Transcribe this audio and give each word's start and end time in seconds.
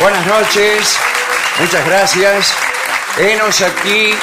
Buenas 0.00 0.26
noches, 0.26 0.98
muchas 1.60 1.86
gracias. 1.86 2.54
Enos 3.18 3.60
aquí 3.60 4.14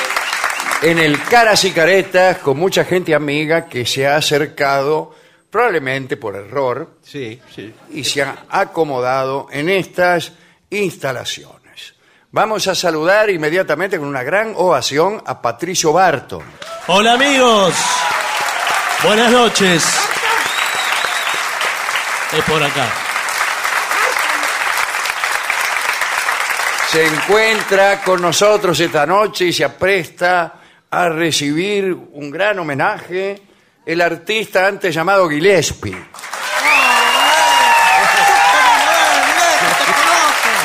en 0.81 0.97
el 0.99 1.21
Caras 1.23 1.63
y 1.65 1.71
Caretas 1.71 2.37
con 2.39 2.57
mucha 2.57 2.83
gente 2.83 3.13
amiga 3.13 3.67
que 3.67 3.85
se 3.85 4.07
ha 4.07 4.15
acercado, 4.17 5.13
probablemente 5.51 6.17
por 6.17 6.35
error, 6.35 6.97
Sí, 7.03 7.39
sí. 7.55 7.73
y 7.91 8.03
se 8.03 8.23
ha 8.23 8.45
acomodado 8.49 9.47
en 9.51 9.69
estas 9.69 10.31
instalaciones. 10.69 11.93
Vamos 12.31 12.67
a 12.67 12.75
saludar 12.75 13.29
inmediatamente 13.29 13.97
con 13.99 14.07
una 14.07 14.23
gran 14.23 14.53
ovación 14.55 15.21
a 15.25 15.41
Patricio 15.41 15.93
Barton. 15.93 16.43
Hola 16.87 17.13
amigos. 17.13 17.73
Buenas 19.03 19.31
noches. 19.31 19.85
Es 22.33 22.43
por 22.45 22.61
acá. 22.61 22.85
Se 26.91 27.05
encuentra 27.05 28.01
con 28.01 28.21
nosotros 28.21 28.79
esta 28.79 29.05
noche 29.05 29.45
y 29.45 29.53
se 29.53 29.65
apresta 29.65 30.61
a 30.89 31.09
recibir 31.09 31.93
un 31.93 32.31
gran 32.31 32.57
homenaje 32.59 33.41
el 33.85 34.01
artista 34.01 34.67
antes 34.67 34.95
llamado 34.95 35.29
Gillespie. 35.29 35.97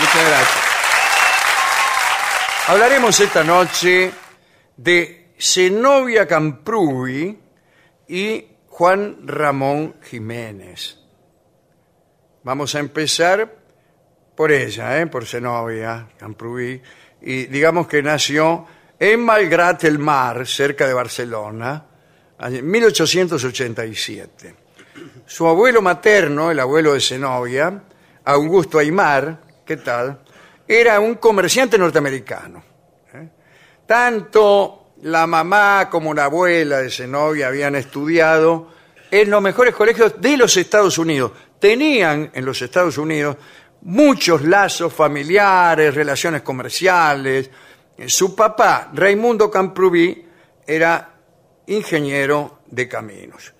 Muchas 0.00 0.28
gracias. 0.28 0.62
Hablaremos 2.68 3.18
esta 3.18 3.42
noche 3.42 4.12
de 4.76 5.34
Zenobia 5.38 6.28
Camprui 6.28 7.36
y 8.06 8.46
Juan 8.68 9.26
Ramón 9.26 9.96
Jiménez. 10.02 10.98
Vamos 12.44 12.74
a 12.76 12.78
empezar 12.78 13.61
por 14.34 14.52
ella, 14.52 15.00
¿eh? 15.00 15.06
por 15.06 15.26
Zenobia 15.26 16.08
Camprubí, 16.16 16.80
y 17.20 17.46
digamos 17.46 17.86
que 17.86 18.02
nació 18.02 18.66
en 18.98 19.20
Malgrat 19.24 19.84
el 19.84 19.98
Mar, 19.98 20.46
cerca 20.46 20.86
de 20.86 20.94
Barcelona, 20.94 21.84
en 22.40 22.70
1887. 22.70 24.54
Su 25.26 25.46
abuelo 25.46 25.82
materno, 25.82 26.50
el 26.50 26.60
abuelo 26.60 26.92
de 26.94 27.00
Zenobia, 27.00 27.82
Augusto 28.24 28.78
Aymar, 28.78 29.40
¿qué 29.64 29.76
tal? 29.78 30.20
Era 30.66 31.00
un 31.00 31.16
comerciante 31.16 31.78
norteamericano. 31.78 32.62
¿eh? 33.14 33.28
Tanto 33.86 34.82
la 35.02 35.26
mamá 35.26 35.88
como 35.90 36.14
la 36.14 36.24
abuela 36.24 36.78
de 36.78 36.90
Zenobia 36.90 37.48
habían 37.48 37.74
estudiado 37.74 38.68
en 39.10 39.30
los 39.30 39.42
mejores 39.42 39.74
colegios 39.74 40.20
de 40.20 40.36
los 40.36 40.56
Estados 40.56 40.98
Unidos. 40.98 41.32
Tenían 41.58 42.30
en 42.32 42.44
los 42.44 42.60
Estados 42.62 42.98
Unidos 42.98 43.36
muchos 43.82 44.42
lazos 44.42 44.92
familiares, 44.92 45.94
relaciones 45.94 46.42
comerciales. 46.42 47.50
Eh, 47.96 48.08
Su 48.08 48.34
papá, 48.34 48.90
Raimundo 48.92 49.50
Camprubí, 49.50 50.26
era 50.66 51.14
ingeniero 51.66 52.60
de 52.66 52.88
caminos. 52.88 53.52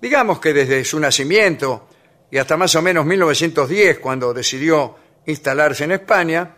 Digamos 0.00 0.40
que 0.40 0.52
desde 0.52 0.84
su 0.84 0.98
nacimiento 0.98 1.88
y 2.30 2.38
hasta 2.38 2.56
más 2.56 2.74
o 2.74 2.82
menos 2.82 3.04
1910, 3.04 3.98
cuando 3.98 4.32
decidió 4.32 4.96
instalarse 5.26 5.84
en 5.84 5.92
España, 5.92 6.56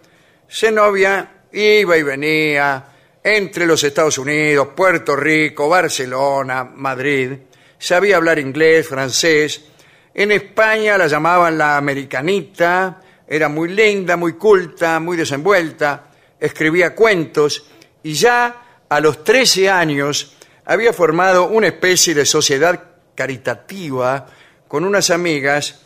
Zenobia 0.48 1.44
iba 1.52 1.96
y 1.96 2.02
venía 2.02 2.84
entre 3.22 3.66
los 3.66 3.82
Estados 3.84 4.18
Unidos, 4.18 4.68
Puerto 4.76 5.16
Rico, 5.16 5.68
Barcelona, 5.68 6.64
Madrid. 6.64 7.32
Sabía 7.78 8.16
hablar 8.16 8.38
inglés, 8.38 8.86
francés. 8.86 9.71
En 10.14 10.30
España 10.32 10.98
la 10.98 11.06
llamaban 11.06 11.56
la 11.56 11.76
americanita, 11.76 13.00
era 13.26 13.48
muy 13.48 13.70
linda, 13.70 14.16
muy 14.16 14.34
culta, 14.34 15.00
muy 15.00 15.16
desenvuelta, 15.16 16.10
escribía 16.38 16.94
cuentos 16.94 17.66
y 18.02 18.12
ya 18.12 18.84
a 18.88 19.00
los 19.00 19.24
13 19.24 19.70
años 19.70 20.36
había 20.66 20.92
formado 20.92 21.48
una 21.48 21.68
especie 21.68 22.14
de 22.14 22.26
sociedad 22.26 22.78
caritativa 23.14 24.26
con 24.68 24.84
unas 24.84 25.10
amigas 25.10 25.80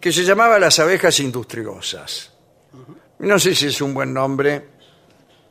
que 0.00 0.12
se 0.12 0.24
llamaba 0.24 0.58
las 0.58 0.78
abejas 0.78 1.18
industriosas. 1.20 2.32
No 3.20 3.38
sé 3.38 3.54
si 3.54 3.66
es 3.66 3.80
un 3.80 3.94
buen 3.94 4.12
nombre 4.12 4.62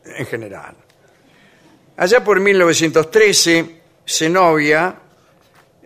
en 0.06 0.26
general. 0.26 0.76
Allá 1.98 2.24
por 2.24 2.40
1913, 2.40 3.82
Zenobia 4.06 4.96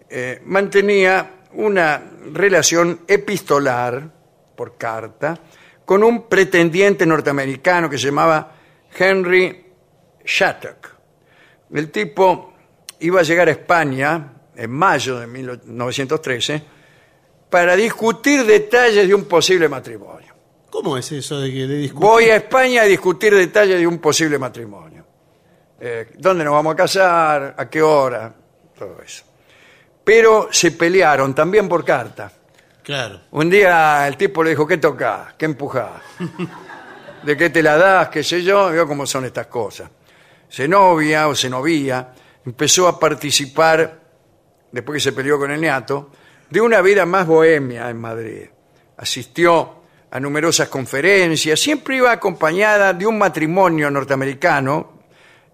eh, 0.10 0.42
mantenía 0.46 1.40
una 1.53 2.01
relación 2.33 3.01
epistolar 3.07 4.09
por 4.56 4.77
carta 4.77 5.39
con 5.86 6.03
un 6.03 6.27
pretendiente 6.27 7.06
norteamericano 7.06 7.89
que 7.89 7.98
se 7.98 8.07
llamaba 8.07 8.56
Henry 8.98 9.65
Shattuck, 10.25 10.89
el 11.74 11.92
tipo 11.92 12.53
iba 13.00 13.19
a 13.19 13.24
llegar 13.24 13.48
a 13.48 13.51
España 13.51 14.33
en 14.56 14.71
mayo 14.71 15.19
de 15.19 15.27
1913 15.27 16.63
para 17.50 17.75
discutir 17.75 18.45
detalles 18.45 19.07
de 19.07 19.13
un 19.15 19.25
posible 19.25 19.68
matrimonio. 19.68 20.33
¿Cómo 20.69 20.98
es 20.98 21.12
eso 21.12 21.39
de 21.39 21.51
que 21.51 21.68
de 21.68 21.77
discutir? 21.77 22.07
Voy 22.07 22.24
a 22.25 22.38
España 22.38 22.83
a 22.83 22.86
discutir 22.86 23.36
detalles 23.36 23.80
de 23.80 23.88
un 23.88 24.00
posible 24.00 24.38
matrimonio. 24.38 25.06
Eh, 25.80 26.13
¿Dónde 26.18 26.45
nos 26.45 26.53
vamos 26.53 26.74
a 26.74 26.75
casar? 26.77 27.56
¿A 27.57 27.69
qué 27.69 27.81
hora? 27.81 28.33
Todo 28.77 29.01
eso. 29.03 29.25
Pero 30.03 30.50
se 30.51 30.71
pelearon 30.71 31.33
también 31.36 31.69
por 31.69 31.86
carta. 31.86 32.31
Claro. 32.83 33.21
Un 33.31 33.50
día 33.50 34.07
el 34.07 34.18
tipo 34.18 34.44
le 34.44 34.51
dijo, 34.51 34.65
¿qué 34.65 34.77
tocás? 34.77 35.33
¿Qué 35.38 35.45
empujás? 35.45 36.01
¿De 37.24 37.38
qué 37.38 37.50
te 37.50 37.62
la 37.62 37.77
das? 37.77 38.09
¿Qué 38.09 38.24
sé 38.24 38.44
yo? 38.44 38.71
Veo 38.71 38.88
cómo 38.88 39.06
son 39.06 39.25
estas 39.25 39.48
cosas. 39.48 39.89
Se 40.50 40.68
novia 40.68 41.27
o 41.27 41.36
se 41.36 41.50
novía, 41.50 42.13
empezó 42.45 42.88
a 42.88 43.00
participar, 43.00 44.01
después 44.71 44.98
que 44.98 45.09
se 45.09 45.13
peleó 45.13 45.38
con 45.38 45.51
el 45.51 45.62
niato, 45.62 46.12
de 46.50 46.59
una 46.59 46.81
vida 46.81 47.06
más 47.06 47.27
bohemia 47.27 47.89
en 47.89 47.98
Madrid. 47.98 48.44
Asistió 48.98 49.81
a 50.09 50.19
numerosas 50.19 50.68
conferencias, 50.68 51.59
siempre 51.59 51.98
iba 51.98 52.12
acompañada 52.12 52.94
de 52.94 53.06
un 53.06 53.18
matrimonio 53.18 53.89
norteamericano, 53.89 55.00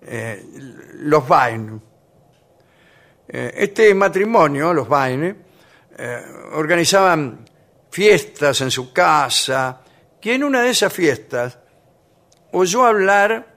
eh, 0.01 0.43
los 0.99 1.23
Vine. 1.27 1.79
Eh, 3.29 3.53
este 3.57 3.93
matrimonio, 3.93 4.73
los 4.73 4.87
Vine, 4.87 5.35
eh, 5.97 6.21
organizaban 6.53 7.45
fiestas 7.89 8.61
en 8.61 8.71
su 8.71 8.93
casa, 8.93 9.81
que 10.21 10.35
en 10.35 10.43
una 10.43 10.61
de 10.61 10.69
esas 10.69 10.93
fiestas 10.93 11.57
oyó 12.51 12.85
hablar 12.85 13.55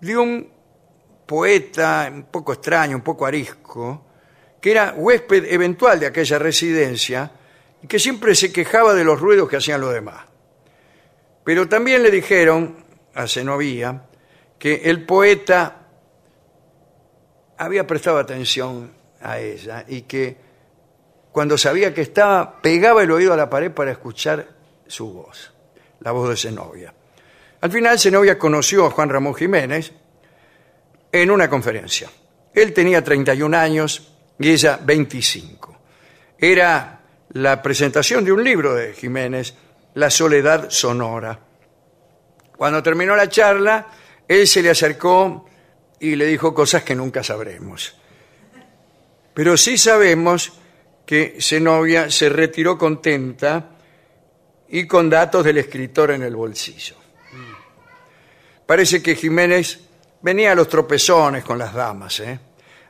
de 0.00 0.16
un 0.16 0.52
poeta 1.26 2.10
un 2.12 2.24
poco 2.24 2.52
extraño, 2.52 2.96
un 2.96 3.02
poco 3.02 3.26
arisco, 3.26 4.06
que 4.60 4.70
era 4.70 4.94
huésped 4.96 5.44
eventual 5.52 5.98
de 5.98 6.06
aquella 6.06 6.38
residencia 6.38 7.30
y 7.82 7.86
que 7.86 7.98
siempre 7.98 8.34
se 8.34 8.52
quejaba 8.52 8.94
de 8.94 9.04
los 9.04 9.20
ruidos 9.20 9.48
que 9.48 9.56
hacían 9.56 9.80
los 9.80 9.92
demás. 9.92 10.24
Pero 11.44 11.68
también 11.68 12.02
le 12.02 12.10
dijeron 12.10 12.84
a 13.14 13.26
Zenobía 13.26 14.04
que 14.58 14.82
el 14.84 15.04
poeta 15.06 15.86
había 17.56 17.86
prestado 17.86 18.18
atención 18.18 18.99
a 19.22 19.38
ella 19.38 19.84
y 19.86 20.02
que 20.02 20.36
cuando 21.32 21.56
sabía 21.56 21.94
que 21.94 22.02
estaba, 22.02 22.60
pegaba 22.60 23.02
el 23.02 23.10
oído 23.10 23.32
a 23.32 23.36
la 23.36 23.48
pared 23.48 23.70
para 23.70 23.92
escuchar 23.92 24.48
su 24.86 25.12
voz, 25.12 25.52
la 26.00 26.12
voz 26.12 26.28
de 26.28 26.36
Zenobia. 26.36 26.92
Al 27.60 27.70
final, 27.70 27.98
Zenobia 27.98 28.38
conoció 28.38 28.86
a 28.86 28.90
Juan 28.90 29.10
Ramón 29.10 29.34
Jiménez 29.34 29.92
en 31.12 31.30
una 31.30 31.48
conferencia. 31.48 32.10
Él 32.52 32.72
tenía 32.72 33.04
31 33.04 33.56
años 33.56 34.12
y 34.38 34.50
ella 34.50 34.80
25. 34.82 35.78
Era 36.38 37.00
la 37.32 37.62
presentación 37.62 38.24
de 38.24 38.32
un 38.32 38.42
libro 38.42 38.74
de 38.74 38.92
Jiménez, 38.94 39.54
La 39.94 40.10
soledad 40.10 40.70
sonora. 40.70 41.38
Cuando 42.56 42.82
terminó 42.82 43.14
la 43.14 43.28
charla, 43.28 43.88
él 44.26 44.46
se 44.46 44.62
le 44.62 44.70
acercó 44.70 45.46
y 46.00 46.16
le 46.16 46.26
dijo 46.26 46.54
cosas 46.54 46.82
que 46.82 46.94
nunca 46.94 47.22
sabremos. 47.22 47.99
Pero 49.34 49.56
sí 49.56 49.78
sabemos 49.78 50.52
que 51.06 51.38
Zenobia 51.40 52.10
se 52.10 52.28
retiró 52.28 52.78
contenta 52.78 53.70
y 54.68 54.86
con 54.86 55.10
datos 55.10 55.44
del 55.44 55.58
escritor 55.58 56.12
en 56.12 56.22
el 56.22 56.36
bolsillo. 56.36 56.96
Parece 58.66 59.02
que 59.02 59.16
Jiménez 59.16 59.80
venía 60.22 60.52
a 60.52 60.54
los 60.54 60.68
tropezones 60.68 61.42
con 61.42 61.58
las 61.58 61.74
damas. 61.74 62.20
¿eh? 62.20 62.38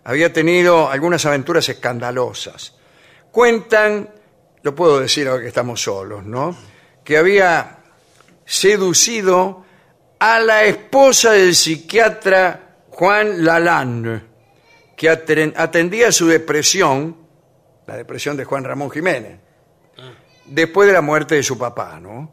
Había 0.04 0.32
tenido 0.32 0.90
algunas 0.90 1.25
aventuras 1.25 1.69
escandalosas. 1.69 2.75
Cuentan, 3.31 4.10
lo 4.62 4.75
puedo 4.75 5.00
decir 5.00 5.28
ahora 5.28 5.42
que 5.42 5.48
estamos 5.48 5.81
solos, 5.82 6.25
¿no? 6.25 6.56
Que 7.04 7.16
había 7.16 7.78
seducido 8.44 9.64
a 10.19 10.38
la 10.40 10.64
esposa 10.64 11.32
del 11.32 11.54
psiquiatra 11.54 12.76
Juan 12.90 13.44
Lalande, 13.44 14.20
que 15.00 15.08
aten- 15.11 15.55
atendía 15.56 16.12
su 16.12 16.26
depresión, 16.29 17.17
la 17.87 17.97
depresión 17.97 18.37
de 18.37 18.44
Juan 18.44 18.64
Ramón 18.64 18.91
Jiménez, 18.91 19.38
después 20.44 20.87
de 20.88 20.93
la 20.93 21.00
muerte 21.00 21.37
de 21.37 21.43
su 21.43 21.56
papá, 21.56 21.99
¿no? 21.99 22.31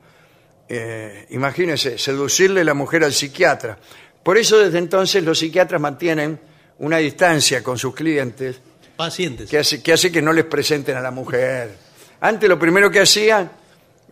Eh, 0.68 1.28
imagínense, 1.30 1.98
seducirle 1.98 2.66
la 2.66 2.74
mujer 2.74 3.06
al 3.06 3.14
psiquiatra. 3.14 3.78
Por 4.22 4.38
eso 4.38 4.58
desde 4.60 4.80
entonces 4.80 5.24
los 5.24 5.40
psiquiatras 5.40 5.80
mantienen 5.80 6.42
una 6.80 6.98
distancia 6.98 7.64
con 7.64 7.78
sus 7.78 7.96
clientes 7.96 8.60
Pacientes. 8.98 9.50
que 9.50 9.60
hace, 9.60 9.81
que 9.81 9.94
hace 9.94 10.12
que 10.12 10.22
no 10.22 10.34
les 10.34 10.44
presenten 10.44 10.98
a 10.98 11.02
la 11.02 11.12
mujer. 11.12 11.74
Antes 12.19 12.50
lo 12.50 12.60
primero 12.60 12.92
que 12.92 13.00
hacían, 13.00 13.50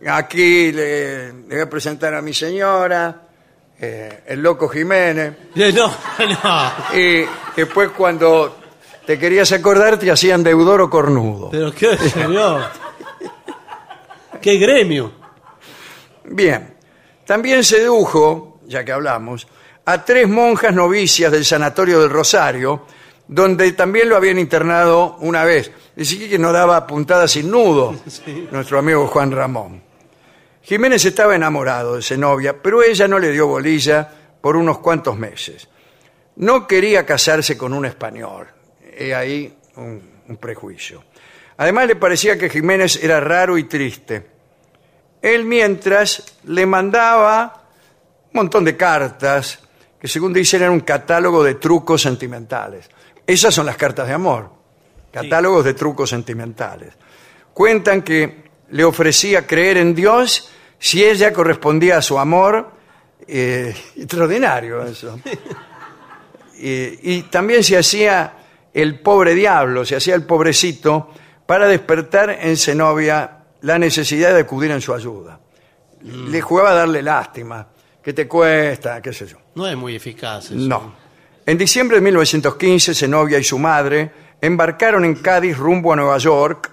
aquí 0.06 0.72
le, 0.72 1.26
le 1.34 1.46
voy 1.56 1.60
a 1.60 1.68
presentar 1.68 2.14
a 2.14 2.22
mi 2.22 2.32
señora, 2.32 3.25
eh, 3.80 4.22
el 4.26 4.40
loco 4.42 4.68
Jiménez, 4.68 5.34
No, 5.54 5.90
no. 6.18 6.72
y 6.98 7.24
después 7.56 7.90
cuando 7.90 8.56
te 9.06 9.18
querías 9.18 9.52
acordar 9.52 9.98
te 9.98 10.10
hacían 10.10 10.42
deudor 10.42 10.80
o 10.80 10.90
cornudo. 10.90 11.50
Pero 11.50 11.72
qué 11.72 11.96
señor. 11.96 12.62
Qué 14.40 14.56
gremio. 14.58 15.12
Bien, 16.24 16.74
también 17.24 17.62
sedujo, 17.64 18.60
ya 18.66 18.84
que 18.84 18.92
hablamos, 18.92 19.46
a 19.84 20.04
tres 20.04 20.28
monjas 20.28 20.74
novicias 20.74 21.30
del 21.30 21.44
Sanatorio 21.44 22.00
del 22.00 22.10
Rosario, 22.10 22.82
donde 23.28 23.72
también 23.72 24.08
lo 24.08 24.16
habían 24.16 24.38
internado 24.38 25.16
una 25.20 25.44
vez. 25.44 25.70
Decía 25.94 26.28
que 26.28 26.38
no 26.38 26.52
daba 26.52 26.86
puntada 26.86 27.26
sin 27.28 27.50
nudo, 27.50 27.94
nuestro 28.50 28.78
amigo 28.78 29.06
Juan 29.06 29.30
Ramón. 29.32 29.82
Jiménez 30.66 31.04
estaba 31.04 31.36
enamorado 31.36 31.94
de 31.94 32.02
Zenobia, 32.02 32.60
pero 32.60 32.82
ella 32.82 33.06
no 33.06 33.20
le 33.20 33.30
dio 33.30 33.46
bolilla 33.46 34.10
por 34.40 34.56
unos 34.56 34.80
cuantos 34.80 35.16
meses. 35.16 35.68
No 36.34 36.66
quería 36.66 37.06
casarse 37.06 37.56
con 37.56 37.72
un 37.72 37.86
español. 37.86 38.48
He 38.82 39.14
ahí 39.14 39.56
un, 39.76 40.02
un 40.26 40.36
prejuicio. 40.38 41.04
Además 41.58 41.86
le 41.86 41.94
parecía 41.94 42.36
que 42.36 42.50
Jiménez 42.50 42.96
era 43.00 43.20
raro 43.20 43.56
y 43.56 43.64
triste. 43.68 44.26
Él 45.22 45.44
mientras 45.44 46.36
le 46.46 46.66
mandaba 46.66 47.68
un 48.24 48.32
montón 48.32 48.64
de 48.64 48.76
cartas 48.76 49.60
que 50.00 50.08
según 50.08 50.32
dicen 50.32 50.62
eran 50.62 50.72
un 50.72 50.80
catálogo 50.80 51.44
de 51.44 51.54
trucos 51.54 52.02
sentimentales. 52.02 52.90
Esas 53.24 53.54
son 53.54 53.66
las 53.66 53.76
cartas 53.76 54.08
de 54.08 54.14
amor, 54.14 54.50
catálogos 55.12 55.64
de 55.64 55.74
trucos 55.74 56.10
sentimentales. 56.10 56.92
Cuentan 57.54 58.02
que 58.02 58.46
le 58.70 58.82
ofrecía 58.82 59.46
creer 59.46 59.76
en 59.76 59.94
Dios 59.94 60.50
si 60.86 61.04
ella 61.04 61.32
correspondía 61.32 61.98
a 61.98 62.02
su 62.02 62.16
amor. 62.16 62.70
eh, 63.26 63.74
extraordinario 63.96 64.84
eso. 64.84 65.18
Y, 66.58 67.16
y 67.16 67.22
también 67.22 67.64
se 67.64 67.76
hacía 67.76 68.32
el 68.72 69.00
pobre 69.00 69.34
diablo, 69.34 69.84
se 69.84 69.96
hacía 69.96 70.14
el 70.14 70.22
pobrecito 70.24 71.10
para 71.44 71.66
despertar 71.66 72.30
en 72.40 72.56
Zenobia 72.56 73.38
la 73.62 73.78
necesidad 73.78 74.32
de 74.32 74.40
acudir 74.40 74.70
en 74.70 74.80
su 74.80 74.94
ayuda. 74.94 75.40
Le 76.02 76.40
jugaba 76.40 76.70
a 76.70 76.74
darle 76.74 77.02
lástima. 77.02 77.66
¿Qué 78.02 78.12
te 78.12 78.28
cuesta? 78.28 79.02
¿Qué 79.02 79.12
sé 79.12 79.26
yo? 79.26 79.38
No 79.56 79.66
es 79.66 79.76
muy 79.76 79.96
eficaz 79.96 80.46
eso. 80.46 80.54
No. 80.54 80.94
En 81.44 81.58
diciembre 81.58 81.96
de 81.96 82.02
1915, 82.02 82.94
Zenobia 82.94 83.38
y 83.38 83.44
su 83.44 83.58
madre 83.58 84.10
embarcaron 84.40 85.04
en 85.04 85.16
Cádiz 85.16 85.56
rumbo 85.58 85.92
a 85.92 85.96
Nueva 85.96 86.18
York 86.18 86.70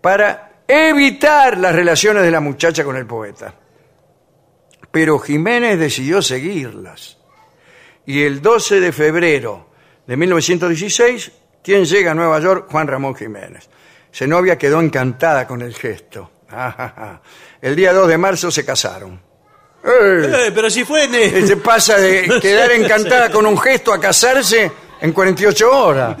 para 0.00 0.45
evitar 0.68 1.58
las 1.58 1.74
relaciones 1.74 2.22
de 2.22 2.30
la 2.30 2.40
muchacha 2.40 2.84
con 2.84 2.96
el 2.96 3.06
poeta. 3.06 3.54
Pero 4.90 5.18
Jiménez 5.18 5.78
decidió 5.78 6.22
seguirlas. 6.22 7.18
Y 8.06 8.22
el 8.22 8.40
12 8.40 8.80
de 8.80 8.92
febrero 8.92 9.68
de 10.06 10.16
1916, 10.16 11.32
¿quién 11.62 11.84
llega 11.84 12.12
a 12.12 12.14
Nueva 12.14 12.38
York? 12.40 12.66
Juan 12.70 12.86
Ramón 12.86 13.14
Jiménez. 13.14 13.68
Zenobia 14.12 14.56
quedó 14.56 14.80
encantada 14.80 15.46
con 15.46 15.60
el 15.62 15.74
gesto. 15.74 16.30
El 17.60 17.74
día 17.74 17.92
2 17.92 18.08
de 18.08 18.18
marzo 18.18 18.50
se 18.50 18.64
casaron. 18.64 19.20
¡Eh! 19.84 19.88
Eh, 20.48 20.52
pero 20.54 20.70
si 20.70 20.84
fue 20.84 21.04
en 21.04 21.14
el- 21.14 21.46
Se 21.48 21.56
pasa 21.56 21.96
de 21.98 22.38
quedar 22.42 22.70
encantada 22.72 23.30
con 23.30 23.44
un 23.46 23.58
gesto 23.58 23.92
a 23.92 24.00
casarse 24.00 24.70
en 25.00 25.12
48 25.12 25.70
horas. 25.84 26.16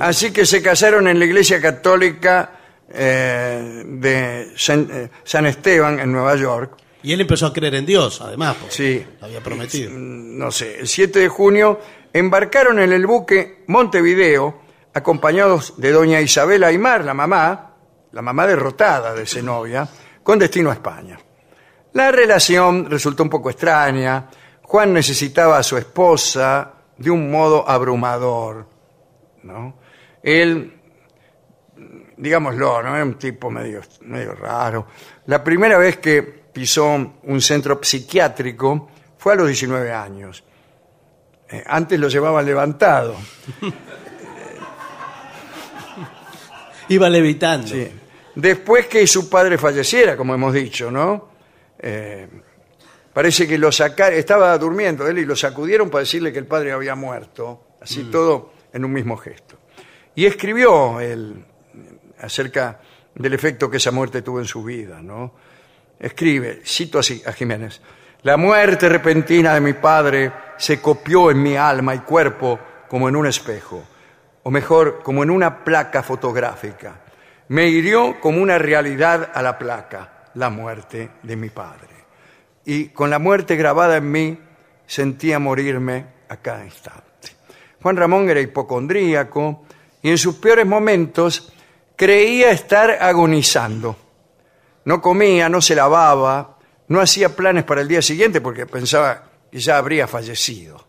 Así 0.00 0.32
que 0.32 0.44
se 0.46 0.60
casaron 0.62 1.06
en 1.08 1.18
la 1.18 1.24
iglesia 1.24 1.60
católica 1.60 2.50
eh, 2.88 3.82
de 3.86 4.52
San, 4.56 4.88
eh, 4.90 5.10
San 5.24 5.46
Esteban 5.46 6.00
en 6.00 6.12
Nueva 6.12 6.36
York. 6.36 6.76
Y 7.02 7.12
él 7.12 7.20
empezó 7.20 7.46
a 7.46 7.52
creer 7.52 7.74
en 7.74 7.86
Dios, 7.86 8.20
además. 8.20 8.56
porque 8.58 8.74
Sí. 8.74 9.06
lo 9.20 9.26
había 9.26 9.40
prometido. 9.40 9.90
No 9.94 10.50
sé, 10.50 10.80
el 10.80 10.88
7 10.88 11.18
de 11.18 11.28
junio 11.28 11.78
embarcaron 12.12 12.78
en 12.80 12.92
el 12.92 13.06
buque 13.06 13.64
Montevideo 13.66 14.62
acompañados 14.94 15.74
de 15.76 15.92
doña 15.92 16.20
Isabel 16.20 16.64
Aymar, 16.64 17.04
la 17.04 17.14
mamá, 17.14 17.74
la 18.12 18.22
mamá 18.22 18.46
derrotada 18.46 19.12
de 19.12 19.26
Zenobia, 19.26 19.86
con 20.22 20.38
destino 20.38 20.70
a 20.70 20.74
España. 20.74 21.18
La 21.92 22.10
relación 22.10 22.88
resultó 22.90 23.22
un 23.22 23.30
poco 23.30 23.50
extraña. 23.50 24.28
Juan 24.62 24.92
necesitaba 24.92 25.58
a 25.58 25.62
su 25.62 25.76
esposa 25.76 26.72
de 26.96 27.10
un 27.10 27.30
modo 27.30 27.68
abrumador. 27.68 28.66
¿no? 29.42 29.78
Él, 30.24 30.72
digámoslo, 32.16 32.82
¿no? 32.82 32.96
era 32.96 33.04
un 33.04 33.18
tipo 33.18 33.50
medio, 33.50 33.82
medio 34.00 34.34
raro. 34.34 34.86
La 35.26 35.44
primera 35.44 35.76
vez 35.76 35.98
que 35.98 36.22
pisó 36.22 37.14
un 37.22 37.40
centro 37.42 37.78
psiquiátrico 37.82 38.88
fue 39.18 39.34
a 39.34 39.36
los 39.36 39.48
19 39.48 39.92
años. 39.92 40.42
Eh, 41.50 41.62
antes 41.66 42.00
lo 42.00 42.08
llevaban 42.08 42.46
levantado. 42.46 43.16
Iba 46.88 47.08
levitando. 47.08 47.68
Sí. 47.68 47.88
Después 48.34 48.86
que 48.86 49.06
su 49.06 49.28
padre 49.28 49.58
falleciera, 49.58 50.16
como 50.16 50.34
hemos 50.34 50.52
dicho, 50.52 50.90
¿no? 50.90 51.28
Eh, 51.78 52.28
parece 53.12 53.46
que 53.46 53.58
lo 53.58 53.70
sacaron, 53.70 54.18
estaba 54.18 54.56
durmiendo 54.58 55.06
él 55.06 55.18
y 55.18 55.24
lo 55.24 55.36
sacudieron 55.36 55.90
para 55.90 56.00
decirle 56.00 56.32
que 56.32 56.38
el 56.38 56.46
padre 56.46 56.72
había 56.72 56.94
muerto, 56.94 57.76
así 57.80 58.04
todo 58.04 58.52
en 58.72 58.84
un 58.84 58.92
mismo 58.92 59.16
gesto. 59.16 59.53
Y 60.14 60.26
escribió 60.26 61.00
él 61.00 61.44
acerca 62.20 62.80
del 63.14 63.34
efecto 63.34 63.70
que 63.70 63.78
esa 63.78 63.90
muerte 63.90 64.22
tuvo 64.22 64.40
en 64.40 64.46
su 64.46 64.62
vida, 64.62 65.00
¿no? 65.02 65.32
Escribe, 65.98 66.60
cito 66.64 66.98
así 66.98 67.22
a 67.26 67.32
Jiménez, 67.32 67.80
la 68.22 68.36
muerte 68.36 68.88
repentina 68.88 69.54
de 69.54 69.60
mi 69.60 69.74
padre 69.74 70.32
se 70.56 70.80
copió 70.80 71.30
en 71.30 71.42
mi 71.42 71.56
alma 71.56 71.94
y 71.94 72.00
cuerpo 72.00 72.58
como 72.88 73.08
en 73.08 73.16
un 73.16 73.26
espejo, 73.26 73.82
o 74.42 74.50
mejor, 74.50 75.02
como 75.02 75.22
en 75.22 75.30
una 75.30 75.64
placa 75.64 76.02
fotográfica. 76.02 77.00
Me 77.48 77.66
hirió 77.66 78.20
como 78.20 78.40
una 78.40 78.58
realidad 78.58 79.30
a 79.34 79.42
la 79.42 79.58
placa, 79.58 80.30
la 80.34 80.48
muerte 80.48 81.10
de 81.22 81.36
mi 81.36 81.50
padre. 81.50 81.94
Y 82.64 82.88
con 82.88 83.10
la 83.10 83.18
muerte 83.18 83.56
grabada 83.56 83.96
en 83.96 84.10
mí, 84.10 84.38
sentía 84.86 85.38
morirme 85.38 86.06
a 86.28 86.36
cada 86.36 86.64
instante. 86.64 87.04
Juan 87.82 87.96
Ramón 87.96 88.30
era 88.30 88.40
hipocondríaco 88.40 89.66
y 90.04 90.10
en 90.10 90.18
sus 90.18 90.34
peores 90.34 90.66
momentos 90.66 91.50
creía 91.96 92.50
estar 92.50 92.90
agonizando. 92.90 93.96
No 94.84 95.00
comía, 95.00 95.48
no 95.48 95.62
se 95.62 95.74
lavaba, 95.74 96.58
no 96.88 97.00
hacía 97.00 97.34
planes 97.34 97.64
para 97.64 97.80
el 97.80 97.88
día 97.88 98.02
siguiente 98.02 98.42
porque 98.42 98.66
pensaba 98.66 99.24
que 99.50 99.58
ya 99.58 99.78
habría 99.78 100.06
fallecido. 100.06 100.86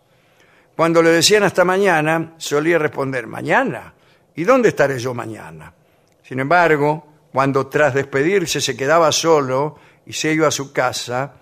Cuando 0.76 1.02
le 1.02 1.12
decían 1.12 1.44
hasta 1.44 1.64
mañana, 1.64 2.34
solía 2.36 2.78
responder, 2.78 3.26
¿mañana? 3.26 3.94
¿Y 4.36 4.44
dónde 4.44 4.68
estaré 4.68 5.00
yo 5.00 5.14
mañana? 5.14 5.74
Sin 6.22 6.42
embargo, 6.42 7.08
cuando 7.32 7.68
tras 7.68 7.94
despedirse 7.94 8.60
se 8.60 8.76
quedaba 8.76 9.14
solo 9.14 9.78
y 10.06 10.12
se 10.12 10.34
iba 10.34 10.50
a 10.50 10.52
su 10.52 10.74
casa, 10.74 11.36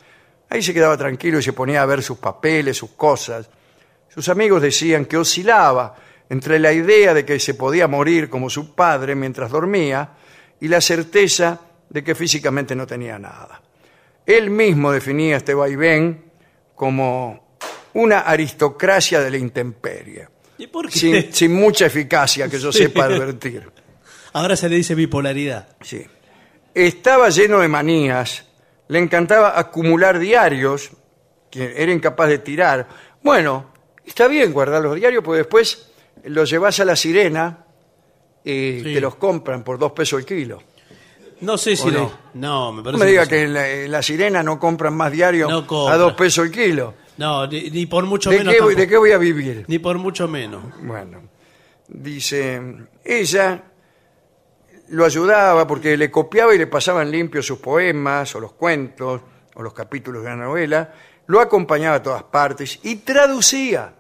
ahí 0.48 0.62
se 0.62 0.76
quedaba 0.76 0.96
tranquilo 0.96 1.40
y 1.40 1.44
se 1.44 1.54
ponía 1.54 1.82
a 1.82 1.88
ver 1.88 2.04
sus 2.04 2.20
papeles, 2.20 2.78
sus 2.78 2.92
cosas. 2.92 3.50
Sus 4.10 4.30
amigos 4.30 4.62
decían 4.62 5.06
que 5.06 5.18
oscilaba 5.18 5.96
entre 6.34 6.58
la 6.60 6.74
idea 6.74 7.14
de 7.14 7.24
que 7.26 7.40
se 7.40 7.54
podía 7.54 7.88
morir 7.88 8.28
como 8.28 8.50
su 8.50 8.74
padre 8.74 9.14
mientras 9.16 9.52
dormía 9.52 10.10
y 10.60 10.68
la 10.68 10.82
certeza 10.82 11.62
de 11.90 12.04
que 12.04 12.16
físicamente 12.16 12.76
no 12.76 12.88
tenía 12.88 13.20
nada. 13.20 13.62
Él 14.26 14.50
mismo 14.50 14.92
definía 14.92 15.38
este 15.38 15.54
vaivén 15.54 16.24
como 16.76 17.56
una 17.94 18.22
aristocracia 18.22 19.22
de 19.22 19.30
la 19.30 19.38
intemperie, 19.38 20.28
¿Y 20.58 20.66
por 20.68 20.90
qué? 20.90 20.98
sin, 20.98 21.34
sin 21.34 21.54
mucha 21.54 21.86
eficacia 21.86 22.50
que 22.50 22.58
yo 22.58 22.72
Sí. 22.72 22.80
sepa 22.80 23.06
advertir. 23.06 23.70
Ahora 24.34 24.56
se 24.56 24.68
le 24.70 24.78
dice 24.78 24.96
bipolaridad. 24.96 25.68
Sí. 25.82 26.04
Estaba 26.74 27.30
lleno 27.30 27.60
de 27.60 27.68
manías, 27.68 28.48
le 28.88 28.98
encantaba 28.98 29.60
acumular 29.60 30.18
diarios, 30.18 30.90
que 31.52 31.76
era 31.78 31.92
incapaz 31.92 32.30
de 32.30 32.40
tirar. 32.40 32.88
Bueno, 33.22 33.72
está 34.04 34.28
bien 34.28 34.52
guardar 34.52 34.82
los 34.82 34.96
diarios, 34.96 35.24
porque 35.24 35.40
después 35.40 35.92
los 36.26 36.50
llevas 36.50 36.80
a 36.80 36.86
la 36.86 36.96
sirena 36.96 37.66
y 38.44 38.80
Sí. 38.84 38.94
te 38.94 39.02
los 39.02 39.16
compran 39.16 39.64
por 39.64 39.78
dos 39.78 39.92
pesos 39.94 40.20
el 40.20 40.26
kilo. 40.26 40.62
No 41.42 41.58
sé 41.58 41.76
si 41.76 41.88
¿O 41.88 41.92
le- 41.92 41.98
no? 42.00 42.12
No, 42.36 42.72
me 42.72 42.78
No 42.78 42.84
parece 42.84 43.04
me 43.04 43.10
diga 43.10 43.26
que 43.28 43.44
en 43.44 43.54
la, 43.54 43.70
en 43.70 43.92
la 43.92 44.02
sirena 44.02 44.42
no 44.44 44.58
compran 44.60 44.96
más 44.96 45.12
diarios 45.12 45.50
No 45.50 45.88
a 45.90 45.98
dos 45.98 46.14
pesos 46.14 46.46
el 46.46 46.52
kilo. 46.52 46.94
No, 47.18 47.46
ni, 47.48 47.70
ni 47.70 47.86
por 47.86 48.06
mucho 48.06 48.30
¿De 48.30 48.38
menos 48.40 48.54
qué, 48.54 48.60
voy- 48.62 48.70
tampoco. 48.74 48.82
¿De 48.82 48.88
qué 48.88 48.98
voy 48.98 49.12
a 49.12 49.18
vivir? 49.18 49.66
Ni 49.68 49.80
por 49.80 49.98
mucho 49.98 50.28
menos. 50.28 50.64
Bueno, 50.82 51.22
dice, 51.88 52.62
ella 53.04 53.64
lo 54.90 55.06
ayudaba 55.06 55.68
porque 55.68 55.96
le 55.98 56.10
copiaba 56.12 56.54
y 56.56 56.58
le 56.58 56.68
pasaban 56.68 57.12
limpios 57.12 57.46
sus 57.46 57.60
poemas 57.60 58.34
o 58.36 58.40
los 58.40 58.54
cuentos 58.54 59.22
o 59.56 59.62
los 59.62 59.74
capítulos 59.74 60.24
de 60.24 60.30
la 60.30 60.36
novela, 60.36 60.94
lo 61.28 61.40
acompañaba 61.40 61.98
a 61.98 62.04
todas 62.04 62.24
partes 62.24 62.80
y 62.84 62.98
traducía. 62.98 63.94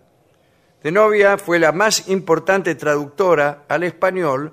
De 0.84 0.92
novia 0.92 1.38
fue 1.38 1.60
la 1.60 1.72
más 1.72 2.10
importante 2.10 2.76
traductora 2.76 3.64
al 3.70 3.84
español 3.84 4.52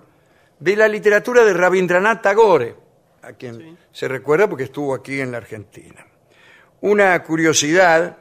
de 0.60 0.76
la 0.76 0.86
literatura 0.86 1.44
de 1.44 1.52
Rabindranath 1.52 2.22
Tagore, 2.22 2.76
a 3.22 3.32
quien 3.32 3.76
se 3.90 4.06
recuerda 4.06 4.48
porque 4.48 4.64
estuvo 4.64 4.94
aquí 4.94 5.20
en 5.20 5.32
la 5.32 5.38
Argentina. 5.38 6.06
Una 6.82 7.20
curiosidad, 7.24 8.18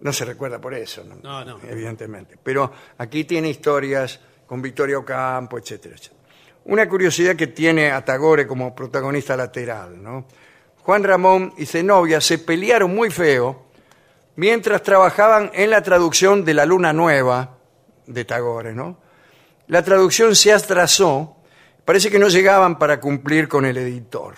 no 0.00 0.12
se 0.12 0.24
recuerda 0.24 0.60
por 0.60 0.72
eso, 0.72 1.02
¿no? 1.02 1.16
No, 1.16 1.44
no. 1.44 1.58
evidentemente, 1.68 2.38
pero 2.40 2.70
aquí 2.96 3.24
tiene 3.24 3.50
historias 3.50 4.20
con 4.46 4.62
Victoria 4.62 4.98
Ocampo, 4.98 5.58
etcétera, 5.58 5.96
etcétera. 5.96 6.22
Una 6.66 6.88
curiosidad 6.88 7.34
que 7.34 7.48
tiene 7.48 7.90
a 7.90 8.04
Tagore 8.04 8.46
como 8.46 8.72
protagonista 8.72 9.36
lateral, 9.36 10.00
¿no? 10.00 10.26
Juan 10.76 11.02
Ramón 11.02 11.52
y 11.58 11.66
Zenobia 11.66 12.20
se 12.20 12.38
pelearon 12.38 12.94
muy 12.94 13.10
feo 13.10 13.67
mientras 14.38 14.84
trabajaban 14.84 15.50
en 15.52 15.70
la 15.70 15.82
traducción 15.82 16.44
de 16.44 16.54
La 16.54 16.64
Luna 16.64 16.92
Nueva 16.92 17.58
de 18.06 18.24
Tagore, 18.24 18.72
¿no? 18.72 18.96
La 19.66 19.82
traducción 19.82 20.36
se 20.36 20.52
atrasó, 20.52 21.38
parece 21.84 22.08
que 22.08 22.20
no 22.20 22.28
llegaban 22.28 22.78
para 22.78 23.00
cumplir 23.00 23.48
con 23.48 23.66
el 23.66 23.76
editor. 23.76 24.36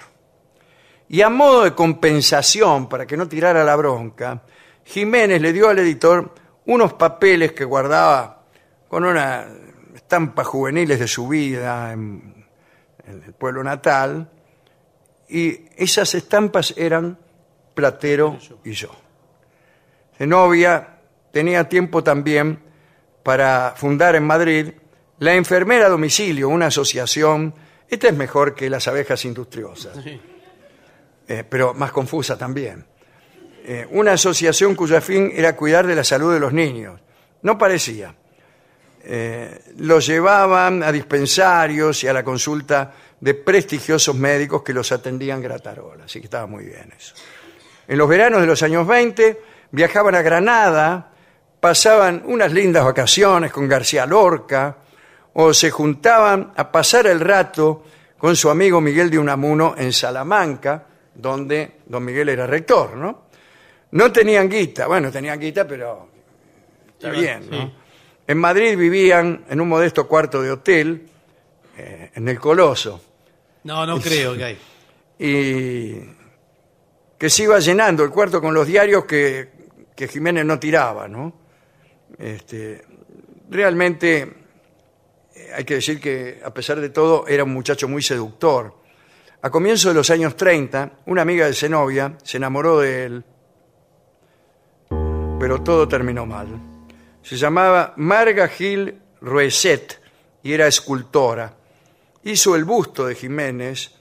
Y 1.10 1.20
a 1.20 1.28
modo 1.28 1.64
de 1.64 1.74
compensación, 1.74 2.88
para 2.88 3.06
que 3.06 3.18
no 3.18 3.28
tirara 3.28 3.62
la 3.62 3.76
bronca, 3.76 4.42
Jiménez 4.84 5.42
le 5.42 5.52
dio 5.52 5.68
al 5.68 5.78
editor 5.80 6.32
unos 6.64 6.94
papeles 6.94 7.52
que 7.52 7.66
guardaba 7.66 8.44
con 8.88 9.04
una 9.04 9.48
estampas 9.94 10.46
juveniles 10.46 10.98
de 10.98 11.08
su 11.08 11.28
vida 11.28 11.92
en, 11.92 12.46
en 13.06 13.22
el 13.22 13.34
pueblo 13.34 13.62
natal, 13.62 14.30
y 15.28 15.60
esas 15.76 16.14
estampas 16.14 16.72
eran 16.78 17.18
Platero 17.74 18.38
y 18.64 18.72
yo. 18.72 19.09
Zenobia 20.20 20.98
tenía 21.32 21.66
tiempo 21.66 22.04
también 22.04 22.58
para 23.22 23.72
fundar 23.74 24.16
en 24.16 24.24
Madrid 24.24 24.68
la 25.18 25.34
Enfermera 25.34 25.86
a 25.86 25.88
Domicilio, 25.88 26.50
una 26.50 26.66
asociación, 26.66 27.54
esta 27.88 28.08
es 28.08 28.14
mejor 28.14 28.54
que 28.54 28.68
las 28.68 28.86
abejas 28.86 29.24
industriosas, 29.24 29.96
eh, 31.26 31.44
pero 31.48 31.72
más 31.72 31.90
confusa 31.90 32.36
también. 32.36 32.84
Eh, 33.64 33.86
una 33.92 34.12
asociación 34.12 34.74
cuyo 34.74 35.00
fin 35.00 35.32
era 35.34 35.56
cuidar 35.56 35.86
de 35.86 35.94
la 35.94 36.04
salud 36.04 36.34
de 36.34 36.40
los 36.40 36.52
niños. 36.52 37.00
No 37.40 37.56
parecía. 37.56 38.14
Eh, 39.02 39.72
los 39.78 40.06
llevaban 40.06 40.82
a 40.82 40.92
dispensarios 40.92 42.04
y 42.04 42.08
a 42.08 42.12
la 42.12 42.22
consulta 42.22 42.92
de 43.18 43.32
prestigiosos 43.32 44.14
médicos 44.16 44.62
que 44.62 44.74
los 44.74 44.92
atendían 44.92 45.40
gratarola, 45.40 46.04
así 46.04 46.20
que 46.20 46.26
estaba 46.26 46.46
muy 46.46 46.64
bien 46.64 46.92
eso. 46.94 47.14
En 47.88 47.96
los 47.96 48.06
veranos 48.06 48.42
de 48.42 48.46
los 48.46 48.62
años 48.62 48.86
20 48.86 49.49
viajaban 49.72 50.14
a 50.14 50.22
Granada, 50.22 51.10
pasaban 51.60 52.22
unas 52.26 52.52
lindas 52.52 52.84
vacaciones 52.84 53.52
con 53.52 53.68
García 53.68 54.06
Lorca 54.06 54.76
o 55.34 55.52
se 55.54 55.70
juntaban 55.70 56.52
a 56.56 56.72
pasar 56.72 57.06
el 57.06 57.20
rato 57.20 57.84
con 58.18 58.36
su 58.36 58.50
amigo 58.50 58.80
Miguel 58.80 59.10
de 59.10 59.18
Unamuno 59.18 59.74
en 59.76 59.92
Salamanca, 59.92 60.86
donde 61.14 61.78
don 61.86 62.04
Miguel 62.04 62.28
era 62.30 62.46
rector, 62.46 62.96
¿no? 62.96 63.24
No 63.92 64.12
tenían 64.12 64.48
guita, 64.48 64.86
bueno, 64.86 65.10
tenían 65.10 65.38
guita, 65.40 65.66
pero 65.66 66.08
está 66.92 67.10
bien, 67.10 67.48
¿no? 67.50 67.62
sí. 67.62 67.72
En 68.26 68.38
Madrid 68.38 68.76
vivían 68.78 69.44
en 69.48 69.60
un 69.60 69.68
modesto 69.68 70.06
cuarto 70.06 70.40
de 70.40 70.52
hotel, 70.52 71.06
eh, 71.76 72.10
en 72.14 72.28
el 72.28 72.38
Coloso, 72.38 73.02
No, 73.64 73.84
no 73.84 74.00
creo 74.00 74.36
que 74.36 74.44
hay. 74.44 74.58
y 75.18 75.94
que 77.18 77.28
se 77.28 77.42
iba 77.42 77.58
llenando 77.58 78.04
el 78.04 78.10
cuarto 78.10 78.40
con 78.40 78.54
los 78.54 78.66
diarios 78.66 79.04
que, 79.04 79.48
que 80.00 80.08
Jiménez 80.08 80.46
no 80.46 80.58
tiraba, 80.58 81.06
¿no? 81.08 81.30
Este, 82.16 82.82
realmente 83.50 84.32
eh, 85.34 85.50
hay 85.54 85.64
que 85.64 85.74
decir 85.74 86.00
que, 86.00 86.40
a 86.42 86.54
pesar 86.54 86.80
de 86.80 86.88
todo, 86.88 87.26
era 87.28 87.44
un 87.44 87.52
muchacho 87.52 87.86
muy 87.86 88.00
seductor. 88.00 88.80
A 89.42 89.50
comienzos 89.50 89.90
de 89.90 89.94
los 89.94 90.08
años 90.08 90.38
30, 90.38 91.00
una 91.04 91.20
amiga 91.20 91.44
de 91.44 91.52
Zenobia 91.52 92.16
se 92.22 92.38
enamoró 92.38 92.78
de 92.78 93.04
él, 93.04 93.24
pero 95.38 95.62
todo 95.62 95.86
terminó 95.86 96.24
mal. 96.24 96.48
Se 97.20 97.36
llamaba 97.36 97.92
Marga 97.98 98.48
Gil 98.48 99.02
Roeset 99.20 100.00
y 100.42 100.54
era 100.54 100.66
escultora. 100.66 101.58
Hizo 102.24 102.56
el 102.56 102.64
busto 102.64 103.04
de 103.04 103.16
Jiménez, 103.16 103.94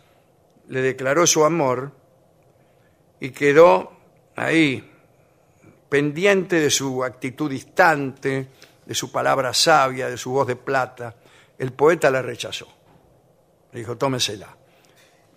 le 0.69 0.81
declaró 0.81 1.27
su 1.27 1.43
amor 1.43 1.91
y 3.19 3.31
quedó 3.31 3.91
ahí, 4.37 4.88
pendiente 5.89 6.59
de 6.59 6.69
su 6.69 7.03
actitud 7.03 7.49
distante 7.49 8.47
de 8.85 8.95
su 8.95 9.11
palabra 9.11 9.53
sabia, 9.53 10.07
de 10.09 10.17
su 10.17 10.31
voz 10.31 10.47
de 10.47 10.55
plata. 10.55 11.15
El 11.57 11.73
poeta 11.73 12.09
la 12.09 12.21
rechazó. 12.21 12.67
Le 13.71 13.79
dijo, 13.79 13.97
tómesela. 13.97 14.55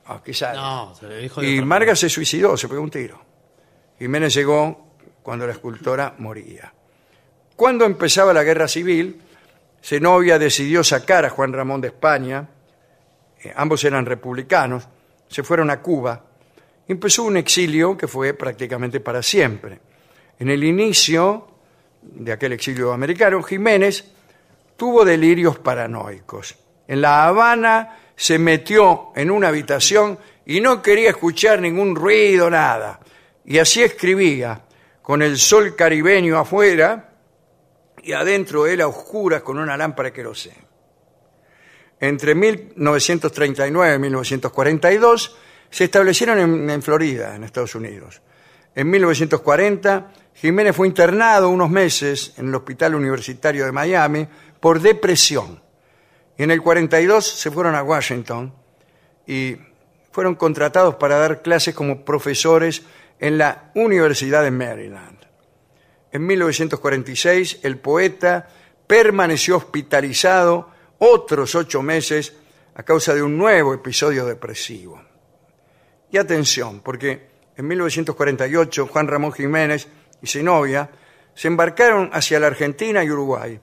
Ah, 0.06 0.20
quizá- 0.24 0.54
No, 0.54 0.94
se 0.94 1.06
le 1.08 1.18
dijo 1.18 1.42
y 1.42 1.60
Marga 1.62 1.94
se 1.96 2.08
suicidó, 2.08 2.56
se 2.56 2.68
pegó 2.68 2.80
un 2.82 2.90
tiro. 2.90 3.20
Jiménez 3.98 4.34
llegó 4.34 4.94
cuando 5.22 5.46
la 5.46 5.52
escultora 5.52 6.14
moría. 6.18 6.72
Cuando 7.56 7.84
empezaba 7.84 8.32
la 8.32 8.42
guerra 8.42 8.66
civil, 8.68 9.20
Zenobia 9.82 10.38
decidió 10.38 10.82
sacar 10.82 11.24
a 11.24 11.30
Juan 11.30 11.52
Ramón 11.52 11.80
de 11.80 11.88
España. 11.88 12.48
Eh, 13.42 13.52
ambos 13.54 13.84
eran 13.84 14.06
republicanos. 14.06 14.88
Se 15.28 15.42
fueron 15.42 15.70
a 15.70 15.80
Cuba. 15.80 16.24
Empezó 16.88 17.24
un 17.24 17.36
exilio 17.36 17.96
que 17.96 18.08
fue 18.08 18.34
prácticamente 18.34 19.00
para 19.00 19.22
siempre. 19.22 19.80
En 20.42 20.50
el 20.50 20.64
inicio 20.64 21.46
de 22.02 22.32
aquel 22.32 22.54
exilio 22.54 22.92
americano, 22.92 23.40
Jiménez 23.44 24.04
tuvo 24.76 25.04
delirios 25.04 25.60
paranoicos. 25.60 26.56
En 26.88 27.00
La 27.00 27.26
Habana 27.26 27.96
se 28.16 28.40
metió 28.40 29.12
en 29.14 29.30
una 29.30 29.46
habitación 29.46 30.18
y 30.44 30.60
no 30.60 30.82
quería 30.82 31.10
escuchar 31.10 31.60
ningún 31.60 31.94
ruido, 31.94 32.50
nada. 32.50 32.98
Y 33.44 33.60
así 33.60 33.84
escribía, 33.84 34.62
con 35.00 35.22
el 35.22 35.38
sol 35.38 35.76
caribeño 35.76 36.36
afuera 36.36 37.12
y 38.02 38.12
adentro 38.12 38.66
él 38.66 38.80
a 38.80 38.88
oscuras 38.88 39.42
con 39.42 39.58
una 39.58 39.76
lámpara 39.76 40.08
de 40.08 40.12
queroseno. 40.12 40.66
Entre 42.00 42.34
1939 42.34 43.94
y 43.94 43.98
1942 44.00 45.36
se 45.70 45.84
establecieron 45.84 46.68
en 46.68 46.82
Florida, 46.82 47.36
en 47.36 47.44
Estados 47.44 47.76
Unidos. 47.76 48.20
En 48.74 48.88
1940, 48.90 50.12
Jiménez 50.34 50.74
fue 50.74 50.88
internado 50.88 51.48
unos 51.48 51.70
meses 51.70 52.34
en 52.36 52.48
el 52.48 52.54
Hospital 52.54 52.94
Universitario 52.94 53.64
de 53.64 53.72
Miami 53.72 54.26
por 54.60 54.80
depresión. 54.80 55.62
Y 56.36 56.42
en 56.42 56.50
el 56.50 56.62
42 56.62 57.26
se 57.26 57.50
fueron 57.50 57.74
a 57.74 57.82
Washington 57.82 58.54
y 59.26 59.56
fueron 60.10 60.34
contratados 60.34 60.96
para 60.96 61.18
dar 61.18 61.42
clases 61.42 61.74
como 61.74 62.04
profesores 62.04 62.82
en 63.18 63.38
la 63.38 63.70
Universidad 63.74 64.42
de 64.42 64.50
Maryland. 64.50 65.18
En 66.10 66.26
1946, 66.26 67.60
el 67.62 67.78
poeta 67.78 68.48
permaneció 68.86 69.56
hospitalizado 69.56 70.70
otros 70.98 71.54
ocho 71.54 71.82
meses 71.82 72.34
a 72.74 72.82
causa 72.82 73.14
de 73.14 73.22
un 73.22 73.38
nuevo 73.38 73.72
episodio 73.74 74.26
depresivo. 74.26 75.02
Y 76.10 76.18
atención, 76.18 76.80
porque 76.80 77.28
en 77.56 77.66
1948 77.66 78.86
Juan 78.86 79.08
Ramón 79.08 79.32
Jiménez 79.32 79.88
y 80.22 80.26
Zenobia 80.26 80.88
se 81.34 81.48
embarcaron 81.48 82.10
hacia 82.12 82.38
la 82.38 82.46
Argentina 82.46 83.02
y 83.02 83.10
Uruguay. 83.10 83.60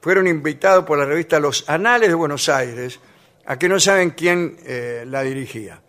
Fueron 0.00 0.26
invitados 0.26 0.84
por 0.84 0.98
la 0.98 1.04
revista 1.04 1.38
Los 1.40 1.68
Anales 1.68 2.08
de 2.08 2.14
Buenos 2.14 2.48
Aires, 2.48 3.00
a 3.46 3.58
que 3.58 3.68
no 3.68 3.78
saben 3.78 4.10
quién 4.10 4.56
eh, 4.64 5.04
la 5.06 5.22
dirigía, 5.22 5.80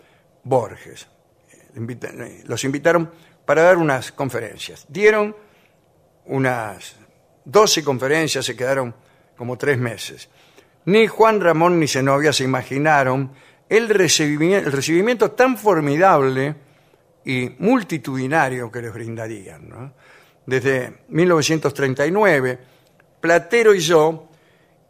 Borges. 0.43 1.07
Eh, 1.51 1.97
eh, 2.01 2.43
Los 2.45 2.63
invitaron 2.63 3.11
para 3.45 3.63
dar 3.63 3.77
unas 3.77 4.11
conferencias. 4.11 4.85
Dieron 4.87 5.35
unas 6.25 6.95
12 7.45 7.83
conferencias, 7.83 8.45
se 8.45 8.55
quedaron 8.55 8.95
como 9.37 9.57
tres 9.57 9.77
meses. 9.77 10.29
Ni 10.85 11.07
Juan 11.07 11.41
Ramón 11.41 11.79
ni 11.79 11.87
Zenobia 11.87 12.31
se 12.31 12.43
imaginaron 12.43 13.31
el 13.67 13.89
el 13.89 14.71
recibimiento 14.71 15.31
tan 15.31 15.57
formidable 15.57 16.55
y 17.25 17.55
multitudinario 17.59 18.71
que 18.71 18.81
les 18.81 18.93
brindarían. 18.93 19.67
¿no? 19.67 19.93
Desde 20.45 21.03
1939, 21.09 22.59
Platero 23.19 23.73
y 23.73 23.79
yo 23.79 24.29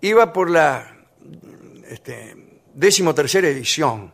iba 0.02 0.32
por 0.34 0.50
la 0.50 0.96
este, 1.88 2.60
decimotercera 2.74 3.48
edición. 3.48 4.12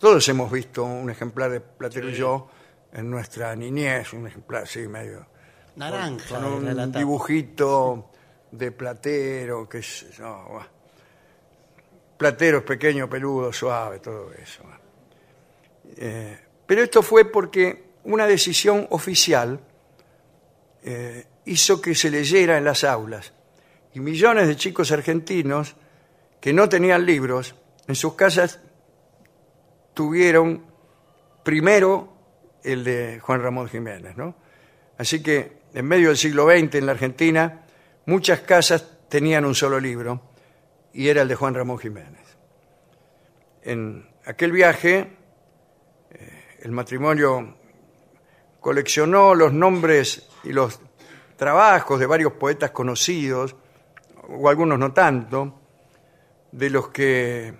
Todos 0.00 0.26
hemos 0.28 0.50
visto 0.50 0.82
un 0.82 1.10
ejemplar 1.10 1.50
de 1.50 1.60
Platero 1.60 2.08
y 2.08 2.14
yo 2.14 2.48
en 2.92 3.10
nuestra 3.10 3.54
niñez, 3.54 4.12
un 4.12 4.26
ejemplar 4.26 4.64
así 4.64 4.80
medio 4.88 5.26
Naranja. 5.76 6.28
con 6.28 6.44
un 6.44 6.92
dibujito 6.92 8.10
de 8.50 8.70
platero, 8.70 9.68
que 9.68 9.78
es 9.78 10.18
no, 10.18 10.60
platero 12.18 12.58
es 12.58 12.64
pequeño, 12.64 13.08
peludo, 13.08 13.52
suave, 13.52 13.98
todo 13.98 14.30
eso. 14.32 14.62
Eh, 15.96 16.38
pero 16.72 16.84
esto 16.84 17.02
fue 17.02 17.26
porque 17.26 17.84
una 18.04 18.26
decisión 18.26 18.86
oficial 18.88 19.60
eh, 20.82 21.26
hizo 21.44 21.82
que 21.82 21.94
se 21.94 22.08
leyera 22.08 22.56
en 22.56 22.64
las 22.64 22.82
aulas 22.82 23.34
y 23.92 24.00
millones 24.00 24.48
de 24.48 24.56
chicos 24.56 24.90
argentinos 24.90 25.76
que 26.40 26.54
no 26.54 26.70
tenían 26.70 27.04
libros 27.04 27.54
en 27.86 27.94
sus 27.94 28.14
casas 28.14 28.58
tuvieron 29.92 30.64
primero 31.42 32.16
el 32.64 32.84
de 32.84 33.20
Juan 33.20 33.42
Ramón 33.42 33.68
Jiménez, 33.68 34.16
¿no? 34.16 34.34
Así 34.96 35.22
que 35.22 35.58
en 35.74 35.86
medio 35.86 36.08
del 36.08 36.16
siglo 36.16 36.46
XX 36.46 36.76
en 36.76 36.86
la 36.86 36.92
Argentina 36.92 37.66
muchas 38.06 38.40
casas 38.40 38.96
tenían 39.10 39.44
un 39.44 39.54
solo 39.54 39.78
libro 39.78 40.22
y 40.94 41.08
era 41.08 41.20
el 41.20 41.28
de 41.28 41.34
Juan 41.34 41.52
Ramón 41.52 41.78
Jiménez. 41.78 42.38
En 43.62 44.08
aquel 44.24 44.52
viaje 44.52 45.20
el 46.62 46.70
matrimonio 46.70 47.56
coleccionó 48.60 49.34
los 49.34 49.52
nombres 49.52 50.28
y 50.44 50.52
los 50.52 50.80
trabajos 51.36 51.98
de 51.98 52.06
varios 52.06 52.34
poetas 52.34 52.70
conocidos, 52.70 53.56
o 54.28 54.48
algunos 54.48 54.78
no 54.78 54.92
tanto, 54.92 55.58
de 56.52 56.70
los 56.70 56.88
que 56.88 57.52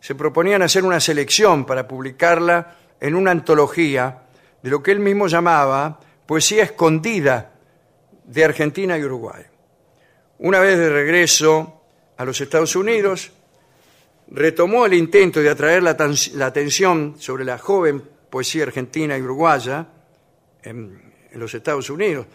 se 0.00 0.14
proponían 0.16 0.62
hacer 0.62 0.84
una 0.84 0.98
selección 0.98 1.64
para 1.64 1.86
publicarla 1.86 2.76
en 3.00 3.14
una 3.14 3.30
antología 3.30 4.22
de 4.60 4.70
lo 4.70 4.82
que 4.82 4.90
él 4.90 4.98
mismo 4.98 5.28
llamaba 5.28 6.00
poesía 6.26 6.64
escondida 6.64 7.52
de 8.24 8.44
Argentina 8.44 8.98
y 8.98 9.04
Uruguay. 9.04 9.44
Una 10.38 10.58
vez 10.58 10.76
de 10.76 10.90
regreso 10.90 11.82
a 12.16 12.24
los 12.24 12.40
Estados 12.40 12.74
Unidos, 12.74 13.30
retomó 14.28 14.86
el 14.86 14.94
intento 14.94 15.40
de 15.40 15.50
atraer 15.50 15.82
la, 15.84 15.90
atención 16.46 17.14
sobre 17.18 17.44
la 17.44 17.58
joven 17.58 18.13
poesía 18.34 18.64
argentina 18.64 19.16
y 19.16 19.22
uruguaya 19.22 19.86
en, 20.60 21.14
los 21.34 21.54
Estados 21.54 21.88
Unidos, 21.88 22.26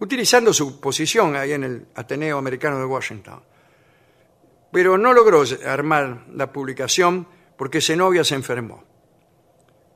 utilizando 0.00 0.52
su 0.52 0.80
posición 0.80 1.36
ahí 1.36 1.52
en 1.52 1.62
el 1.62 1.86
Ateneo 1.94 2.36
Americano 2.36 2.80
de 2.80 2.84
Washington. 2.84 3.40
Pero 4.72 4.98
no 4.98 5.12
logró 5.12 5.44
armar 5.64 6.24
la 6.34 6.50
publicación 6.50 7.28
porque 7.56 7.80
Zenobia 7.80 8.24
se 8.24 8.34
enfermó. 8.34 8.82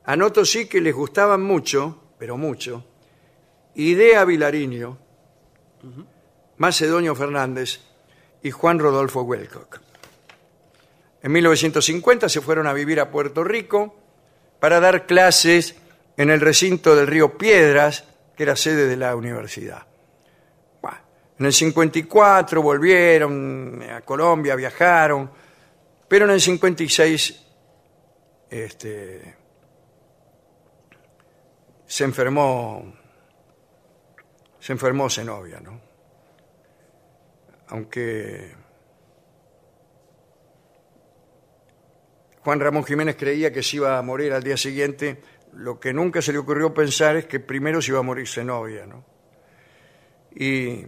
Anoto 0.05 0.45
sí 0.45 0.69
que 0.69 0.79
les 0.79 0.95
gustaban 0.95 1.41
mucho, 1.41 2.13
pero 2.17 2.37
mucho, 2.37 2.85
Idea 3.75 4.23
Vilariño, 4.23 4.97
Macedonio 6.59 7.13
Fernández 7.13 7.81
y 8.41 8.51
Juan 8.51 8.79
Rodolfo 8.79 9.23
Welcock. 9.23 9.81
En 11.21 11.33
1950 11.33 12.29
se 12.29 12.39
fueron 12.39 12.67
a 12.67 12.73
vivir 12.73 13.01
a 13.01 13.11
Puerto 13.11 13.43
Rico 13.43 14.00
para 14.61 14.79
dar 14.79 15.07
clases 15.07 15.75
en 16.15 16.29
el 16.29 16.39
recinto 16.39 16.95
del 16.95 17.07
río 17.07 17.37
Piedras, 17.37 18.05
que 18.37 18.43
era 18.43 18.55
sede 18.55 18.87
de 18.87 18.95
la 18.95 19.15
universidad. 19.17 19.87
En 21.39 21.47
el 21.47 21.53
54 21.53 22.61
volvieron 22.61 23.81
a 23.81 24.01
Colombia, 24.01 24.55
viajaron, 24.55 25.31
pero 26.07 26.25
en 26.25 26.31
el 26.31 26.39
56 26.39 27.45
este, 28.51 29.35
se 31.87 32.03
enfermó 32.03 32.93
se 34.59 34.73
enfermó 34.73 35.09
Zenobia, 35.09 35.59
¿no? 35.61 35.81
Aunque 37.69 38.55
Juan 42.43 42.59
Ramón 42.59 42.83
Jiménez 42.83 43.15
creía 43.17 43.53
que 43.53 43.61
se 43.61 43.77
iba 43.77 43.97
a 43.97 44.01
morir 44.01 44.33
al 44.33 44.41
día 44.41 44.57
siguiente, 44.57 45.21
lo 45.53 45.79
que 45.79 45.93
nunca 45.93 46.21
se 46.21 46.31
le 46.31 46.39
ocurrió 46.39 46.73
pensar 46.73 47.15
es 47.15 47.25
que 47.25 47.39
primero 47.39 47.81
se 47.81 47.91
iba 47.91 47.99
a 47.99 48.03
morir 48.03 48.27
Zenobia, 48.27 48.85
¿no? 48.85 49.05
Y 50.33 50.85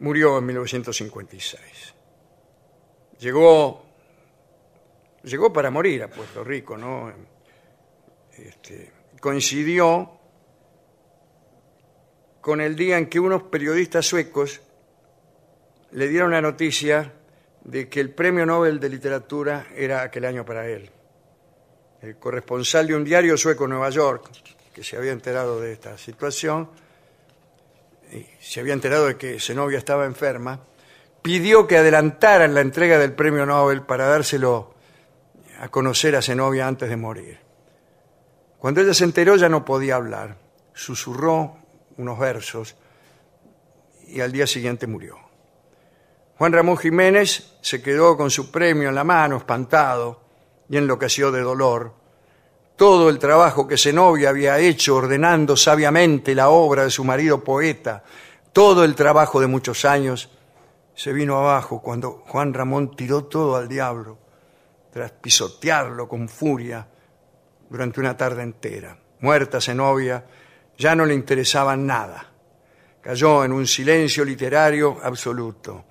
murió 0.00 0.38
en 0.38 0.46
1956. 0.46 1.94
Llegó, 3.20 3.86
llegó 5.22 5.52
para 5.52 5.70
morir 5.70 6.02
a 6.02 6.08
Puerto 6.08 6.42
Rico, 6.42 6.76
¿no? 6.76 7.12
Este, 8.36 8.92
coincidió 9.20 10.18
con 12.40 12.60
el 12.60 12.74
día 12.74 12.98
en 12.98 13.08
que 13.08 13.20
unos 13.20 13.44
periodistas 13.44 14.04
suecos 14.04 14.60
le 15.92 16.08
dieron 16.08 16.32
la 16.32 16.42
noticia 16.42 17.12
de 17.64 17.88
que 17.88 18.00
el 18.00 18.10
premio 18.10 18.44
Nobel 18.44 18.78
de 18.78 18.88
Literatura 18.88 19.66
era 19.74 20.02
aquel 20.02 20.26
año 20.26 20.44
para 20.44 20.68
él. 20.68 20.90
El 22.02 22.16
corresponsal 22.16 22.86
de 22.86 22.94
un 22.94 23.04
diario 23.04 23.36
sueco 23.36 23.64
en 23.64 23.70
Nueva 23.70 23.90
York, 23.90 24.30
que 24.72 24.84
se 24.84 24.96
había 24.96 25.12
enterado 25.12 25.60
de 25.60 25.72
esta 25.72 25.96
situación, 25.96 26.68
y 28.12 28.26
se 28.40 28.60
había 28.60 28.74
enterado 28.74 29.06
de 29.06 29.16
que 29.16 29.40
Zenobia 29.40 29.78
estaba 29.78 30.04
enferma, 30.04 30.60
pidió 31.22 31.66
que 31.66 31.78
adelantaran 31.78 32.54
la 32.54 32.60
entrega 32.60 32.98
del 32.98 33.14
premio 33.14 33.46
Nobel 33.46 33.82
para 33.82 34.06
dárselo 34.06 34.74
a 35.58 35.68
conocer 35.68 36.14
a 36.16 36.22
Zenobia 36.22 36.66
antes 36.66 36.88
de 36.90 36.96
morir. 36.96 37.38
Cuando 38.58 38.82
ella 38.82 38.92
se 38.92 39.04
enteró 39.04 39.36
ya 39.36 39.48
no 39.48 39.64
podía 39.64 39.96
hablar, 39.96 40.36
susurró 40.74 41.56
unos 41.96 42.18
versos 42.18 42.76
y 44.06 44.20
al 44.20 44.32
día 44.32 44.46
siguiente 44.46 44.86
murió. 44.86 45.23
Juan 46.36 46.52
Ramón 46.52 46.76
Jiménez 46.76 47.56
se 47.60 47.80
quedó 47.80 48.16
con 48.16 48.30
su 48.30 48.50
premio 48.50 48.88
en 48.88 48.94
la 48.94 49.04
mano, 49.04 49.36
espantado, 49.36 50.20
y 50.68 50.76
enloqueció 50.76 51.30
de 51.30 51.42
dolor. 51.42 51.94
Todo 52.76 53.08
el 53.08 53.20
trabajo 53.20 53.68
que 53.68 53.76
Zenobia 53.76 54.30
había 54.30 54.58
hecho 54.58 54.96
ordenando 54.96 55.56
sabiamente 55.56 56.34
la 56.34 56.48
obra 56.48 56.82
de 56.84 56.90
su 56.90 57.04
marido 57.04 57.44
poeta, 57.44 58.02
todo 58.52 58.84
el 58.84 58.96
trabajo 58.96 59.40
de 59.40 59.46
muchos 59.46 59.84
años, 59.84 60.30
se 60.94 61.12
vino 61.12 61.36
abajo 61.36 61.80
cuando 61.80 62.24
Juan 62.26 62.52
Ramón 62.52 62.96
tiró 62.96 63.24
todo 63.24 63.56
al 63.56 63.68
diablo, 63.68 64.18
tras 64.92 65.12
pisotearlo 65.12 66.08
con 66.08 66.28
furia 66.28 66.86
durante 67.68 68.00
una 68.00 68.16
tarde 68.16 68.42
entera. 68.42 68.96
Muerta 69.20 69.60
Zenobia, 69.60 70.24
ya 70.76 70.94
no 70.94 71.06
le 71.06 71.14
interesaba 71.14 71.76
nada. 71.76 72.26
Cayó 73.00 73.44
en 73.44 73.52
un 73.52 73.66
silencio 73.66 74.24
literario 74.24 74.98
absoluto. 75.02 75.84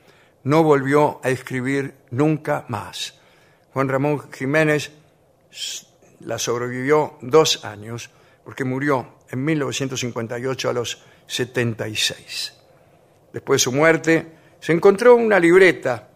No 0.43 0.63
volvió 0.63 1.19
a 1.23 1.29
escribir 1.29 1.95
nunca 2.11 2.65
más. 2.67 3.19
Juan 3.73 3.89
Ramón 3.89 4.31
Jiménez 4.31 4.91
la 6.19 6.37
sobrevivió 6.37 7.17
dos 7.21 7.65
años 7.65 8.09
porque 8.43 8.63
murió 8.63 9.15
en 9.29 9.43
1958 9.43 10.69
a 10.69 10.73
los 10.73 11.03
76. 11.27 12.53
Después 13.31 13.61
de 13.61 13.63
su 13.63 13.71
muerte, 13.71 14.27
se 14.59 14.73
encontró 14.73 15.15
una 15.15 15.39
libreta 15.39 16.09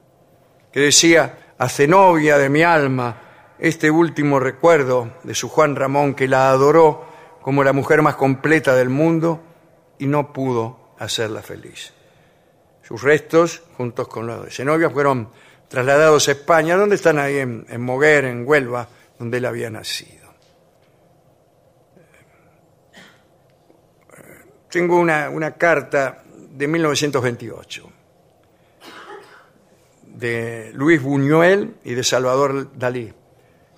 que 0.71 0.81
decía, 0.81 1.53
a 1.57 1.69
Zenobia 1.69 2.37
de 2.37 2.49
mi 2.49 2.61
alma, 2.61 3.21
este 3.57 3.89
último 3.89 4.39
recuerdo 4.39 5.13
de 5.23 5.33
su 5.33 5.49
Juan 5.49 5.75
Ramón 5.75 6.13
que 6.13 6.27
la 6.27 6.49
adoró 6.49 7.05
como 7.41 7.63
la 7.63 7.73
mujer 7.73 8.01
más 8.01 8.15
completa 8.15 8.75
del 8.75 8.89
mundo 8.89 9.41
y 9.97 10.05
no 10.05 10.31
pudo 10.31 10.93
hacerla 10.99 11.41
feliz. 11.41 11.93
Sus 12.87 13.03
restos, 13.03 13.63
juntos 13.75 14.07
con 14.07 14.25
los 14.27 14.45
de 14.45 14.49
Zenobia, 14.49 14.89
fueron 14.89 15.27
trasladados 15.67 16.29
a 16.29 16.31
España, 16.31 16.77
donde 16.77 16.95
están 16.95 17.19
ahí 17.19 17.35
en, 17.35 17.81
Moguer, 17.81 18.23
en 18.23 18.47
Huelva, 18.47 18.87
donde 19.19 19.39
él 19.39 19.45
había 19.45 19.69
nacido. 19.69 20.33
Tengo 24.69 24.97
una, 24.97 25.29
una 25.29 25.55
carta 25.55 26.23
de 26.33 26.65
1928 26.65 27.91
de 30.05 30.71
Luis 30.73 31.01
Buñuel 31.01 31.75
y 31.83 31.93
de 31.93 32.03
Salvador 32.05 32.71
Dalí, 32.73 33.13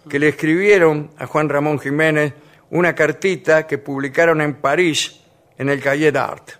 que 0.07 0.19
le 0.19 0.27
escribieron 0.27 1.09
a 1.17 1.25
Juan 1.25 1.49
Ramón 1.49 1.79
Jiménez 1.79 2.35
una 2.69 2.93
cartita 2.93 3.65
que 3.65 3.79
publicaron 3.79 4.39
en 4.41 4.53
París 4.61 5.19
en 5.57 5.69
el 5.69 5.81
Cahiers 5.81 6.13
d'Art. 6.13 6.58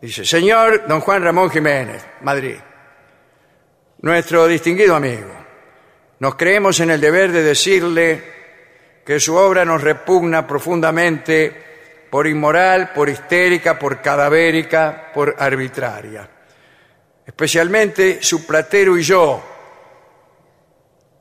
Dice, 0.00 0.24
señor 0.24 0.86
don 0.88 1.00
Juan 1.00 1.22
Ramón 1.22 1.50
Jiménez, 1.50 2.02
Madrid, 2.22 2.56
nuestro 4.00 4.46
distinguido 4.46 4.96
amigo, 4.96 5.30
nos 6.20 6.36
creemos 6.36 6.80
en 6.80 6.90
el 6.90 7.00
deber 7.00 7.32
de 7.32 7.42
decirle 7.42 8.24
que 9.04 9.20
su 9.20 9.34
obra 9.34 9.64
nos 9.64 9.82
repugna 9.82 10.46
profundamente 10.46 12.08
por 12.10 12.26
inmoral, 12.26 12.92
por 12.94 13.08
histérica, 13.08 13.78
por 13.78 14.00
cadavérica, 14.00 15.10
por 15.12 15.36
arbitraria. 15.38 16.28
Especialmente 17.26 18.22
su 18.22 18.46
platero 18.46 18.96
y 18.96 19.02
yo, 19.02 19.42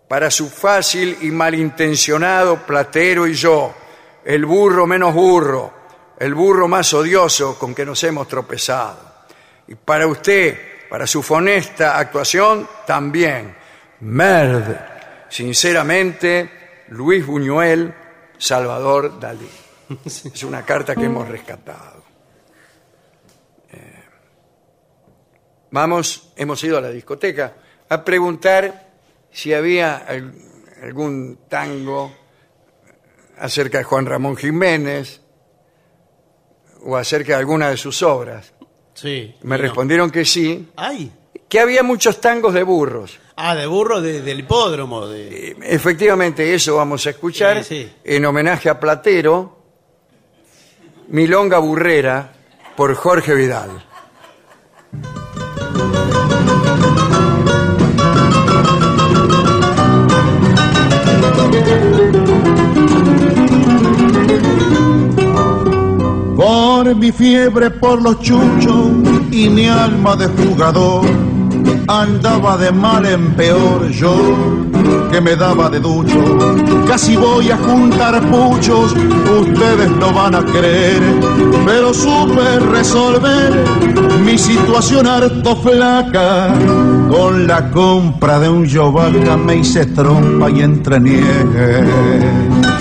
para 0.07 0.31
su 0.31 0.49
fácil 0.49 1.17
y 1.21 1.31
malintencionado 1.31 2.65
platero 2.65 3.27
y 3.27 3.33
yo, 3.33 3.73
el 4.23 4.45
burro 4.45 4.87
menos 4.87 5.13
burro, 5.13 5.78
el 6.19 6.33
burro 6.33 6.67
más 6.67 6.93
odioso 6.93 7.57
con 7.57 7.73
que 7.73 7.85
nos 7.85 8.03
hemos 8.03 8.27
tropezado. 8.27 8.99
Y 9.67 9.75
para 9.75 10.05
usted, 10.07 10.57
para 10.89 11.07
su 11.07 11.23
funesta 11.23 11.97
actuación, 11.97 12.67
también. 12.85 13.55
Merde. 14.01 14.79
Sinceramente, 15.29 16.83
Luis 16.89 17.25
Buñuel, 17.25 17.93
Salvador 18.37 19.19
Dalí. 19.19 19.49
Es 20.05 20.43
una 20.43 20.63
carta 20.65 20.95
que 20.95 21.05
hemos 21.05 21.27
rescatado. 21.27 22.03
Eh, 23.71 24.03
vamos, 25.71 26.31
hemos 26.35 26.63
ido 26.63 26.77
a 26.77 26.81
la 26.81 26.89
discoteca 26.89 27.53
a 27.89 28.03
preguntar 28.03 28.87
si 29.31 29.53
había 29.53 29.97
al- 29.97 30.33
algún 30.83 31.39
tango 31.47 32.15
acerca 33.37 33.79
de 33.79 33.83
Juan 33.83 34.05
Ramón 34.05 34.35
Jiménez 34.37 35.21
o 36.89 36.95
acerca 36.97 37.33
de 37.33 37.39
alguna 37.39 37.69
de 37.69 37.77
sus 37.77 38.01
obras. 38.03 38.53
Sí. 38.93 39.35
Me 39.43 39.57
no. 39.57 39.61
respondieron 39.61 40.09
que 40.11 40.25
sí, 40.25 40.69
¡Ay! 40.75 41.11
que 41.47 41.59
había 41.59 41.83
muchos 41.83 42.19
tangos 42.19 42.53
de 42.53 42.63
burros. 42.63 43.19
Ah, 43.35 43.55
de 43.55 43.65
burro 43.67 44.01
de- 44.01 44.21
del 44.21 44.39
hipódromo. 44.41 45.07
De... 45.07 45.49
Eh, 45.51 45.55
Efectivamente, 45.63 46.53
eso 46.53 46.75
vamos 46.75 47.05
a 47.07 47.11
escuchar 47.11 47.63
Sí, 47.63 47.83
sí. 47.85 47.93
en 48.03 48.25
homenaje 48.25 48.69
a 48.69 48.79
Platero, 48.79 49.57
Milonga 51.07 51.59
Burrera, 51.59 52.33
por 52.75 52.93
Jorge 52.95 53.33
Vidal. 53.35 53.85
Por 66.79 66.95
mi 66.95 67.11
fiebre 67.11 67.71
por 67.71 68.01
los 68.01 68.21
chuchos 68.21 68.87
y 69.31 69.49
mi 69.49 69.67
alma 69.67 70.15
de 70.15 70.27
jugador 70.27 71.05
andaba 71.89 72.55
de 72.55 72.71
mal 72.71 73.05
en 73.05 73.33
peor 73.33 73.89
yo 73.89 74.15
que 75.11 75.19
me 75.19 75.35
daba 75.35 75.69
de 75.69 75.81
ducho. 75.81 76.17
Casi 76.87 77.17
voy 77.17 77.51
a 77.51 77.57
juntar 77.57 78.21
puchos, 78.29 78.95
ustedes 79.41 79.91
no 79.99 80.13
van 80.13 80.35
a 80.35 80.41
creer, 80.41 81.01
pero 81.65 81.93
supe 81.93 82.59
resolver 82.71 83.61
mi 84.23 84.37
situación 84.37 85.05
harto 85.05 85.57
flaca. 85.57 86.53
Con 87.09 87.45
la 87.45 87.69
compra 87.71 88.39
de 88.39 88.47
un 88.47 88.65
yovaca 88.65 89.35
me 89.35 89.57
hice 89.57 89.85
trompa 89.85 90.49
y 90.49 90.61
entreniegue. 90.61 92.78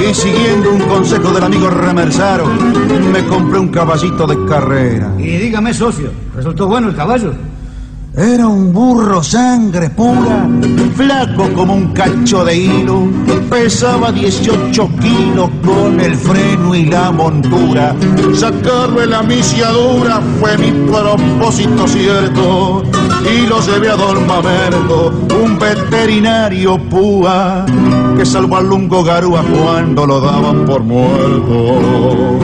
Y 0.00 0.14
siguiendo 0.14 0.72
un 0.72 0.80
consejo 0.80 1.32
del 1.32 1.44
amigo 1.44 1.68
Remersaro, 1.68 2.46
me 2.46 3.24
compré 3.26 3.58
un 3.58 3.68
caballito 3.68 4.26
de 4.26 4.46
carrera. 4.46 5.12
Y 5.18 5.36
dígame, 5.36 5.74
socio, 5.74 6.10
¿resultó 6.34 6.66
bueno 6.66 6.88
el 6.88 6.96
caballo? 6.96 7.32
Era 8.14 8.46
un 8.46 8.74
burro 8.74 9.22
sangre 9.22 9.88
pura, 9.88 10.46
flaco 10.94 11.48
como 11.54 11.72
un 11.72 11.94
cacho 11.94 12.44
de 12.44 12.54
hilo, 12.54 13.08
pesaba 13.48 14.12
18 14.12 14.90
kilos 15.00 15.48
con 15.64 15.98
el 15.98 16.14
freno 16.16 16.74
y 16.74 16.84
la 16.84 17.10
montura. 17.10 17.96
Sacarle 18.34 19.06
la 19.06 19.22
misiadura 19.22 20.20
fue 20.38 20.58
mi 20.58 20.72
propósito 20.90 21.88
cierto, 21.88 22.82
y 23.24 23.46
lo 23.46 23.60
llevé 23.62 23.88
a 23.88 23.96
Don 23.96 24.26
Mamerto, 24.26 25.14
un 25.42 25.58
veterinario 25.58 26.76
púa, 26.90 27.64
que 28.14 28.26
salvó 28.26 28.58
al 28.58 28.66
lungo 28.66 29.02
garúa 29.02 29.42
cuando 29.42 30.06
lo 30.06 30.20
daban 30.20 30.66
por 30.66 30.82
muerto. 30.82 32.38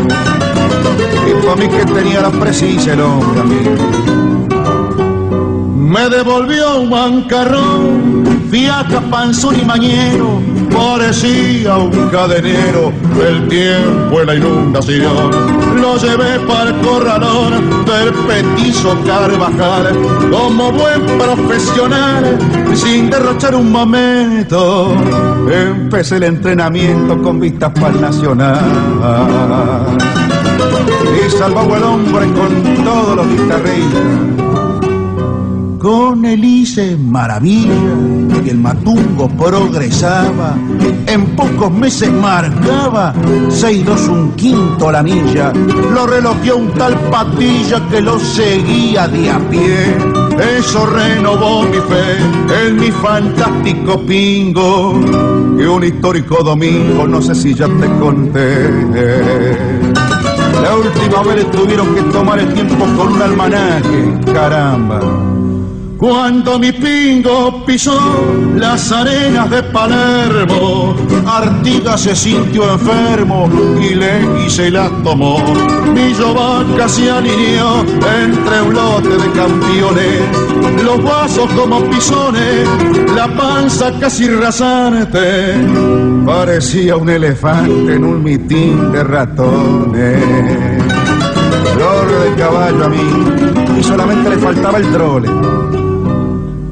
Y 1.29 1.45
para 1.45 1.57
mí 1.57 1.69
que 1.69 1.85
tenía 1.85 2.23
la 2.23 2.31
precisa 2.31 2.95
el 2.95 3.03
hombre 3.03 3.41
amigo 3.43 4.38
me 5.89 6.07
devolvió 6.11 6.81
un 6.81 6.91
bancarrón, 6.91 8.49
fiaca, 8.51 9.01
panzón 9.11 9.59
y 9.59 9.65
mañero, 9.65 10.41
parecía 10.71 11.79
un 11.79 12.11
cadenero, 12.11 12.93
el 13.27 13.49
tiempo 13.49 14.23
y 14.23 14.27
la 14.27 14.35
inundación. 14.35 15.31
Lo 15.81 15.97
llevé 15.97 16.41
para 16.41 16.71
el 16.71 16.77
corralón 16.81 17.85
del 17.87 18.13
petizo 18.13 18.99
Carvajal, 19.07 19.97
como 20.31 20.73
buen 20.73 21.07
profesional, 21.19 22.39
sin 22.75 23.09
derrochar 23.09 23.55
un 23.55 23.73
momento. 23.73 24.95
Empecé 25.51 26.17
el 26.17 26.25
entrenamiento 26.25 27.21
con 27.23 27.41
vistas 27.41 27.73
para 27.73 27.89
el 27.89 28.01
nacional. 28.03 28.61
Y 31.17 31.31
salvó 31.31 31.75
el 31.75 31.83
hombre 31.83 32.27
con 32.33 32.85
todos 32.85 33.17
los 33.17 33.29
guitarristas 33.29 34.38
con 35.89 36.23
el 36.27 36.45
hice 36.45 36.99
maravilla 36.99 37.73
y 38.45 38.51
el 38.51 38.59
matungo 38.59 39.27
progresaba 39.27 40.55
En 41.07 41.25
pocos 41.35 41.73
meses 41.73 42.13
marcaba 42.13 43.15
seis 43.49 43.87
dos 43.87 44.07
un 44.09 44.33
quinto 44.33 44.93
la 44.93 45.03
milla. 45.03 45.51
Lo 45.95 46.07
relojeó 46.07 46.59
un 46.59 46.75
tal 46.75 46.95
patilla 47.11 47.89
que 47.89 48.03
lo 48.03 48.19
seguía 48.19 49.09
de 49.09 49.31
a 49.31 49.39
pie. 49.49 49.97
Eso 50.59 50.85
renovó 50.85 51.63
mi 51.63 51.79
fe 51.79 52.67
en 52.67 52.77
mi 52.77 52.91
fantástico 52.91 53.99
pingo. 54.03 54.93
Y 55.59 55.63
un 55.63 55.85
histórico 55.85 56.43
domingo, 56.45 57.09
no 57.09 57.23
sé 57.23 57.35
si 57.35 57.55
ya 57.55 57.67
te 57.67 57.89
conté. 57.99 58.71
La 60.63 60.77
última 60.77 61.23
vez 61.23 61.51
tuvieron 61.51 61.95
que 61.95 62.03
tomar 62.13 62.39
el 62.41 62.53
tiempo 62.53 62.85
con 62.95 63.15
un 63.15 63.23
almanaque, 63.23 64.21
caramba. 64.35 65.38
Cuando 65.99 66.61
mi 66.61 66.71
pingo 66.71 67.65
pisó 67.67 67.99
las 68.55 68.93
arenas 68.93 69.51
de 69.51 69.65
Palermo, 69.65 70.95
Artigas 71.27 72.03
se 72.03 72.15
sintió 72.15 72.73
enfermo 72.73 73.51
y 73.83 73.97
le 73.97 74.49
se 74.49 74.71
la 74.71 74.89
tomó. 75.03 75.39
Mi 75.93 76.13
vaca 76.15 76.89
se 76.89 77.11
alineó 77.11 77.81
entre 77.81 78.63
un 78.63 78.75
lote 78.75 79.09
de 79.09 79.31
campeones, 79.33 80.85
los 80.85 81.03
vasos 81.03 81.51
como 81.53 81.81
pisones, 81.91 82.69
la 83.15 83.27
panza 83.29 83.93
casi 83.99 84.29
rasante, 84.29 85.55
parecía 86.25 86.97
un 86.97 87.09
elefante 87.09 87.95
en 87.95 88.05
un 88.05 88.23
mitín 88.23 88.93
de 88.93 89.03
ratones. 89.03 90.25
Flor 91.75 92.07
de 92.23 92.35
caballo 92.37 92.85
a 92.85 92.89
mí, 92.89 93.79
y 93.79 93.83
solamente 93.83 94.31
le 94.31 94.39
faltaba 94.39 94.79
el 94.79 94.93
trole. 94.93 95.29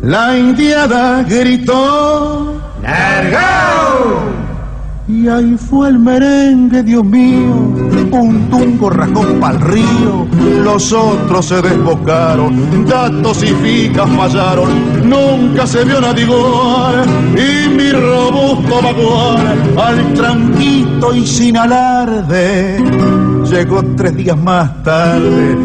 La 0.07 0.39
indiada 0.39 1.25
gritó 1.25 2.63
¡Largao! 2.81 4.21
Y 5.09 5.27
ahí 5.27 5.57
fue 5.59 5.89
el 5.89 5.99
merengue, 5.99 6.85
Dios 6.85 7.05
mío, 7.05 7.75
un 8.13 8.49
tungo 8.49 8.89
rajó 8.89 9.25
pa'l 9.41 9.61
río, 9.61 10.29
los 10.63 10.93
otros 10.93 11.47
se 11.47 11.61
desbocaron, 11.61 12.87
datos 12.87 13.43
y 13.43 13.49
ficas 13.49 14.09
fallaron, 14.11 14.69
nunca 15.09 15.67
se 15.67 15.85
vio 15.85 16.01
nadie 16.01 16.23
igual, 16.23 17.05
y 17.35 17.69
mi 17.69 17.91
robusto 17.91 18.81
vaguar 18.83 19.57
al 19.77 20.15
tranquito 20.15 21.13
y 21.15 21.27
sin 21.27 21.57
alarde, 21.57 22.79
llegó 23.51 23.83
tres 23.97 24.15
días 24.17 24.39
más 24.39 24.85
tarde, 24.85 25.57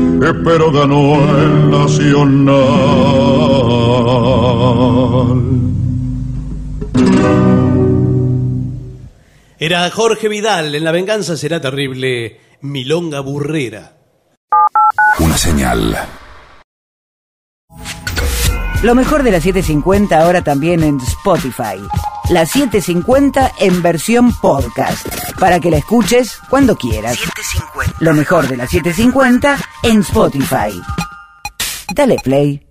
pero 0.44 0.72
ganó 0.72 1.14
el 1.38 1.70
Nacional. 1.70 3.91
Era 9.60 9.90
Jorge 9.92 10.28
Vidal, 10.28 10.74
en 10.74 10.84
La 10.84 10.92
Venganza 10.92 11.38
será 11.38 11.62
terrible, 11.62 12.40
Milonga 12.62 13.20
Burrera. 13.20 13.98
Una 15.20 15.38
señal. 15.38 15.98
Lo 18.82 18.96
mejor 18.96 19.22
de 19.22 19.30
la 19.30 19.40
750 19.40 20.20
ahora 20.20 20.44
también 20.44 20.82
en 20.82 21.00
Spotify. 21.00 21.78
La 22.32 22.48
750 22.48 23.52
en 23.60 23.84
versión 23.84 24.34
podcast. 24.42 25.06
Para 25.40 25.60
que 25.60 25.70
la 25.70 25.78
escuches 25.78 26.40
cuando 26.50 26.76
quieras. 26.76 27.20
Lo 28.00 28.16
mejor 28.16 28.48
de 28.48 28.58
la 28.58 28.66
750 28.66 29.58
en 29.84 30.00
Spotify. 30.00 30.82
Dale 31.94 32.16
play. 32.24 32.71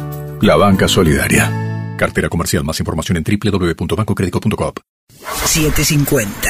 la 0.41 0.55
banca 0.55 0.87
solidaria. 0.87 1.95
Cartera 1.97 2.29
comercial. 2.29 2.63
Más 2.63 2.79
información 2.79 3.17
en 3.17 3.23
www.bancocredico.com. 3.23 4.73
750. 5.45 6.49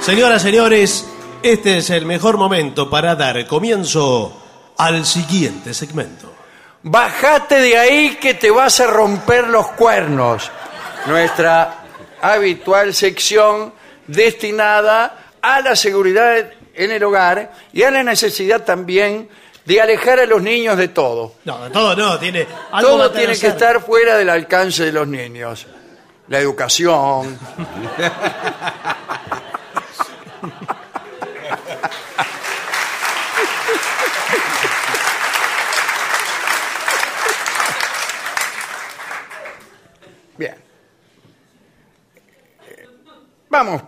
Señoras, 0.00 0.42
señores, 0.42 1.06
este 1.42 1.78
es 1.78 1.90
el 1.90 2.06
mejor 2.06 2.36
momento 2.38 2.88
para 2.88 3.14
dar 3.16 3.46
comienzo 3.46 4.72
al 4.78 5.04
siguiente 5.04 5.74
segmento. 5.74 6.32
Bájate 6.82 7.60
de 7.60 7.76
ahí 7.76 8.16
que 8.20 8.34
te 8.34 8.50
vas 8.50 8.80
a 8.80 8.86
romper 8.86 9.48
los 9.48 9.68
cuernos. 9.72 10.50
Nuestra 11.06 11.84
habitual 12.22 12.94
sección 12.94 13.72
destinada 14.06 15.29
a 15.42 15.60
la 15.60 15.76
seguridad 15.76 16.50
en 16.74 16.90
el 16.90 17.02
hogar 17.04 17.52
y 17.72 17.82
a 17.82 17.90
la 17.90 18.02
necesidad 18.02 18.64
también 18.64 19.28
de 19.64 19.80
alejar 19.80 20.20
a 20.20 20.26
los 20.26 20.42
niños 20.42 20.76
de 20.76 20.88
todo. 20.88 21.34
No, 21.44 21.64
de 21.64 21.70
todo 21.70 21.94
no, 21.96 22.18
tiene 22.18 22.46
algo 22.72 22.90
Todo 22.90 23.10
tiene 23.12 23.38
que 23.38 23.46
estar 23.46 23.80
fuera 23.80 24.16
del 24.16 24.28
alcance 24.30 24.84
de 24.84 24.92
los 24.92 25.06
niños. 25.06 25.66
La 26.28 26.38
educación. 26.38 27.38
Bien. 40.38 40.54
Eh, 42.66 42.86
Vamos, 43.50 43.82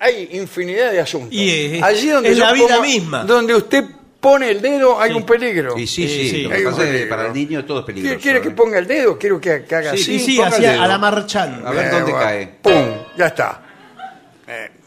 hay 0.00 0.28
infinidad 0.32 0.92
de 0.92 1.00
asuntos. 1.00 1.32
Y, 1.32 1.50
eh, 1.76 1.80
Allí 1.82 2.08
donde 2.08 2.30
es 2.30 2.36
yo 2.38 2.44
la 2.44 2.52
vida 2.52 2.68
pongo- 2.76 2.82
misma. 2.82 3.24
Donde 3.24 3.54
usted 3.54 3.84
pone 4.20 4.50
el 4.50 4.60
dedo 4.60 5.00
hay 5.00 5.12
un 5.12 5.24
peligro. 5.24 5.78
Y 5.78 5.86
sí, 5.86 6.08
sí, 6.08 6.28
sí. 6.30 6.42
lo 6.42 6.50
que 6.50 6.56
Hay 6.56 6.64
un 6.64 6.70
pasa 6.70 6.82
es 6.82 6.86
que 6.88 6.92
peligro. 6.94 7.16
para 7.16 7.26
el 7.28 7.32
niño 7.34 7.64
todo 7.64 7.80
es 7.80 7.84
peligroso. 7.86 8.08
¿Quiere, 8.16 8.22
quiere 8.22 8.40
que 8.42 8.48
¿eh? 8.48 8.56
ponga 8.56 8.78
el 8.78 8.86
dedo? 8.86 9.18
Quiero 9.18 9.40
que, 9.40 9.64
que 9.64 9.74
haga 9.74 9.90
Sí, 9.92 9.96
así. 10.02 10.04
Sí, 10.04 10.24
sí, 10.24 10.36
ponga 10.36 10.48
el 10.48 10.54
así 10.54 10.62
dedo. 10.62 10.82
a 10.82 10.86
la 10.88 10.98
marchando. 10.98 11.68
A 11.68 11.70
ver 11.72 11.90
dónde 11.90 12.12
bueno, 12.12 12.18
cae. 12.26 12.46
¡Pum! 12.62 12.88
Ya 13.16 13.26
está. 13.26 13.62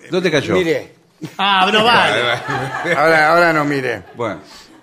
¿Dónde 0.09 0.31
cayó? 0.31 0.53
Mire, 0.55 0.93
Ah, 1.37 1.69
no 1.71 1.83
vale. 1.83 2.21
ahora, 2.95 3.29
ahora 3.31 3.53
no 3.53 3.63
mire. 3.63 4.03
Bueno, 4.15 4.39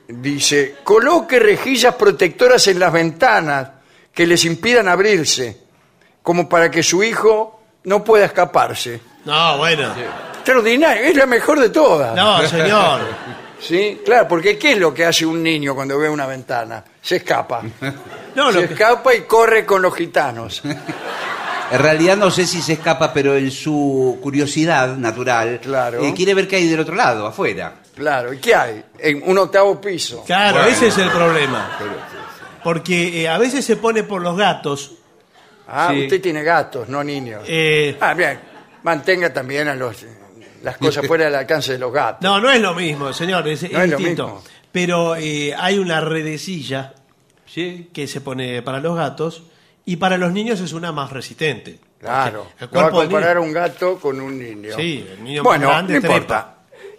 Dice, 0.07 0.77
coloque 0.85 1.39
rejillas 1.39 1.95
protectoras 1.97 2.67
en 2.69 2.79
las 2.79 2.91
ventanas 2.93 3.69
que 4.15 4.27
les 4.27 4.43
impidan 4.47 4.89
abrirse, 4.89 5.59
como 6.23 6.49
para 6.49 6.71
que 6.71 6.83
su 6.83 7.03
hijo 7.03 7.61
no 7.85 8.03
pueda 8.05 8.25
escaparse. 8.25 9.01
No, 9.29 9.59
bueno. 9.59 9.93
Extraordinario, 10.35 11.05
es 11.05 11.15
la 11.17 11.27
mejor 11.27 11.61
de 11.61 11.69
todas. 11.69 12.15
No, 12.15 12.41
señor. 12.47 13.01
¿Sí? 13.61 14.01
Claro, 14.05 14.27
porque 14.29 14.57
¿qué 14.57 14.73
es 14.73 14.79
lo 14.79 14.95
que 14.95 15.05
hace 15.05 15.27
un 15.27 15.43
niño 15.43 15.75
cuando 15.75 15.99
ve 15.99 16.09
una 16.09 16.27
ventana? 16.27 16.83
Se 17.03 17.17
escapa. 17.17 17.63
No, 18.35 18.53
Se 18.53 18.61
lo 18.63 18.69
que- 18.69 18.75
escapa 18.75 19.15
y 19.15 19.23
corre 19.23 19.67
con 19.67 19.83
los 19.83 19.93
gitanos. 19.97 20.63
en 21.73 21.79
realidad 21.81 22.17
no 22.17 22.31
sé 22.31 22.47
si 22.47 22.63
se 22.63 22.75
escapa, 22.75 23.13
pero 23.13 23.35
en 23.37 23.51
su 23.51 24.19
curiosidad 24.23 24.97
natural 24.97 25.59
Claro. 25.61 26.05
eh, 26.05 26.15
quiere 26.15 26.35
ver 26.35 26.47
qué 26.47 26.57
hay 26.57 26.69
del 26.69 26.79
otro 26.81 26.95
lado, 26.95 27.27
afuera. 27.27 27.75
Claro, 27.97 28.33
¿y 28.33 28.39
qué 28.39 28.55
hay? 28.55 28.85
En 28.99 29.23
un 29.29 29.37
octavo 29.39 29.81
piso. 29.81 30.23
Claro, 30.25 30.63
ese 30.67 30.87
es 30.89 30.99
el 30.99 31.11
problema. 31.11 31.79
Porque 32.63 33.23
eh, 33.23 33.29
a 33.29 33.39
veces 33.39 33.65
se 33.65 33.75
pone 33.77 34.05
por 34.05 34.23
los 34.23 34.37
gatos. 34.37 34.93
Ah, 35.67 35.89
Sí. 35.93 36.05
usted 36.05 36.21
tiene 36.23 36.45
gatos, 36.45 36.89
no 36.89 37.03
niños. 37.03 37.43
eh, 37.49 37.97
Ah, 38.01 38.15
bien. 38.15 38.39
Mantenga 38.83 39.33
también 39.33 39.69
a 39.69 39.75
los, 39.75 40.05
las 40.63 40.77
cosas 40.79 41.07
fuera 41.07 41.25
del 41.27 41.35
alcance 41.35 41.73
de 41.73 41.79
los 41.79 41.93
gatos. 41.93 42.23
no, 42.23 42.41
no 42.41 42.51
es 42.51 42.61
lo 42.61 42.75
mismo, 42.75 43.13
señor, 43.13 43.47
es, 43.49 43.63
No 43.71 43.81
es 43.83 43.91
lo 43.91 43.97
distinto. 43.97 44.25
mismo. 44.27 44.43
Pero 44.73 45.17
eh, 45.17 45.55
hay 45.57 45.79
una 45.79 46.01
redecilla 46.01 46.95
Sí. 47.47 47.89
que 47.93 48.07
se 48.07 48.21
pone 48.21 48.61
para 48.63 48.79
los 48.81 48.95
gatos 48.97 49.43
y 49.87 49.97
para 49.97 50.19
los 50.19 50.33
niños 50.33 50.61
es 50.61 50.73
una 50.75 50.93
más 50.93 51.11
resistente. 51.11 51.79
Claro. 51.99 52.49
El 52.61 52.69
No 52.71 52.81
va 52.81 52.87
a 52.87 52.91
comparar 52.91 53.37
niño- 53.39 53.47
un 53.49 53.53
gato 53.55 53.99
con 53.99 54.21
un 54.21 54.39
niño. 54.39 54.71
Sí, 54.77 55.05
el 55.11 55.25
niño 55.25 55.43
más 55.43 55.51
bueno, 55.51 55.69
grande 55.69 55.95
no 55.95 55.99
importa. 56.07 56.59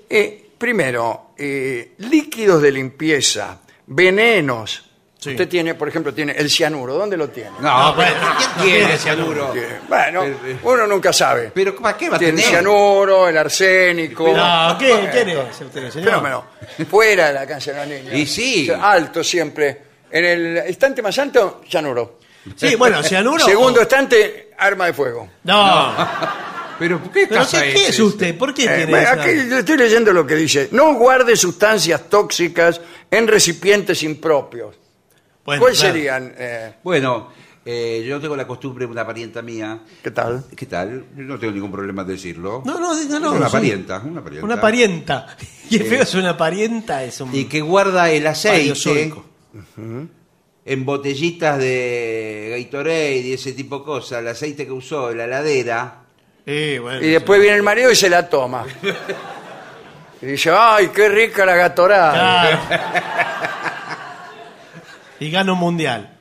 Eh, 0.10 0.50
primero, 0.58 1.32
eh, 1.38 1.94
líquidos 2.00 2.62
de 2.64 2.72
limpieza, 2.72 3.60
venenos. 3.88 4.89
Sí. 5.22 5.32
Usted 5.32 5.50
tiene, 5.50 5.76
por 5.76 5.90
ejemplo, 5.90 6.14
tiene 6.14 6.32
el 6.32 6.50
cianuro. 6.50 6.94
¿Dónde 6.94 7.18
lo 7.18 7.28
tiene? 7.30 7.52
No, 7.60 7.94
bueno, 7.94 8.14
¿quién 8.58 8.72
tiene 8.72 8.98
cianuro? 8.98 9.54
Bueno, 9.90 10.24
uno 10.64 10.88
nunca 10.88 11.12
sabe. 11.12 11.52
Pero 11.54 11.76
¿para 11.76 11.98
qué 11.98 12.10
va 12.10 12.16
a 12.16 12.20
Tiene 12.20 12.36
el 12.36 12.38
tener? 12.38 12.50
cianuro, 12.52 13.28
el 13.28 13.38
arsénico. 13.38 14.32
No, 14.34 14.78
¿qué 14.80 15.10
quiere 15.12 15.38
usted, 15.38 15.90
señor? 15.92 15.92
Fenómeno. 16.06 16.46
Fuera 16.90 17.28
de 17.28 17.34
la 17.34 17.42
alcance 17.42 17.74
de 17.74 17.78
los 17.80 17.88
niños. 17.88 18.14
Y 18.14 18.26
sí. 18.26 18.70
O 18.70 18.76
sea, 18.76 18.92
alto 18.92 19.22
siempre. 19.22 19.82
En 20.10 20.24
el 20.24 20.58
estante 20.60 21.02
más 21.02 21.20
alto, 21.20 21.62
cianuro. 21.70 22.20
Sí, 22.56 22.76
bueno, 22.76 23.04
cianuro. 23.04 23.44
Segundo 23.44 23.82
o- 23.82 23.84
estante, 23.84 24.52
arma 24.58 24.86
de 24.86 24.94
fuego. 24.94 25.30
No. 25.44 25.96
Pero 26.80 27.02
¿qué 27.12 27.28
¿Pero 27.28 27.42
casa 27.42 27.62
qué, 27.62 27.74
qué 27.74 27.88
es 27.90 28.00
usted? 28.00 28.38
¿Por 28.38 28.54
qué 28.54 28.64
Eh, 28.64 28.68
tiene 28.68 28.86
bueno, 28.86 29.04
esa- 29.12 29.22
aquí 29.22 29.50
yo 29.50 29.58
estoy 29.58 29.76
leyendo 29.78 30.14
lo 30.14 30.26
que 30.26 30.36
dice. 30.36 30.70
No 30.72 30.94
guarde 30.94 31.36
sustancias 31.36 32.08
tóxicas 32.10 32.80
en 33.12 33.28
recipientes 33.28 34.02
impropios. 34.02 34.76
Bueno, 35.50 35.62
¿Cuáles 35.62 35.80
claro. 35.80 35.94
serían? 35.96 36.34
eh, 36.38 36.74
Bueno, 36.84 37.30
eh, 37.66 38.06
yo 38.08 38.20
tengo 38.20 38.36
la 38.36 38.46
costumbre, 38.46 38.86
una 38.86 39.04
parienta 39.04 39.42
mía. 39.42 39.80
¿Qué 40.04 40.12
tal? 40.12 40.44
¿Qué 40.56 40.68
tal? 40.68 41.06
No 41.16 41.40
tengo 41.40 41.54
ningún 41.54 41.72
problema 41.72 42.04
en 42.04 42.08
decirlo. 42.10 42.62
No, 42.66 42.80
no, 42.80 42.94
no, 43.04 43.20
no. 43.20 43.32
una 43.34 43.48
sí. 43.48 43.54
parienta, 43.54 44.00
una 44.06 44.22
parienta. 44.24 44.46
Una 44.46 44.62
parienta. 44.62 45.38
Y 45.72 45.78
es 45.78 45.88
feo 45.90 46.04
es 46.04 46.14
una 46.14 46.38
parienta, 46.38 47.04
es 47.04 47.20
un 47.20 47.34
Y 47.34 47.46
que 47.46 47.62
guarda 47.62 48.12
el 48.12 48.28
aceite 48.28 48.60
paleozoico. 48.60 49.26
en 50.66 50.86
botellitas 50.86 51.58
de 51.58 52.64
Gatorade 52.64 53.18
y 53.18 53.34
ese 53.34 53.54
tipo 53.54 53.80
de 53.80 53.86
cosas. 53.86 54.20
El 54.20 54.28
aceite 54.28 54.66
que 54.68 54.72
usó 54.72 55.10
en 55.10 55.18
la 55.18 55.24
heladera. 55.26 56.02
Eh, 56.46 56.78
bueno, 56.80 57.02
Y 57.04 57.10
después 57.10 57.42
viene 57.42 57.58
el 57.58 57.64
marido 57.64 57.90
y 57.92 57.96
se 57.96 58.08
la 58.08 58.30
toma. 58.30 58.66
Y 60.22 60.26
dice, 60.26 60.52
ay, 60.54 60.90
qué 60.90 61.08
rica 61.08 61.46
la 61.46 61.56
gatorada. 61.56 62.60
Claro. 62.68 62.84
y 65.20 65.30
gana 65.32 65.54
un 65.54 65.60
mundial. 65.60 66.16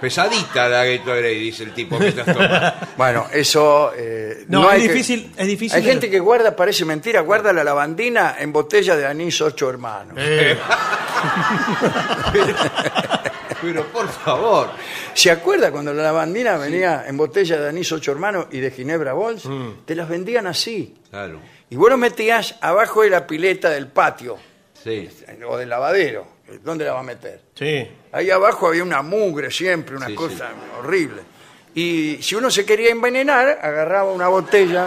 Pesadita 0.00 0.68
la 0.68 0.84
Gatorade, 0.84 1.28
dice 1.30 1.62
el 1.62 1.72
tipo 1.72 1.96
mientras 1.96 2.26
toma. 2.26 2.74
Bueno, 2.96 3.26
eso... 3.32 3.92
eh, 3.96 4.44
No, 4.48 4.68
hay 4.68 4.82
es 4.82 4.88
que- 4.88 4.94
difícil- 4.94 5.30
es 5.36 5.46
difícil 5.46 5.76
Hay 5.78 5.84
gente 5.84 6.10
que 6.10 6.18
guarda, 6.18 6.56
parece 6.56 6.84
mentira, 6.84 7.20
guarda 7.20 7.52
la 7.52 7.62
lavandina 7.62 8.34
en 8.38 8.52
botella 8.52 8.96
de 8.96 9.06
anís 9.06 9.40
ocho 9.40 9.70
hermanos. 9.70 10.14
Eh, 10.18 10.58
Pero 13.60 13.84
por 13.92 14.08
favor. 14.08 14.70
¿Se 15.14 15.30
acuerda 15.30 15.70
cuando 15.70 15.94
la 15.94 16.02
lavandina 16.02 16.56
venía 16.56 17.04
en 17.06 17.16
botella 17.16 17.60
de 17.60 17.68
anís 17.68 17.92
ocho 17.92 18.10
hermanos 18.10 18.46
y 18.50 18.58
de 18.58 18.70
ginebra 18.72 19.12
bols? 19.12 19.46
Mm. 19.46 19.84
Te 19.84 19.94
las 19.94 20.08
vendían 20.08 20.48
así. 20.48 20.96
Claro. 21.10 21.38
Y 21.70 21.76
vos 21.76 21.88
lo 21.90 21.96
metías 21.96 22.56
abajo 22.60 23.02
de 23.02 23.10
la 23.10 23.24
pileta 23.26 23.70
del 23.70 23.86
patio 23.86 24.36
Sí. 24.82 25.08
o 25.46 25.56
del 25.56 25.68
lavadero. 25.68 26.26
¿Dónde 26.62 26.84
la 26.84 26.92
va 26.94 27.00
a 27.00 27.04
meter? 27.04 27.40
sí. 27.54 27.88
Ahí 28.12 28.30
abajo 28.30 28.66
había 28.68 28.82
una 28.82 29.00
mugre 29.00 29.50
siempre, 29.50 29.96
una 29.96 30.06
Sí, 30.08 30.14
cosa 30.14 30.50
horrible. 30.78 31.22
Y 31.74 32.18
si 32.20 32.34
uno 32.34 32.50
se 32.50 32.66
quería 32.66 32.90
envenenar, 32.90 33.58
agarraba 33.62 34.12
una 34.12 34.28
botella 34.28 34.86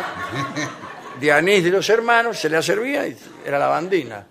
de 1.20 1.32
anís 1.32 1.64
de 1.64 1.72
los 1.72 1.90
hermanos, 1.90 2.38
se 2.38 2.50
la 2.50 2.62
servía 2.62 3.08
y 3.08 3.18
era 3.44 3.58
lavandina. 3.58 4.28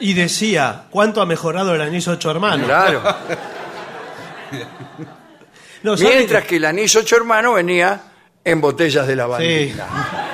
Y 0.00 0.14
decía, 0.14 0.86
¿cuánto 0.90 1.20
ha 1.20 1.26
mejorado 1.26 1.74
el 1.74 1.82
anís 1.82 2.08
ocho 2.08 2.30
hermanos? 2.30 2.64
Claro. 2.66 3.02
No, 5.82 5.96
¿sabe 5.96 6.16
Mientras 6.16 6.42
que- 6.42 6.48
que 6.48 6.56
el 6.56 6.64
anís 6.66 6.94
ocho 6.96 7.16
hermanos 7.16 7.54
venía 7.54 8.00
en 8.44 8.60
botellas 8.60 9.06
de 9.06 9.12
Sí. 9.14 9.16
lavandina. 9.16 9.86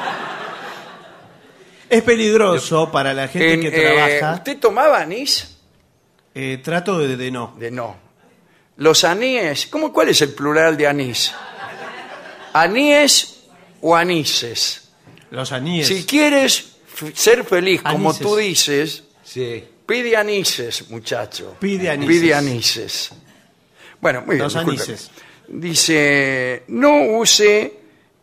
Es 1.88 2.02
peligroso 2.02 2.90
para 2.90 3.14
la 3.14 3.28
gente 3.28 3.52
En, 3.54 3.60
que 3.60 3.68
eh, 3.68 4.18
trabaja. 4.20 4.34
¿Usted 4.38 4.58
tomaba 4.58 4.98
anís? 5.00 5.55
Eh, 6.38 6.60
trato 6.62 6.98
de, 6.98 7.16
de 7.16 7.30
no. 7.30 7.54
De 7.58 7.70
no. 7.70 7.96
Los 8.76 9.04
aníes, 9.04 9.66
¿cómo, 9.68 9.90
¿cuál 9.90 10.10
es 10.10 10.20
el 10.20 10.34
plural 10.34 10.76
de 10.76 10.86
anís? 10.86 11.32
¿Aníes 12.52 13.44
o 13.80 13.96
anises? 13.96 14.88
Los 15.30 15.50
aníes. 15.52 15.88
Si 15.88 16.04
quieres 16.04 16.76
ser 17.14 17.44
feliz 17.44 17.80
como 17.82 18.10
Anises. 18.10 18.26
tú 18.26 18.36
dices, 18.36 19.04
Sí. 19.24 19.64
pide 19.86 20.16
anises, 20.16 20.90
muchacho. 20.90 21.56
Pide 21.58 21.90
anises. 21.90 22.20
Pide 22.20 22.34
anises. 22.34 23.10
Bueno, 24.00 24.20
muy 24.26 24.36
bien. 24.36 24.44
Los 24.44 24.54
disculpe. 24.54 24.82
anises. 24.82 25.10
Dice, 25.48 26.64
no 26.68 27.02
use 27.18 27.72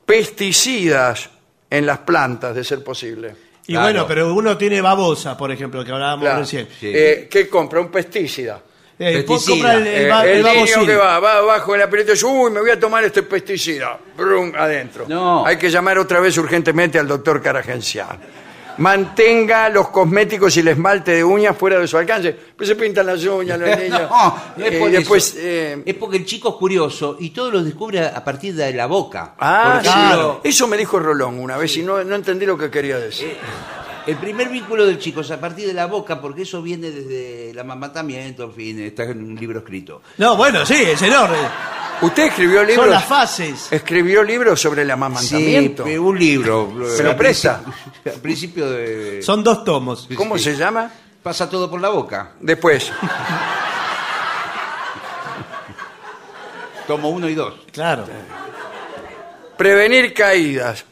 pesticidas 0.05 1.29
en 1.69 1.85
las 1.85 1.99
plantas, 1.99 2.53
de 2.55 2.63
ser 2.63 2.83
posible. 2.83 3.35
Y 3.65 3.73
Claro. 3.73 3.85
bueno, 3.87 4.05
pero 4.07 4.33
uno 4.33 4.57
tiene 4.57 4.81
babosa, 4.81 5.37
por 5.37 5.51
ejemplo, 5.51 5.83
que 5.85 5.91
hablábamos 5.91 6.23
Claro. 6.25 6.39
recién. 6.41 6.67
Sí. 6.79 6.91
Eh, 6.93 7.27
¿Qué 7.31 7.47
compra? 7.47 7.79
Un 7.79 7.89
pesticida. 7.89 8.61
Eh, 8.99 9.23
Pesticida. 9.27 9.73
el, 9.75 9.87
el, 9.87 10.05
Eh, 10.05 10.09
ba- 10.09 10.23
el 10.25 10.29
el 10.29 10.43
niño 10.43 10.53
babosil. 10.53 10.85
que 10.85 10.95
va, 10.95 11.19
va 11.19 11.37
abajo 11.37 11.71
de 11.73 11.79
la 11.79 11.89
pileta 11.89 12.11
y 12.11 12.13
dice, 12.13 12.25
uy, 12.25 12.51
me 12.51 12.59
voy 12.59 12.69
a 12.69 12.79
tomar 12.79 13.03
este 13.03 13.23
pesticida. 13.23 13.97
Brum, 14.15 14.53
adentro. 14.55 15.05
No. 15.07 15.45
Hay 15.45 15.57
que 15.57 15.69
llamar 15.69 15.97
otra 15.97 16.19
vez 16.19 16.37
urgentemente 16.37 16.99
al 16.99 17.07
doctor 17.07 17.41
Caragencial. 17.41 18.19
Mantenga 18.77 19.69
los 19.69 19.89
cosméticos 19.89 20.55
y 20.57 20.61
el 20.61 20.67
esmalte 20.69 21.11
de 21.11 21.23
uñas 21.23 21.55
fuera 21.57 21.79
de 21.79 21.87
su 21.87 21.97
alcance. 21.97 22.33
Pues 22.55 22.67
se 22.69 22.75
pintan 22.75 23.05
las 23.05 23.23
uñas 23.25 23.59
los 23.59 23.69
niños. 23.79 24.01
No, 24.09 24.35
no 24.57 24.65
es 24.65 24.73
Eh, 24.73 24.89
después, 24.89 25.35
eh, 25.37 25.83
Es 25.85 25.95
porque 25.95 26.17
el 26.17 26.25
chico 26.25 26.49
es 26.49 26.55
curioso 26.55 27.17
y 27.19 27.29
todo 27.31 27.51
lo 27.51 27.63
descubre 27.63 27.99
a 28.05 28.23
partir 28.23 28.53
de 28.55 28.73
la 28.73 28.85
boca. 28.87 29.35
ah, 29.39 29.79
Por 29.83 30.41
sí. 30.43 30.49
Eso 30.49 30.67
me 30.67 30.77
dijo 30.77 30.99
Rolón 30.99 31.39
una 31.39 31.57
vez 31.57 31.75
y 31.77 31.83
no, 31.83 32.03
no 32.03 32.15
entendí 32.15 32.45
lo 32.45 32.57
que 32.57 32.69
quería 32.69 32.97
decir. 32.97 33.37
El 34.05 34.17
primer 34.17 34.49
vínculo 34.49 34.85
del 34.85 34.99
chico 34.99 35.21
es 35.21 35.31
a 35.31 35.39
partir 35.39 35.65
de 35.65 35.73
la 35.73 35.85
boca, 35.85 36.19
porque 36.19 36.41
eso 36.41 36.61
viene 36.61 36.91
desde 36.91 37.51
el 37.51 37.59
amamantamiento, 37.59 38.43
en 38.43 38.53
fin, 38.53 38.79
está 38.81 39.03
en 39.03 39.23
un 39.23 39.35
libro 39.35 39.59
escrito. 39.59 40.01
No, 40.17 40.35
bueno, 40.35 40.65
sí, 40.65 40.75
es 40.75 41.01
enorme. 41.01 41.37
¿Usted 42.03 42.23
escribió 42.27 42.61
libros? 42.63 42.85
Son 42.85 42.89
las 42.89 43.05
fases. 43.05 43.67
Escribió 43.71 44.23
libros 44.23 44.59
sobre 44.61 44.81
el 44.81 44.87
Sí, 44.87 44.91
amamantamiento. 44.91 45.85
eh, 45.87 45.97
un 45.97 46.17
libro. 46.19 46.71
¿Se 46.95 47.03
lo 47.03 47.11
Al 47.11 47.15
presta? 47.15 47.61
principio- 47.63 48.13
Al 48.13 48.19
principio 48.21 48.69
de... 48.69 49.21
Son 49.23 49.43
dos 49.43 49.63
tomos. 49.63 50.07
¿Cómo 50.15 50.37
se 50.37 50.55
llama? 50.55 50.91
Pasa 51.21 51.49
todo 51.49 51.69
por 51.71 51.79
la 51.81 51.89
boca. 51.89 52.31
Después. 52.41 52.91
Tomo 56.87 57.09
uno 57.09 57.29
y 57.29 57.35
dos. 57.35 57.53
Claro. 57.71 58.05
Prevenir 59.57 60.13
caídas. 60.13 60.83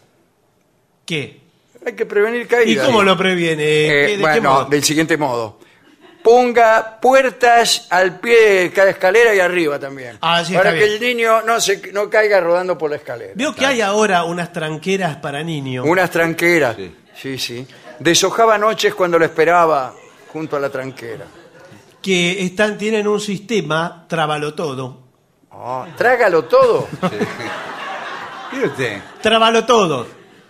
¿Qué? 1.06 1.42
Hay 1.86 1.94
que 1.94 2.06
prevenir 2.06 2.44
¿Y 2.44 2.46
caídas. 2.46 2.86
cómo 2.86 3.04
lo 3.04 3.18
previene? 3.18 3.64
Eh, 3.64 3.88
¿Qué- 3.88 4.02
¿De 4.12 4.16
qué 4.16 4.22
bueno, 4.22 4.50
modo? 4.52 4.66
del 4.66 4.84
siguiente 4.84 5.18
modo. 5.18 5.60
Ponga 6.24 7.00
puertas 7.02 7.88
al 7.90 8.20
pie 8.20 8.62
de 8.64 8.72
cada 8.72 8.92
escalera 8.92 9.34
y 9.34 9.40
arriba 9.40 9.80
también. 9.80 10.18
Ah, 10.22 10.44
sí, 10.46 10.54
para 10.54 10.70
está 10.70 10.80
que 10.80 10.86
bien. 10.90 11.04
el 11.04 11.18
niño 11.18 11.42
no 11.42 11.60
se 11.60 11.92
no 11.94 12.10
caiga 12.10 12.40
rodando 12.40 12.78
por 12.78 12.90
la 12.92 12.98
escalera. 12.98 13.34
Veo 13.36 13.56
que 13.56 13.66
hay 13.66 13.82
ahora 13.82 14.24
unas 14.24 14.54
tranqueras 14.54 15.16
para 15.18 15.44
niños. 15.44 15.86
Unas 15.88 16.12
tranqueras. 16.12 16.76
Sí. 16.76 16.96
Sí, 17.20 17.38
sí. 17.38 17.68
Deshojaba 18.00 18.58
noches 18.58 18.94
cuando 18.96 19.18
lo 19.20 19.26
esperaba 19.26 19.94
junto 20.32 20.56
a 20.56 20.60
la 20.60 20.70
tranquera. 20.70 21.26
que 22.02 22.44
están, 22.46 22.78
tienen 22.78 23.08
un 23.08 23.20
sistema, 23.20 24.06
trábalo 24.08 24.54
todo. 24.56 25.02
Ah, 25.52 25.86
trágalo 25.98 26.46
todo. 26.46 26.88
Mire 28.52 28.66
usted. 28.68 29.02
Trábalo 29.22 29.66
todo. 29.66 30.08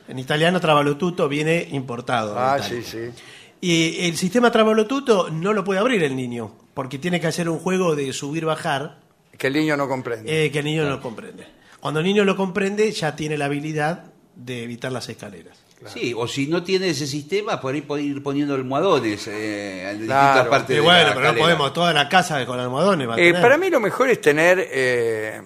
En 0.07 0.19
italiano 0.19 0.59
trábalo 0.59 0.97
tutto 0.97 1.27
viene 1.27 1.67
importado. 1.71 2.33
de 2.33 2.39
Ah, 2.39 2.55
Italia. 2.57 2.81
sí, 2.83 2.83
sí. 3.13 3.23
Y 3.61 4.07
el 4.07 4.17
sistema 4.17 4.51
trábalo 4.51 4.87
tutto 4.87 5.29
no 5.29 5.53
lo 5.53 5.63
puede 5.63 5.79
abrir 5.79 6.03
el 6.03 6.15
niño, 6.15 6.51
porque 6.73 6.97
tiene 6.97 7.19
que 7.21 7.27
hacer 7.27 7.47
un 7.47 7.59
juego 7.59 7.95
de 7.95 8.11
subir-bajar 8.11 8.97
Que 9.37 9.47
el 9.47 9.53
niño 9.53 9.77
no 9.77 9.87
comprende. 9.87 10.45
eh, 10.45 10.51
que 10.51 10.59
el 10.59 10.65
niño 10.65 10.85
no 10.89 10.99
comprende. 10.99 11.45
Cuando 11.79 11.99
el 11.99 12.05
niño 12.05 12.23
lo 12.25 12.35
comprende, 12.35 12.91
ya 12.91 13.15
tiene 13.15 13.37
la 13.37 13.45
habilidad 13.45 14.05
de 14.35 14.63
evitar 14.63 14.91
las 14.91 15.07
escaleras. 15.09 15.57
Sí, 15.87 16.13
o 16.15 16.27
si 16.27 16.45
no 16.47 16.61
tiene 16.63 16.89
ese 16.89 17.07
sistema, 17.07 17.59
por 17.59 17.73
ahí 17.73 17.81
puede 17.81 18.03
ir 18.03 18.21
poniendo 18.21 18.53
almohadones 18.53 19.27
eh, 19.27 19.89
en 19.91 20.05
Claro. 20.05 20.27
distintas 20.33 20.47
partes 20.47 20.69
Y 20.69 20.73
de 20.75 20.79
bueno, 20.81 21.09
la 21.09 21.15
pero 21.15 21.31
no 21.33 21.37
podemos 21.39 21.73
toda 21.73 21.91
la 21.93 22.07
casa 22.07 22.45
con 22.45 22.59
almohadones. 22.59 23.09
va 23.09 23.15
a 23.15 23.17
Eh, 23.19 23.27
tener. 23.27 23.41
para 23.41 23.57
mí 23.57 23.69
lo 23.71 23.79
mejor 23.79 24.09
es 24.11 24.21
tener 24.21 24.59
eh, 24.71 25.41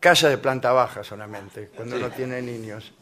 casa 0.00 0.28
de 0.30 0.38
planta 0.38 0.72
baja 0.72 1.04
solamente, 1.04 1.70
cuando 1.76 1.98
no 1.98 2.08
tiene 2.10 2.40
niños. 2.40 2.92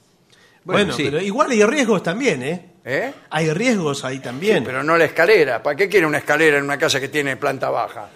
bueno, 0.64 0.86
Bueno, 0.86 0.92
sí. 0.94 1.04
pero 1.04 1.20
igual 1.20 1.50
hay 1.52 1.64
riesgos 1.64 2.02
también, 2.02 2.42
¿eh? 2.42 2.69
¿Eh? 2.84 3.12
Hay 3.28 3.52
riesgos 3.52 4.04
ahí 4.06 4.20
también. 4.20 4.64
Pero 4.64 4.82
no 4.82 4.96
la 4.96 5.04
escalera. 5.04 5.62
¿Para 5.62 5.76
qué 5.76 5.88
quiere 5.88 6.06
una 6.06 6.18
escalera 6.18 6.56
en 6.58 6.64
una 6.64 6.78
casa 6.78 6.98
que 6.98 7.08
tiene 7.08 7.36
planta 7.36 7.68
baja? 7.68 8.08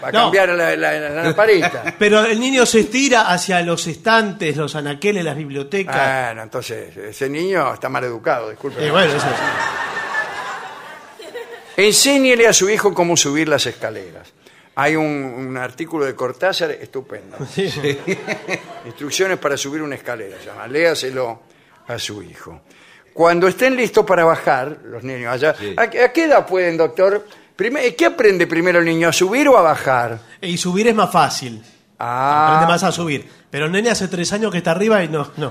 Para 0.00 0.12
No. 0.12 0.24
cambiar 0.24 0.50
la, 0.50 0.76
la, 0.76 0.92
la 0.92 1.22
lamparita. 1.24 1.94
Pero 1.98 2.24
el 2.24 2.38
niño 2.38 2.66
se 2.66 2.80
estira 2.80 3.30
hacia 3.32 3.62
los 3.62 3.86
estantes, 3.86 4.56
los 4.56 4.74
anaqueles, 4.76 5.24
las 5.24 5.36
bibliotecas. 5.36 6.26
Bueno, 6.26 6.42
entonces 6.42 6.94
ese 6.96 7.28
niño 7.30 7.72
está 7.72 7.88
mal 7.88 8.04
educado, 8.04 8.50
disculpe. 8.50 8.86
Y 8.86 8.90
bueno, 8.90 9.06
eso 9.14 9.16
es. 9.26 9.34
Enséñele 11.76 12.46
a 12.46 12.52
su 12.52 12.68
hijo 12.68 12.92
cómo 12.92 13.16
subir 13.16 13.48
las 13.48 13.64
escaleras. 13.66 14.32
Hay 14.74 14.96
un, 14.96 15.04
un 15.06 15.56
artículo 15.56 16.04
de 16.04 16.14
Cortázar 16.14 16.70
estupendo. 16.72 17.36
Instrucciones 18.86 19.38
para 19.38 19.56
subir 19.56 19.82
una 19.82 19.94
escalera. 19.94 20.36
se 20.38 20.46
llama. 20.46 20.66
Léaselo 20.66 21.42
a 21.86 21.98
su 21.98 22.22
hijo. 22.22 22.60
Cuando 23.18 23.48
estén 23.48 23.74
listos 23.74 24.06
para 24.06 24.24
bajar, 24.24 24.78
los 24.84 25.02
niños 25.02 25.32
allá. 25.34 25.52
¿A, 25.76 25.90
qué- 25.90 26.04
a 26.04 26.12
qué 26.12 26.26
edad 26.26 26.46
pueden, 26.46 26.76
doctor? 26.76 27.26
Prime- 27.56 27.92
¿Qué 27.96 28.06
aprende 28.06 28.46
primero 28.46 28.78
el 28.78 28.84
niño? 28.84 29.08
¿A 29.08 29.12
subir 29.12 29.48
o 29.48 29.58
a 29.58 29.62
bajar? 29.62 30.20
Y 30.40 30.56
subir 30.56 30.86
es 30.86 30.94
más 30.94 31.10
fácil. 31.10 31.60
Ah, 31.98 32.46
Aprende 32.46 32.72
más 32.72 32.84
a 32.84 32.92
subir. 32.92 33.28
Pero 33.50 33.66
el 33.66 33.72
nene 33.72 33.90
hace 33.90 34.06
tres 34.06 34.32
años 34.32 34.52
que 34.52 34.58
está 34.58 34.70
arriba 34.70 35.02
y 35.02 35.08
no, 35.08 35.32
no. 35.36 35.50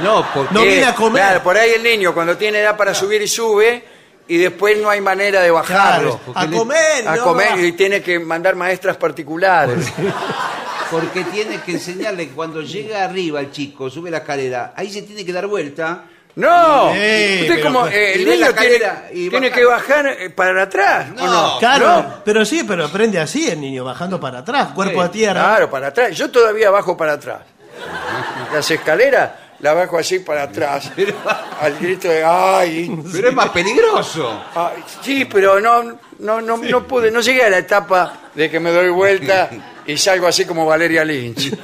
No, 0.00 0.24
porque 0.32 0.54
No 0.54 0.62
viene 0.62 0.84
a 0.84 0.94
comer. 0.94 1.22
Claro, 1.24 1.42
por 1.42 1.56
ahí 1.56 1.72
el 1.74 1.82
niño 1.82 2.14
cuando 2.14 2.36
tiene 2.36 2.60
edad 2.60 2.76
para 2.76 2.94
subir 2.94 3.20
y 3.20 3.26
sube, 3.26 3.82
y 4.28 4.36
después 4.36 4.78
no 4.80 4.88
hay 4.88 5.00
manera 5.00 5.40
de 5.40 5.50
bajarlo. 5.50 6.20
Claro, 6.20 6.38
a 6.38 6.56
comer, 6.56 7.08
A 7.08 7.16
no, 7.16 7.24
comer 7.24 7.56
no. 7.56 7.64
y 7.66 7.72
tiene 7.72 8.00
que 8.00 8.20
mandar 8.20 8.54
maestras 8.54 8.96
particulares. 8.96 9.92
Porque 10.88 11.24
tiene 11.24 11.60
que 11.62 11.72
enseñarle 11.72 12.28
que 12.28 12.32
cuando 12.34 12.62
llega 12.62 13.02
arriba 13.02 13.40
el 13.40 13.50
chico, 13.50 13.90
sube 13.90 14.08
la 14.08 14.18
escalera, 14.18 14.72
ahí 14.76 14.88
se 14.88 15.02
tiene 15.02 15.24
que 15.24 15.32
dar 15.32 15.48
vuelta. 15.48 16.04
No, 16.34 16.92
Sí, 16.94 16.98
usted 17.42 17.46
pero 17.48 17.62
como 17.62 17.80
pues- 17.82 17.94
eh, 17.94 18.12
y 18.16 18.20
el 18.20 18.24
ve 18.26 18.36
la 18.36 18.46
niño 18.46 18.58
tiene, 18.58 18.74
escalera 18.76 19.08
y 19.12 19.28
tiene 19.30 19.50
que 19.50 19.64
bajar 19.66 20.06
eh, 20.06 20.30
para 20.30 20.62
atrás. 20.62 21.08
¿o 21.10 21.14
No, 21.14 21.26
no? 21.26 21.58
Claro, 21.58 21.86
¿No? 22.02 22.14
pero 22.24 22.44
sí, 22.44 22.64
pero 22.66 22.86
aprende 22.86 23.18
así 23.20 23.48
el 23.50 23.60
niño, 23.60 23.84
bajando 23.84 24.18
para 24.18 24.38
atrás, 24.38 24.68
cuerpo 24.74 25.00
Sí, 25.02 25.06
a 25.06 25.10
tierra. 25.10 25.40
Claro, 25.42 25.70
para 25.70 25.88
atrás. 25.88 26.16
Yo 26.16 26.30
todavía 26.30 26.70
bajo 26.70 26.96
para 26.96 27.12
atrás. 27.14 27.40
Las 28.52 28.70
escaleras 28.70 29.30
las 29.60 29.74
bajo 29.76 29.98
así 29.98 30.20
para 30.20 30.44
atrás. 30.44 30.90
Al 31.60 31.78
grito 31.78 32.08
de 32.08 32.24
¡ay! 32.24 32.90
Pero 33.12 33.28
es 33.28 33.34
más 33.34 33.50
peligroso. 33.50 34.42
Ay, 34.54 34.82
sí, 35.02 35.24
pero 35.26 35.60
no, 35.60 35.82
no, 36.18 36.40
no, 36.40 36.56
no 36.56 36.86
pude, 36.86 37.10
no 37.10 37.20
llegué 37.20 37.44
a 37.44 37.50
la 37.50 37.58
etapa 37.58 38.12
de 38.34 38.50
que 38.50 38.58
me 38.58 38.70
doy 38.72 38.88
vuelta 38.88 39.50
y 39.86 39.96
salgo 39.98 40.26
así 40.26 40.44
como 40.46 40.64
Valeria 40.66 41.04
Lynch. 41.04 41.52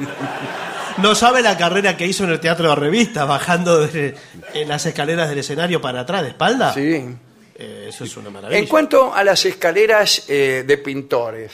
No 1.02 1.14
sabe 1.14 1.42
la 1.42 1.56
carrera 1.56 1.96
que 1.96 2.06
hizo 2.06 2.24
en 2.24 2.30
el 2.30 2.40
teatro 2.40 2.68
de 2.70 2.74
revista, 2.74 3.24
bajando 3.24 3.86
de- 3.86 4.14
en 4.54 4.68
las 4.68 4.84
escaleras 4.86 5.28
del 5.28 5.38
escenario 5.38 5.80
para 5.80 6.00
atrás, 6.00 6.22
de 6.22 6.28
espalda. 6.28 6.72
Sí. 6.74 7.04
Eh, 7.60 7.86
eso 7.88 8.04
es 8.04 8.16
una 8.16 8.30
maravilla. 8.30 8.58
En 8.58 8.66
cuanto 8.66 9.14
a 9.14 9.22
las 9.24 9.44
escaleras 9.44 10.24
eh, 10.28 10.64
de 10.66 10.78
pintores, 10.78 11.52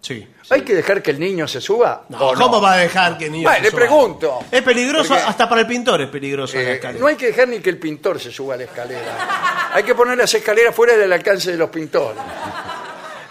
Sí. 0.00 0.26
¿hay 0.50 0.62
que 0.62 0.74
dejar 0.74 1.00
que 1.02 1.10
el 1.12 1.20
niño 1.20 1.46
se 1.46 1.60
suba? 1.60 2.04
No, 2.08 2.18
o 2.18 2.34
¿Cómo 2.34 2.60
va 2.60 2.72
a 2.74 2.76
dejar 2.78 3.16
que 3.18 3.26
el 3.26 3.32
niño 3.32 3.48
se 3.52 3.60
le 3.60 3.70
suba? 3.70 3.78
pregunto. 3.78 4.38
Es 4.50 4.62
peligroso, 4.62 5.08
Porque- 5.10 5.22
hasta 5.22 5.48
para 5.48 5.60
el 5.62 5.66
pintor 5.66 6.00
es 6.02 6.08
peligroso 6.08 6.56
la 6.56 6.62
Eh, 6.62 6.72
escalera. 6.74 7.00
no 7.00 7.06
hay 7.06 7.16
que 7.16 7.26
dejar 7.26 7.48
ni 7.48 7.60
que 7.60 7.70
el 7.70 7.78
pintor 7.78 8.18
se 8.20 8.30
suba 8.32 8.54
a 8.54 8.56
la 8.58 8.64
escalera. 8.64 9.70
Hay 9.72 9.84
que 9.84 9.94
poner 9.94 10.18
las 10.18 10.32
escaleras 10.34 10.74
fuera 10.74 10.96
del 10.96 11.12
alcance 11.12 11.50
de 11.52 11.56
los 11.56 11.70
pintores. 11.70 12.20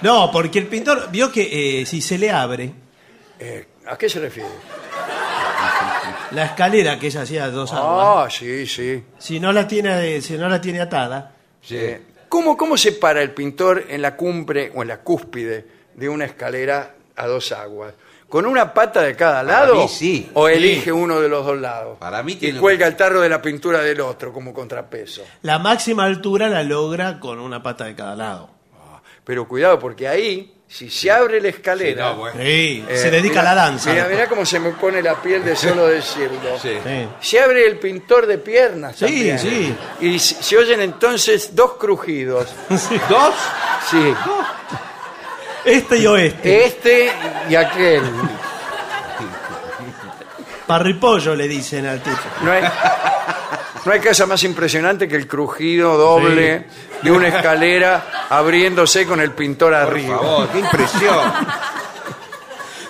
No, 0.01 0.31
porque 0.31 0.57
el 0.59 0.67
pintor 0.67 1.09
vio 1.11 1.31
que 1.31 1.81
eh, 1.81 1.85
si 1.85 2.01
se 2.01 2.17
le 2.17 2.31
abre 2.31 2.73
Eh, 3.39 3.67
¿A 3.87 3.97
qué 3.97 4.07
se 4.07 4.19
refiere? 4.19 4.49
La 6.31 6.45
escalera 6.45 6.97
que 6.99 7.07
ella 7.07 7.21
hacía 7.21 7.49
dos 7.49 7.71
aguas, 7.73 8.07
Ah, 8.07 8.27
sí, 8.29 8.65
sí. 8.67 9.03
si 9.17 9.39
no 9.39 9.51
la 9.51 9.67
tiene, 9.67 10.21
si 10.21 10.37
no 10.37 10.47
la 10.49 10.59
tiene 10.61 10.81
atada, 10.81 11.35
Eh, 11.69 12.01
¿Cómo, 12.29 12.55
¿Cómo 12.57 12.77
se 12.77 12.93
para 12.93 13.21
el 13.21 13.31
pintor 13.31 13.85
en 13.89 14.01
la 14.01 14.15
cumbre 14.15 14.71
o 14.73 14.81
en 14.81 14.87
la 14.87 15.01
cúspide 15.01 15.65
de 15.95 16.07
una 16.09 16.25
escalera 16.25 16.95
a 17.15 17.27
dos 17.27 17.51
aguas? 17.51 17.93
¿Con 18.29 18.45
una 18.45 18.73
pata 18.73 19.01
de 19.01 19.15
cada 19.17 19.43
Para 19.45 19.65
lado? 19.65 19.75
mí 19.75 19.87
sí. 19.89 20.31
¿O 20.33 20.47
Sí. 20.47 20.53
elige 20.53 20.91
uno 20.93 21.19
de 21.19 21.27
los 21.27 21.45
dos 21.45 21.59
lados? 21.59 21.97
Para 21.99 22.23
mí 22.23 22.31
Y 22.31 22.35
tiene- 22.37 22.59
cuelga 22.59 22.87
el 22.87 22.95
tarro 22.95 23.19
de 23.19 23.27
la 23.27 23.41
pintura 23.41 23.81
del 23.81 23.99
otro 23.99 24.31
como 24.31 24.53
contrapeso. 24.53 25.21
la 25.41 25.59
máxima 25.59 26.05
altura 26.05 26.47
la 26.47 26.63
logra 26.63 27.19
con 27.19 27.39
una 27.41 27.61
pata 27.61 27.83
de 27.83 27.95
cada 27.95 28.15
lado. 28.15 28.49
Pero 29.25 29.45
cuidado, 29.47 29.77
porque 29.77 30.07
ahí, 30.07 30.53
si 30.71 30.89
se 30.89 31.11
abre 31.11 31.41
la 31.41 31.49
escalera... 31.49 32.03
Sí, 32.07 32.13
no, 32.13 32.15
bueno. 32.17 32.37
Sí, 32.41 32.85
eh, 32.87 32.97
se 32.97 33.11
dedica 33.11 33.41
mira- 33.41 33.51
a 33.51 33.55
la 33.55 33.61
danza. 33.65 33.91
Mira, 33.91 34.07
mira 34.07 34.29
cómo 34.29 34.45
se 34.45 34.57
me 34.59 34.71
pone 34.71 35.01
la 35.01 35.21
piel 35.21 35.43
de 35.43 35.53
solo 35.55 35.87
decirlo. 35.87 36.57
Sí. 36.61 36.77
Sí. 36.81 37.07
Se 37.19 37.39
abre 37.41 37.67
el 37.67 37.77
pintor 37.77 38.25
de 38.25 38.37
piernas. 38.37 38.95
Sí, 38.95 39.05
también. 39.05 39.39
sí. 39.39 39.75
Y 39.99 40.17
se, 40.17 40.57
oyen 40.57 40.79
entonces 40.79 41.53
dos 41.53 41.73
crujidos. 41.73 42.47
¿Dos? 43.09 43.35
Sí. 43.89 44.13
Este 45.65 45.97
y 45.97 46.07
oeste. 46.07 46.65
Este 46.65 47.11
y 47.49 47.55
aquel. 47.55 48.03
Parripollo 50.65 51.35
le 51.35 51.47
dicen 51.49 51.85
al 51.85 52.01
tipo. 52.01 52.17
No 52.43 52.51
hay, 52.51 52.63
no 53.85 53.91
hay 53.91 53.99
cosa 53.99 54.25
más 54.25 54.43
impresionante 54.43 55.07
que 55.07 55.15
el 55.15 55.27
crujido 55.27 55.97
doble 55.97 56.65
de 57.01 57.11
una 57.11 57.29
escalera 57.29 58.27
abriéndose 58.29 59.05
con 59.05 59.19
el 59.21 59.31
pintor 59.31 59.71
Por 59.73 59.81
arriba. 59.81 60.17
favor, 60.17 60.49
qué 60.49 60.59
impresión. 60.59 61.33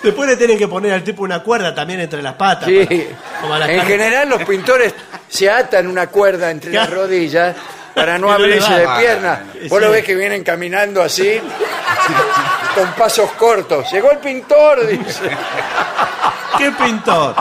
Después 0.02 0.28
le 0.28 0.36
tienen 0.36 0.58
que 0.58 0.66
poner 0.66 0.92
al 0.92 1.04
tipo 1.04 1.22
una 1.22 1.42
cuerda 1.42 1.72
también 1.74 2.00
entre 2.00 2.20
las 2.22 2.34
patas. 2.34 2.68
Sí. 2.68 2.84
para- 2.86 3.40
como 3.40 3.54
a 3.54 3.58
la 3.60 3.70
En 3.70 3.78
car- 3.78 3.86
general 3.86 4.28
los 4.28 4.42
pintores 4.44 4.94
se 5.28 5.48
atan 5.50 5.86
una 5.86 6.08
cuerda 6.08 6.50
entre 6.50 6.72
las 6.72 6.86
Claro. 6.88 7.02
rodillas 7.02 7.54
para 7.94 8.18
no 8.18 8.26
Que 8.28 8.32
no 8.32 8.38
le 8.38 8.44
abrirse 8.54 8.74
de 8.74 8.88
piernas. 8.98 9.38
Vos 9.68 9.80
lo 9.80 9.86
Sí. 9.88 9.92
ves 9.92 10.04
que 10.04 10.14
vienen 10.16 10.42
caminando 10.42 11.02
así, 11.02 11.40
con 12.74 12.92
pasos 12.94 13.30
cortos. 13.32 13.90
Llegó 13.92 14.10
el 14.10 14.18
pintor, 14.18 14.86
dice. 14.86 15.30
¿Qué 16.58 16.70
pintor? 16.72 17.34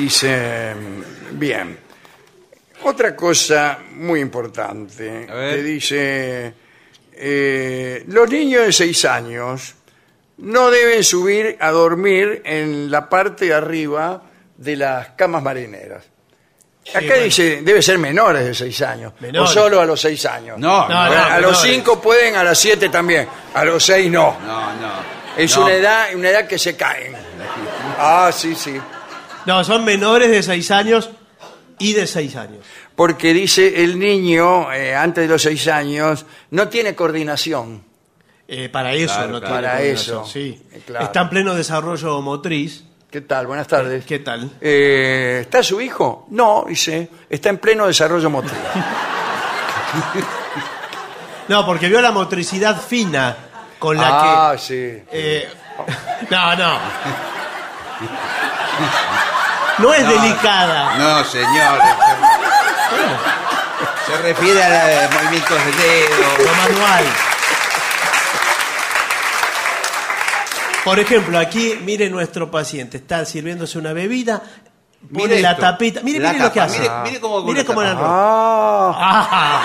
Dice, 0.00 0.72
bien, 1.32 1.78
otra 2.84 3.14
cosa 3.14 3.78
muy 3.92 4.20
importante, 4.20 5.26
A 5.30 5.34
ver. 5.34 5.56
que 5.56 5.62
dice, 5.62 6.54
eh, 7.12 8.04
los 8.08 8.30
niños 8.30 8.64
de 8.64 8.72
seis 8.72 9.04
años 9.04 9.74
no 10.38 10.70
deben 10.70 11.04
subir 11.04 11.58
a 11.60 11.70
dormir 11.70 12.40
en 12.46 12.90
la 12.90 13.10
parte 13.10 13.44
de 13.44 13.54
arriba 13.54 14.22
de 14.56 14.76
las 14.76 15.08
camas 15.10 15.42
marineras. 15.42 16.02
Acá 16.94 17.00
bueno. 17.06 17.22
dice, 17.24 17.60
debe 17.62 17.82
ser 17.82 17.98
menores 17.98 18.42
de 18.46 18.54
seis 18.54 18.80
años, 18.80 19.12
Menores. 19.20 19.50
o 19.50 19.52
solo 19.52 19.82
a 19.82 19.84
los 19.84 20.00
seis 20.00 20.24
años. 20.24 20.58
No, 20.58 20.88
No, 20.88 20.94
no, 20.94 20.98
a 20.98 21.38
los 21.40 21.50
menores. 21.52 21.58
cinco 21.60 22.00
pueden, 22.00 22.36
a 22.36 22.42
las 22.42 22.58
siete 22.58 22.88
también, 22.88 23.28
a 23.52 23.64
los 23.66 23.84
seis 23.84 24.10
no. 24.10 24.38
no, 24.46 24.72
no. 24.76 24.92
Es 25.36 25.54
No. 25.58 25.64
una 25.64 25.74
edad, 25.74 26.14
una 26.14 26.30
edad 26.30 26.46
que 26.48 26.58
se 26.58 26.74
caen. 26.74 27.12
Ah, 27.98 28.30
sí, 28.32 28.54
sí. 28.54 28.80
No, 29.46 29.64
son 29.64 29.84
menores 29.84 30.30
de 30.30 30.42
6 30.42 30.70
años 30.70 31.10
y 31.78 31.92
de 31.94 32.06
6 32.06 32.36
años. 32.36 32.64
Porque 33.00 33.32
dice 33.32 33.82
el 33.82 33.98
niño, 33.98 34.70
eh, 34.72 34.94
antes 34.94 35.24
de 35.24 35.28
los 35.28 35.40
seis 35.40 35.66
años, 35.68 36.26
no 36.50 36.68
tiene 36.68 36.94
coordinación. 36.94 37.82
Eh, 38.46 38.68
para 38.68 38.92
eso 38.92 39.14
Claro, 39.14 39.32
no 39.32 39.40
claro. 39.40 39.54
tiene 39.54 39.68
Para 39.68 39.82
eso. 39.82 40.26
Sí. 40.26 40.62
Eh, 40.70 40.82
claro. 40.84 41.06
Está 41.06 41.22
en 41.22 41.30
pleno 41.30 41.54
desarrollo 41.54 42.20
motriz. 42.20 42.84
¿Qué 43.10 43.22
tal? 43.22 43.46
Buenas 43.46 43.66
tardes. 43.66 44.04
¿Qué 44.04 44.18
tal? 44.18 44.50
Eh, 44.60 45.38
¿Está 45.40 45.62
su 45.62 45.80
hijo? 45.80 46.26
No, 46.28 46.66
dice, 46.68 47.08
está 47.30 47.48
en 47.48 47.56
pleno 47.56 47.86
desarrollo 47.86 48.28
motriz. 48.28 48.52
No, 51.48 51.66
porque 51.66 51.88
vio 51.88 52.00
la 52.00 52.12
motricidad 52.12 52.80
fina 52.80 53.36
con 53.76 53.96
la 53.96 54.50
ah, 54.50 54.52
que. 54.52 54.58
sí. 54.58 55.02
eh, 55.10 55.48
no, 56.30 56.54
no. 56.54 56.78
No 59.80 59.94
es 59.94 60.06
delicada. 60.08 60.96
No, 60.98 61.24
señor. 61.24 61.78
Se 64.06 64.16
refiere 64.22 64.62
a 64.62 65.02
los 65.04 65.14
movimientos 65.14 65.58
de 65.64 66.04
Lo 66.10 66.44
dedo. 66.44 66.54
manual. 66.56 67.04
Por 70.84 70.98
ejemplo, 70.98 71.38
aquí, 71.38 71.78
mire 71.84 72.08
nuestro 72.08 72.50
paciente, 72.50 72.96
está 72.96 73.24
sirviéndose 73.26 73.78
una 73.78 73.92
bebida, 73.92 74.42
pone 75.12 75.24
Mire 75.28 75.40
la 75.42 75.50
esto. 75.50 75.60
tapita. 75.62 76.00
Mire, 76.02 76.18
La 76.20 76.32
mire 76.32 76.44
lo 76.44 76.52
que 76.52 76.60
hace. 76.60 76.78
mire- 76.80 76.90
mire 77.04 77.20
cómo- 77.20 77.42
Mire 77.42 77.64
cómo 77.66 77.82
la 77.82 77.90
Ah, 78.00 78.96
Ah, 78.96 79.62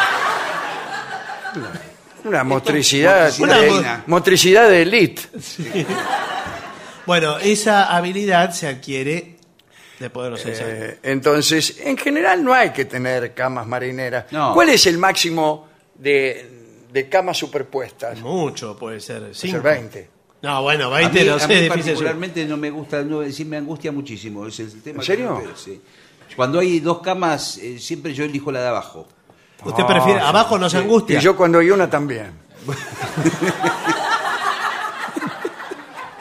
una 2.26 2.44
motricidad, 2.44 3.30
motricidad 3.32 3.62
de, 3.62 3.72
fina. 3.72 4.04
motricidad 4.08 4.68
de 4.70 4.82
elite. 4.82 5.22
Bueno, 7.06 7.38
esa 7.38 7.96
habilidad 7.96 8.52
se 8.52 8.68
adquiere 8.68 9.38
después 10.00 10.26
de 10.26 10.30
los 10.32 10.42
seis 10.42 10.60
años. 10.60 10.74
Eh, 10.74 11.00
entonces, 11.04 11.78
en 11.82 11.98
general 11.98 12.44
no 12.44 12.54
hay 12.54 12.72
que 12.72 12.86
tener 12.86 13.34
camas 13.34 13.66
marineras. 13.68 14.26
No. 14.32 14.54
¿Cuál 14.54 14.70
es 14.70 14.86
el 14.88 14.98
máximo 14.98 15.68
de, 15.96 16.50
de 16.92 17.10
camas 17.10 17.38
superpuestas? 17.38 18.20
Mucho 18.20 18.76
puede 18.78 19.00
ser. 19.00 19.20
Puede 19.22 19.34
Cinco. 19.34 19.54
ser 19.54 19.62
20. 19.62 20.10
No, 20.42 20.62
bueno, 20.62 20.94
A 20.94 21.00
mí, 21.00 21.06
20 21.06 21.26
no 21.26 21.36
a 21.36 21.40
sé, 21.40 21.48
mí 21.48 21.54
difícil. 21.56 21.70
particularmente 21.84 22.46
no 22.46 22.58
me 22.58 22.70
gusta, 22.70 23.02
no, 23.04 23.24
sí 23.32 23.46
me 23.46 23.58
angustia 23.58 23.92
muchísimo. 23.92 24.46
Es 24.46 24.60
el 24.60 24.82
tema 24.84 24.96
¿En 24.98 25.00
que 25.00 25.06
serio? 25.06 25.42
me- 25.44 25.56
sí. 25.58 25.82
Cuando 26.36 26.60
hay 26.60 26.80
dos 26.82 27.00
camas, 27.02 27.58
eh, 27.60 27.80
siempre 27.80 28.14
yo 28.14 28.24
elijo 28.26 28.52
la 28.52 28.62
de 28.62 28.68
abajo. 28.68 29.08
Usted 29.64 29.86
prefiere, 29.86 30.20
abajo 30.20 30.58
no 30.60 30.70
se 30.70 30.78
angustia. 30.78 31.18
Y 31.18 31.22
yo 31.22 31.36
cuando 31.36 31.60
hay 31.60 31.70
una 31.72 31.90
también. 31.90 32.32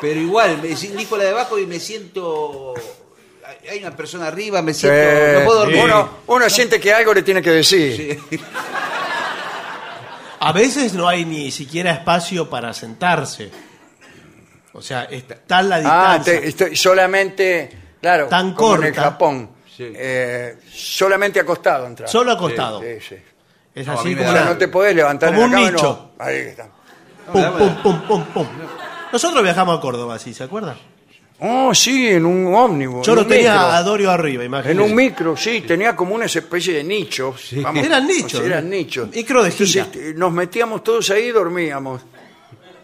Pero 0.00 0.20
igual, 0.20 0.60
me, 0.62 0.72
elijo 0.72 1.16
la 1.16 1.24
de 1.24 1.30
abajo 1.30 1.58
y 1.58 1.66
me 1.66 1.80
siento... 1.80 2.74
Hay 3.70 3.78
una 3.80 3.94
persona 3.96 4.26
arriba, 4.28 4.62
me 4.62 4.72
Sí, 4.74 4.80
siento... 4.80 5.38
no 5.40 5.44
puedo 5.46 5.58
dormir. 5.60 5.80
Uno, 5.84 6.08
uno 6.26 6.50
siente 6.50 6.80
que 6.80 6.92
algo 6.92 7.12
le 7.14 7.22
tiene 7.22 7.40
que 7.42 7.50
decir. 7.50 8.18
Sí. 8.30 8.38
A 10.40 10.52
veces 10.52 10.92
no 10.94 11.08
hay 11.08 11.24
ni 11.24 11.50
siquiera 11.50 11.92
espacio 11.92 12.48
para 12.50 12.72
sentarse. 12.74 13.50
O 14.72 14.82
sea, 14.82 15.04
está 15.04 15.62
la 15.62 15.76
Ah, 15.76 16.18
distancia. 16.18 16.40
te- 16.40 16.48
estoy 16.48 16.76
solamente, 16.76 17.70
claro, 18.00 18.26
Tan 18.28 18.52
como 18.54 18.76
en 18.76 18.84
el 18.84 18.92
corta. 18.94 19.10
Japón. 19.10 19.50
Sí. 19.76 19.92
eh, 19.96 20.58
solamente 20.72 21.40
acostado 21.40 21.86
entrar. 21.86 22.08
Solo 22.08 22.32
acostado. 22.32 22.80
Sí, 22.80 22.96
sí. 23.08 23.16
Es 23.74 23.86
No, 23.86 23.92
a 23.92 23.96
así 23.96 24.08
me 24.10 24.18
como 24.18 24.28
O 24.30 24.32
sea, 24.32 24.44
no 24.44 24.56
te 24.56 24.68
podés 24.68 24.94
levantar 24.94 25.30
Como 25.30 25.40
en 25.40 25.46
un 25.46 25.50
la 25.52 25.56
cama, 25.58 25.70
nicho. 25.72 26.10
no. 26.18 26.24
Ahí 26.24 26.36
está. 26.36 26.68
Pum, 27.32 27.42
pum, 27.58 27.82
pum, 27.82 28.00
pum, 28.06 28.24
pum. 28.26 28.46
Nosotros 29.12 29.42
viajamos 29.42 29.78
a 29.78 29.80
Córdoba, 29.80 30.18
¿sí? 30.18 30.32
¿Se 30.34 30.44
acuerdan? 30.44 30.76
Oh, 31.40 31.74
sí, 31.74 32.08
en 32.08 32.24
un 32.24 32.54
ómnibus. 32.54 33.06
Yo 33.06 33.12
en 33.12 33.16
lo 33.16 33.22
un 33.22 33.28
tenía 33.28 33.76
a 33.76 33.82
Dorio 33.82 34.10
arriba, 34.10 34.42
En 34.44 34.46
imagínate. 34.46 34.80
un 34.80 34.94
micro, 34.94 35.36
sí, 35.36 35.60
tenía 35.62 35.94
como 35.96 36.14
una 36.14 36.26
especie 36.26 36.72
de 36.74 36.84
vamos, 37.62 37.84
Eran 37.84 38.06
nichos, 38.06 38.34
o 38.34 38.36
sea, 38.38 38.46
Eran 38.46 38.64
¿no? 38.64 38.76
nichos. 38.76 39.08
Micro 39.10 39.42
de 39.42 39.50
Entonces, 39.50 39.72
gira. 39.72 39.84
este, 39.84 40.14
nos 40.14 40.32
metíamos 40.32 40.82
todos 40.84 41.10
ahí 41.10 41.24
y 41.24 41.30
dormíamos. 41.32 42.02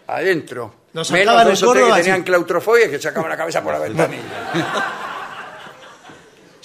Adentro. 0.07 0.75
Nos 0.93 1.09
Menos 1.11 1.27
sacaban 1.33 1.47
dos 1.47 1.61
el 1.61 1.67
o 1.67 1.71
tres 1.71 1.83
gordo 1.83 1.95
que 1.95 2.01
así. 2.01 2.09
tenían 2.09 2.23
claustrofobia 2.25 2.89
que 2.91 2.99
sacaban 2.99 3.29
la 3.29 3.37
cabeza 3.37 3.63
por 3.63 3.73
la 3.73 3.79
ventanilla. 3.87 4.21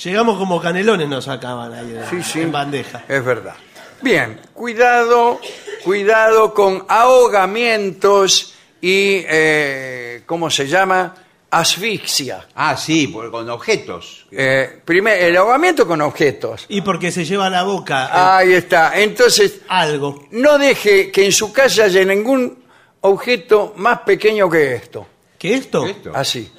Llegamos 0.03 0.37
como 0.39 0.61
canelones, 0.61 1.09
nos 1.09 1.24
sacaban 1.24 1.72
ahí 1.72 1.97
en, 1.97 2.11
Sí, 2.11 2.22
sí. 2.32 2.41
en 2.43 2.53
bandeja. 2.53 3.05
Es 3.09 3.24
verdad. 3.24 3.55
Bien, 4.03 4.41
cuidado, 4.53 5.41
cuidado 5.84 6.53
con 6.53 6.84
ahogamientos 6.89 8.55
y, 8.80 9.22
eh, 9.28 10.22
¿cómo 10.26 10.51
se 10.51 10.66
llama? 10.66 11.14
Asfixia. 11.51 12.47
Ah, 12.55 12.76
sí, 12.76 13.07
por- 13.09 13.30
con 13.30 13.49
objetos. 13.51 14.26
Eh, 14.30 14.80
primer, 14.84 15.22
el 15.22 15.36
ahogamiento 15.36 15.86
con 15.86 16.01
objetos. 16.01 16.66
Y 16.68 16.80
porque 16.80 17.11
se 17.11 17.24
lleva 17.24 17.47
a 17.47 17.51
la 17.51 17.62
boca 17.62 18.07
eh, 18.07 18.09
Ahí 18.12 18.53
está. 18.55 18.99
Entonces, 19.01 19.61
algo. 19.68 20.26
no 20.32 20.59
deje 20.59 21.11
que 21.11 21.24
en 21.26 21.32
su 21.32 21.53
casa 21.53 21.84
haya 21.84 22.05
ningún 22.05 22.64
objeto 23.01 23.74
más 23.76 24.01
pequeño 24.01 24.51
que 24.51 24.74
esto. 24.74 25.07
¿Qué 25.38 25.55
esto? 25.55 25.86
Esto. 25.86 26.11
Así. 26.14 26.51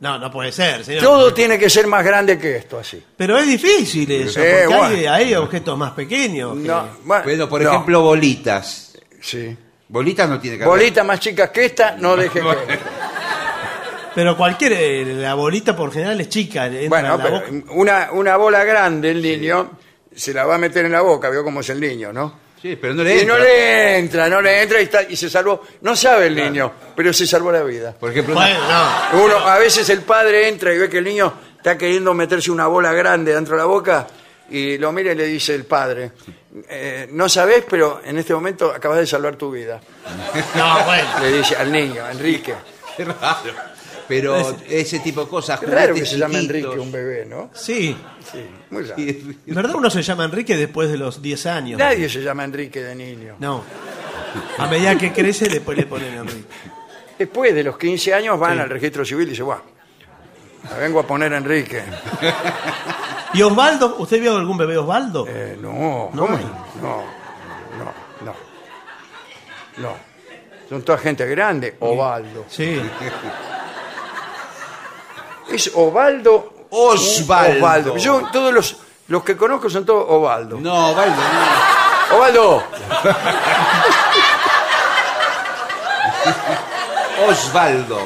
No, 0.00 0.18
no 0.18 0.30
puede 0.32 0.50
ser, 0.50 0.84
señor. 0.84 1.02
Todo 1.04 1.32
tiene 1.32 1.56
que 1.56 1.70
ser 1.70 1.86
más 1.86 2.04
grande 2.04 2.36
que 2.36 2.56
esto, 2.56 2.78
así. 2.80 3.00
Pero 3.16 3.38
es 3.38 3.46
difícil 3.46 4.10
eso, 4.10 4.40
Eh, 4.42 4.64
porque 4.66 4.74
hay, 4.74 4.96
bueno. 4.96 5.12
hay 5.12 5.34
objetos 5.36 5.78
más 5.78 5.92
pequeños. 5.92 6.54
que- 6.58 6.66
No, 6.66 6.88
bueno, 7.04 7.24
Bueno, 7.24 7.48
por 7.48 7.62
no. 7.62 7.70
ejemplo, 7.70 8.00
bolitas. 8.02 8.94
Sí. 9.20 9.56
Bolitas 9.86 10.28
no 10.28 10.40
tiene 10.40 10.58
que 10.58 10.64
haber. 10.64 10.76
Bolitas 10.76 11.06
más 11.06 11.20
chicas 11.20 11.50
que 11.50 11.66
esta, 11.66 11.94
no 11.96 12.16
deje 12.16 12.40
que. 12.40 12.46
Pero 14.14 14.36
cualquier, 14.36 14.72
eh, 14.74 15.04
la 15.16 15.34
bolita 15.34 15.74
por 15.74 15.92
general 15.92 16.20
es 16.20 16.28
chica, 16.28 16.66
entra 16.66 16.88
Bueno, 16.88 17.14
en 17.14 17.18
la 17.18 17.24
pero 17.24 17.40
boca. 17.40 17.72
una, 17.74 18.08
una 18.12 18.36
bola 18.36 18.64
grande 18.64 19.10
el 19.10 19.22
niño 19.22 19.70
se 20.14 20.34
la 20.34 20.44
va 20.44 20.56
a 20.56 20.58
meter 20.58 20.84
en 20.84 20.92
la 20.92 21.00
boca, 21.00 21.30
veo 21.30 21.42
cómo 21.42 21.60
es 21.60 21.70
el 21.70 21.80
niño, 21.80 22.12
¿no? 22.12 22.40
Sí, 22.60 22.76
pero 22.80 22.94
no 22.94 23.02
le 23.02 23.16
Y 23.16 23.20
entra. 23.20 23.36
no 23.36 23.42
le 23.42 23.98
entra, 23.98 24.28
no 24.28 24.40
le 24.42 24.62
entra 24.62 24.80
y, 24.80 24.84
está- 24.84 25.02
y 25.08 25.16
se 25.16 25.28
salvó. 25.28 25.62
No 25.80 25.96
sabe 25.96 26.26
el 26.28 26.36
niño, 26.36 26.70
pero 26.94 27.12
se 27.12 27.26
salvó 27.26 27.50
la 27.50 27.62
vida. 27.64 27.92
Por 27.98 28.10
ejemplo, 28.10 28.36
una- 28.36 28.44
Bueno, 28.46 28.60
no. 29.12 29.24
Uno, 29.24 29.36
a 29.38 29.58
veces 29.58 29.88
el 29.90 30.02
padre 30.02 30.48
entra 30.48 30.72
y 30.72 30.78
ve 30.78 30.88
que 30.88 30.98
el 30.98 31.04
niño 31.04 31.32
está 31.56 31.76
queriendo 31.76 32.14
meterse 32.14 32.50
una 32.52 32.66
bola 32.68 32.92
grande 32.92 33.34
dentro 33.34 33.56
de 33.56 33.62
la 33.62 33.66
boca 33.66 34.06
y 34.50 34.78
lo 34.78 34.92
mira 34.92 35.10
y 35.12 35.16
le 35.16 35.24
dice 35.26 35.54
el 35.56 35.64
padre, 35.64 36.12
eh, 36.68 37.08
no 37.10 37.28
sabes, 37.28 37.64
pero 37.68 38.00
en 38.04 38.18
este 38.18 38.32
momento 38.34 38.70
acabas 38.72 38.98
de 38.98 39.06
salvar 39.06 39.34
tu 39.36 39.50
vida. 39.50 39.80
No, 40.54 40.84
bueno. 40.84 41.08
Le 41.20 41.32
dice 41.38 41.56
al 41.56 41.72
niño, 41.72 42.08
Enrique. 42.08 42.54
Qué 42.96 43.04
raro. 43.06 43.71
Pero 44.20 44.56
ese 44.68 44.98
tipo 45.00 45.22
de 45.24 45.28
cosas. 45.28 45.62
Es 45.62 45.68
raro 45.70 45.94
que 45.94 46.04
se 46.06 46.16
llame 46.18 46.40
chiquitos. 46.40 46.56
Enrique 46.56 46.80
un 46.80 46.92
bebé, 46.92 47.26
¿no? 47.26 47.50
Sí. 47.54 47.96
Sí, 48.30 48.44
muy 48.70 48.82
raro. 48.82 48.94
Sí. 48.96 49.38
En 49.46 49.54
verdad 49.54 49.74
uno 49.74 49.90
se 49.90 50.02
llama 50.02 50.24
Enrique 50.24 50.56
después 50.56 50.90
de 50.90 50.98
los 50.98 51.20
10 51.22 51.46
años. 51.46 51.78
Nadie 51.78 52.08
se 52.08 52.20
llama 52.22 52.44
Enrique 52.44 52.82
de 52.82 52.94
niño. 52.94 53.36
No. 53.38 53.62
A 54.58 54.66
medida 54.66 54.96
que 54.96 55.12
crece, 55.12 55.48
después 55.48 55.76
le 55.76 55.86
ponen 55.86 56.14
Enrique. 56.14 56.44
Después 57.18 57.54
de 57.54 57.62
los 57.64 57.76
15 57.78 58.14
años 58.14 58.38
van 58.38 58.54
Sí. 58.54 58.60
al 58.60 58.70
registro 58.70 59.04
civil 59.04 59.26
y 59.26 59.30
dicen, 59.30 59.44
bueno, 59.46 59.62
me 60.72 60.78
vengo 60.80 61.00
a 61.00 61.06
poner 61.06 61.32
Enrique. 61.32 61.82
¿Y 63.34 63.42
Osvaldo? 63.42 63.96
¿Usted 63.98 64.20
vio 64.20 64.36
algún 64.36 64.56
bebé 64.58 64.76
Osvaldo? 64.78 65.26
Eh, 65.28 65.56
no, 65.60 66.10
No 66.12 66.22
¿cómo? 66.26 66.36
hay. 66.36 66.44
No, 66.82 66.96
no, 67.78 67.92
no. 68.24 68.34
No. 69.78 69.96
Son 70.68 70.82
toda 70.82 70.96
gente 70.98 71.26
grande. 71.26 71.76
Ovaldo. 71.80 72.44
Sí. 72.48 72.80
Es 75.52 75.70
Ovaldo. 75.74 76.66
Osvaldo. 76.70 77.56
Osvaldo. 77.56 77.96
Yo, 77.98 78.22
todos 78.32 78.52
los, 78.52 78.76
los 79.08 79.22
que 79.22 79.36
conozco 79.36 79.68
son 79.68 79.84
todos 79.84 80.06
Ovaldo. 80.08 80.58
No, 80.58 80.94
Valdo, 80.94 81.16
no. 82.10 82.16
Ovaldo. 82.16 82.64
Osvaldo. 87.28 87.98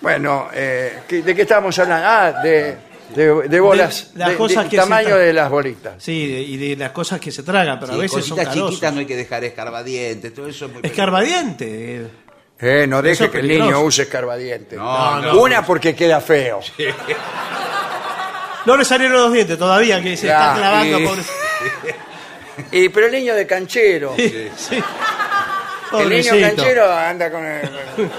Bueno, 0.00 0.48
eh, 0.54 1.00
¿qué- 1.06 1.22
¿de 1.22 1.34
qué 1.34 1.42
estábamos 1.42 1.78
hablando? 1.78 2.06
Ah, 2.08 2.32
de, 2.42 2.76
de, 3.14 3.48
de 3.48 3.60
bolas. 3.60 4.12
De 4.14 4.20
las 4.20 4.28
de- 4.30 4.36
cosas 4.36 4.64
que 4.64 4.70
se 4.70 4.76
tamaño 4.78 5.08
tra- 5.10 5.18
de 5.18 5.32
las 5.34 5.50
bolitas. 5.50 5.94
Sí, 5.98 6.26
de- 6.26 6.40
y 6.40 6.56
de 6.56 6.76
las 6.76 6.90
cosas 6.92 7.20
que 7.20 7.30
se 7.30 7.42
tragan, 7.42 7.78
pero 7.78 7.92
a 7.92 7.94
Sí, 7.96 8.00
veces 8.00 8.24
son 8.24 8.36
cositas 8.38 8.46
carosos. 8.54 8.70
chiquitas 8.70 8.94
no 8.94 9.00
hay 9.00 9.06
que 9.06 9.16
dejar 9.16 9.44
escarbadientes, 9.44 10.32
todo 10.34 10.46
eso 10.48 10.66
es 10.66 10.72
muy 10.72 10.80
Escarbadiente. 10.84 11.96
eh. 11.96 12.06
Eh, 12.62 12.86
no 12.86 13.00
deje 13.00 13.24
es 13.24 13.30
que 13.30 13.38
el 13.38 13.42
peligroso. 13.46 13.70
niño 13.70 13.80
use 13.84 14.02
escarbadiente. 14.02 14.76
No, 14.76 15.20
no. 15.20 15.40
Una 15.40 15.64
porque 15.64 15.94
queda 15.94 16.20
feo. 16.20 16.60
No 18.66 18.76
le 18.76 18.84
salieron 18.84 19.16
los 19.22 19.32
dientes 19.32 19.58
todavía, 19.58 20.02
que 20.02 20.14
se 20.16 20.26
Ya, 20.26 20.48
está 20.50 20.54
clavando. 20.56 20.98
y- 21.00 21.06
pobre- 21.06 21.24
Y, 22.72 22.88
pero 22.90 23.06
el 23.06 23.12
niño 23.12 23.34
de 23.34 23.46
canchero. 23.46 24.12
Sí. 24.16 24.50
sí. 24.56 24.74
El 24.74 26.08
niño 26.10 26.30
Pobrecito. 26.30 26.40
canchero 26.40 26.92
anda 26.92 27.30
con 27.30 27.46
el, 27.46 27.62
con. 27.96 28.10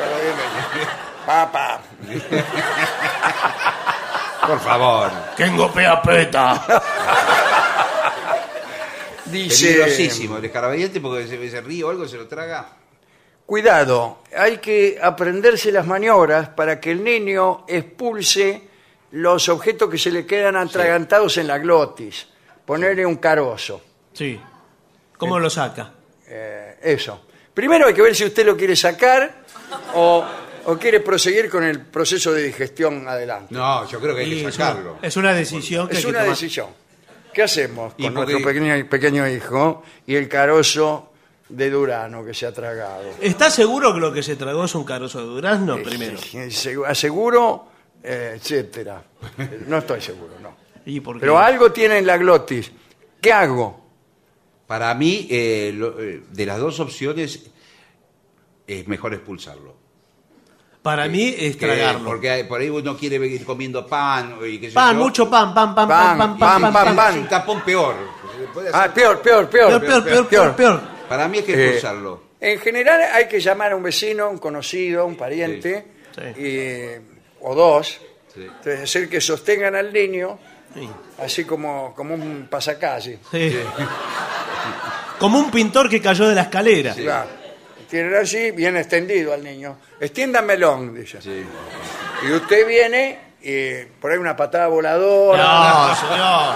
Papá. 1.27 1.81
Por 4.47 4.59
favor. 4.59 5.11
Tengo 5.37 5.71
pea 5.71 6.01
peta. 6.01 6.81
Dice, 9.25 9.67
Peligrosísimo 9.67 10.37
el 10.37 10.45
escarbadiente 10.45 10.99
porque 10.99 11.27
se, 11.27 11.49
se 11.49 11.61
ríe 11.61 11.83
o 11.83 11.91
algo, 11.91 12.07
se 12.07 12.17
lo 12.17 12.27
traga. 12.27 12.65
Cuidado, 13.51 14.19
hay 14.33 14.59
que 14.59 14.97
aprenderse 15.01 15.73
las 15.73 15.85
maniobras 15.85 16.47
para 16.47 16.79
que 16.79 16.91
el 16.91 17.03
niño 17.03 17.65
expulse 17.67 18.61
los 19.11 19.49
objetos 19.49 19.89
que 19.89 19.97
se 19.97 20.09
le 20.09 20.25
quedan 20.25 20.55
atragantados 20.55 21.35
en 21.37 21.47
la 21.47 21.57
glotis. 21.57 22.27
Ponerle 22.65 23.05
un 23.05 23.17
carozo. 23.17 23.81
Sí. 24.13 24.39
¿Cómo 25.17 25.37
lo 25.37 25.49
saca? 25.49 25.91
Eh, 26.29 26.77
eso. 26.81 27.25
Primero 27.53 27.87
hay 27.87 27.93
que 27.93 28.01
ver 28.01 28.15
si 28.15 28.23
usted 28.23 28.45
lo 28.45 28.55
quiere 28.55 28.73
sacar 28.73 29.43
o, 29.95 30.23
o 30.67 30.77
quiere 30.77 31.01
proseguir 31.01 31.49
con 31.49 31.65
el 31.65 31.81
proceso 31.81 32.31
de 32.31 32.43
digestión 32.43 33.05
adelante. 33.05 33.53
No, 33.53 33.85
yo 33.85 33.99
creo 33.99 34.15
que 34.15 34.21
hay 34.21 34.31
Y 34.33 34.41
que 34.43 34.47
es 34.47 34.55
sacarlo. 34.55 34.93
una- 34.93 35.05
Es 35.09 35.17
una 35.17 35.33
decisión 35.33 35.89
que 35.89 35.95
Es 35.95 35.97
hay 35.97 36.03
que 36.05 36.09
una 36.09 36.19
tomar. 36.19 36.35
decisión. 36.37 36.67
¿Qué 37.33 37.43
hacemos 37.43 37.95
Y 37.97 38.03
con 38.03 38.13
porque- 38.13 38.31
nuestro 38.31 38.49
pequeño, 38.53 38.89
pequeño 38.89 39.27
hijo 39.27 39.83
y 40.07 40.15
el 40.15 40.29
carozo 40.29 41.10
de 41.51 41.69
Durano 41.69 42.23
que 42.25 42.33
se 42.33 42.45
ha 42.45 42.53
tragado? 42.53 43.03
¿Está 43.21 43.49
seguro 43.49 43.93
que 43.93 43.99
lo 43.99 44.11
que 44.11 44.23
se 44.23 44.35
tragó 44.35 44.65
es 44.65 44.75
un 44.75 44.83
carozo 44.83 45.19
de 45.19 45.25
durazno 45.25 45.77
primero? 45.83 46.17
Eh, 46.33 46.47
segu- 46.49 46.85
Aseguro, 46.87 47.67
eh, 48.03 48.33
etcétera. 48.37 49.03
No 49.67 49.77
estoy 49.77 50.01
seguro, 50.01 50.33
no. 50.41 50.55
¿Y 50.85 50.99
por 50.99 51.15
qué? 51.15 51.21
Pero 51.21 51.37
algo 51.37 51.71
tiene 51.71 51.99
en 51.99 52.07
la 52.07 52.17
glotis. 52.17 52.71
¿Qué 53.21 53.31
hago? 53.31 53.79
Para 54.67 54.93
mí, 54.95 55.27
eh, 55.29 55.71
lo- 55.75 55.99
eh, 56.01 56.23
de 56.31 56.45
las 56.45 56.59
dos 56.59 56.79
opciones, 56.79 57.43
es 58.65 58.87
mejor 58.87 59.13
expulsarlo. 59.13 59.75
Para 60.81 61.07
mí 61.07 61.35
es 61.37 61.57
Que- 61.57 61.67
tragarlo. 61.67 62.05
Porque 62.09 62.29
hay- 62.31 62.43
por 62.45 62.59
ahí 62.59 62.69
uno 62.69 62.97
quiere 62.97 63.17
ir 63.27 63.45
comiendo 63.45 63.85
pan. 63.85 64.37
Y 64.43 64.57
qué 64.57 64.69
sé 64.69 64.73
Pan, 64.73 64.97
yo. 64.97 65.03
mucho 65.03 65.29
pan, 65.29 65.53
pan, 65.53 65.75
pan, 65.75 65.87
Pan, 65.87 66.17
pan, 66.17 66.17
pan, 66.17 66.39
pan, 66.39 66.61
pan, 66.61 66.73
pan, 66.73 66.85
pan. 66.85 66.95
pan. 66.95 67.13
Es 67.15 67.21
un 67.21 67.27
tapón 67.29 67.61
peor. 67.61 67.95
Puede 68.51 68.69
hacer- 68.69 68.81
Ah, 68.89 68.91
peor, 68.93 69.21
peor, 69.21 69.47
peor. 69.47 69.69
Peor, 69.69 69.81
peor, 69.85 70.03
peor, 70.03 70.27
peor, 70.27 70.55
peor. 70.55 70.81
Para 71.11 71.27
mí 71.27 71.39
hay 71.39 71.43
que 71.43 71.53
Eh, 71.53 71.63
expulsarlo. 71.65 72.23
En 72.39 72.59
general 72.59 73.01
hay 73.13 73.27
que 73.27 73.39
llamar 73.39 73.71
a 73.73 73.75
un 73.75 73.83
vecino, 73.83 74.29
un 74.29 74.37
conocido, 74.39 75.05
un 75.05 75.15
pariente, 75.15 75.85
Sí. 76.15 76.41
y- 76.41 77.01
o 77.41 77.53
dos, 77.55 77.99
Sí. 78.33 78.41
entonces 78.43 78.81
hacer 78.83 79.09
que 79.09 79.19
sostengan 79.21 79.75
al 79.75 79.91
niño, 79.93 80.39
Sí. 80.73 80.89
así 81.19 81.43
como, 81.45 81.93
como 81.95 82.13
un 82.15 82.47
pasacalle. 82.49 83.19
Sí. 83.31 83.57
Como 85.19 85.37
un 85.39 85.51
pintor 85.51 85.89
que 85.89 86.01
cayó 86.01 86.27
de 86.27 86.35
la 86.35 86.43
escalera. 86.43 86.93
Claro. 86.93 87.29
Tienen 87.89 88.15
así, 88.15 88.51
bien 88.51 88.77
extendido 88.77 89.33
al 89.33 89.43
niño. 89.43 89.77
Extiéndamelo, 89.99 90.77
dice. 90.93 91.21
Sí. 91.21 91.43
Y 92.27 92.31
usted 92.31 92.65
viene 92.67 93.19
y 93.41 93.83
por 93.99 94.11
ahí 94.11 94.17
una 94.17 94.35
patada 94.35 94.67
voladora, 94.67 95.43
No, 95.43 95.95
señor. 95.95 96.55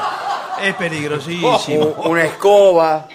Es 0.70 0.74
u- 0.74 0.78
peligrosísimo. 0.78 1.86
una 2.06 2.24
escoba, 2.26 3.08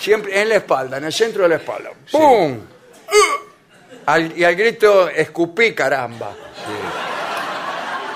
siempre 0.00 0.40
en 0.40 0.48
la 0.48 0.56
espalda, 0.56 0.96
en 0.96 1.04
el 1.04 1.12
centro 1.12 1.42
de 1.44 1.48
la 1.50 1.56
espalda. 1.56 1.90
¡Pum! 2.10 2.58
Al- 4.06 4.36
y 4.36 4.42
al 4.44 4.56
grito, 4.56 5.08
escupí, 5.08 5.72
caramba. 5.74 6.34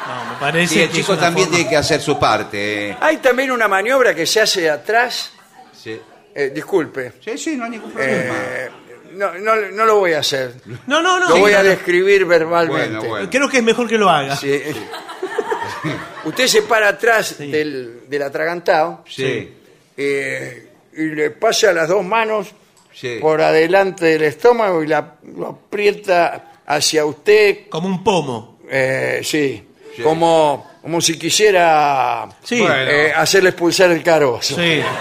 No, 0.06 0.32
me 0.34 0.40
parece 0.40 0.74
Sí, 0.74 0.80
el 0.82 0.88
que 0.88 0.92
es 0.92 0.98
chico 1.00 1.12
una 1.12 1.20
también 1.22 1.46
forma- 1.46 1.56
tiene 1.56 1.70
que 1.70 1.76
hacer 1.76 2.00
su 2.00 2.18
parte. 2.18 2.90
eh. 2.90 2.96
Hay 3.00 3.16
también 3.18 3.50
una 3.50 3.68
maniobra 3.68 4.14
que 4.14 4.26
se 4.26 4.40
hace 4.40 4.68
atrás. 4.68 5.32
Sí. 5.72 6.00
eh, 6.34 6.50
disculpe, 6.54 7.12
sí, 7.24 7.38
sí, 7.38 7.56
no 7.56 7.64
hay 7.64 7.70
ningún 7.70 7.92
problema. 7.92 8.34
eh, 8.36 8.70
no, 9.12 9.34
no, 9.38 9.54
no 9.54 9.84
lo 9.84 9.98
voy 10.00 10.14
a 10.14 10.18
hacer. 10.20 10.54
No, 10.86 11.00
no, 11.00 11.20
no. 11.20 11.28
Lo 11.28 11.36
voy 11.38 11.52
a 11.52 11.62
describir 11.62 12.24
verbalmente. 12.24 12.88
Bueno, 12.96 13.04
bueno. 13.08 13.30
Creo 13.30 13.48
que 13.48 13.58
es 13.58 13.62
mejor 13.62 13.86
que 13.88 13.96
lo 13.98 14.08
haga. 14.10 14.34
Sí. 14.34 14.60
Usted 16.24 16.46
se 16.48 16.62
para 16.62 16.88
atrás 16.88 17.38
del, 17.38 18.08
del 18.08 18.22
atragantado 18.22 19.04
Sí. 19.08 19.54
eh, 19.96 20.68
y 20.96 21.02
le 21.14 21.30
pasa 21.30 21.72
las 21.72 21.88
dos 21.88 22.04
manos 22.04 22.48
Sí. 22.92 23.18
por 23.20 23.40
adelante 23.42 24.04
del 24.06 24.22
estómago 24.22 24.82
y 24.82 24.86
la, 24.86 25.14
lo 25.36 25.48
aprieta 25.48 26.52
hacia 26.66 27.04
usted, 27.04 27.68
Como 27.68 27.88
un 27.88 28.04
pomo. 28.04 28.58
eh, 28.70 29.20
sí, 29.24 29.66
Como, 30.02 30.70
como 30.80 31.00
si 31.00 31.18
quisiera 31.18 32.28
Sí. 32.44 32.60
Bueno. 32.60 32.74
eh, 32.76 33.12
hacerle 33.14 33.48
expulsar 33.50 33.90
el 33.90 34.02
carozo. 34.02 34.54
Sí. 34.56 34.80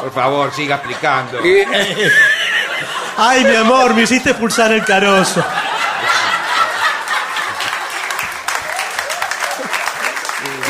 Por 0.00 0.12
favor, 0.12 0.50
siga 0.52 0.76
explicando. 0.76 1.44
Y, 1.46 1.62
Ay, 3.18 3.44
mi 3.44 3.54
amor, 3.56 3.94
me 3.94 4.02
hiciste 4.02 4.30
expulsar 4.30 4.72
el 4.72 4.82
carozo. 4.84 5.44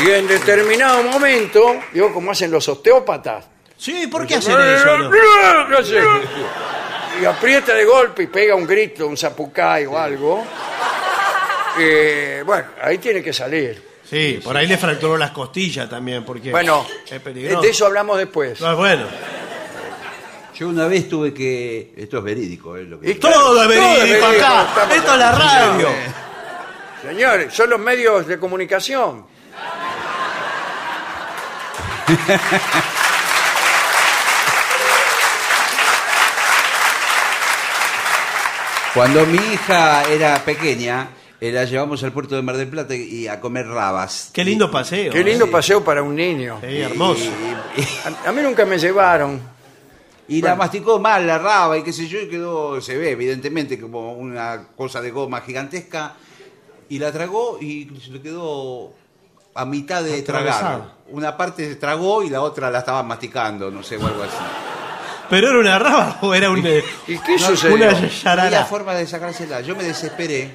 Y 0.05 0.09
en 0.11 0.27
determinado 0.27 1.03
momento, 1.03 1.75
digo, 1.93 2.13
como 2.13 2.31
hacen 2.31 2.51
los 2.51 2.67
osteópatas, 2.67 3.45
Sí, 3.77 4.05
¿por 4.07 4.27
qué 4.27 4.35
hacen 4.35 4.53
eso? 4.59 4.97
no? 4.97 5.67
No 5.69 5.83
sé. 5.83 5.99
Y 7.19 7.25
aprieta 7.25 7.73
de 7.73 7.83
golpe 7.85 8.23
y 8.23 8.27
pega 8.27 8.53
un 8.55 8.67
grito, 8.67 9.07
un 9.07 9.17
zapucay 9.17 9.85
o 9.85 9.97
algo. 9.97 10.45
Eh, 11.79 12.43
bueno, 12.45 12.65
ahí 12.83 12.97
tiene 12.97 13.23
que 13.23 13.31
salir. 13.31 13.81
Sí, 14.03 14.41
por 14.43 14.57
ahí 14.57 14.67
le 14.67 14.77
fracturó 14.77 15.17
las 15.17 15.31
costillas 15.31 15.89
también, 15.89 16.25
porque 16.25 16.51
Bueno, 16.51 16.85
es 17.09 17.21
peligroso. 17.21 17.61
de 17.61 17.69
eso 17.69 17.85
hablamos 17.85 18.17
después. 18.17 18.61
Ah, 18.61 18.73
bueno. 18.73 19.05
Yo 20.59 20.67
una 20.67 20.85
vez 20.87 21.07
tuve 21.07 21.33
que. 21.33 21.93
Esto 21.95 22.17
es 22.17 22.23
verídico, 22.25 22.75
¿eh? 22.75 22.83
Lo 22.83 22.99
que... 22.99 23.11
Y- 23.11 23.13
Todo 23.15 23.61
es 23.61 23.67
verídico 23.69 23.99
verídico, 24.01 24.25
acá. 24.25 24.65
estamos- 24.67 24.95
Esto 24.97 25.13
es 25.13 25.17
la 25.19 25.31
radio. 25.31 25.87
Señores, 27.01 27.53
son 27.53 27.69
los 27.69 27.79
medios 27.79 28.27
de 28.27 28.37
comunicación. 28.37 29.25
Cuando 38.93 39.25
mi 39.25 39.37
hija 39.37 40.03
era 40.03 40.43
pequeña, 40.43 41.09
eh, 41.39 41.51
la 41.51 41.63
llevamos 41.63 42.03
al 42.03 42.11
puerto 42.11 42.35
de 42.35 42.41
Mar 42.41 42.57
del 42.57 42.67
Plata 42.67 42.93
y 42.93 43.25
a 43.27 43.39
comer 43.39 43.65
rabas. 43.67 44.31
Qué 44.33 44.43
lindo 44.43 44.69
paseo. 44.69 45.13
Qué 45.13 45.23
lindo 45.23 45.45
¿eh? 45.45 45.49
paseo 45.49 45.83
para 45.83 46.03
un 46.03 46.13
niño. 46.15 46.59
Sí, 46.61 46.81
hermoso. 46.81 47.23
Y, 47.77 47.81
y- 47.81 47.87
A, 48.25 48.29
a 48.29 48.31
mí 48.33 48.41
nunca 48.41 48.65
me 48.65 48.77
llevaron. 48.77 49.39
y 50.27 50.41
la 50.41 50.55
masticó 50.55 50.99
mal 50.99 51.25
la 51.25 51.37
raba 51.37 51.77
y 51.77 51.83
qué 51.83 51.93
sé 51.93 52.07
yo, 52.07 52.19
y 52.19 52.27
quedó, 52.27 52.81
se 52.81 52.97
ve 52.97 53.11
evidentemente 53.11 53.79
como 53.79 54.13
una 54.13 54.67
cosa 54.75 54.99
de 55.01 55.11
goma 55.11 55.39
gigantesca. 55.41 56.15
Y 56.89 56.99
la 56.99 57.13
tragó 57.13 57.57
y 57.61 57.89
se 58.03 58.11
le 58.11 58.21
quedó 58.21 58.91
a 59.55 59.63
mitad 59.65 60.03
de 60.03 60.21
tragar. 60.23 60.95
Una 61.11 61.35
parte 61.37 61.67
se 61.67 61.75
tragó 61.75 62.23
y 62.23 62.29
la 62.29 62.41
otra 62.41 62.69
la 62.71 62.79
estaba 62.79 63.03
masticando, 63.03 63.69
no 63.71 63.83
sé, 63.83 63.97
o 63.97 64.05
algo 64.07 64.23
así. 64.23 64.35
¿Pero 65.29 65.49
era 65.49 65.59
una 65.59 65.79
raba 65.79 66.17
o 66.21 66.33
era 66.33 66.49
un, 66.49 66.59
¿Y 66.59 66.63
qué 66.63 67.33
una 67.37 67.47
sucedió? 67.47 67.77
No 67.77 67.85
había 67.97 68.09
yarara? 68.09 68.65
forma 68.65 68.93
de 68.95 69.07
sacársela. 69.07 69.61
Yo 69.61 69.75
me 69.75 69.83
desesperé 69.83 70.51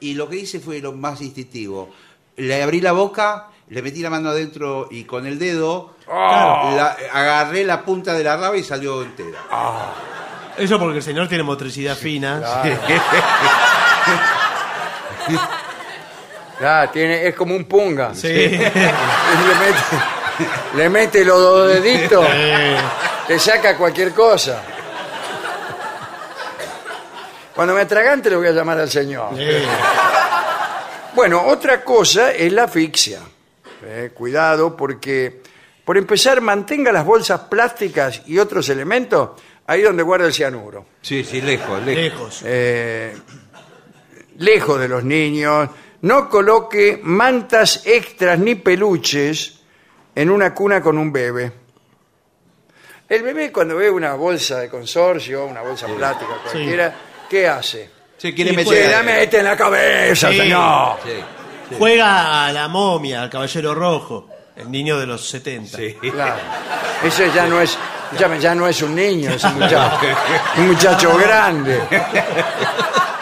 y 0.00 0.14
lo 0.14 0.28
que 0.28 0.36
hice 0.36 0.60
fue 0.60 0.80
lo 0.80 0.92
más 0.92 1.20
instintivo. 1.22 1.90
Le 2.36 2.62
abrí 2.62 2.80
la 2.82 2.92
boca, 2.92 3.48
le 3.68 3.80
metí 3.80 4.00
la 4.02 4.10
mano 4.10 4.28
adentro 4.30 4.88
y 4.90 5.04
con 5.04 5.26
el 5.26 5.38
dedo 5.38 5.94
la- 6.06 6.96
agarré 7.12 7.64
la 7.64 7.82
punta 7.82 8.12
de 8.12 8.24
la 8.24 8.36
raba 8.36 8.56
y 8.56 8.62
salió 8.64 9.02
entera. 9.02 9.38
Eso 10.58 10.78
porque 10.78 10.98
el 10.98 11.02
señor 11.02 11.26
tiene 11.28 11.42
motricidad 11.44 11.96
fina. 11.96 12.42
Ah, 16.60 16.88
tiene, 16.92 17.26
es 17.26 17.34
como 17.34 17.54
un 17.54 17.64
punga. 17.64 18.14
Sí. 18.14 18.28
Le 18.28 18.58
mete, 18.58 19.82
le 20.74 20.88
mete 20.88 21.24
los 21.24 21.38
dos 21.38 21.68
deditos, 21.68 22.26
te 23.26 23.38
saca 23.38 23.76
cualquier 23.76 24.12
cosa. 24.12 24.62
Cuando 27.54 27.74
me 27.74 27.82
atragante 27.82 28.30
le 28.30 28.36
voy 28.36 28.48
a 28.48 28.52
llamar 28.52 28.80
al 28.80 28.90
señor. 28.90 29.30
Bueno, 31.14 31.42
otra 31.46 31.84
cosa 31.84 32.32
es 32.32 32.52
la 32.52 32.64
asfixia. 32.64 33.20
Eh, 33.86 34.10
cuidado 34.12 34.76
porque, 34.76 35.40
por 35.84 35.96
empezar, 35.96 36.40
mantenga 36.40 36.90
las 36.90 37.04
bolsas 37.04 37.42
plásticas 37.42 38.22
y 38.26 38.38
otros 38.38 38.68
elementos 38.68 39.30
ahí 39.66 39.82
donde 39.82 40.02
guarda 40.02 40.26
el 40.26 40.34
cianuro. 40.34 40.86
Sí, 41.00 41.22
sí, 41.22 41.40
lejos, 41.40 41.80
lejos. 41.84 42.02
Lejos. 42.02 42.42
Eh, 42.44 43.16
lejos 44.38 44.80
de 44.80 44.88
los 44.88 45.04
niños. 45.04 45.68
No 46.04 46.28
coloque 46.28 47.00
mantas 47.02 47.86
extras 47.86 48.38
ni 48.38 48.56
peluches 48.56 49.60
en 50.14 50.28
una 50.28 50.52
cuna 50.52 50.82
con 50.82 50.98
un 50.98 51.10
bebé. 51.10 51.50
El 53.08 53.22
bebé 53.22 53.50
cuando 53.50 53.76
ve 53.76 53.88
una 53.88 54.12
bolsa 54.14 54.58
de 54.60 54.68
consorcio, 54.68 55.46
una 55.46 55.62
bolsa 55.62 55.86
plástica 55.86 56.32
cualquiera, 56.42 56.94
¿qué 57.28 57.48
hace? 57.48 57.90
Se 58.18 58.34
quiere 58.34 58.52
Y 58.52 58.56
meter. 58.56 58.84
Se 58.84 58.90
la 58.90 59.02
mete 59.02 59.38
en 59.38 59.44
la 59.44 59.56
cabeza, 59.56 60.30
Sí. 60.30 60.36
señor. 60.36 60.96
Sí, 61.04 61.76
Juega 61.78 62.46
a 62.46 62.52
la 62.52 62.68
momia, 62.68 63.22
al 63.22 63.30
caballero 63.30 63.74
rojo, 63.74 64.28
el 64.56 64.70
niño 64.70 64.98
de 64.98 65.06
los 65.06 65.26
70. 65.26 65.78
sí. 65.78 65.94
Claro. 66.10 66.36
Ese 67.02 67.30
ya 67.34 67.46
no 67.46 67.62
es, 67.62 67.78
ya, 68.18 68.36
ya 68.36 68.54
no 68.54 68.68
es 68.68 68.82
un 68.82 68.94
niño, 68.94 69.30
es 69.30 69.42
un 69.44 69.54
muchacho, 69.58 70.06
un 70.58 70.66
muchacho 70.68 71.16
grande. 71.16 71.80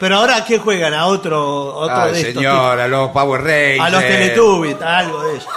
Pero 0.00 0.16
ahora, 0.16 0.36
¿a 0.38 0.44
qué 0.44 0.58
juegan? 0.58 0.94
A 0.94 1.06
otro, 1.06 1.74
otro 1.76 1.94
Ay, 1.96 2.12
de 2.12 2.18
estos 2.20 2.34
señor, 2.42 2.80
a 2.80 2.88
los 2.88 3.10
Power 3.10 3.42
Rangers. 3.42 3.80
A 3.80 3.90
los 3.90 4.00
Teletubbies, 4.00 4.82
algo 4.82 5.22
de 5.24 5.36
eso. 5.36 5.48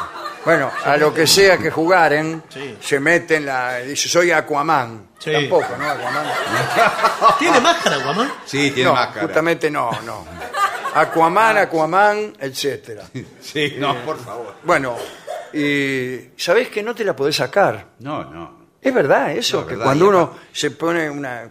Bueno, 0.46 0.70
a 0.84 0.98
lo 0.98 1.14
que 1.14 1.26
sea 1.26 1.58
que 1.58 1.72
jugaren, 1.72 2.44
Sí. 2.50 2.78
se 2.82 3.00
meten 3.00 3.46
la. 3.46 3.78
Dice, 3.78 4.10
soy 4.10 4.32
Aquaman. 4.32 5.08
Sí. 5.18 5.32
Tampoco, 5.32 5.68
¿no? 5.80 5.90
Aquaman. 5.90 6.26
¿Tiene 7.40 7.62
máscara, 7.62 7.98
Guamán? 8.04 8.34
Sí, 8.46 8.72
tiene 8.72 8.90
no, 8.90 8.96
máscara. 8.96 9.26
justamente 9.26 9.72
no, 9.72 9.90
no. 10.04 10.26
Aquaman, 10.96 11.58
Aquaman, 11.60 12.34
etcétera. 12.40 13.04
Sí, 13.42 13.76
no, 13.80 13.96
por 14.04 14.20
favor. 14.20 14.56
Bueno, 14.64 14.98
y 15.54 16.32
¿sabés 16.36 16.68
que 16.68 16.84
no 16.84 16.94
te 16.94 17.06
la 17.06 17.16
podés 17.16 17.38
sacar? 17.38 17.86
No, 18.00 18.26
no. 18.26 18.64
Es 18.82 18.94
verdad 18.94 19.32
eso, 19.32 19.62
No, 19.62 19.68
que 19.68 19.74
verdad, 19.76 19.86
cuando 19.86 20.06
y 20.06 20.08
uno 20.10 20.34
se 20.52 20.72
pone 20.72 21.10
una... 21.10 21.50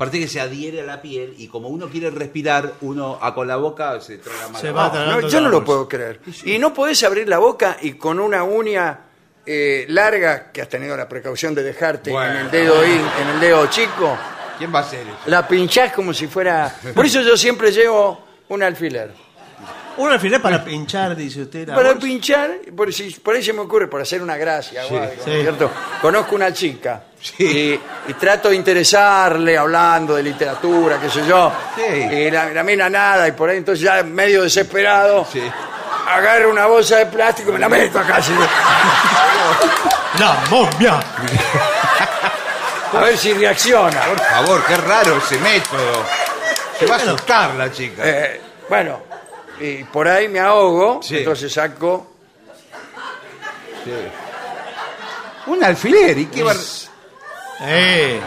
Aparte 0.00 0.18
que 0.18 0.28
se 0.28 0.40
adhiere 0.40 0.80
a 0.80 0.84
la 0.84 1.02
piel 1.02 1.34
y 1.36 1.46
como 1.48 1.68
uno 1.68 1.90
quiere 1.90 2.08
respirar, 2.10 2.72
uno 2.80 3.18
a 3.20 3.34
con 3.34 3.46
la 3.46 3.56
boca 3.56 4.00
se 4.00 4.16
traga 4.16 4.48
más. 4.48 4.58
Se 4.58 4.70
va 4.70 4.88
No, 4.88 5.28
yo 5.28 5.42
no 5.42 5.50
lo 5.50 5.62
puedo 5.62 5.86
creer. 5.86 6.20
Y 6.46 6.58
no 6.58 6.72
podés 6.72 7.02
abrir 7.04 7.28
la 7.28 7.36
boca 7.36 7.76
y 7.82 7.92
con 7.92 8.18
una 8.18 8.42
uña 8.42 8.98
eh, 9.44 9.84
larga 9.90 10.50
que 10.52 10.62
has 10.62 10.70
tenido 10.70 10.96
la 10.96 11.06
precaución 11.06 11.54
de 11.54 11.62
dejarte 11.62 12.10
Bueno. 12.12 12.30
en 12.32 12.36
el 12.46 12.50
dedo 12.50 12.82
in- 12.86 12.92
en 13.20 13.28
el 13.34 13.40
dedo 13.40 13.66
chico, 13.66 14.16
¿Quién 14.56 14.72
va 14.74 14.78
a 14.78 14.82
hacer 14.82 15.00
eso? 15.02 15.16
la 15.26 15.46
pinchás 15.46 15.92
como 15.92 16.14
si 16.14 16.26
fuera... 16.28 16.74
Por 16.94 17.04
eso 17.04 17.20
yo 17.20 17.36
siempre 17.36 17.70
llevo 17.70 18.24
un 18.48 18.62
alfiler. 18.62 19.10
Un 19.98 20.10
alfiler 20.10 20.40
para 20.40 20.64
pinchar, 20.64 21.14
dice 21.14 21.42
usted. 21.42 21.68
la 21.68 21.74
Para 21.74 21.90
bolsa. 21.92 22.06
pinchar, 22.06 22.50
por, 22.74 22.90
si, 22.90 23.10
por 23.20 23.34
ahí 23.34 23.42
se 23.42 23.52
me 23.52 23.60
ocurre, 23.60 23.86
por 23.86 24.00
hacer 24.00 24.22
una 24.22 24.38
gracia 24.38 24.86
o 24.86 24.96
algo, 24.98 25.12
sí. 25.22 25.30
¿cierto? 25.42 25.70
Conozco 26.00 26.36
una 26.36 26.54
chica 26.54 27.04
y, 27.38 27.44
y 28.08 28.14
trato 28.18 28.48
de 28.48 28.56
interesarle 28.56 29.56
hablando 29.58 30.14
de 30.16 30.22
literatura, 30.22 30.98
qué 31.00 31.10
sé 31.10 31.26
yo. 31.26 31.52
Sí. 31.76 31.82
Y 31.82 32.30
la, 32.30 32.50
la 32.50 32.62
mina 32.62 32.88
nada, 32.88 33.28
y 33.28 33.32
por 33.32 33.50
ahí 33.50 33.58
entonces 33.58 33.84
ya 33.84 34.02
medio 34.02 34.42
desesperado, 34.42 35.26
Sí. 35.30 35.42
agarro 36.08 36.50
una 36.50 36.66
bolsa 36.66 36.96
de 36.96 37.06
plástico 37.06 37.50
y 37.50 37.52
me 37.54 37.58
la 37.58 37.68
meto 37.68 37.98
acá. 37.98 38.16
así. 38.16 38.32
La 40.18 40.36
momia. 40.50 41.00
A 42.92 42.98
ver 43.00 43.16
si 43.16 43.32
reacciona. 43.34 44.00
Por 44.00 44.18
favor, 44.20 44.64
qué 44.66 44.76
raro 44.78 45.18
ese 45.18 45.38
método. 45.38 46.04
Se 46.78 46.86
va 46.86 46.94
a 46.96 46.98
asustar 46.98 47.54
la 47.54 47.70
chica. 47.70 48.02
Eh, 48.04 48.40
bueno, 48.68 49.02
y 49.60 49.84
por 49.84 50.08
ahí 50.08 50.26
me 50.28 50.40
ahogo, 50.40 51.00
Sí. 51.02 51.18
entonces 51.18 51.52
saco. 51.52 52.06
Un 55.46 55.64
alfiler, 55.64 56.18
¿y 56.18 56.26
qué 56.26 56.42
va 56.42 56.52
Eh, 57.62 58.20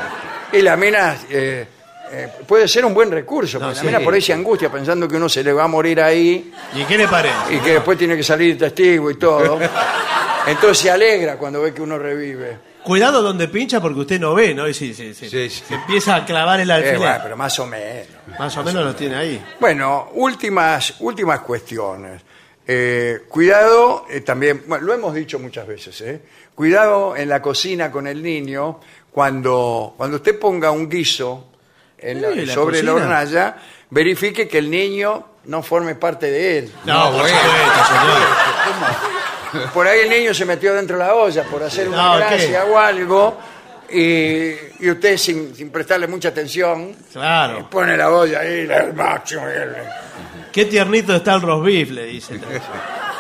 Y 0.53 0.61
la 0.61 0.75
mina 0.77 1.17
eh, 1.29 1.65
eh, 2.11 2.27
puede 2.47 2.67
ser 2.67 2.85
un 2.85 2.93
buen 2.93 3.09
recurso, 3.11 3.57
No, 3.59 3.65
porque 3.67 3.79
sí. 3.79 3.85
la 3.85 3.91
mina 3.93 4.03
por 4.05 4.13
ahí 4.13 4.21
se 4.21 4.33
angustia 4.33 4.71
pensando 4.71 5.07
que 5.07 5.15
uno 5.15 5.27
se 5.27 5.43
le 5.43 5.51
va 5.51 5.63
a 5.63 5.67
morir 5.67 5.99
ahí 6.01 6.51
¿Y 6.75 6.83
qué 6.83 6.97
le 6.97 7.07
parece? 7.07 7.55
y 7.55 7.57
que 7.59 7.71
después 7.73 7.97
tiene 7.97 8.15
que 8.15 8.23
salir 8.23 8.57
testigo 8.57 9.09
y 9.09 9.15
todo. 9.15 9.59
Entonces 10.47 10.77
se 10.77 10.91
alegra 10.91 11.37
cuando 11.37 11.61
ve 11.61 11.73
que 11.73 11.81
uno 11.81 11.97
revive. 11.97 12.57
Cuidado 12.83 13.21
donde 13.21 13.47
pincha 13.47 13.79
porque 13.81 14.01
usted 14.01 14.19
no 14.19 14.33
ve, 14.35 14.53
¿no? 14.53 14.67
Y 14.67 14.73
Sí, 14.73 14.93
sí. 14.93 15.13
se 15.13 15.73
empieza 15.73 16.17
a 16.17 16.25
clavar 16.25 16.59
el 16.59 16.69
Eh, 16.69 16.73
alfiler. 16.73 16.97
bueno, 16.97 17.19
pero 17.23 17.37
más 17.37 17.57
o 17.59 17.65
menos. 17.65 18.07
Más 18.37 18.57
o 18.57 18.63
menos 18.63 18.83
lo 18.83 18.93
tiene 18.93 19.15
ahí. 19.15 19.43
Bueno, 19.59 20.09
últimas, 20.13 20.95
últimas 20.99 21.39
cuestiones. 21.39 22.21
Eh, 22.67 23.21
cuidado, 23.29 24.05
eh, 24.09 24.21
también, 24.21 24.63
bueno, 24.67 24.85
lo 24.85 24.93
hemos 24.93 25.13
dicho 25.15 25.39
muchas 25.39 25.65
veces, 25.65 25.99
¿eh? 26.01 26.21
cuidado 26.55 27.15
en 27.15 27.27
la 27.29 27.41
cocina 27.41 27.89
con 27.91 28.05
el 28.07 28.21
niño 28.21 28.79
cuando, 29.13 29.93
cuando 29.95 30.17
usted 30.17 30.37
ponga 30.39 30.71
un 30.71 30.89
guiso 30.89 31.45
en 31.97 32.21
la- 32.21 32.31
Sí, 32.33 32.45
la 32.45 32.53
sobre 32.53 32.83
la 32.83 32.91
cocina. 32.91 33.05
hornalla, 33.07 33.55
verifique 33.91 34.47
que 34.47 34.57
el 34.57 34.69
niño 34.69 35.27
no 35.45 35.61
forme 35.63 35.95
parte 35.95 36.29
de 36.31 36.57
él. 36.59 36.71
No, 36.85 37.11
por 37.11 37.27
supuesto, 37.27 37.85
señor. 37.87 39.71
Por 39.73 39.87
ahí 39.87 39.99
el 40.01 40.09
niño 40.09 40.33
se 40.33 40.45
metió 40.45 40.73
dentro 40.73 40.97
de 40.97 41.03
la 41.03 41.13
olla 41.13 41.43
por 41.43 41.61
hacer 41.63 41.87
una 41.87 41.97
No, 41.97 42.17
gracia 42.17 42.65
o 42.65 42.77
algo 42.77 43.37
y, 43.89 44.53
y 44.79 44.89
usted 44.89 45.15
sin, 45.17 45.55
sin 45.55 45.69
prestarle 45.69 46.07
mucha 46.07 46.29
atención 46.29 46.95
Claro. 47.11 47.69
pone 47.69 47.95
la 47.95 48.09
olla 48.09 48.39
ahí, 48.39 48.67
el 48.69 48.93
máximo. 48.95 49.43
y 49.47 49.51
el- 49.53 49.75
Qué 50.51 50.65
tiernito 50.65 51.15
está 51.15 51.35
el 51.35 51.41
roast 51.41 51.65
beef, 51.65 51.91
le 51.91 52.05
dice. 52.05 52.39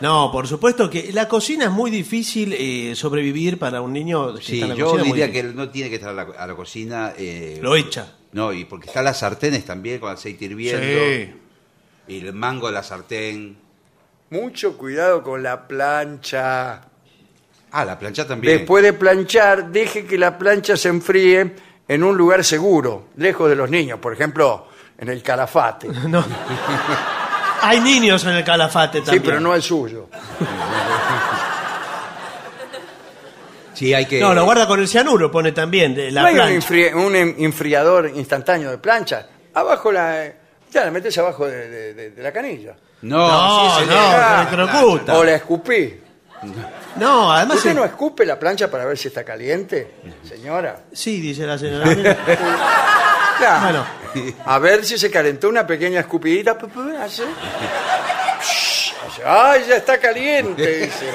No, 0.00 0.30
por 0.32 0.46
supuesto 0.46 0.88
que 0.88 1.12
la 1.12 1.28
cocina 1.28 1.64
es 1.66 1.70
muy 1.70 1.90
difícil 1.90 2.54
eh, 2.56 2.94
sobrevivir 2.94 3.58
para 3.58 3.80
un 3.80 3.92
niño 3.92 4.34
que 4.34 4.42
Sí, 4.42 4.54
está 4.54 4.64
en 4.66 4.70
la 4.70 4.74
yo 4.76 4.84
cocina, 4.86 5.04
muy 5.04 5.18
diría 5.18 5.32
que 5.32 5.42
no 5.42 5.68
tiene 5.70 5.90
que 5.90 5.96
estar 5.96 6.10
a 6.10 6.12
la, 6.12 6.22
a 6.38 6.46
la 6.46 6.54
cocina. 6.54 7.12
eh, 7.16 7.58
Lo 7.62 7.74
echa. 7.76 8.14
No, 8.32 8.52
y 8.52 8.64
porque 8.64 8.86
están 8.88 9.04
las 9.04 9.18
sartenes 9.18 9.64
también 9.64 9.98
con 10.00 10.12
aceite 10.12 10.44
hirviendo. 10.44 10.86
Sí. 10.86 11.34
Y 12.14 12.26
el 12.26 12.32
mango 12.32 12.68
de 12.68 12.72
la 12.74 12.82
sartén. 12.82 13.56
Mucho 14.30 14.76
cuidado 14.76 15.22
con 15.22 15.42
la 15.42 15.66
plancha. 15.66 16.82
Ah, 17.70 17.84
la 17.84 17.98
plancha 17.98 18.26
también. 18.26 18.58
Después 18.58 18.82
de 18.84 18.92
planchar, 18.92 19.70
deje 19.72 20.04
que 20.06 20.16
la 20.18 20.38
plancha 20.38 20.76
se 20.76 20.88
enfríe 20.88 21.54
en 21.88 22.02
un 22.04 22.16
lugar 22.16 22.44
seguro, 22.44 23.08
lejos 23.16 23.48
de 23.48 23.56
los 23.56 23.68
niños, 23.70 23.98
por 23.98 24.12
ejemplo, 24.12 24.68
en 24.98 25.08
el 25.08 25.22
calafate. 25.22 25.88
No. 26.08 26.24
Hay 27.62 27.80
niños 27.80 28.22
en 28.24 28.30
el 28.30 28.44
calafate 28.44 28.98
Sí, 28.98 29.04
también. 29.04 29.22
pero 29.24 29.40
no 29.40 29.54
el 29.54 29.62
suyo. 29.62 30.08
Sí, 33.74 33.94
hay 33.94 34.06
que. 34.06 34.20
No, 34.20 34.34
lo 34.34 34.44
guarda 34.44 34.66
con 34.66 34.80
el 34.80 34.88
cianuro, 34.88 35.30
pone 35.30 35.52
también. 35.52 35.94
de 35.94 36.10
la 36.10 36.22
no 36.22 36.26
hay 36.28 36.34
un, 36.56 36.60
enfri- 36.62 37.34
enfriador 37.38 38.10
instantáneo 38.14 38.70
de 38.70 38.78
plancha. 38.78 39.26
Abajo 39.54 39.92
la. 39.92 40.24
Ya 40.70 40.84
la 40.84 40.90
metes 40.90 41.16
abajo 41.18 41.46
de, 41.46 41.68
de- 41.68 41.94
de- 41.94 42.10
de 42.10 42.22
la 42.22 42.32
canilla. 42.32 42.74
No, 43.02 43.16
No, 43.28 43.78
sí, 43.78 43.84
no. 43.88 43.94
Ah. 43.96 44.48
O 45.14 45.24
la 45.24 45.34
escupí. 45.36 46.00
No, 46.96 47.32
además. 47.32 47.58
¿Usted 47.58 47.70
es- 47.70 47.76
no 47.76 47.84
escupe 47.84 48.26
la 48.26 48.38
plancha 48.38 48.68
para 48.70 48.84
ver 48.84 48.98
si 48.98 49.08
está 49.08 49.24
caliente, 49.24 49.94
señora? 50.28 50.80
Sí, 50.92 51.20
dice 51.20 51.46
la 51.46 51.56
señora. 51.56 51.86
Bueno, 53.38 53.86
A 54.46 54.58
ver 54.58 54.84
si 54.84 54.98
se 54.98 55.10
calentó 55.10 55.48
una 55.48 55.66
pequeña 55.66 56.00
escupidita. 56.00 56.58
pu- 56.58 56.96
Hace. 56.98 57.24
¡Ay, 59.24 59.64
ya 59.68 59.76
está 59.76 59.98
caliente! 59.98 60.86
Dice. 60.86 61.10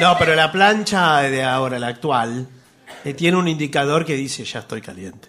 no, 0.00 0.16
pero 0.18 0.34
la 0.34 0.50
plancha 0.52 1.22
de 1.22 1.42
ahora, 1.44 1.78
la 1.78 1.88
actual, 1.88 2.46
eh, 3.04 3.14
tiene 3.14 3.36
un 3.36 3.48
indicador 3.48 4.04
que 4.04 4.14
dice 4.14 4.44
ya 4.44 4.60
estoy 4.60 4.80
caliente. 4.82 5.28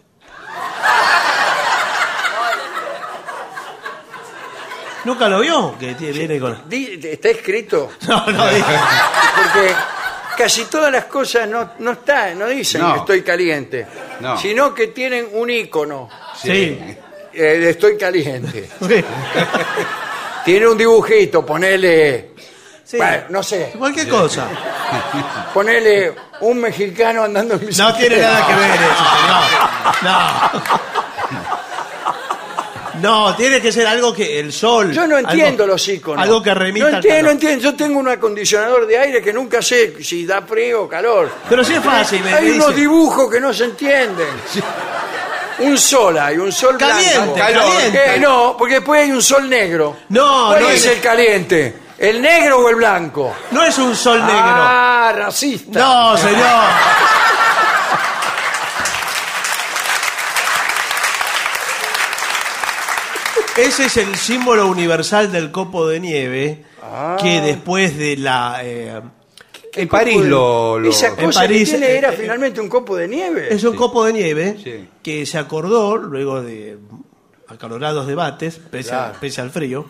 ¿Nunca 5.03 5.27
lo 5.27 5.39
vio? 5.39 5.75
Que 5.79 5.95
tiene, 5.95 6.13
viene 6.13 6.39
con... 6.39 6.61
Di- 6.69 6.99
Está 7.03 7.29
escrito. 7.29 7.91
No, 8.07 8.25
no, 8.27 8.47
dije. 8.49 8.75
Porque 9.35 9.75
casi 10.43 10.65
todas 10.65 10.91
las 10.91 11.05
cosas 11.05 11.47
no, 11.47 11.71
no 11.79 11.91
están, 11.91 12.39
no 12.39 12.47
dicen 12.47 12.81
No. 12.81 12.93
que 12.93 12.99
estoy 12.99 13.21
caliente, 13.21 13.85
No. 14.19 14.37
sino 14.37 14.73
que 14.73 14.87
tienen 14.87 15.27
un 15.33 15.49
icono. 15.49 16.09
Sí. 16.41 16.49
eh, 17.33 17.41
de 17.41 17.69
estoy 17.69 17.97
caliente. 17.97 18.69
Sí. 18.87 19.03
Tiene 20.45 20.67
un 20.67 20.75
dibujito, 20.77 21.45
ponele, 21.45 22.31
Sí. 22.83 22.97
bueno, 22.97 23.23
no 23.29 23.43
sé, 23.43 23.73
Cualquier 23.77 24.09
cosa. 24.09 24.47
ponele 25.53 26.13
un 26.41 26.59
mexicano 26.59 27.23
andando 27.23 27.53
en 27.53 27.59
No 27.61 27.67
bicicleta. 27.67 27.97
tiene 27.97 28.17
nada 28.17 28.47
que 28.47 28.53
ver 28.55 28.71
eso, 28.81 29.05
señor. 30.01 30.03
No. 30.03 31.00
No, 33.01 33.35
tiene 33.35 33.59
que 33.61 33.71
ser 33.71 33.87
algo 33.87 34.13
que 34.13 34.39
el 34.39 34.51
sol. 34.53 34.91
Yo 34.91 35.07
no 35.07 35.17
entiendo 35.17 35.65
los 35.67 35.87
iconos. 35.87 36.23
Algo 36.23 36.41
que 36.41 36.53
remita 36.53 36.85
No 36.85 36.89
al 36.89 36.95
entiendo, 36.95 37.17
no 37.21 37.27
calor. 37.27 37.31
entiendo. 37.33 37.63
Yo 37.63 37.75
tengo 37.75 37.99
un 37.99 38.07
acondicionador 38.09 38.87
de 38.87 38.97
aire 38.97 39.21
que 39.21 39.33
nunca 39.33 39.61
sé 39.61 40.03
si 40.03 40.25
da 40.25 40.41
frío 40.43 40.83
o 40.83 40.87
calor. 40.89 41.29
Pero 41.49 41.63
sí 41.63 41.73
es 41.73 41.83
fácil, 41.83 42.23
me, 42.23 42.33
Hay 42.33 42.51
unos 42.51 42.67
dice. 42.69 42.79
dibujos 42.81 43.31
que 43.31 43.39
no 43.39 43.53
se 43.53 43.65
entienden. 43.65 44.27
Un 45.59 45.77
sol 45.77 46.17
hay, 46.17 46.37
un 46.37 46.51
sol 46.51 46.75
Caliente, 46.77 47.17
blanco. 47.19 47.35
caliente. 47.35 48.15
Eh, 48.15 48.19
no, 48.19 48.55
porque 48.57 48.75
después 48.75 49.01
hay 49.03 49.11
un 49.11 49.21
sol 49.21 49.47
negro. 49.49 49.97
No, 50.09 50.47
¿Cuál 50.49 50.63
no 50.63 50.69
es 50.69 50.85
es- 50.85 50.93
el 50.95 51.01
caliente? 51.01 51.75
¿El 51.99 52.19
negro 52.19 52.57
o 52.65 52.69
el 52.69 52.75
blanco? 52.77 53.31
No 53.51 53.63
es 53.63 53.77
un 53.77 53.95
sol 53.95 54.19
negro. 54.25 54.33
Ah, 54.35 55.13
racista. 55.15 55.79
No, 55.79 56.17
señor. 56.17 56.63
Ese 63.57 63.85
es 63.85 63.97
el 63.97 64.15
símbolo 64.15 64.67
universal 64.67 65.31
del 65.31 65.51
copo 65.51 65.87
de 65.87 65.99
nieve 65.99 66.65
Ah. 66.83 67.15
que 67.21 67.41
después 67.41 67.95
de 67.97 68.17
la... 68.17 68.59
eh, 68.63 69.01
En 69.73 69.87
París 69.87 70.17
lo. 70.25 70.79
lo- 70.79 70.89
Esa 70.89 71.09
En 71.09 71.15
cosa 71.27 71.41
París, 71.41 71.69
que 71.69 71.77
tiene 71.77 71.93
eh, 71.93 71.97
era 71.97 72.11
eh, 72.13 72.17
finalmente 72.19 72.59
un 72.59 72.67
copo 72.69 72.95
de 72.95 73.07
nieve. 73.07 73.53
es 73.53 73.63
un 73.63 73.75
copo 73.75 74.03
de 74.05 74.13
nieve 74.13 74.57
Sí. 74.63 74.89
que 75.03 75.25
se 75.25 75.37
acordó 75.37 75.95
luego 75.97 76.41
de 76.41 76.77
acalorados 77.47 78.07
debates, 78.07 78.57
pese, 78.57 78.93
a- 78.93 79.13
pese 79.19 79.41
al 79.41 79.51
frío, 79.51 79.85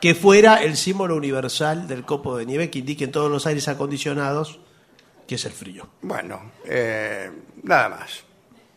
que 0.00 0.14
fuera 0.14 0.56
el 0.56 0.76
símbolo 0.76 1.14
universal 1.16 1.86
del 1.86 2.04
copo 2.04 2.36
de 2.36 2.46
nieve 2.46 2.68
que 2.70 2.80
indique 2.80 3.04
en 3.04 3.12
todos 3.12 3.30
los 3.30 3.46
aires 3.46 3.68
acondicionados 3.68 4.58
que 5.28 5.36
es 5.36 5.44
el 5.44 5.52
frío. 5.52 5.88
Bueno, 6.02 6.52
eh, 6.66 7.30
nada 7.62 7.88
más. 7.90 8.24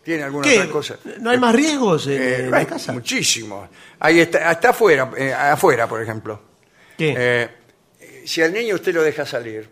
¿Tiene 0.09 0.23
alguna 0.23 0.47
¿Qué? 0.47 0.57
otra 0.57 0.71
cosa? 0.71 0.97
¿No 1.19 1.29
hay 1.29 1.37
más 1.37 1.53
riesgos 1.53 2.07
en, 2.07 2.13
Eh, 2.19 2.35
en 2.39 2.49
la 2.51 2.57
hay 2.57 2.65
casa? 2.65 2.91
Muchísimos. 2.93 3.69
Ahí 3.99 4.19
está, 4.19 4.49
hasta 4.49 4.69
afuera, 4.71 5.11
eh, 5.15 5.31
afuera, 5.31 5.87
por 5.87 6.01
ejemplo. 6.01 6.41
¿Qué? 6.97 7.13
Eh, 7.15 7.49
si 8.25 8.41
al 8.41 8.51
niño 8.51 8.73
usted 8.73 8.91
lo 8.91 9.03
deja 9.03 9.23
salir, 9.23 9.69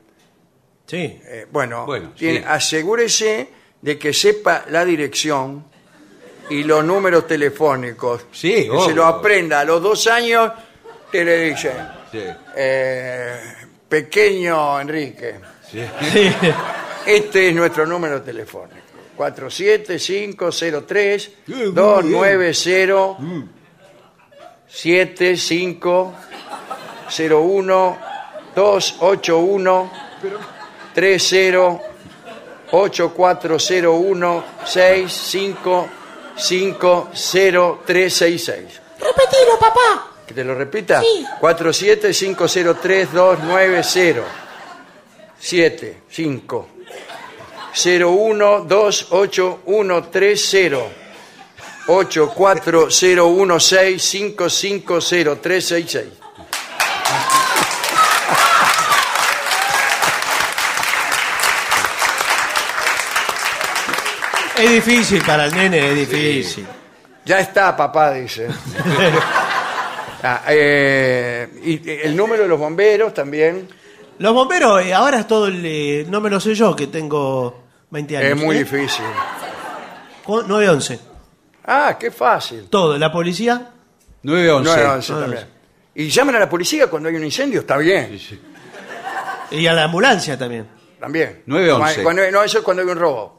sí. 0.85 1.19
eh, 1.25 1.47
bueno, 1.51 1.87
Bueno, 1.87 2.11
tiene- 2.15 2.37
sí. 2.41 2.45
asegúrese 2.47 3.49
de 3.81 3.97
que 3.97 4.13
sepa 4.13 4.65
la 4.69 4.85
dirección 4.85 5.65
y 6.51 6.63
los 6.63 6.85
números 6.85 7.25
telefónicos. 7.25 8.27
Sí, 8.31 8.69
que 8.69 8.79
se 8.85 8.93
lo 8.93 9.05
aprenda 9.07 9.61
a 9.61 9.63
los 9.65 9.81
dos 9.81 10.05
años, 10.05 10.51
que 11.11 11.25
le 11.25 11.39
dice, 11.49 11.71
Sí. 12.11 12.21
eh, 12.55 13.39
pequeño 13.89 14.79
Enrique, 14.79 15.35
Sí. 15.71 15.83
Sí. 16.11 16.31
este 17.07 17.49
es 17.49 17.55
nuestro 17.55 17.87
número 17.87 18.21
telefónico. 18.21 18.86
47503 19.17 21.31
Bien, 21.47 21.73
muy 21.73 21.73
290 21.73 23.51
75 24.67 26.13
01 27.09 27.97
281 28.55 29.91
30 30.93 31.79
8401 32.71 34.43
65 34.65 35.89
366. 37.85 38.81
Repetilo, 38.99 39.59
papá. 39.59 40.07
¿Que 40.27 40.33
te 40.33 40.43
lo 40.43 40.55
repita? 40.55 40.99
Sí. 41.01 41.25
475032990 41.39 44.23
7 45.39 46.01
5 46.09 46.67
01 47.83 48.65
28130 48.65 50.77
84016 51.87 54.01
550366. 54.01 56.05
Es 64.57 64.71
difícil 64.71 65.23
para 65.23 65.45
el 65.45 65.55
nene, 65.55 65.91
es 65.91 65.95
difícil. 65.95 66.65
Ya 67.23 67.39
está, 67.39 67.75
papá, 67.75 68.13
dice. 68.13 68.47
Ah, 70.23 70.41
eh, 70.47 71.47
y 71.63 71.87
el 71.87 72.17
número 72.17 72.41
de 72.41 72.49
los 72.49 72.57
bomberos 72.57 73.13
también 73.13 73.67
Los 74.17 74.33
bomberos, 74.33 74.83
eh, 74.83 74.91
ahora 74.91 75.19
es 75.19 75.27
todo 75.27 75.45
el... 75.45 75.61
eh, 75.63 76.05
no 76.09 76.19
me 76.19 76.31
lo 76.31 76.39
sé 76.39 76.55
yo, 76.55 76.75
que 76.75 76.87
tengo 76.87 77.65
20 77.89 78.17
años. 78.17 78.29
es 78.31 78.35
muy 78.37 78.55
¿eh? 78.55 78.59
difícil. 78.59 79.05
Cu- 80.23 80.43
911. 80.43 80.99
Ah, 81.65 81.97
qué 81.99 82.11
fácil. 82.11 82.67
Todo. 82.69 82.97
La 82.97 83.11
policía, 83.11 83.71
911. 84.23 84.69
911 84.69 85.13
también. 85.13 85.47
Y 85.95 86.09
llaman 86.09 86.35
a 86.35 86.39
la 86.39 86.49
policía 86.49 86.87
cuando 86.87 87.09
hay 87.09 87.15
un 87.15 87.23
incendio, 87.23 87.61
está 87.61 87.77
bien. 87.77 88.19
y 89.51 89.67
a 89.67 89.73
la 89.73 89.85
ambulancia 89.85 90.37
también. 90.37 90.67
También. 90.99 91.43
911. 91.45 92.03
Cuando- 92.03 92.31
no, 92.31 92.43
eso 92.43 92.57
es 92.59 92.63
cuando 92.63 92.83
hay 92.83 92.89
un 92.89 92.97
robo. 92.97 93.37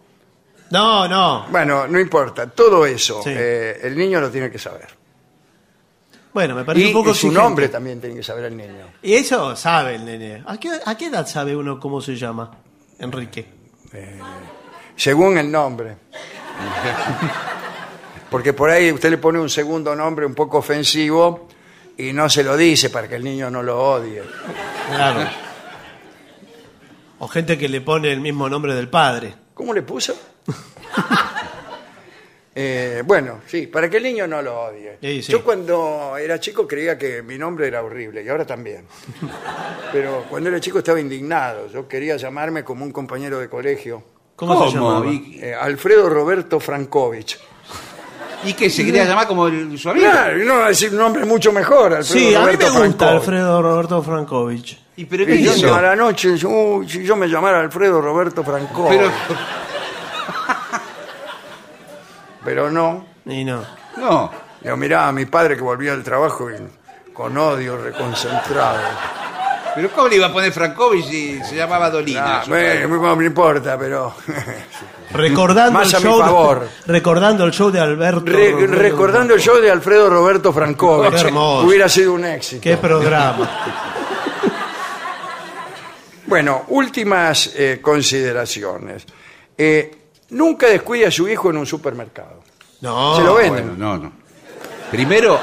No, 0.71 1.09
no. 1.09 1.47
Bueno, 1.51 1.87
no 1.89 1.99
importa. 1.99 2.47
Todo 2.49 2.85
eso, 2.85 3.23
Sí. 3.23 3.31
eh, 3.33 3.81
el 3.83 3.97
niño 3.97 4.21
lo 4.21 4.31
tiene 4.31 4.51
que 4.51 4.59
saber. 4.59 4.87
Bueno, 6.35 6.55
me 6.55 6.65
parece 6.65 6.85
Y, 6.85 6.89
un 6.89 6.93
poco 6.93 7.11
y 7.11 7.15
su 7.15 7.27
exigente. 7.29 7.41
nombre 7.41 7.69
también 7.69 8.01
tiene 8.01 8.17
que 8.17 8.23
saber 8.23 8.45
el 8.47 8.57
niño. 8.57 8.87
Y 9.03 9.15
eso 9.15 9.57
sabe 9.57 9.95
el 9.95 10.05
nene. 10.05 10.43
¿A 10.47 10.59
qué, 10.59 10.71
¿A 10.85 10.95
qué 10.97 11.07
edad 11.07 11.27
sabe 11.27 11.57
uno 11.57 11.81
cómo 11.81 12.01
se 12.03 12.17
llama? 12.17 12.51
Enrique. 12.99 13.47
Según 14.97 15.39
el 15.39 15.51
nombre. 15.51 15.97
Porque 18.31 18.53
por 18.53 18.71
ahí 18.71 18.93
usted 18.93 19.11
le 19.11 19.19
pone 19.19 19.39
un 19.39 19.49
segundo 19.49 19.95
nombre 19.95 20.27
un 20.27 20.35
poco 20.35 20.59
ofensivo 20.59 21.49
y 21.97 22.13
no 22.13 22.29
se 22.29 22.45
lo 22.45 22.57
dice 22.57 22.91
para 22.91 23.09
que 23.09 23.17
el 23.17 23.25
niño 23.25 23.51
no 23.51 23.63
lo 23.63 23.83
odie. 23.83 24.23
Claro. 24.89 25.29
O 27.21 27.29
gente 27.29 27.59
que 27.59 27.69
le 27.69 27.81
pone 27.81 28.13
el 28.13 28.21
mismo 28.21 28.49
nombre 28.49 28.75
del 28.75 28.89
padre. 28.89 29.35
¿Cómo 29.55 29.73
le 29.73 29.83
puso? 29.83 30.15
Eh, 32.61 33.03
bueno, 33.07 33.41
sí, 33.47 33.69
para 33.69 33.89
que 33.89 33.99
el 33.99 34.03
niño 34.03 34.27
no 34.27 34.43
lo 34.43 34.63
odie. 34.63 34.99
Sí, 35.01 35.23
sí. 35.23 35.31
Yo 35.31 35.45
cuando 35.45 36.17
era 36.17 36.41
chico 36.41 36.67
creía 36.67 36.99
que 36.99 37.23
mi 37.23 37.39
nombre 37.39 37.69
era 37.69 37.85
horrible 37.85 38.21
y 38.25 38.29
ahora 38.29 38.45
también. 38.45 38.85
Pero 39.93 40.25
cuando 40.29 40.49
era 40.49 40.59
chico 40.59 40.79
estaba 40.79 40.99
indignado. 40.99 41.69
Yo 41.69 41.87
quería 41.87 42.17
llamarme 42.17 42.65
como 42.65 42.85
un 42.85 42.91
compañero 42.91 43.39
de 43.39 43.49
colegio, 43.49 44.03
¿Cómo, 44.35 44.69
se 44.69 44.75
llamaba? 44.75 45.07
¿Y, 45.07 45.39
eh, 45.41 45.55
Alfredo 45.55 46.09
Roberto 46.09 46.59
Frankovich. 46.59 47.39
y 48.45 48.53
qué? 48.55 48.69
¿Se 48.71 48.85
quería 48.85 49.05
llamar 49.05 49.29
como 49.29 49.47
el- 49.47 49.79
su 49.79 49.91
amigo? 49.91 50.11
Claro, 50.11 50.39
no 50.45 50.67
decir 50.67 50.91
un 50.91 50.99
nombre 50.99 51.25
mucho 51.25 51.53
mejor. 51.53 51.95
Alfredo 51.95 52.05
Sí, 52.29 52.35
a 52.35 52.41
mí 52.41 52.45
Roberto 52.47 52.65
me 52.75 52.87
gusta 52.89 52.97
Frankovich. 53.07 53.21
Alfredo 53.21 53.63
Roberto 53.63 54.03
Frankovich. 54.03 54.81
¿Y 54.97 55.05
pero 55.05 55.25
qué 55.27 55.37
Y 55.37 55.45
yo 55.45 55.55
hizo? 55.55 55.73
a 55.73 55.81
la 55.81 55.95
noche, 55.95 56.37
si 56.37 57.05
yo 57.05 57.15
me 57.17 57.29
llamara 57.29 57.61
Alfredo 57.61 58.01
Roberto 58.01 58.43
Frankovich. 58.43 58.99
Pero, 58.99 59.11
Pero 62.49 62.71
no. 62.71 63.05
Y 63.27 63.45
no. 63.45 63.63
no. 63.99 64.31
Yo 64.63 64.77
miraba 64.77 65.09
a 65.09 65.13
mi 65.13 65.27
padre 65.27 65.55
que 65.55 65.63
volvía 65.63 65.91
del 65.93 66.03
trabajo 66.03 66.51
y 66.51 66.55
con 67.13 67.37
odio 67.37 67.77
reconcentrado. 67.77 68.79
Pero 69.75 69.91
¿cómo 69.91 70.09
le 70.09 70.17
iba 70.17 70.27
a 70.29 70.33
poner 70.33 70.51
Frankovic 70.51 71.05
si 71.05 71.41
se 71.45 71.55
llamaba 71.55 71.91
Dolina? 71.91 72.39
Ah, 72.41 72.45
su 72.45 72.51
padre? 72.51 72.89
no 72.89 73.23
importa, 73.23 73.79
pero 73.79 74.15
Recordando 75.13 75.73
Más 75.73 75.89
el 75.91 75.97
a 75.97 75.99
mi 76.01 76.05
show. 76.07 76.21
favor. 76.21 76.69
recordando 76.87 77.45
el 77.45 77.53
show 77.53 77.71
de 77.71 77.81
Alberto. 77.81 78.23
Re- 78.25 78.51
Roberto 78.53 78.75
recordando 78.77 79.35
el 79.35 79.41
show 79.41 79.57
de 79.61 79.71
Alfredo 79.71 80.09
Roberto 80.11 80.53
Frankovich, 80.53 81.15
hermoso. 81.23 81.67
hubiera 81.67 81.89
sido 81.89 82.15
un 82.15 82.25
éxito. 82.25 82.63
Qué 82.63 82.77
programa. 82.79 83.49
Bueno, 86.27 86.65
últimas 86.69 87.53
eh, 87.57 87.79
consideraciones. 87.81 89.07
Eh, 89.57 89.97
nunca 90.31 90.67
descuide 90.67 91.07
a 91.07 91.11
su 91.11 91.27
hijo 91.29 91.51
en 91.51 91.57
un 91.59 91.67
supermercado. 91.67 92.38
No. 92.81 93.17
Se 93.17 93.23
lo 93.23 93.33
Bueno, 93.35 93.75
no, 93.77 93.97
no. 93.99 94.13
Primero, 94.91 95.39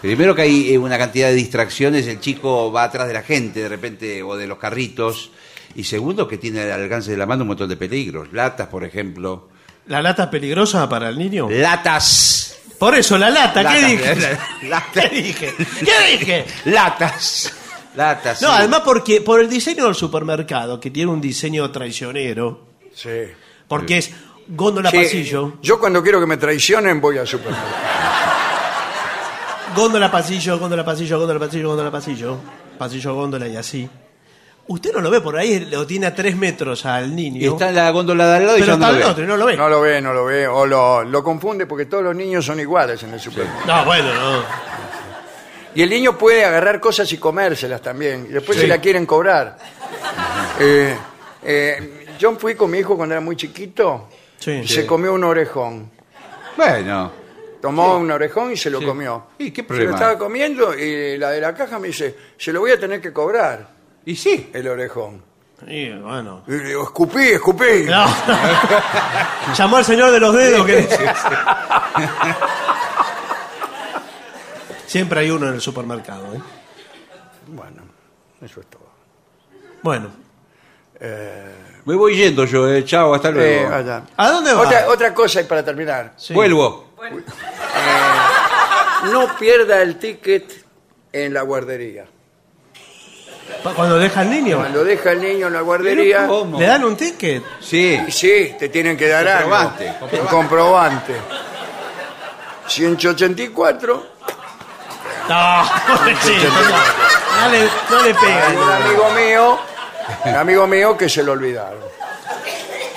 primero 0.00 0.34
que 0.34 0.42
hay 0.42 0.74
eh, 0.74 0.78
una 0.78 0.98
cantidad 0.98 1.28
de 1.28 1.34
distracciones, 1.34 2.06
el 2.06 2.20
chico 2.20 2.70
va 2.72 2.84
atrás 2.84 3.08
de 3.08 3.14
la 3.14 3.22
gente 3.22 3.60
de 3.62 3.68
repente 3.68 4.22
o 4.22 4.36
de 4.36 4.46
los 4.46 4.58
carritos. 4.58 5.30
Y 5.74 5.84
segundo, 5.84 6.26
que 6.26 6.38
tiene 6.38 6.62
al 6.62 6.82
alcance 6.82 7.10
de 7.10 7.16
la 7.16 7.26
mano 7.26 7.42
un 7.42 7.48
montón 7.48 7.68
de 7.68 7.76
peligros. 7.76 8.32
Latas, 8.32 8.68
por 8.68 8.82
ejemplo. 8.84 9.48
¿La 9.88 10.00
lata 10.02 10.24
es 10.24 10.28
peligrosa 10.30 10.88
para 10.88 11.08
el 11.10 11.18
niño? 11.18 11.48
Latas. 11.50 12.58
Por 12.78 12.94
eso, 12.94 13.16
la 13.16 13.30
lata, 13.30 13.60
¿qué 13.60 13.80
Latas, 13.80 13.90
dije? 13.90 14.38
latas. 14.68 15.08
¿Qué 15.08 15.16
dije? 15.22 15.54
¿Qué 15.56 16.18
dije? 16.18 16.44
Latas. 16.66 17.52
Latas. 17.94 18.42
No, 18.42 18.48
sí. 18.48 18.54
además 18.58 18.82
porque 18.84 19.20
por 19.22 19.40
el 19.40 19.48
diseño 19.48 19.84
del 19.84 19.94
supermercado, 19.94 20.78
que 20.80 20.90
tiene 20.90 21.10
un 21.10 21.20
diseño 21.20 21.70
traicionero, 21.70 22.66
Sí. 22.94 23.10
porque 23.68 23.98
es 23.98 24.10
góndola 24.48 24.90
Sí, 24.90 24.98
pasillo, 24.98 25.54
Yo 25.62 25.78
cuando 25.80 26.02
quiero 26.02 26.20
que 26.20 26.26
me 26.26 26.36
traicionen 26.36 27.00
voy 27.00 27.18
al 27.18 27.26
supermercado. 27.26 27.66
góndola 29.74 30.10
pasillo, 30.10 30.58
góndola 30.58 30.84
pasillo, 30.84 31.18
góndola 31.18 31.40
pasillo, 31.40 31.68
góndola 31.68 31.90
pasillo, 31.90 32.36
pasillo 32.78 33.14
góndola 33.14 33.48
y 33.48 33.56
así. 33.56 33.88
Usted 34.68 34.92
no 34.92 35.00
lo 35.00 35.10
ve 35.10 35.20
por 35.20 35.36
ahí, 35.36 35.64
lo 35.70 35.86
tiene 35.86 36.06
a 36.06 36.14
tres 36.14 36.36
metros 36.36 36.84
al 36.86 37.14
niño. 37.14 37.40
Y 37.40 37.46
está 37.46 37.68
en 37.68 37.76
la 37.76 37.88
góndola 37.90 38.26
de 38.28 38.36
al 38.36 38.46
lado 38.46 38.58
y 38.58 38.60
pero 38.62 38.72
ya 38.72 38.78
no 38.78 38.84
está 38.84 38.88
lo 38.88 38.96
al 38.96 39.02
ve. 39.04 39.10
otro 39.12 39.24
y 39.24 39.26
no 39.28 39.36
lo 39.36 39.46
ve. 39.46 39.56
No 39.56 39.68
lo 39.68 39.80
ve, 39.80 40.00
no 40.00 40.12
lo 40.12 40.24
ve. 40.24 40.48
O 40.48 40.66
lo, 40.66 41.04
lo 41.04 41.22
confunde 41.22 41.66
porque 41.66 41.86
todos 41.86 42.02
los 42.02 42.16
niños 42.16 42.44
son 42.44 42.58
iguales 42.58 43.00
en 43.04 43.12
el 43.14 43.20
supermercado. 43.20 43.64
No, 43.66 43.84
bueno, 43.84 44.12
no. 44.12 44.42
Y 45.76 45.82
el 45.82 45.90
niño 45.90 46.16
puede 46.18 46.44
agarrar 46.44 46.80
cosas 46.80 47.12
y 47.12 47.18
comérselas 47.18 47.80
también. 47.80 48.26
Y 48.28 48.32
después 48.32 48.56
Sí. 48.56 48.62
se 48.62 48.66
la 48.68 48.78
quieren 48.80 49.06
cobrar. 49.06 49.56
Eh, 50.58 50.96
eh, 51.44 52.06
yo 52.18 52.34
fui 52.36 52.54
con 52.56 52.68
mi 52.70 52.78
hijo 52.78 52.96
cuando 52.96 53.14
era 53.14 53.20
muy 53.20 53.36
chiquito 53.36 54.08
Sí. 54.38 54.50
y 54.64 54.68
se 54.68 54.86
comió 54.86 55.12
un 55.14 55.24
orejón. 55.24 55.90
Bueno. 56.56 57.12
Tomó 57.60 57.96
un 57.96 58.10
orejón 58.10 58.52
y 58.52 58.56
se 58.56 58.70
lo 58.70 58.78
Sí. 58.80 58.84
comió. 58.86 59.26
¿Y 59.38 59.50
qué 59.50 59.62
Se 59.62 59.62
lo 59.62 59.68
problema 59.68 59.94
estaba 59.94 60.18
comiendo 60.18 60.74
y 60.74 61.16
la 61.18 61.30
de 61.30 61.40
la 61.40 61.54
caja 61.54 61.78
me 61.78 61.88
dice, 61.88 62.14
se 62.38 62.52
lo 62.52 62.60
voy 62.60 62.70
a 62.72 62.78
tener 62.78 63.00
que 63.00 63.12
cobrar 63.12 63.68
Y 64.04 64.14
sí. 64.14 64.50
el 64.52 64.68
orejón. 64.68 65.22
Y 65.66 65.90
bueno. 65.98 66.44
Y 66.46 66.50
le 66.52 66.64
digo, 66.68 66.82
escupí, 66.84 67.28
escupí. 67.30 67.84
No. 67.86 68.06
Llamó 69.56 69.78
al 69.78 69.84
señor 69.84 70.12
de 70.12 70.20
los 70.20 70.34
dedos. 70.34 70.66
que- 70.66 70.86
Siempre 74.86 75.20
hay 75.20 75.30
uno 75.30 75.48
en 75.48 75.54
el 75.54 75.60
supermercado. 75.60 76.34
¿eh? 76.34 76.40
Bueno, 77.48 77.82
eso 78.42 78.60
es 78.60 78.66
todo. 78.66 78.86
Bueno, 79.82 80.10
Me 81.86 81.94
voy 81.94 82.16
yendo 82.16 82.44
yo, 82.44 82.68
eh. 82.68 82.84
Chao, 82.84 83.14
hasta 83.14 83.28
Eh, 83.28 83.32
luego. 83.32 83.74
allá. 83.74 84.02
¿a 84.16 84.30
dónde 84.30 84.52
va? 84.52 84.60
Otra, 84.62 84.88
otra 84.88 85.14
cosa 85.14 85.40
y 85.40 85.44
para 85.44 85.64
terminar. 85.64 86.12
Sí. 86.16 86.34
Vuelvo. 86.34 86.90
No 89.10 89.36
pierda 89.38 89.80
el 89.82 89.96
ticket 89.98 90.64
en 91.12 91.32
la 91.32 91.42
guardería. 91.42 92.04
Cuando 93.74 93.98
deja 93.98 94.20
al 94.20 94.30
niño, 94.30 94.58
Cuando 94.58 94.84
deja 94.84 95.12
el 95.12 95.20
niño 95.20 95.46
en 95.46 95.52
la 95.52 95.60
guardería. 95.60 96.28
¿le 96.58 96.66
dan 96.66 96.84
un 96.84 96.96
ticket? 96.96 97.42
Sí. 97.60 98.00
sí, 98.08 98.54
te 98.58 98.68
tienen 98.68 98.96
que 98.96 99.08
dar 99.08 99.26
algo. 99.26 99.50
Comprobante, 99.50 99.86
Un 99.88 100.26
comprobante. 100.26 101.14
comprobante. 101.14 101.14
184. 102.66 104.06
No, 105.28 105.62
no, 105.88 105.94
no 105.98 106.04
le, 107.50 107.68
no 107.90 108.02
le 108.02 108.08
Hay 108.08 108.12
un 108.12 108.16
pega. 108.20 108.76
amigo 108.76 109.10
mío, 109.10 109.58
un 110.24 110.34
amigo 110.34 110.66
mío 110.66 110.96
que 110.96 111.08
se 111.08 111.22
lo 111.22 111.32
olvidaron. 111.32 111.80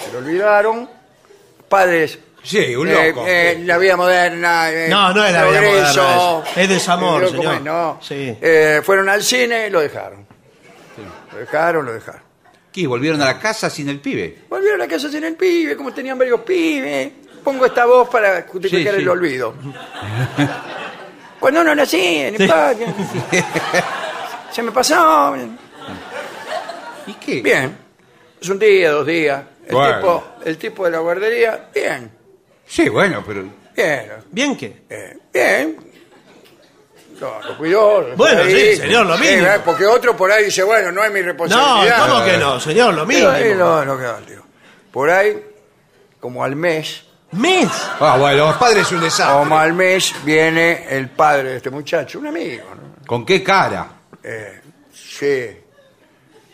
Se 0.05 0.12
lo 0.12 0.20
olvidaron. 0.20 0.89
Padres. 1.68 2.20
Sí, 2.41 2.74
un 2.76 2.88
eh, 2.88 3.10
loco. 3.10 3.26
eh, 3.28 3.62
la 3.66 3.78
vida 3.78 3.97
moderna. 3.97 4.72
eh, 4.72 4.88
No, 4.89 5.14
no 5.14 5.26
es 5.26 5.34
la 5.34 5.43
vida 5.45 5.60
progreso, 5.60 6.01
moderna, 6.03 6.49
es- 6.51 6.57
es 6.57 6.70
desamor, 6.70 7.26
¿cómo 7.28 7.38
señor. 7.41 7.55
es? 7.55 7.62
No. 7.62 7.99
Sí. 8.01 8.38
Eh, 8.41 8.82
fueron 8.84 9.10
al 9.10 9.22
cine 9.24 9.68
y 9.68 9.70
lo 9.70 9.82
dejaron. 9.82 10.26
Lo 11.34 11.38
dejaron, 11.39 11.86
lo 11.86 11.93
dejaron. 11.93 12.22
¿Qué? 12.72 12.88
¿Volvieron 12.88 13.22
a 13.22 13.26
la 13.26 13.39
casa 13.39 13.70
sin 13.70 13.89
el 13.89 13.99
pibe? 13.99 14.43
Volvieron 14.49 14.80
a 14.82 14.86
la 14.86 14.89
casa 14.89 15.10
sin 15.10 15.24
el 15.24 15.36
pibe, 15.36 15.76
como 15.76 15.91
tenían 15.93 16.18
varios 16.18 16.39
pibes. 16.41 17.12
Pongo 17.43 17.66
esta 17.66 17.86
voz 17.86 18.07
para 18.10 18.43
justificar 18.43 18.93
Sí, 18.93 18.97
sí. 18.99 19.03
el 19.03 19.10
olvido. 19.10 19.53
Cuando 21.39 21.62
uno 21.62 21.74
lo 21.76 21.84
hacía, 21.84 22.28
en 22.30 22.47
patio. 22.47 22.88
Se 24.51 24.62
me 24.64 24.72
pasó. 24.72 25.36
¿Y 27.10 27.14
qué? 27.16 27.41
Bien. 27.41 27.78
Es 28.41 28.49
un 28.49 28.60
día, 28.60 28.91
dos 28.91 29.05
días. 29.07 29.43
El, 29.68 29.76
Bueno. 29.76 29.95
tipo, 29.97 30.24
el 30.45 30.57
tipo 30.57 30.86
de 30.86 30.91
la 30.91 30.99
guardería, 30.99 31.70
bien. 31.74 32.12
Sí, 32.66 32.88
bueno, 32.89 33.24
pero. 33.26 33.43
Bien. 33.76 34.12
¿Bien 34.32 34.55
qué? 34.57 34.84
eh, 34.89 35.18
bien. 35.34 35.78
Lo, 37.20 37.41
lo 37.43 37.57
cuidó. 37.57 38.01
lo 38.01 38.16
Bueno, 38.16 38.43
dejó 38.45 38.57
sí, 38.57 38.76
señor, 38.78 39.05
lo 39.05 39.18
mínimo. 39.18 39.47
eh, 39.47 39.60
porque 39.66 39.86
otro 39.86 40.16
por 40.16 40.32
ahí 40.32 40.45
dice, 40.45 40.64
bueno, 40.64 40.91
no 40.91 41.03
es 41.03 41.12
mi 41.12 41.20
No, 41.20 41.26
responsabilidad. 41.28 42.07
¿cómo 42.07 42.24
que 42.26 42.38
no, 42.38 42.60
señor? 42.60 42.93
Lo 42.93 43.05
Pero 43.05 43.32
ahí 43.32 43.43
mismo. 43.45 43.60
lo- 43.66 43.86
lo 43.86 43.97
que 43.97 44.03
va, 44.05 44.18
tío. 44.20 44.41
Por 44.91 45.10
ahí, 45.10 45.43
como 46.20 46.43
al 46.43 46.55
mes, 46.55 47.03
¿Mes? 47.32 47.70
Ah, 47.99 48.18
bueno, 48.20 48.47
los 48.47 48.55
padres 48.55 48.88
es 48.88 48.91
un 48.91 49.01
desastre. 49.01 49.38
como 49.38 49.60
al 49.60 49.74
mes, 49.74 50.16
viene 50.24 50.88
el 50.89 51.10
padre 51.10 51.49
de 51.51 51.57
este 51.57 51.70
muchacho, 51.70 52.18
un 52.20 52.26
amigo, 52.28 52.64
¿no? 52.74 53.05
¿Con 53.05 53.24
qué 53.24 53.43
cara? 53.43 53.88
Eh, 54.24 54.62
sí. 54.91 55.57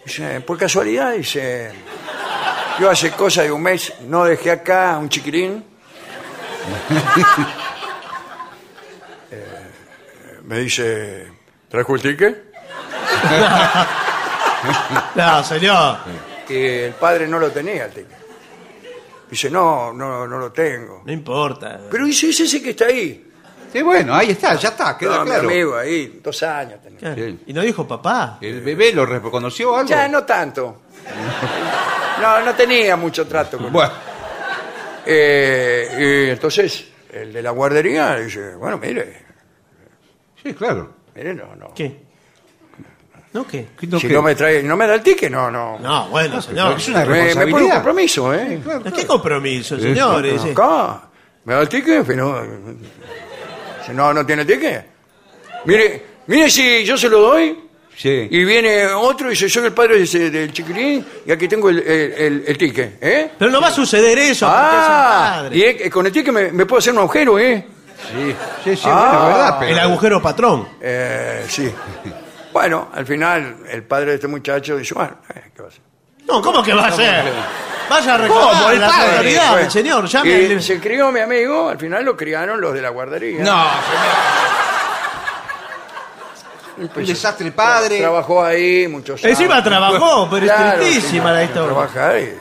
Dice, 0.05 0.39
por 0.41 0.57
casualidad, 0.57 1.13
dice, 1.13 1.71
yo 2.79 2.89
hace 2.89 3.11
cosa 3.11 3.41
de 3.41 3.51
un 3.51 3.61
mes 3.61 3.91
no 4.01 4.23
dejé 4.23 4.51
acá 4.51 4.93
a 4.93 4.97
un 4.99 5.09
chiquirín. 5.09 5.63
Eh, 9.31 10.41
me 10.43 10.59
dice, 10.59 11.27
¿trajo 11.67 11.95
el 11.95 12.01
ticket? 12.01 12.53
No, 15.15 15.43
señor. 15.43 15.97
Y 16.47 16.55
el 16.55 16.93
padre 16.93 17.27
no 17.27 17.39
lo 17.39 17.51
tenía 17.51 17.85
el 17.85 17.91
ticket. 17.91 18.17
Dice, 19.29 19.49
no, 19.49 19.91
no, 19.91 20.27
no 20.27 20.37
lo 20.37 20.51
tengo. 20.51 21.01
No 21.05 21.11
importa. 21.11 21.81
Pero 21.89 22.05
dice, 22.05 22.29
es 22.29 22.39
ese 22.39 22.61
que 22.61 22.71
está 22.71 22.85
ahí. 22.85 23.24
Sí, 23.76 23.82
bueno, 23.82 24.15
ahí 24.15 24.30
está, 24.32 24.55
ya 24.55 24.69
está, 24.69 24.97
queda 24.97 25.17
No, 25.17 25.23
mi 25.26 25.30
claro. 25.32 25.49
amigo 25.49 25.76
ahí, 25.76 26.19
dos 26.23 26.41
años 26.43 26.80
tenía. 26.82 27.36
¿Y 27.45 27.51
no 27.51 27.61
dijo 27.61 27.86
papá? 27.86 28.38
¿El 28.39 28.61
bebé 28.61 28.93
lo 28.93 29.05
reconoció 29.05 29.76
algo? 29.76 29.89
Ya, 29.89 30.07
no 30.07 30.23
tanto. 30.23 30.84
No, 32.21 32.41
no 32.41 32.53
tenía 32.55 32.95
mucho 32.95 33.28
trato 33.28 33.57
con 33.57 33.65
él. 33.67 33.71
Bueno, 33.73 33.91
Eh, 35.05 36.26
y 36.28 36.32
entonces, 36.32 36.86
el 37.11 37.34
de 37.34 37.41
la 37.41 37.51
guardería 37.51 38.15
dice, 38.15 38.55
bueno, 38.55 38.78
mire, 38.78 39.26
sí, 40.41 40.53
claro. 40.53 40.93
mire, 41.13 41.34
no, 41.34 41.53
no. 41.57 41.73
¿Qué? 41.76 41.99
¿No 43.34 43.45
qué? 43.45 43.67
No, 43.89 43.99
si 43.99 44.07
¿qué? 44.07 44.13
no 44.13 44.21
me 44.21 44.34
trae, 44.36 44.63
no 44.63 44.78
me 44.78 44.88
da 44.88 44.95
el 44.95 45.01
ticket, 45.01 45.30
no, 45.30 45.51
no. 45.51 45.78
No, 45.80 46.07
bueno, 46.07 46.41
señor. 46.41 46.78
Es 46.78 46.88
una 46.88 46.99
me, 46.99 47.05
me 47.05 47.11
pone 47.11 47.19
un 47.19 47.26
responsabilidad. 47.26 47.73
compromiso, 47.76 48.34
¿eh? 48.34 48.61
¿Qué 48.95 49.05
compromiso, 49.05 49.78
señores? 49.78 50.41
Sí. 50.41 50.51
Acá, 50.51 51.01
¿me 51.43 51.53
da 51.55 51.59
el 51.61 51.67
ticket? 51.69 52.05
Pero, 52.07 52.41
no, 53.93 54.13
no 54.13 54.25
tiene 54.25 54.45
ticket. 54.45 54.86
Mire, 55.65 56.05
mire 56.27 56.49
si 56.49 56.83
yo 56.83 56.97
se 56.97 57.09
lo 57.09 57.19
doy, 57.21 57.61
Sí. 57.97 58.27
Y 58.29 58.43
viene 58.43 58.88
otro 58.88 59.27
y 59.27 59.29
dice, 59.29 59.47
soy 59.47 59.67
el 59.67 59.71
padre 59.71 59.95
de 59.99 60.03
ese- 60.03 60.29
del 60.29 60.51
chiquilín 60.51 61.05
y 61.25 61.31
aquí 61.31 61.47
tengo 61.47 61.69
el, 61.69 61.79
el, 61.79 62.11
el- 62.11 62.43
el 62.45 62.57
ticket. 62.57 62.97
¿Eh? 63.01 63.31
Pero 63.39 63.49
no 63.49 63.61
va 63.61 63.67
a 63.67 63.71
suceder 63.71 64.17
eso. 64.19 64.45
porque 64.45 64.59
es 64.67 64.73
el 64.73 64.91
Ah, 64.91 65.33
padre. 65.38 65.57
y 65.57 65.63
eh, 65.63 65.89
con 65.89 66.05
el 66.05 66.11
ticket 66.11 66.33
me, 66.33 66.51
me 66.51 66.65
puedo 66.65 66.79
hacer 66.79 66.91
un 66.91 66.99
agujero, 66.99 67.39
¿eh? 67.39 67.65
Sí, 68.11 68.36
sí, 68.65 68.75
sí, 68.75 68.81
Ah. 68.91 69.11
bueno, 69.13 69.27
verdad, 69.27 69.57
pero... 69.61 69.71
El 69.71 69.79
agujero 69.79 70.21
patrón. 70.21 70.67
Eh, 70.81 71.45
sí. 71.47 71.71
Bueno, 72.51 72.89
al 72.93 73.05
final 73.05 73.59
el 73.71 73.83
padre 73.83 74.07
de 74.09 74.15
este 74.15 74.27
muchacho 74.27 74.75
dice, 74.75 74.93
bueno, 74.93 75.17
eh, 75.33 75.41
¿qué 75.55 75.61
va 75.61 75.67
a 75.69 75.71
hacer? 75.71 75.81
No, 76.27 76.41
¿cómo 76.41 76.61
que 76.61 76.73
va 76.73 76.88
a 76.88 76.91
ser? 76.91 77.23
Vaya 77.89 78.15
a 78.15 78.71
El 78.73 78.79
las 78.79 78.91
padre, 78.91 79.11
autoridades, 79.11 79.73
señor. 79.73 80.05
Llame 80.07 80.29
Y 80.41 80.51
al- 80.53 80.61
se 80.61 80.79
crió 80.79 81.11
mi 81.11 81.19
amigo, 81.19 81.69
al 81.69 81.77
final 81.79 82.03
lo 82.03 82.17
criaron 82.17 82.59
los 82.59 82.73
de 82.73 82.81
la 82.81 82.89
guardería. 82.89 83.43
No, 83.43 83.63
señor. 86.77 86.89
Un 86.97 87.05
desastre 87.05 87.51
padre. 87.51 87.99
Trabajó 87.99 88.43
ahí 88.43 88.88
muchos 88.88 89.23
años. 89.23 89.39
Encima 89.39 89.63
trabajó, 89.63 90.27
pero 90.29 90.45
Claro, 90.45 90.81
es 90.81 90.89
tristísima 90.89 91.29
sí, 91.29 91.36
la 91.36 91.43
historia. 91.43 91.65
trabaja 91.73 92.09
ahí. 92.09 92.39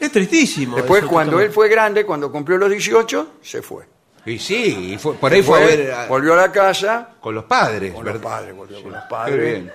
Es 0.00 0.10
tristísimo. 0.12 0.76
Después, 0.76 1.02
eso, 1.02 1.10
cuando 1.10 1.40
él 1.40 1.50
fue 1.52 1.68
grande, 1.68 2.04
cuando 2.04 2.30
cumplió 2.30 2.58
los 2.58 2.68
18, 2.68 3.34
se 3.40 3.62
fue. 3.62 3.84
Y 4.26 4.38
sí, 4.38 4.92
y 4.94 4.98
fue- 4.98 5.14
por 5.14 5.32
ahí 5.32 5.42
fue, 5.42 5.58
Fue, 5.58 5.64
a 5.72 5.76
ver 5.76 5.92
a- 5.92 6.06
volvió 6.06 6.34
a 6.34 6.36
la 6.36 6.52
casa 6.52 7.10
con 7.20 7.34
los 7.34 7.44
padres. 7.44 7.92
con 7.94 8.04
los 8.04 8.14
¿verdad? 8.14 8.28
padres, 8.28 8.54
volvió 8.54 8.82
con 8.82 8.92
los 8.92 9.02
Qué 9.02 9.08
padres. 9.08 9.38
bien. 9.40 9.72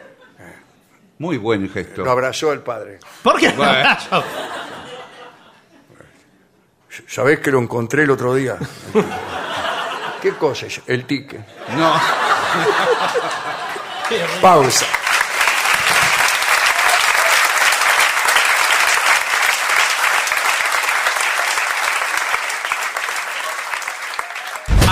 Muy 1.19 1.37
buen 1.37 1.69
gesto. 1.69 2.03
Lo 2.03 2.11
abrazó 2.11 2.51
el 2.53 2.59
padre. 2.59 2.99
¿Por 3.23 3.39
qué? 3.39 3.49
Bueno. 3.49 3.97
¿Sabés 7.07 7.39
que 7.39 7.51
lo 7.51 7.59
encontré 7.59 8.03
el 8.03 8.11
otro 8.11 8.35
día? 8.35 8.57
¿Qué 10.21 10.31
cosa 10.33 10.65
es? 10.65 10.81
El 10.87 11.05
ticket. 11.05 11.41
No. 11.75 11.93
Pausa. 14.41 14.85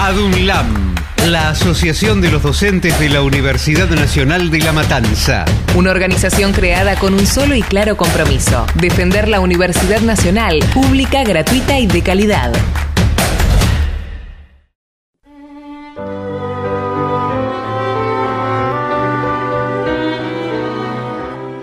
ADUNLAM, 0.05 0.94
la 1.31 1.49
Asociación 1.49 2.21
de 2.21 2.29
los 2.29 2.43
Docentes 2.43 2.99
de 2.99 3.09
la 3.09 3.21
Universidad 3.21 3.89
Nacional 3.89 4.51
de 4.51 4.59
La 4.59 4.73
Matanza. 4.73 5.45
Una 5.75 5.91
organización 5.91 6.51
creada 6.51 6.97
con 6.97 7.13
un 7.13 7.25
solo 7.25 7.55
y 7.55 7.61
claro 7.63 7.97
compromiso, 7.97 8.65
defender 8.75 9.27
la 9.27 9.39
Universidad 9.39 10.01
Nacional, 10.01 10.59
pública, 10.73 11.23
gratuita 11.23 11.79
y 11.79 11.87
de 11.87 12.01
calidad. 12.01 12.51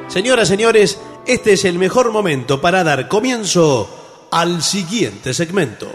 Señoras, 0.09 0.49
señores, 0.49 0.99
este 1.27 1.53
es 1.53 1.65
el 1.65 1.79
mejor 1.79 2.11
momento 2.11 2.61
para 2.61 2.83
dar 2.83 3.09
comienzo 3.09 4.29
al 4.33 4.63
siguiente 4.63 5.33
segmento. 5.33 5.93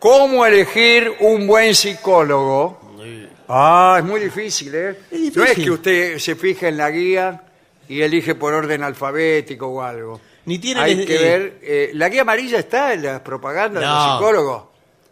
¿Cómo 0.00 0.44
elegir 0.44 1.12
un 1.20 1.46
buen 1.46 1.74
psicólogo? 1.74 2.83
Ah, 3.48 3.96
es 3.98 4.04
muy 4.04 4.20
difícil, 4.20 4.74
¿eh? 4.74 4.88
Es 5.10 5.20
difícil. 5.20 5.36
No 5.36 5.44
es 5.44 5.54
que 5.54 5.70
usted 5.70 6.18
se 6.18 6.34
fije 6.36 6.68
en 6.68 6.76
la 6.76 6.90
guía 6.90 7.42
y 7.88 8.00
elige 8.00 8.34
por 8.34 8.54
orden 8.54 8.82
alfabético 8.82 9.66
o 9.68 9.82
algo. 9.82 10.20
Ni 10.46 10.58
tiene 10.58 10.80
Hay 10.80 10.96
que- 10.98 11.04
que 11.06 11.16
eh, 11.16 11.38
ver. 11.38 11.58
eh, 11.62 11.90
la 11.94 12.08
guía 12.08 12.22
amarilla 12.22 12.58
está 12.58 12.92
en 12.94 13.02
las 13.02 13.20
propagandas 13.20 13.82
de 13.82 13.86
los 13.88 13.96
No. 14.06 14.18
psicólogos. 14.18 14.62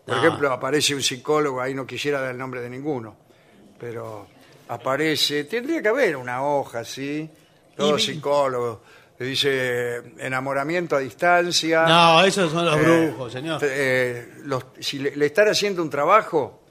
Por 0.07 0.16
No. 0.16 0.22
ejemplo, 0.26 0.53
aparece 0.53 0.95
un 0.95 1.03
psicólogo, 1.03 1.61
ahí 1.61 1.74
no 1.74 1.87
quisiera 1.87 2.20
dar 2.20 2.33
el 2.33 2.39
nombre 2.39 2.61
de 2.61 2.68
ninguno, 2.70 3.16
pero 3.78 4.26
aparece, 4.68 5.45
tendría 5.45 5.80
que 5.83 5.89
haber 5.89 6.16
una 6.16 6.43
hoja 6.45 6.80
así, 6.80 7.28
todo 7.76 7.97
Y- 7.99 8.01
psicólogo. 8.01 8.83
Dice 9.18 9.99
enamoramiento 10.18 10.97
a 10.97 10.99
distancia. 10.99 11.87
No, 11.87 12.24
esos 12.24 12.51
son 12.51 12.64
los 12.64 12.76
Eh, 12.76 12.80
brujos, 12.83 13.33
señor. 13.33 13.61
eh, 13.62 14.33
los- 14.45 14.64
si 14.80 14.99
le, 14.99 15.14
le 15.14 15.26
están 15.26 15.47
haciendo 15.49 15.80
un 15.80 15.89
trabajo, 15.91 16.61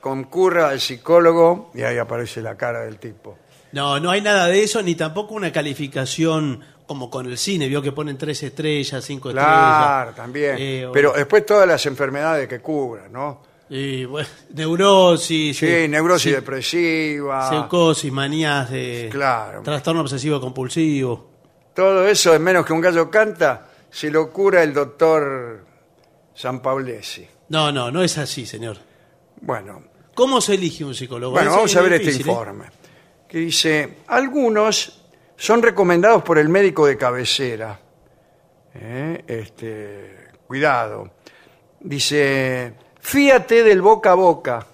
concurra 0.00 0.68
al 0.70 0.80
psicólogo 0.80 1.70
y 1.74 1.82
ahí 1.82 1.98
aparece 1.98 2.40
la 2.42 2.56
cara 2.56 2.80
del 2.80 2.98
tipo. 2.98 3.36
No, 3.72 4.00
no 4.00 4.10
hay 4.10 4.20
nada 4.20 4.46
de 4.46 4.62
eso, 4.62 4.82
ni 4.82 4.94
tampoco 4.94 5.34
una 5.34 5.52
calificación 5.52 6.60
como 6.86 7.08
con 7.08 7.26
el 7.26 7.38
cine, 7.38 7.68
vio 7.68 7.80
que 7.82 7.92
ponen 7.92 8.18
tres 8.18 8.42
estrellas, 8.42 9.04
cinco 9.04 9.30
Claro, 9.30 9.70
estrellas. 10.06 10.16
también. 10.16 10.56
Eh, 10.58 10.86
o- 10.86 10.92
Pero 10.92 11.12
después 11.12 11.46
todas 11.46 11.68
las 11.68 11.84
enfermedades 11.86 12.48
que 12.48 12.60
cubran, 12.60 13.12
¿no? 13.12 13.42
Y, 13.68 14.04
bueno, 14.06 14.28
neurosis, 14.52 15.56
Sí, 15.58 15.66
eh, 15.68 15.86
neurosis 15.88 16.22
sí, 16.24 16.30
depresiva, 16.32 17.48
psicosis, 17.48 18.10
manías 18.10 18.68
de 18.70 19.08
Claro. 19.12 19.62
trastorno 19.62 20.00
obsesivo 20.00 20.40
compulsivo. 20.40 21.30
todo 21.74 22.06
eso 22.08 22.34
es 22.34 22.40
menos 22.40 22.66
que 22.66 22.72
un 22.72 22.80
gallo 22.80 23.08
canta, 23.08 23.68
se 23.88 24.10
lo 24.10 24.30
cura 24.32 24.62
el 24.64 24.74
doctor 24.74 25.64
San 26.34 26.60
Paulesi. 26.60 27.26
No, 27.50 27.70
no, 27.70 27.90
no 27.92 28.02
es 28.02 28.18
así, 28.18 28.44
señor. 28.44 28.76
Bueno, 29.40 29.82
¿Cómo 30.20 30.38
se 30.42 30.52
elige 30.52 30.84
un 30.84 30.94
psicólogo? 30.94 31.32
Bueno, 31.32 31.50
vamos 31.52 31.70
es 31.70 31.76
a 31.78 31.80
ver 31.80 31.94
este 31.94 32.10
¿eh? 32.10 32.16
informe. 32.18 32.66
Que 33.26 33.38
dice, 33.38 34.00
algunos 34.08 35.00
son 35.34 35.62
recomendados 35.62 36.22
por 36.22 36.36
el 36.36 36.50
médico 36.50 36.86
de 36.86 36.98
cabecera. 36.98 37.80
Eh, 38.74 39.24
Este, 39.26 40.28
cuidado. 40.46 41.12
Dice, 41.80 42.74
fíate 43.00 43.62
del 43.62 43.80
boca 43.80 44.10
a 44.12 44.14
boca. 44.14 44.66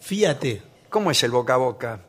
Fíjate. 0.00 0.62
¿Cómo 0.88 1.10
es 1.10 1.20
el 1.24 1.32
boca 1.32 1.54
a 1.54 1.56
boca? 1.56 2.00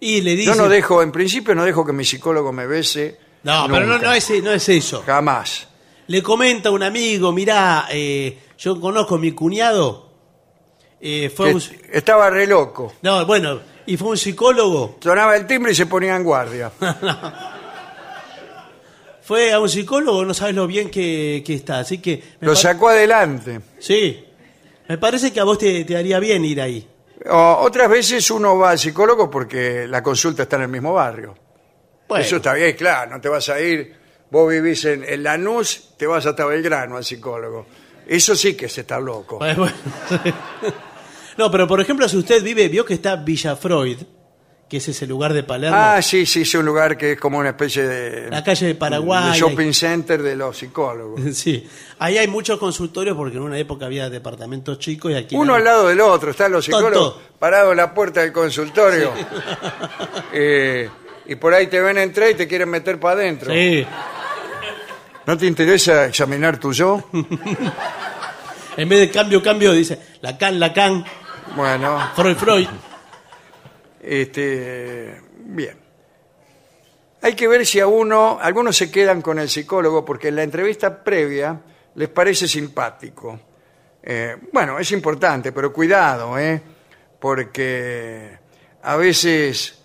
Y 0.00 0.22
le 0.22 0.36
dice... 0.36 0.52
Yo 0.52 0.54
no 0.54 0.70
dejo, 0.70 1.02
en 1.02 1.12
principio 1.12 1.54
no 1.54 1.66
dejo 1.66 1.84
que 1.84 1.92
mi 1.92 2.06
psicólogo 2.06 2.50
me 2.50 2.66
bese. 2.66 3.18
No, 3.42 3.66
pero 3.70 3.84
no, 3.84 3.98
no, 3.98 4.14
es, 4.14 4.42
no 4.42 4.52
es 4.52 4.66
eso. 4.70 5.02
Jamás. 5.04 5.68
Le 6.06 6.22
comenta 6.22 6.70
un 6.70 6.82
amigo, 6.82 7.30
mirá, 7.30 7.88
eh, 7.90 8.38
yo 8.56 8.80
conozco 8.80 9.16
a 9.16 9.18
mi 9.18 9.32
cuñado. 9.32 10.09
Eh, 11.00 11.30
fue 11.34 11.48
Que 11.48 11.54
un, 11.54 11.62
Estaba 11.92 12.30
re 12.30 12.46
loco. 12.46 12.94
no, 13.02 13.24
bueno, 13.26 13.60
y 13.86 13.96
fue 13.96 14.08
un 14.10 14.16
psicólogo. 14.18 14.98
Sonaba 15.00 15.36
el 15.36 15.46
timbre 15.46 15.72
y 15.72 15.74
se 15.74 15.86
ponía 15.86 16.14
en 16.16 16.22
guardia. 16.24 16.70
Fue 19.22 19.52
a 19.52 19.60
un 19.60 19.68
psicólogo, 19.68 20.24
no 20.24 20.34
sabes 20.34 20.54
lo 20.56 20.66
bien 20.66 20.90
que, 20.90 21.42
que 21.46 21.54
está. 21.54 21.78
Así 21.80 21.98
que. 21.98 22.20
Lo 22.40 22.56
sacó 22.56 22.88
adelante. 22.88 23.60
Sí. 23.78 24.24
Me 24.88 24.98
parece 24.98 25.32
que 25.32 25.38
a 25.38 25.44
vos 25.44 25.56
te, 25.58 25.84
te 25.84 25.96
haría 25.96 26.18
bien 26.18 26.44
ir 26.44 26.60
ahí. 26.60 26.88
O- 27.30 27.58
otras 27.60 27.88
veces 27.88 28.28
uno 28.32 28.58
va 28.58 28.70
al 28.70 28.78
psicólogo 28.78 29.30
porque 29.30 29.86
la 29.86 30.02
consulta 30.02 30.42
está 30.42 30.56
en 30.56 30.62
el 30.62 30.68
mismo 30.68 30.92
barrio. 30.94 31.36
Bueno, 32.08 32.24
Eso 32.24 32.36
está 32.36 32.54
bien, 32.54 32.74
claro, 32.76 33.12
no 33.12 33.20
te 33.20 33.28
vas 33.28 33.48
a 33.50 33.60
ir, 33.60 33.94
vos 34.30 34.50
vivís 34.50 34.84
en, 34.86 35.04
en 35.04 35.22
Lanús, 35.22 35.90
te 35.96 36.08
vas 36.08 36.26
hasta 36.26 36.44
Belgrano 36.44 36.96
al 36.96 37.04
psicólogo. 37.04 37.66
Eso 38.08 38.34
sí 38.34 38.54
que 38.56 38.68
se 38.68 38.80
está 38.80 38.98
loco. 38.98 39.38
bueno, 39.38 39.60
bueno. 39.60 40.34
no, 41.40 41.50
pero 41.50 41.66
por 41.66 41.80
ejemplo, 41.80 42.06
si 42.06 42.18
usted 42.18 42.42
vive, 42.42 42.68
vio 42.68 42.84
que 42.84 42.92
está 42.92 43.16
Villa 43.16 43.56
Freud, 43.56 43.96
que 44.68 44.76
es 44.76 44.86
ese 44.88 45.06
lugar 45.06 45.32
de 45.32 45.42
Palermo, 45.42 45.74
Ah, 45.76 46.02
sí, 46.02 46.26
sí, 46.26 46.42
es 46.42 46.54
un 46.54 46.66
lugar 46.66 46.98
que 46.98 47.12
es 47.12 47.18
como 47.18 47.38
una 47.38 47.48
especie 47.48 47.82
de, 47.88 48.30
la 48.30 48.44
calle 48.44 48.66
de 48.66 48.74
Paraguay. 48.74 49.32
de 49.32 49.38
shopping 49.38 49.72
center 49.72 50.22
de 50.22 50.36
los 50.36 50.58
psicólogos. 50.58 51.18
Sí, 51.34 51.66
ahí 51.98 52.18
hay 52.18 52.28
muchos 52.28 52.58
consultorios 52.58 53.16
porque 53.16 53.38
en 53.38 53.42
una 53.44 53.58
época 53.58 53.86
había 53.86 54.10
departamentos 54.10 54.78
chicos 54.78 55.12
y 55.12 55.14
aquí 55.14 55.34
Uno 55.34 55.54
al 55.54 55.64
lado 55.64 55.88
del 55.88 56.00
otro, 56.02 56.30
están 56.30 56.52
los 56.52 56.66
Tonto. 56.66 56.78
psicólogos 56.78 57.14
parados 57.38 57.70
en 57.70 57.78
la 57.78 57.94
puerta 57.94 58.20
del 58.20 58.32
consultorio. 58.32 59.12
Eh, 60.32 60.88
y 61.26 61.34
por 61.34 61.52
ahí 61.52 61.66
te 61.66 61.80
ven 61.80 61.98
entrar 61.98 62.30
y 62.30 62.34
te 62.34 62.46
quieren 62.46 62.68
meter 62.68 63.00
para 63.00 63.20
adentro. 63.20 63.52
Sí, 63.52 63.84
¿No 65.26 65.36
te 65.36 65.46
interesa 65.46 66.06
examinar 66.06 66.58
tu 66.58 66.72
yo? 66.72 67.08
en 68.76 68.88
vez 68.88 69.00
de 69.00 69.10
cambio, 69.10 69.42
cambio, 69.42 69.72
dice 69.72 69.98
Lacan, 70.22 70.58
Lacan, 70.60 71.04
Bueno, 71.56 71.98
Freud, 72.14 72.36
Freud. 72.36 72.68
Este, 74.00 75.20
bien. 75.44 75.76
Hay 77.22 77.34
que 77.34 77.48
ver 77.48 77.66
si 77.66 77.80
a 77.80 77.86
uno, 77.86 78.38
algunos 78.40 78.76
se 78.76 78.90
quedan 78.90 79.20
con 79.20 79.38
el 79.38 79.48
psicólogo 79.48 80.04
porque 80.04 80.28
en 80.28 80.36
la 80.36 80.42
entrevista 80.42 81.02
previa 81.04 81.60
les 81.94 82.08
parece 82.08 82.48
simpático. 82.48 83.38
Eh, 84.02 84.36
bueno, 84.52 84.78
es 84.78 84.90
importante, 84.92 85.52
pero 85.52 85.72
cuidado, 85.72 86.38
¿eh? 86.38 86.62
porque 87.18 88.38
a 88.82 88.96
veces 88.96 89.78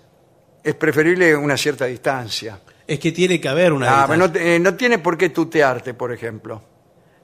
es 0.63 0.75
preferible 0.75 1.35
una 1.35 1.57
cierta 1.57 1.85
distancia. 1.85 2.59
Es 2.87 2.99
que 2.99 3.11
tiene 3.11 3.41
que 3.41 3.49
haber 3.49 3.73
una. 3.73 4.03
Ah, 4.03 4.07
no, 4.07 4.13
distancia. 4.27 4.33
te- 4.41 4.55
eh, 4.55 4.59
no 4.59 4.75
tiene 4.75 4.99
por 4.99 5.17
qué 5.17 5.29
tutearte, 5.29 5.93
por 5.93 6.13
ejemplo. 6.13 6.61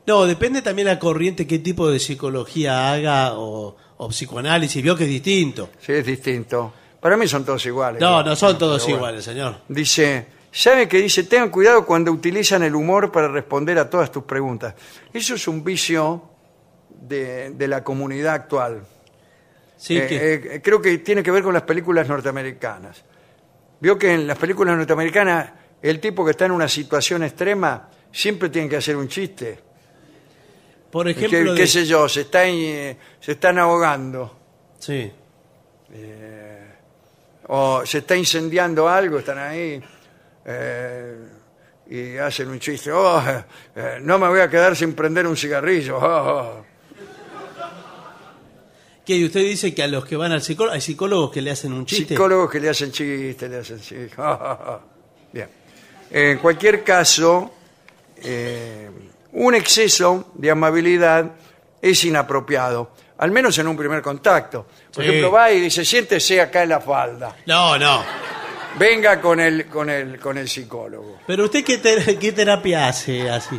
No, 0.08 0.26
depende 0.26 0.62
también 0.62 0.88
la 0.88 1.00
corriente, 1.00 1.48
qué 1.48 1.60
tipo 1.60 1.90
de 1.90 2.00
psicología 2.00 2.92
haga 2.92 3.36
o, 3.36 3.78
o 4.04 4.10
psicoanálisis. 4.10 4.82
Vio 4.82 4.96
que 4.96 5.04
es 5.04 5.10
distinto. 5.10 5.70
Sí, 5.80 5.94
es 5.94 6.06
distinto. 6.06 6.74
Para 7.00 7.18
mí 7.18 7.28
son 7.28 7.44
todos 7.46 7.64
iguales. 7.66 8.02
No, 8.02 8.24
no 8.24 8.36
son 8.36 8.58
todos 8.58 8.84
Pero 8.86 8.98
iguales, 8.98 9.24
señor. 9.26 9.58
Dice, 9.68 10.26
¿sabe 10.52 10.88
que 10.88 10.98
dice? 11.02 11.24
Tengan 11.24 11.50
cuidado 11.50 11.86
cuando 11.86 12.12
utilizan 12.12 12.64
el 12.64 12.76
humor 12.76 13.12
para 13.12 13.28
responder 13.28 13.78
a 13.80 13.90
todas 13.90 14.12
tus 14.12 14.24
preguntas. 14.24 14.74
Eso 15.14 15.36
es 15.36 15.48
un 15.48 15.64
vicio 15.64 16.30
de, 16.90 17.52
de 17.52 17.68
la 17.68 17.84
comunidad 17.84 18.34
actual. 18.36 18.84
Sí, 19.78 19.98
Eh, 19.98 20.08
que- 20.08 20.56
eh, 20.56 20.62
creo 20.62 20.82
que 20.82 20.98
tiene 21.00 21.22
que 21.24 21.32
ver 21.32 21.44
con 21.44 21.54
las 21.54 21.64
películas 21.64 22.08
norteamericanas. 22.08 23.04
Vio 23.80 23.98
que 23.98 24.14
en 24.14 24.28
las 24.28 24.38
películas 24.38 24.78
norteamericanas 24.78 25.50
el 25.82 26.00
tipo 26.00 26.24
que 26.24 26.32
está 26.32 26.46
en 26.46 26.52
una 26.52 26.68
situación 26.68 27.24
extrema 27.24 27.90
siempre 28.12 28.50
tiene 28.50 28.70
que 28.70 28.78
hacer 28.78 28.96
un 28.96 29.08
chiste. 29.08 29.60
Por 30.92 31.06
¿Qué, 31.06 31.26
ejemplo, 31.26 31.56
qué 31.56 31.68
sé 31.68 31.86
yo? 31.86 32.08
Se, 32.10 32.22
está, 32.22 32.48
eh, 32.48 32.98
se 33.20 33.32
están 33.34 33.58
ahogando. 33.60 34.38
Sí. 34.80 35.12
o 37.48 37.86
se 37.86 38.00
está 38.00 38.16
incendiando 38.16 38.88
algo, 38.90 39.20
están 39.20 39.38
ahí 39.38 39.82
eh, 40.46 41.16
y 41.88 42.18
hacen 42.18 42.50
un 42.50 42.60
chiste. 42.60 42.92
"Oh, 42.92 43.22
eh, 43.76 44.00
no 44.02 44.18
me 44.18 44.28
voy 44.28 44.40
a 44.40 44.50
quedar 44.50 44.76
sin 44.76 44.94
prender 44.94 45.28
un 45.28 45.36
cigarrillo. 45.38 45.98
oh". 46.02 46.66
¿Qué? 49.06 49.16
Y 49.16 49.26
usted 49.26 49.42
dice 49.42 49.74
que 49.74 49.84
a 49.84 49.88
los 49.88 50.06
que 50.06 50.16
van 50.16 50.32
al 50.32 50.42
psicólogo, 50.42 50.74
hay 50.76 50.82
psicólogos 50.82 51.32
que 51.32 51.42
le 51.42 51.52
hacen 51.52 51.74
un 51.74 51.86
chiste. 51.86 52.14
Psicólogos 52.14 52.50
que 52.52 52.60
le 52.60 52.70
hacen 52.70 52.92
chistes, 52.92 53.50
le 53.50 53.58
hacen 53.58 53.80
chistes. 53.80 54.12
Bien. 55.34 55.50
En 56.12 56.38
cualquier 56.40 56.84
caso, 56.84 57.52
eh, 58.18 58.90
un 59.34 59.56
exceso 59.56 60.32
de 60.36 60.52
amabilidad 60.52 61.32
es 61.82 62.04
inapropiado, 62.06 62.92
al 63.18 63.32
menos 63.32 63.58
en 63.60 63.68
un 63.68 63.78
primer 63.78 64.02
contacto. 64.02 64.66
Por 64.94 65.04
Sí. 65.04 65.10
ejemplo, 65.10 65.32
va 65.32 65.52
y 65.52 65.60
dice, 65.62 65.84
siéntese 65.86 66.42
acá 66.42 66.64
en 66.64 66.70
la 66.70 66.80
falda. 66.82 67.36
No, 67.46 67.78
no. 67.78 68.04
Venga 68.78 69.20
con 69.20 69.40
el, 69.40 69.66
con 69.68 69.90
el, 69.90 70.20
con 70.20 70.38
el 70.38 70.48
psicólogo. 70.48 71.20
Pero 71.28 71.46
usted 71.46 71.64
qué, 71.64 71.78
ter- 71.80 72.18
qué 72.18 72.32
terapia 72.32 72.88
hace 72.88 73.30
así. 73.30 73.58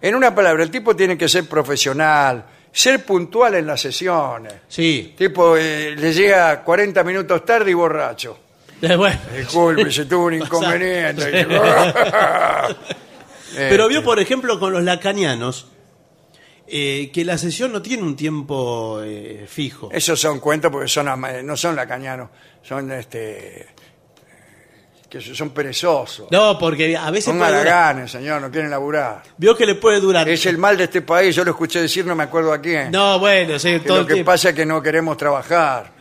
En 0.00 0.14
una 0.14 0.34
palabra, 0.34 0.62
el 0.62 0.70
tipo 0.70 0.94
tiene 0.96 1.16
que 1.18 1.28
ser 1.28 1.48
profesional, 1.48 2.44
ser 2.72 3.04
puntual 3.04 3.54
en 3.56 3.66
las 3.66 3.80
sesiones. 3.80 4.52
Sí. 4.68 5.14
Tipo, 5.16 5.56
eh, 5.56 5.94
le 5.96 6.12
llega 6.12 6.62
40 6.62 7.02
minutos 7.04 7.44
tarde 7.44 7.70
y 7.70 7.74
borracho. 7.74 8.38
Eh, 8.80 8.96
bueno. 8.96 9.18
Disculpe, 9.36 9.90
se 9.92 10.06
tuvo 10.06 10.26
un 10.26 10.34
inconveniente. 10.42 11.46
Eh, 13.56 13.66
Pero 13.70 13.88
vio, 13.88 14.02
por 14.02 14.18
ejemplo, 14.20 14.58
con 14.58 14.72
los 14.72 14.82
lacanianos, 14.82 15.68
eh, 16.66 17.10
que 17.12 17.24
la 17.24 17.36
sesión 17.38 17.72
no 17.72 17.82
tiene 17.82 18.02
un 18.02 18.16
tiempo 18.16 19.00
eh, 19.04 19.46
fijo. 19.48 19.90
Esos 19.92 20.18
son 20.20 20.40
cuentos 20.40 20.70
porque 20.70 20.88
son 20.88 21.06
no 21.44 21.56
son 21.56 21.76
lacañanos, 21.76 22.30
son 22.62 22.90
este 22.92 23.66
que 25.10 25.20
son 25.20 25.50
perezosos. 25.50 26.28
No, 26.30 26.58
porque 26.58 26.96
a 26.96 27.10
veces 27.10 27.26
son 27.26 27.38
malaganes, 27.38 28.10
señor, 28.10 28.40
no 28.40 28.50
quieren 28.50 28.70
laburar. 28.70 29.22
vio 29.36 29.54
que 29.54 29.66
le 29.66 29.74
puede 29.74 30.00
durar. 30.00 30.26
Es 30.26 30.46
el 30.46 30.56
mal 30.56 30.78
de 30.78 30.84
este 30.84 31.02
país, 31.02 31.36
yo 31.36 31.44
lo 31.44 31.50
escuché 31.50 31.82
decir, 31.82 32.06
no 32.06 32.14
me 32.14 32.22
acuerdo 32.22 32.50
a 32.50 32.58
quién. 32.62 32.90
No, 32.90 33.18
bueno, 33.18 33.58
sí, 33.58 33.72
que 33.72 33.80
todo 33.80 33.98
lo 33.98 34.06
que 34.06 34.14
tiempo. 34.14 34.30
pasa 34.32 34.48
es 34.48 34.54
que 34.54 34.64
no 34.64 34.82
queremos 34.82 35.18
trabajar, 35.18 35.92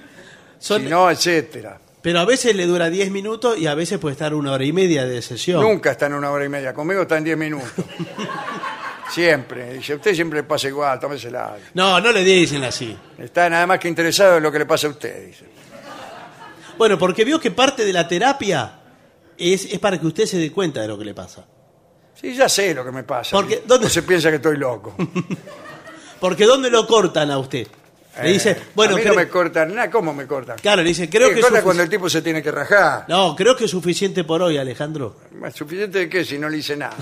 Son- 0.59 0.81
si 0.81 0.87
no, 0.87 1.11
etcétera. 1.11 1.80
Pero 2.01 2.19
a 2.19 2.25
veces 2.25 2.55
le 2.55 2.65
dura 2.65 2.89
10 2.89 3.11
minutos 3.11 3.57
y 3.59 3.67
a 3.67 3.75
veces 3.75 3.99
puede 3.99 4.13
estar 4.13 4.33
una 4.33 4.51
hora 4.53 4.63
y 4.65 4.73
media 4.73 5.05
de 5.05 5.21
sesión. 5.21 5.61
Nunca 5.61 5.91
está 5.91 6.07
en 6.07 6.13
una 6.15 6.31
hora 6.31 6.45
y 6.45 6.49
media, 6.49 6.73
conmigo 6.73 7.03
está 7.03 7.17
en 7.17 7.23
10 7.23 7.37
minutos. 7.37 7.69
siempre, 9.11 9.73
dice, 9.73 9.95
usted 9.95 10.15
siempre 10.15 10.39
le 10.39 10.43
pasa 10.43 10.67
igual, 10.67 10.99
tómesela. 10.99 11.57
No, 11.73 11.99
no 11.99 12.11
le 12.11 12.23
dicen 12.23 12.63
así. 12.63 12.97
Está 13.17 13.49
nada 13.49 13.67
más 13.67 13.79
que 13.79 13.87
interesado 13.87 14.37
en 14.37 14.43
lo 14.43 14.51
que 14.51 14.59
le 14.59 14.65
pasa 14.65 14.87
a 14.87 14.91
usted, 14.91 15.27
dice. 15.27 15.45
Bueno, 16.77 16.97
porque 16.97 17.23
vio 17.23 17.39
que 17.39 17.51
parte 17.51 17.85
de 17.85 17.93
la 17.93 18.07
terapia 18.07 18.79
es, 19.37 19.65
es 19.65 19.79
para 19.79 19.99
que 19.99 20.07
usted 20.07 20.25
se 20.25 20.37
dé 20.37 20.51
cuenta 20.51 20.81
de 20.81 20.87
lo 20.87 20.97
que 20.97 21.05
le 21.05 21.13
pasa. 21.13 21.45
Sí, 22.19 22.33
ya 22.33 22.49
sé 22.49 22.73
lo 22.73 22.83
que 22.83 22.91
me 22.91 23.03
pasa. 23.03 23.31
Porque, 23.35 23.63
¿dónde- 23.65 23.85
No 23.85 23.89
se 23.91 24.01
piensa 24.03 24.29
que 24.29 24.37
estoy 24.37 24.57
loco. 24.57 24.95
Porque 26.19 26.45
¿dónde 26.45 26.69
lo 26.69 26.85
cortan 26.87 27.29
a 27.31 27.37
usted? 27.37 27.67
Le 28.21 28.29
dice, 28.33 28.51
Eh, 28.51 28.57
bueno, 28.75 28.95
a 28.95 28.97
mí 28.97 29.03
no 29.05 29.13
me 29.13 29.27
cortan 29.29 29.73
nada. 29.73 29.89
¿Cómo 29.89 30.13
me 30.13 30.27
cortan? 30.27 30.57
claro, 30.59 30.81
le 30.81 30.89
dice, 30.89 31.09
creo 31.09 31.29
Me 31.29 31.33
que 31.35 31.39
es 31.39 31.45
sufici- 31.45 31.63
cuando 31.63 31.83
el 31.83 31.89
tipo 31.89 32.09
se 32.09 32.21
tiene 32.21 32.43
que 32.43 32.51
rajar. 32.51 33.05
No, 33.07 33.35
creo 33.35 33.55
que 33.55 33.65
es 33.65 33.71
suficiente 33.71 34.23
por 34.25 34.41
hoy, 34.41 34.57
Alejandro. 34.57 35.15
¿Suficiente 35.53 35.99
de 35.99 36.09
qué 36.09 36.25
si 36.25 36.37
no 36.37 36.49
le 36.49 36.57
hice 36.57 36.75
nada? 36.75 36.95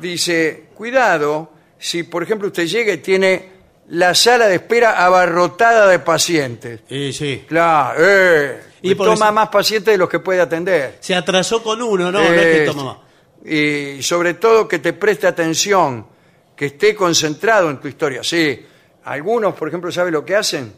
Dice, 0.00 0.68
cuidado 0.74 1.52
si, 1.78 2.02
por 2.04 2.22
ejemplo, 2.22 2.48
usted 2.48 2.66
llega 2.66 2.92
y 2.92 2.98
tiene 2.98 3.48
la 3.88 4.14
sala 4.14 4.46
de 4.48 4.56
espera 4.56 5.04
abarrotada 5.04 5.86
de 5.88 5.98
pacientes. 5.98 6.80
Sí, 6.88 7.12
sí. 7.12 7.44
Claro, 7.48 7.98
eh, 8.02 8.60
Y 8.82 8.94
toma 8.94 9.14
eso- 9.14 9.32
más 9.32 9.48
pacientes 9.48 9.92
de 9.92 9.98
los 9.98 10.08
que 10.08 10.20
puede 10.20 10.40
atender. 10.40 10.96
Se 11.00 11.14
atrasó 11.14 11.62
con 11.62 11.82
uno, 11.82 12.10
no, 12.12 12.20
no 12.22 12.32
es 12.32 12.58
que 12.58 12.64
toma 12.66 12.84
más. 12.84 12.96
Y 13.44 14.02
sobre 14.02 14.34
todo 14.34 14.68
que 14.68 14.78
te 14.78 14.92
preste 14.92 15.26
atención, 15.26 16.06
que 16.54 16.66
esté 16.66 16.94
concentrado 16.94 17.70
en 17.70 17.78
tu 17.80 17.88
historia. 17.88 18.22
Sí, 18.22 18.64
algunos, 19.04 19.54
por 19.54 19.68
ejemplo, 19.68 19.90
¿sabe 19.92 20.10
lo 20.10 20.24
que 20.24 20.36
hacen? 20.36 20.72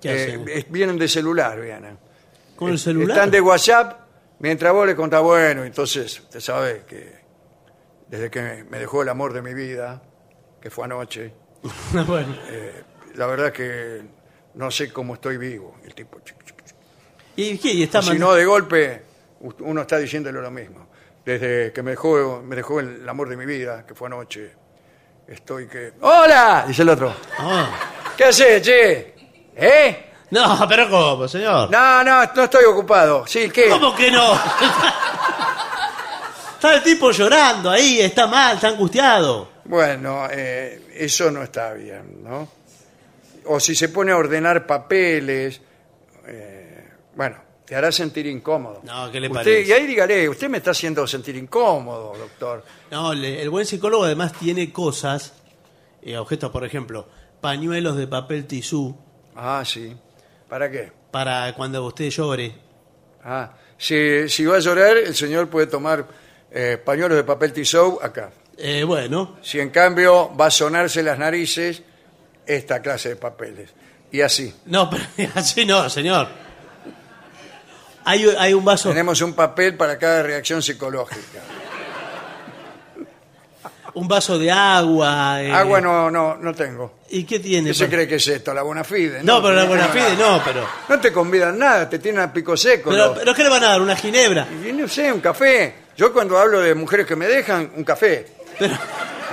¿Qué 0.00 0.08
Eh, 0.10 0.14
hacen? 0.24 0.48
es- 0.48 0.70
vienen 0.70 0.98
de 0.98 1.08
celular, 1.08 1.60
vienen. 1.60 1.98
¿Con 2.56 2.70
el 2.70 2.78
celular? 2.78 3.10
Están 3.10 3.30
de 3.30 3.40
WhatsApp 3.40 4.00
mientras 4.38 4.72
vos 4.72 4.86
le 4.86 4.94
contás, 4.96 5.22
bueno, 5.22 5.64
entonces, 5.64 6.20
usted 6.20 6.40
sabe 6.40 6.84
que 6.86 7.20
desde 8.08 8.30
que 8.30 8.64
me 8.68 8.78
dejó 8.78 9.02
el 9.02 9.08
amor 9.08 9.32
de 9.32 9.42
mi 9.42 9.54
vida, 9.54 10.02
que 10.60 10.70
fue 10.70 10.84
anoche, 10.84 11.32
bueno. 12.06 12.36
eh, 12.48 12.82
la 13.14 13.26
verdad 13.26 13.48
es 13.48 13.52
que 13.52 14.02
no 14.54 14.70
sé 14.70 14.92
cómo 14.92 15.14
estoy 15.14 15.36
vivo. 15.36 15.76
El 15.84 15.94
tipo. 15.94 16.18
¿Y 17.36 17.56
qué? 17.58 17.72
Y 17.72 17.82
está 17.84 18.02
si 18.02 18.18
no, 18.18 18.34
de 18.34 18.44
golpe, 18.44 19.02
u- 19.40 19.52
uno 19.60 19.82
está 19.82 19.98
diciéndole 19.98 20.40
lo 20.40 20.50
mismo. 20.50 20.88
Desde 21.24 21.72
que 21.72 21.82
me 21.82 21.92
dejó, 21.92 22.42
me 22.42 22.56
dejó 22.56 22.80
el 22.80 23.08
amor 23.08 23.28
de 23.28 23.36
mi 23.36 23.46
vida, 23.46 23.86
que 23.86 23.94
fue 23.94 24.08
anoche, 24.08 24.52
estoy 25.30 25.66
que... 25.68 25.92
¡Hola! 26.00 26.64
Dice 26.66 26.82
el 26.82 26.88
otro. 26.88 27.14
Ah. 27.38 27.68
¿Qué 28.16 28.24
haces, 28.24 28.60
che? 28.62 29.14
¿Eh? 29.56 30.06
No, 30.30 30.66
pero 30.68 30.90
¿cómo, 30.90 31.26
señor? 31.26 31.70
No, 31.70 32.04
no, 32.04 32.24
no 32.34 32.44
estoy 32.44 32.64
ocupado. 32.64 33.26
Sí, 33.26 33.48
¿qué? 33.50 33.68
¿Cómo 33.68 33.94
que 33.94 34.10
no? 34.10 34.32
está 36.54 36.74
el 36.74 36.82
tipo 36.82 37.10
llorando 37.10 37.70
ahí, 37.70 38.00
está 38.00 38.26
mal, 38.26 38.56
está 38.56 38.68
angustiado. 38.68 39.48
Bueno, 39.64 40.26
eh, 40.30 40.82
eso 40.94 41.30
no 41.30 41.42
está 41.42 41.72
bien, 41.74 42.22
¿no? 42.22 42.48
O 43.46 43.58
si 43.58 43.74
se 43.74 43.88
pone 43.88 44.12
a 44.12 44.16
ordenar 44.16 44.66
papeles, 44.66 45.60
eh, 46.26 46.88
bueno, 47.14 47.36
te 47.70 47.76
hará 47.76 47.92
sentir 47.92 48.26
incómodo. 48.26 48.80
No, 48.82 49.12
¿qué 49.12 49.20
le 49.20 49.28
Usted- 49.28 49.44
parece? 49.44 49.68
Y 49.68 49.72
ahí 49.72 49.86
dígale, 49.86 50.28
usted 50.28 50.48
me 50.48 50.58
está 50.58 50.72
haciendo 50.72 51.06
sentir 51.06 51.36
incómodo, 51.36 52.16
doctor. 52.18 52.64
No, 52.90 53.14
le- 53.14 53.40
el 53.40 53.48
buen 53.48 53.64
psicólogo 53.64 54.02
además 54.02 54.32
tiene 54.32 54.72
cosas, 54.72 55.34
eh, 56.02 56.16
objetos, 56.18 56.50
por 56.50 56.64
ejemplo, 56.64 57.06
pañuelos 57.40 57.96
de 57.96 58.08
papel 58.08 58.46
tisú 58.48 58.96
Ah, 59.36 59.62
sí. 59.64 59.96
¿Para 60.48 60.68
qué? 60.68 60.90
para 61.12 61.54
cuando 61.54 61.84
usted 61.86 62.08
llore. 62.10 62.52
Ah, 63.22 63.52
si, 63.78 64.28
si 64.28 64.44
va 64.44 64.56
a 64.56 64.58
llorar, 64.58 64.96
el 64.96 65.14
señor 65.14 65.48
puede 65.48 65.68
tomar 65.68 66.08
eh, 66.50 66.76
pañuelos 66.84 67.16
de 67.18 67.22
papel 67.22 67.52
tissot 67.52 68.02
acá. 68.02 68.32
Eh, 68.58 68.82
bueno, 68.82 69.36
Si 69.42 69.60
en 69.60 69.70
cambio 69.70 70.34
va 70.36 70.46
a 70.46 70.50
sonarse 70.50 71.04
las 71.04 71.16
narices, 71.20 71.84
esta 72.44 72.82
clase 72.82 73.10
de 73.10 73.16
papeles. 73.16 73.70
Y 74.10 74.22
así. 74.22 74.52
no, 74.66 74.90
pero 74.90 75.04
así 75.36 75.64
no, 75.64 75.88
señor. 75.88 76.49
Hay, 78.04 78.26
hay 78.38 78.54
un 78.54 78.64
vaso, 78.64 78.88
Tenemos 78.88 79.20
un 79.20 79.34
papel 79.34 79.76
para 79.76 79.98
cada 79.98 80.22
reacción 80.22 80.62
psicológica. 80.62 81.40
un 83.94 84.06
vaso 84.08 84.38
de 84.38 84.50
agua. 84.50 85.42
eh, 85.42 85.52
Agua 85.52 85.80
no, 85.80 86.10
no, 86.10 86.36
no 86.36 86.54
tengo. 86.54 87.00
¿Y 87.10 87.24
qué 87.24 87.40
tiene? 87.40 87.70
¿Qué 87.70 87.74
se 87.74 87.88
cree 87.88 88.06
que 88.06 88.14
es 88.16 88.26
esto? 88.28 88.54
¿La 88.54 88.62
buena 88.62 88.84
fide? 88.84 89.22
No, 89.22 89.42
pero 89.42 89.54
la 89.54 89.64
buena 89.64 89.88
fide 89.88 90.16
no, 90.16 90.40
pero. 90.44 90.66
No 90.88 91.00
te 91.00 91.12
convidan 91.12 91.58
nada, 91.58 91.88
te 91.88 91.98
tienen 91.98 92.20
a 92.22 92.32
pico 92.32 92.56
seco. 92.56 92.90
Pero, 92.90 93.08
¿no? 93.08 93.14
pero 93.14 93.34
¿qué 93.34 93.42
le 93.42 93.48
van 93.50 93.64
a 93.64 93.68
dar? 93.70 93.80
¿Una 93.80 93.96
ginebra? 93.96 94.46
Y 94.66 94.72
no 94.72 94.86
sé, 94.88 95.12
un 95.12 95.20
café. 95.20 95.74
Yo 95.96 96.12
cuando 96.12 96.38
hablo 96.38 96.60
de 96.60 96.74
mujeres 96.74 97.04
que 97.06 97.16
me 97.16 97.26
dejan, 97.26 97.70
un 97.76 97.84
café. 97.84 98.26
Pero, 98.58 98.74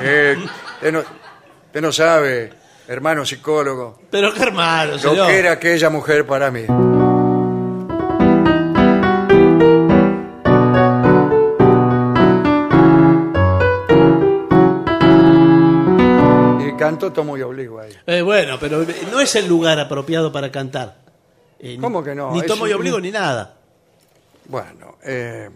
Eh, 0.02 0.36
usted, 0.76 0.92
no, 0.92 1.00
usted 1.00 1.82
no 1.82 1.92
sabe, 1.92 2.52
hermano 2.88 3.26
psicólogo, 3.26 4.02
pero 4.12 4.32
qué 4.34 4.42
hermano, 4.44 4.92
lo 4.94 5.00
señor. 5.00 5.28
que 5.28 5.40
era 5.40 5.52
aquella 5.54 5.90
mujer 5.90 6.26
para 6.28 6.52
mí. 6.52 6.66
Canto 16.78 17.12
tomo 17.12 17.38
y 17.38 17.42
obligo 17.42 17.80
ahí. 17.80 17.94
Eh, 18.06 18.22
bueno, 18.22 18.58
pero 18.60 18.86
no 19.12 19.20
es 19.20 19.36
el 19.36 19.48
lugar 19.48 19.80
apropiado 19.80 20.32
para 20.32 20.52
cantar. 20.52 20.98
Eh, 21.60 21.70
ni- 21.76 21.78
¿Cómo 21.80 22.04
que 22.04 22.14
no? 22.16 22.32
Ni 22.32 22.40
Es 22.40 22.46
tomo 22.46 22.68
y 22.68 22.72
un- 22.72 22.78
obligo 22.80 23.00
ni 23.00 23.12
nada. 23.12 23.56
Bueno, 24.46 24.98
eh, 25.04 25.50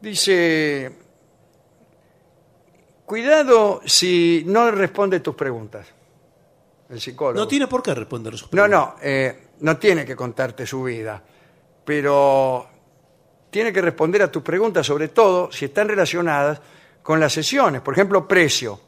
dice, 0.00 0.92
cuidado 3.04 3.80
si 3.84 4.42
no 4.46 4.70
responde 4.70 5.20
tus 5.20 5.34
preguntas. 5.34 5.86
El 6.88 7.00
psicólogo. 7.00 7.38
No 7.40 7.48
tiene 7.48 7.66
por 7.66 7.82
qué 7.82 7.94
responder 7.94 8.32
sus 8.34 8.42
No, 8.44 8.50
preguntas. 8.50 8.80
no, 8.80 8.94
eh, 9.02 9.48
no 9.60 9.76
tiene 9.76 10.04
que 10.04 10.14
contarte 10.14 10.64
su 10.66 10.84
vida, 10.84 11.20
pero 11.84 12.66
tiene 13.50 13.72
que 13.72 13.80
responder 13.80 14.22
a 14.22 14.30
tus 14.30 14.42
preguntas, 14.42 14.86
sobre 14.86 15.08
todo 15.08 15.50
si 15.50 15.64
están 15.64 15.88
relacionadas 15.88 16.60
con 17.02 17.18
las 17.18 17.32
sesiones. 17.32 17.80
Por 17.80 17.94
ejemplo, 17.94 18.28
precio. 18.28 18.80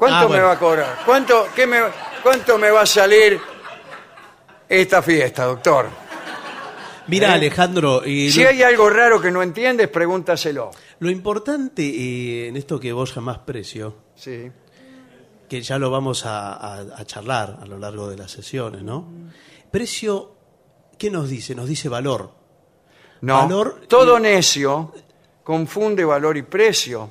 ¿Cuánto 0.00 0.32
Ah, 0.32 0.34
me 0.34 0.40
va 0.40 0.52
a 0.52 0.58
cobrar? 0.58 0.98
¿Cuánto, 1.04 1.48
qué 1.54 1.66
me, 1.66 1.78
¿Cuánto 2.22 2.56
me 2.56 2.70
va 2.70 2.80
a 2.80 2.86
salir 2.86 3.38
esta 4.66 5.02
fiesta, 5.02 5.44
doctor? 5.44 5.88
Mira, 7.08 7.28
¿Eh? 7.28 7.32
Alejandro, 7.32 8.00
Si 8.02 8.42
lo, 8.42 8.48
hay 8.48 8.62
algo 8.62 8.88
raro 8.88 9.20
que 9.20 9.30
no 9.30 9.42
entiendes, 9.42 9.88
pregúntaselo. 9.88 10.70
lo 11.00 11.10
importante 11.10 11.82
eh, 11.82 12.48
en 12.48 12.56
esto 12.56 12.80
que 12.80 12.94
vos 12.94 13.12
jamás 13.12 13.40
precio, 13.40 13.94
Sí. 14.14 14.50
que 15.50 15.60
ya 15.60 15.78
lo 15.78 15.90
vamos 15.90 16.24
a, 16.24 16.54
a- 16.54 16.80
a 16.96 17.04
charlar 17.04 17.58
a 17.60 17.66
lo 17.66 17.78
largo 17.78 18.08
de 18.08 18.16
las 18.16 18.30
sesiones, 18.30 18.82
¿no? 18.82 19.06
Precio, 19.70 20.32
¿qué 20.96 21.10
nos 21.10 21.28
dice? 21.28 21.54
Nos 21.54 21.68
dice 21.68 21.90
valor. 21.90 22.30
No, 23.20 23.34
Valor 23.42 23.82
todo 23.86 24.18
necio 24.18 24.94
confunde 25.44 26.06
valor 26.06 26.38
y 26.38 26.42
precio, 26.42 27.10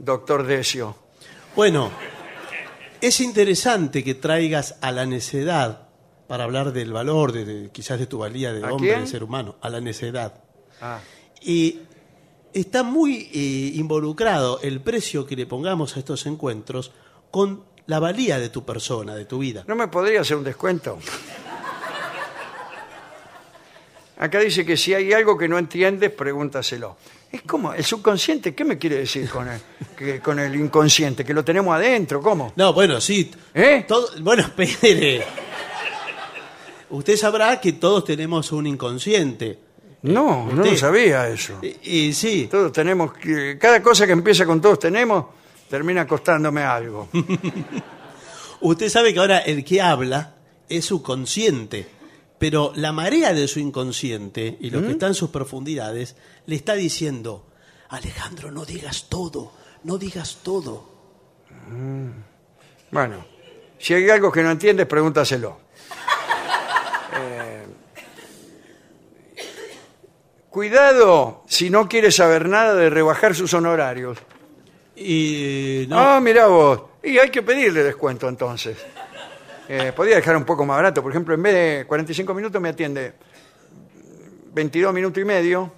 doctor 0.00 0.44
Decio. 0.44 0.96
Bueno, 1.54 1.92
es 3.06 3.20
interesante 3.20 4.02
que 4.04 4.14
traigas 4.14 4.76
a 4.80 4.90
la 4.92 5.06
necedad 5.06 5.88
para 6.26 6.44
hablar 6.44 6.72
del 6.72 6.92
valor, 6.92 7.32
de, 7.32 7.44
de- 7.44 7.70
quizás 7.70 7.98
de 7.98 8.06
tu 8.06 8.18
valía 8.18 8.52
de 8.52 8.64
¿A 8.64 8.72
hombre, 8.72 8.88
quién? 8.90 9.00
de 9.02 9.06
ser 9.06 9.22
humano, 9.24 9.56
a 9.60 9.68
la 9.68 9.80
necedad. 9.80 10.34
Ah, 10.80 11.00
Y 11.40 11.80
está 12.52 12.82
muy 12.82 13.28
eh, 13.34 13.72
involucrado 13.74 14.60
el 14.62 14.80
precio 14.80 15.26
que 15.26 15.36
le 15.36 15.46
pongamos 15.46 15.96
a 15.96 15.98
estos 15.98 16.24
encuentros 16.26 16.92
con 17.30 17.64
la 17.86 17.98
valía 17.98 18.38
de 18.38 18.48
tu 18.48 18.64
persona, 18.64 19.14
de 19.14 19.26
tu 19.26 19.38
vida. 19.38 19.64
¿No 19.66 19.74
me 19.76 19.88
podría 19.88 20.22
hacer 20.22 20.36
un 20.38 20.44
descuento? 20.44 20.98
Acá 24.16 24.38
dice 24.40 24.64
que 24.64 24.76
si 24.76 24.94
hay 24.94 25.12
algo 25.12 25.36
que 25.36 25.48
no 25.48 25.58
entiendes, 25.58 26.10
pregúntaselo. 26.10 26.96
Es 27.34 27.42
como, 27.42 27.72
el 27.74 27.84
subconsciente, 27.84 28.54
¿qué 28.54 28.64
me 28.64 28.78
quiere 28.78 28.96
decir 28.98 29.28
con 29.28 29.48
el, 29.48 29.60
que- 29.96 30.20
con 30.20 30.38
el 30.38 30.54
inconsciente? 30.54 31.24
¿Que 31.24 31.34
lo 31.34 31.44
tenemos 31.44 31.74
adentro? 31.74 32.20
¿Cómo? 32.22 32.52
No, 32.54 32.72
bueno, 32.72 33.00
sí. 33.00 33.28
¿Eh? 33.52 33.84
todo- 33.88 34.08
bueno, 34.20 34.42
espere. 34.56 35.24
Usted 36.90 37.16
sabrá 37.16 37.60
que 37.60 37.72
todos 37.72 38.04
tenemos 38.04 38.52
un 38.52 38.68
inconsciente. 38.68 39.58
No, 40.02 40.46
no 40.46 40.62
Usted- 40.62 40.70
lo 40.72 40.76
sabía 40.76 41.28
eso. 41.28 41.58
Y, 41.60 42.08
y 42.08 42.12
sí, 42.12 42.46
Todos 42.48 42.70
tenemos 42.72 43.12
que... 43.14 43.58
Cada 43.60 43.82
cosa 43.82 44.06
que 44.06 44.12
empieza 44.12 44.46
con 44.46 44.60
todos 44.60 44.78
tenemos, 44.78 45.24
termina 45.68 46.06
costándome 46.06 46.62
algo. 46.62 47.08
usted 48.60 48.88
sabe 48.88 49.12
que 49.12 49.18
ahora 49.18 49.38
el 49.38 49.64
que 49.64 49.80
habla 49.80 50.34
es 50.68 50.84
su 50.84 51.02
consciente, 51.02 51.88
pero 52.44 52.72
la 52.76 52.92
marea 52.92 53.32
de 53.32 53.48
su 53.48 53.58
inconsciente 53.58 54.58
y 54.60 54.68
lo 54.68 54.82
¿Mm? 54.82 54.84
que 54.84 54.90
está 54.90 55.06
en 55.06 55.14
sus 55.14 55.30
profundidades 55.30 56.14
le 56.44 56.56
está 56.56 56.74
diciendo, 56.74 57.46
Alejandro, 57.88 58.50
no 58.50 58.66
digas 58.66 59.06
todo, 59.08 59.50
no 59.84 59.96
digas 59.96 60.40
todo. 60.42 60.86
Bueno, 62.90 63.24
si 63.78 63.94
hay 63.94 64.10
algo 64.10 64.30
que 64.30 64.42
no 64.42 64.50
entiendes, 64.50 64.86
pregúntaselo. 64.86 65.56
Eh, 67.16 67.64
cuidado 70.50 71.44
si 71.46 71.70
no 71.70 71.88
quiere 71.88 72.10
saber 72.10 72.48
nada 72.48 72.74
de 72.74 72.90
rebajar 72.90 73.34
sus 73.34 73.54
honorarios. 73.54 74.18
Y 74.96 75.86
no, 75.88 75.98
Ah, 75.98 76.20
mirá 76.20 76.48
vos. 76.48 76.82
Y 77.04 77.16
hay 77.16 77.30
que 77.30 77.42
pedirle 77.42 77.84
descuento 77.84 78.28
entonces. 78.28 78.76
Eh, 79.68 79.92
podría 79.96 80.16
dejar 80.16 80.36
un 80.36 80.44
poco 80.44 80.64
más 80.66 80.76
barato. 80.76 81.02
Por 81.02 81.10
ejemplo, 81.12 81.34
en 81.34 81.42
vez 81.42 81.54
de 81.54 81.84
45 81.86 82.34
minutos 82.34 82.60
me 82.60 82.68
atiende 82.70 83.14
22 84.54 84.92
minutos 84.94 85.20
y 85.20 85.24
medio. 85.24 85.72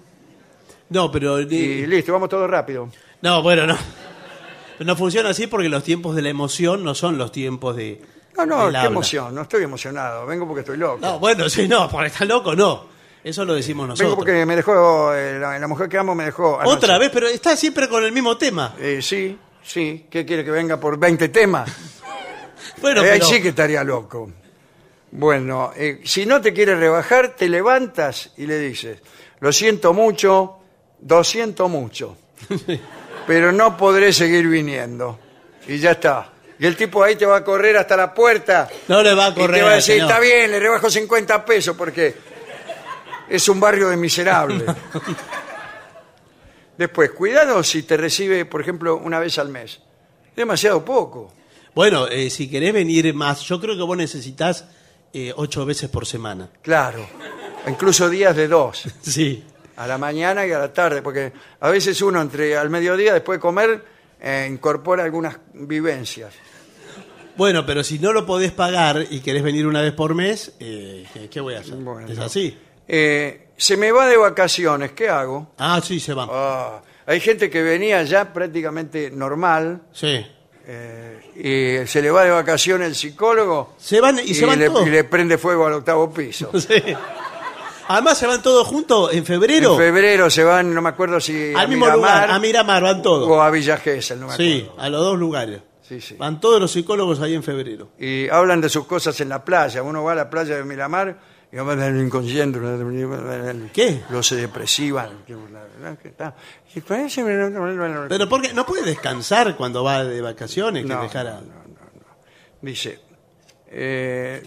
no, 0.90 1.10
pero 1.10 1.40
Y 1.40 1.86
listo, 1.86 2.12
vamos 2.12 2.28
todo 2.28 2.46
rápido. 2.46 2.88
no, 3.22 3.42
bueno, 3.42 3.66
no. 3.66 3.76
No 4.80 4.94
funciona 4.94 5.30
así 5.30 5.46
porque 5.46 5.70
los 5.70 5.82
tiempos 5.82 6.14
de 6.14 6.20
la 6.20 6.28
emoción 6.28 6.84
no 6.84 6.94
son 6.94 7.16
los 7.16 7.32
tiempos 7.32 7.76
de 7.76 8.02
No, 8.36 8.44
no, 8.44 8.56
qué 8.56 8.62
habla. 8.64 8.84
emoción. 8.84 9.34
No 9.34 9.42
estoy 9.42 9.62
emocionado. 9.62 10.26
Vengo 10.26 10.46
porque 10.46 10.60
estoy 10.60 10.76
loco. 10.76 10.98
No, 11.00 11.18
bueno, 11.18 11.48
sí, 11.48 11.66
no, 11.66 11.88
porque 11.88 12.08
está 12.08 12.26
loco, 12.26 12.54
no. 12.54 12.84
Eso 13.24 13.44
lo 13.46 13.54
decimos 13.54 13.88
nosotros. 13.88 14.10
Vengo 14.10 14.16
porque 14.16 14.44
me 14.44 14.54
dejó, 14.54 15.14
eh, 15.14 15.38
la, 15.38 15.58
la 15.58 15.66
mujer 15.66 15.88
que 15.88 15.96
amo 15.96 16.14
me 16.14 16.24
dejó. 16.26 16.60
anoche. 16.60 16.76
Otra 16.76 16.98
vez, 16.98 17.10
pero 17.10 17.26
está 17.26 17.56
siempre 17.56 17.88
con 17.88 18.04
el 18.04 18.12
mismo 18.12 18.36
tema. 18.36 18.74
Eh, 18.78 19.00
sí, 19.00 19.38
sí. 19.64 20.06
¿Qué 20.10 20.26
quiere 20.26 20.44
que 20.44 20.50
venga 20.50 20.78
por 20.78 20.98
20 20.98 21.28
temas? 21.30 21.70
Bueno, 22.80 23.02
Eh, 23.04 23.10
ahí 23.12 23.18
pero 23.18 23.26
sí 23.30 23.42
que 23.42 23.48
estaría 23.48 23.82
loco. 23.84 24.30
Bueno, 25.12 25.72
eh, 25.76 26.00
si 26.04 26.26
no 26.26 26.40
te 26.40 26.52
quiere 26.52 26.74
rebajar, 26.76 27.34
te 27.36 27.48
levantas 27.48 28.32
y 28.36 28.46
le 28.46 28.58
dices, 28.58 28.98
lo 29.40 29.52
siento 29.52 29.92
mucho, 29.94 30.58
lo 31.06 31.24
siento 31.24 31.68
mucho, 31.68 32.16
pero 33.26 33.52
no 33.52 33.76
podré 33.76 34.12
seguir 34.12 34.46
viniendo. 34.48 35.18
Y 35.68 35.78
ya 35.78 35.92
está. 35.92 36.32
Y 36.58 36.66
el 36.66 36.76
tipo 36.76 37.02
ahí 37.02 37.16
te 37.16 37.26
va 37.26 37.38
a 37.38 37.44
correr 37.44 37.76
hasta 37.76 37.96
la 37.96 38.12
puerta. 38.14 38.68
no 38.88 39.02
le 39.02 39.14
va 39.14 39.26
a 39.26 39.28
Y 39.30 39.34
correr. 39.34 39.56
te 39.56 39.62
va 39.62 39.70
a 39.72 39.74
decir, 39.76 39.94
señor. 39.94 40.08
está 40.10 40.20
bien, 40.20 40.50
le 40.50 40.60
rebajo 40.60 40.90
50 40.90 41.44
pesos 41.44 41.76
porque 41.76 42.14
es 43.28 43.48
un 43.48 43.60
barrio 43.60 43.88
de 43.88 43.96
miserables. 43.96 44.64
Después, 46.78 47.10
cuidado 47.12 47.62
si 47.62 47.84
te 47.84 47.96
recibe, 47.96 48.44
por 48.44 48.60
ejemplo, 48.60 48.96
una 48.96 49.18
vez 49.18 49.38
al 49.38 49.48
mes. 49.48 49.80
Demasiado 50.34 50.84
poco. 50.84 51.32
Bueno, 51.76 52.08
eh, 52.08 52.30
si 52.30 52.48
querés 52.48 52.72
venir 52.72 53.12
más, 53.12 53.42
yo 53.42 53.60
creo 53.60 53.76
que 53.76 53.82
vos 53.82 53.98
necesitas 53.98 54.64
eh, 55.12 55.34
ocho 55.36 55.66
veces 55.66 55.90
por 55.90 56.06
semana. 56.06 56.48
Claro. 56.62 57.06
Incluso 57.68 58.08
días 58.08 58.34
de 58.34 58.48
dos. 58.48 58.84
Sí. 59.02 59.44
A 59.76 59.86
la 59.86 59.98
mañana 59.98 60.46
y 60.46 60.52
a 60.52 60.58
la 60.58 60.72
tarde. 60.72 61.02
Porque 61.02 61.34
a 61.60 61.68
veces 61.68 62.00
uno 62.00 62.22
entre 62.22 62.56
al 62.56 62.70
mediodía, 62.70 63.12
después 63.12 63.36
de 63.36 63.40
comer, 63.42 63.84
eh, 64.22 64.48
incorpora 64.50 65.04
algunas 65.04 65.36
vivencias. 65.52 66.32
Bueno, 67.36 67.66
pero 67.66 67.84
si 67.84 67.98
no 67.98 68.14
lo 68.14 68.24
podés 68.24 68.52
pagar 68.52 69.04
y 69.10 69.20
querés 69.20 69.42
venir 69.42 69.66
una 69.66 69.82
vez 69.82 69.92
por 69.92 70.14
mes, 70.14 70.54
eh, 70.58 71.04
¿qué 71.30 71.40
voy 71.40 71.56
a 71.56 71.58
hacer? 71.60 71.74
Bueno. 71.74 72.08
¿Es 72.10 72.18
así? 72.18 72.56
Eh, 72.88 73.48
se 73.54 73.76
me 73.76 73.92
va 73.92 74.08
de 74.08 74.16
vacaciones, 74.16 74.92
¿qué 74.92 75.10
hago? 75.10 75.52
Ah, 75.58 75.82
sí, 75.84 76.00
se 76.00 76.14
va. 76.14 76.26
Ah, 76.30 76.82
hay 77.04 77.20
gente 77.20 77.50
que 77.50 77.60
venía 77.60 78.02
ya 78.04 78.32
prácticamente 78.32 79.10
normal 79.10 79.82
Sí. 79.92 80.24
Eh, 80.68 81.82
y 81.84 81.86
se 81.88 82.02
le 82.02 82.10
va 82.10 82.24
de 82.24 82.30
vacaciones 82.30 82.88
el 82.88 82.94
psicólogo 82.94 83.74
Se 83.78 84.00
van 84.00 84.18
y, 84.18 84.34
se 84.34 84.44
van 84.46 84.58
le, 84.58 84.66
todos. 84.66 84.86
y 84.86 84.90
le 84.90 85.04
prende 85.04 85.38
fuego 85.38 85.66
al 85.66 85.74
octavo 85.74 86.12
piso. 86.12 86.50
Sí. 86.58 86.82
Además 87.88 88.18
se 88.18 88.26
van 88.26 88.42
todos 88.42 88.66
juntos 88.66 89.12
en 89.14 89.24
febrero. 89.24 89.72
En 89.74 89.78
febrero 89.78 90.28
se 90.28 90.42
van, 90.42 90.74
no 90.74 90.82
me 90.82 90.88
acuerdo 90.88 91.20
si 91.20 91.54
a 91.54 91.60
al 91.60 91.68
mismo 91.68 91.84
Miramar 91.84 91.98
lugar, 92.24 92.30
a 92.32 92.38
Miramar 92.40 92.82
van 92.82 93.00
todos. 93.00 93.28
o 93.28 93.40
a 93.40 93.48
Villa 93.50 93.76
Gesell, 93.76 94.18
no 94.18 94.26
me 94.26 94.36
Sí, 94.36 94.62
acuerdo. 94.64 94.82
a 94.82 94.88
los 94.88 95.00
dos 95.02 95.18
lugares. 95.18 95.60
Sí, 95.88 96.00
sí. 96.00 96.16
Van 96.18 96.40
todos 96.40 96.60
los 96.60 96.72
psicólogos 96.72 97.20
ahí 97.20 97.34
en 97.34 97.44
febrero. 97.44 97.90
Y 97.96 98.28
hablan 98.28 98.60
de 98.60 98.68
sus 98.68 98.86
cosas 98.86 99.20
en 99.20 99.28
la 99.28 99.44
playa. 99.44 99.84
Uno 99.84 100.02
va 100.02 100.12
a 100.12 100.14
la 100.16 100.28
playa 100.28 100.56
de 100.56 100.64
Miramar 100.64 101.16
y 101.56 101.58
hablan 101.58 101.78
del 101.78 102.04
inconsciente. 102.06 102.60
¿Qué? 103.72 104.02
Los 104.10 104.28
depresivan. 104.30 105.10
Pero 108.08 108.28
porque 108.28 108.52
no 108.52 108.66
puede 108.66 108.82
descansar 108.84 109.56
cuando 109.56 109.82
va 109.82 110.04
de 110.04 110.20
vacaciones, 110.20 110.82
que 110.84 110.88
No, 110.92 111.02
dejar 111.02 111.26
a- 111.26 111.40
Dice, 112.62 112.98
eh, 113.70 114.42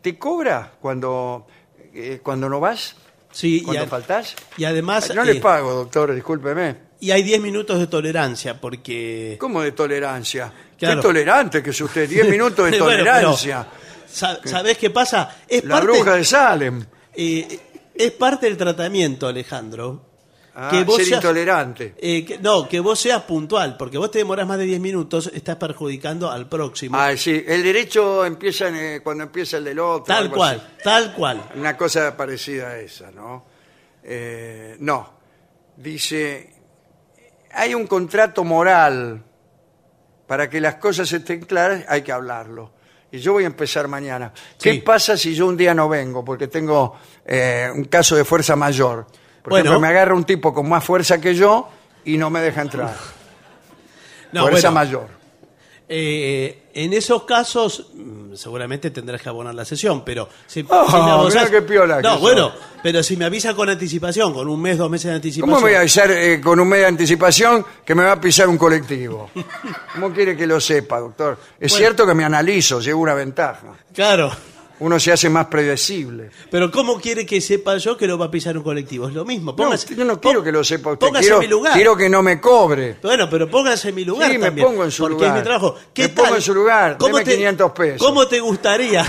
¿te 0.00 0.16
cobra 0.18 0.72
cuando, 0.80 1.46
eh, 1.92 2.20
cuando 2.22 2.48
no 2.48 2.60
vas? 2.60 2.96
Sí, 3.30 3.58
y, 3.58 3.62
¿Cuando 3.62 3.82
a- 3.82 3.86
faltás? 3.86 4.34
y 4.56 4.64
además 4.64 5.12
No 5.14 5.24
le 5.24 5.32
eh, 5.32 5.40
pago, 5.40 5.72
doctor, 5.74 6.14
discúlpeme. 6.14 6.76
y 7.00 7.10
hay 7.10 7.22
10 7.24 7.40
minutos 7.42 7.78
de 7.80 7.88
tolerancia 7.88 8.60
porque 8.60 9.36
¿Cómo 9.40 9.60
de 9.60 9.72
tolerancia? 9.72 10.52
Claro. 10.78 10.96
Qué 11.00 11.02
tolerante 11.02 11.62
que 11.62 11.70
es 11.70 11.80
usted, 11.80 12.08
10 12.08 12.28
minutos 12.28 12.70
de 12.70 12.78
Bueno, 12.78 12.86
pero- 12.86 13.04
tolerancia. 13.04 13.66
Sa- 14.14 14.40
¿sabés 14.44 14.78
qué 14.78 14.90
pasa? 14.90 15.36
Es 15.48 15.64
La 15.64 15.74
parte 15.76 15.86
bruja 15.92 16.14
de 16.16 16.24
Salem. 16.24 16.84
eh, 17.14 17.60
es 17.94 18.10
parte 18.12 18.46
del 18.46 18.56
tratamiento, 18.56 19.26
Alejandro. 19.26 20.10
Ah, 20.56 20.68
que 20.70 20.84
vos 20.84 20.96
ser 20.98 21.06
seas- 21.06 21.24
intolerante. 21.24 21.94
eh, 21.98 22.24
que- 22.24 22.38
no, 22.38 22.68
que 22.68 22.78
vos 22.78 22.98
seas 23.00 23.22
puntual, 23.22 23.76
porque 23.76 23.98
vos 23.98 24.08
te 24.12 24.18
demorás 24.18 24.46
más 24.46 24.56
de 24.56 24.64
10 24.66 24.78
minutos, 24.80 25.28
estás 25.34 25.56
perjudicando 25.56 26.30
al 26.30 26.48
próximo. 26.48 26.96
Ah, 26.96 27.16
sí, 27.16 27.42
el 27.44 27.60
derecho 27.64 28.24
empieza 28.24 28.68
en, 28.68 28.76
eh, 28.76 29.00
cuando 29.02 29.24
empieza 29.24 29.56
el 29.56 29.64
del 29.64 29.80
otro. 29.80 30.04
tal 30.04 30.24
algo 30.24 30.36
cual, 30.36 30.74
tal 30.84 31.12
cual. 31.14 31.42
Una 31.56 31.76
cosa 31.76 32.16
parecida 32.16 32.68
a 32.68 32.78
esa, 32.78 33.10
¿no? 33.10 33.44
Eh, 34.04 34.76
no. 34.78 35.12
Dice, 35.76 36.52
hay 37.52 37.74
un 37.74 37.88
contrato 37.88 38.44
moral. 38.44 39.24
Para 40.28 40.48
que 40.48 40.60
las 40.60 40.76
cosas 40.76 41.12
estén 41.12 41.40
claras 41.44 41.84
hay 41.88 42.02
que 42.02 42.12
hablarlo. 42.12 42.72
Y 43.14 43.18
yo 43.20 43.34
voy 43.34 43.44
a 43.44 43.46
empezar 43.46 43.86
mañana. 43.86 44.32
¿Qué 44.60 44.72
Sí. 44.72 44.78
pasa 44.80 45.16
si 45.16 45.36
yo 45.36 45.46
un 45.46 45.56
día 45.56 45.72
no 45.72 45.88
vengo? 45.88 46.24
Porque 46.24 46.48
tengo 46.48 46.96
eh, 47.24 47.70
un 47.72 47.84
caso 47.84 48.16
de 48.16 48.24
fuerza 48.24 48.56
mayor. 48.56 49.06
Por 49.40 49.50
Bueno. 49.52 49.66
ejemplo, 49.66 49.78
me 49.80 49.86
agarra 49.86 50.14
un 50.16 50.24
tipo 50.24 50.52
con 50.52 50.68
más 50.68 50.82
fuerza 50.82 51.20
que 51.20 51.32
yo 51.32 51.68
y 52.04 52.16
no 52.18 52.28
me 52.28 52.40
deja 52.40 52.62
entrar. 52.62 52.94
No, 54.32 54.40
fuerza 54.48 54.70
bueno, 54.70 54.74
mayor. 54.80 55.08
Eh, 55.88 56.64
en 56.74 56.92
esos 56.92 57.22
casos, 57.22 57.92
seguramente 58.36 58.90
tendrás 58.90 59.20
que 59.22 59.28
abonar 59.28 59.54
la 59.54 59.64
sesión, 59.64 60.04
pero 60.04 60.28
si, 60.46 60.62
si 60.62 60.66
me 60.68 61.50
qué 61.50 61.62
piola 61.62 62.00
No, 62.00 62.18
bueno, 62.18 62.52
pero 62.82 63.02
si 63.02 63.16
me 63.16 63.24
avisa 63.24 63.54
con 63.54 63.68
anticipación, 63.68 64.32
con 64.32 64.48
un 64.48 64.60
mes, 64.60 64.78
dos 64.78 64.90
meses 64.90 65.10
de 65.10 65.16
anticipación. 65.16 65.54
¿Cómo 65.54 65.64
me 65.66 65.70
voy 65.72 65.76
a 65.76 65.80
avisar 65.80 66.10
eh, 66.10 66.40
con 66.40 66.60
un 66.60 66.68
mes 66.68 66.80
de 66.80 66.86
anticipación 66.86 67.64
que 67.84 67.94
me 67.94 68.04
va 68.04 68.12
a 68.12 68.20
pisar 68.20 68.48
un 68.48 68.58
colectivo? 68.58 69.30
¿Cómo 69.94 70.12
quiere 70.12 70.36
que 70.36 70.46
lo 70.46 70.60
sepa, 70.60 71.00
doctor? 71.00 71.38
Es 71.58 71.72
Bueno. 71.72 71.76
cierto 71.86 72.06
que 72.06 72.14
me 72.14 72.24
analizo, 72.24 72.80
llevo 72.80 73.00
una 73.02 73.14
ventaja. 73.14 73.74
Claro, 73.92 74.32
Uno 74.80 74.98
se 74.98 75.12
hace 75.12 75.30
más 75.30 75.46
predecible. 75.46 76.30
pero 76.50 76.70
¿cómo 76.70 77.00
quiere 77.00 77.24
que 77.24 77.40
sepa 77.40 77.76
yo 77.76 77.96
que 77.96 78.06
lo 78.08 78.18
va 78.18 78.26
a 78.26 78.30
pisar 78.30 78.58
un 78.58 78.64
colectivo? 78.64 79.06
Es 79.08 79.14
lo 79.14 79.24
mismo. 79.24 79.54
No, 79.56 79.74
yo 79.74 80.04
no 80.04 80.20
quiero 80.20 80.42
que 80.42 80.50
lo 80.50 80.64
sepa 80.64 80.92
usted. 80.92 81.06
póngase 81.06 81.22
Quiero, 81.26 81.36
en 81.36 81.40
mi 81.42 81.46
lugar. 81.48 81.74
quiero 81.74 81.96
que 81.96 82.08
no 82.08 82.22
me 82.22 82.40
cobre. 82.40 82.96
Bueno, 83.00 83.28
pero 83.30 83.48
póngase 83.48 83.90
en 83.90 83.94
mi 83.94 84.04
lugar 84.04 84.32
Sí, 84.32 84.38
me 84.38 84.50
pongo 84.50 84.84
en 84.84 84.90
su 84.90 85.02
porque 85.04 85.14
lugar. 85.14 85.30
es 85.30 85.36
mi 85.36 85.44
trabajo. 85.44 85.76
¿Qué 85.94 86.02
Me 86.02 86.08
tal? 86.08 86.24
pongo 86.24 86.36
en 86.36 86.42
su 86.42 86.54
lugar, 86.54 86.96
¿Cómo 86.98 87.18
deme 87.18 87.32
500 87.34 87.72
pesos. 87.72 88.06
¿Cómo 88.06 88.26
te 88.26 88.40
gustaría? 88.40 89.06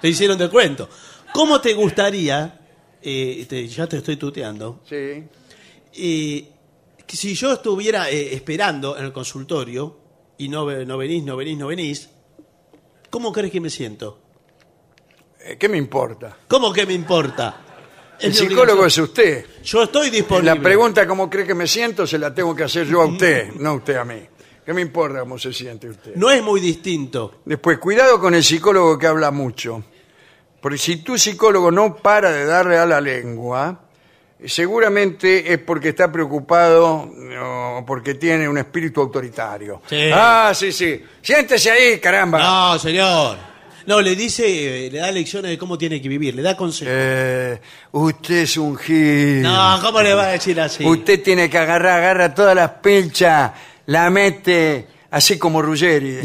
te 0.00 0.08
hicieron 0.08 0.36
de 0.38 0.48
cuento. 0.50 0.88
¿Cómo 1.32 1.60
te 1.60 1.72
gustaría? 1.74 2.58
eh, 3.04 3.46
te- 3.48 3.66
ya 3.68 3.86
te 3.88 3.96
estoy 3.98 4.16
tuteando. 4.16 4.80
Sí. 4.88 5.24
eh, 5.94 6.48
que 7.06 7.16
si 7.16 7.34
yo 7.34 7.52
estuviera 7.52 8.08
eh, 8.10 8.32
esperando 8.34 8.96
en 8.96 9.04
el 9.04 9.12
consultorio 9.12 9.96
y 10.38 10.48
no, 10.48 10.64
ve- 10.66 10.86
no 10.86 10.96
venís, 10.98 11.22
no 11.24 11.36
venís, 11.36 11.58
no 11.58 11.66
venís, 11.66 12.08
¿cómo 13.12 13.30
crees 13.30 13.52
que 13.52 13.60
me 13.60 13.68
siento? 13.68 14.18
Eh, 15.44 15.56
¿Qué 15.58 15.68
me 15.68 15.76
importa? 15.76 16.34
¿Cómo 16.48 16.72
que 16.72 16.86
me 16.86 16.94
importa? 16.94 17.60
Es 18.18 18.24
El 18.24 18.30
mi 18.30 18.36
psicólogo 18.36 18.86
es 18.86 18.98
obligación. 18.98 19.04
usted. 19.04 19.62
Yo 19.62 19.82
estoy 19.82 20.08
disponible. 20.10 20.54
La 20.54 20.60
pregunta 20.60 21.06
cómo 21.06 21.28
cree 21.28 21.46
que 21.46 21.54
me 21.54 21.66
siento 21.66 22.06
se 22.06 22.18
la 22.18 22.34
tengo 22.34 22.56
que 22.56 22.64
hacer 22.64 22.86
yo 22.86 23.02
a 23.02 23.06
usted, 23.06 23.52
no 23.54 23.74
usted 23.74 23.96
a 23.96 24.04
mí. 24.04 24.20
¿Qué 24.64 24.72
me 24.72 24.80
importa 24.80 25.20
cómo 25.20 25.38
se 25.38 25.52
siente 25.52 25.88
usted? 25.88 26.14
No 26.14 26.30
es 26.30 26.42
muy 26.42 26.60
distinto. 26.60 27.42
Después, 27.44 27.78
cuidado 27.78 28.18
con 28.18 28.34
el 28.34 28.44
psicólogo 28.44 28.96
que 28.98 29.08
habla 29.08 29.30
mucho. 29.30 29.84
Porque 30.60 30.78
si 30.78 30.98
tu 30.98 31.18
psicólogo 31.18 31.70
no 31.72 31.96
para 31.96 32.30
de 32.30 32.44
darle 32.46 32.78
a 32.78 32.86
la 32.86 33.00
lengua, 33.00 33.81
seguramente 34.46 35.52
es 35.52 35.58
porque 35.58 35.90
está 35.90 36.10
preocupado 36.10 37.10
o 37.42 37.84
porque 37.86 38.14
tiene 38.14 38.48
un 38.48 38.58
espíritu 38.58 39.00
autoritario. 39.00 39.82
Sí. 39.88 40.10
Ah, 40.12 40.52
sí, 40.54 40.72
sí. 40.72 41.02
Siéntese 41.20 41.70
ahí, 41.70 41.98
caramba. 41.98 42.38
No, 42.38 42.78
señor. 42.78 43.52
No, 43.86 44.00
le 44.00 44.14
dice, 44.14 44.86
eh, 44.86 44.90
le 44.90 44.98
da 44.98 45.10
lecciones 45.10 45.50
de 45.50 45.58
cómo 45.58 45.76
tiene 45.76 46.00
que 46.00 46.08
vivir, 46.08 46.34
le 46.34 46.42
da 46.42 46.56
consejos. 46.56 46.94
Eh, 46.94 47.60
usted 47.92 48.42
es 48.42 48.56
un 48.56 48.76
gil. 48.76 49.42
No, 49.42 49.78
¿cómo 49.82 50.00
le 50.02 50.14
va 50.14 50.24
a 50.24 50.32
decir 50.32 50.60
así? 50.60 50.84
Usted 50.84 51.22
tiene 51.22 51.50
que 51.50 51.58
agarrar, 51.58 51.98
agarra 51.98 52.34
todas 52.34 52.54
las 52.54 52.70
pilchas, 52.70 53.50
la 53.86 54.08
mete, 54.10 54.86
así 55.10 55.36
como 55.36 55.60
Ruggeri. 55.62 56.20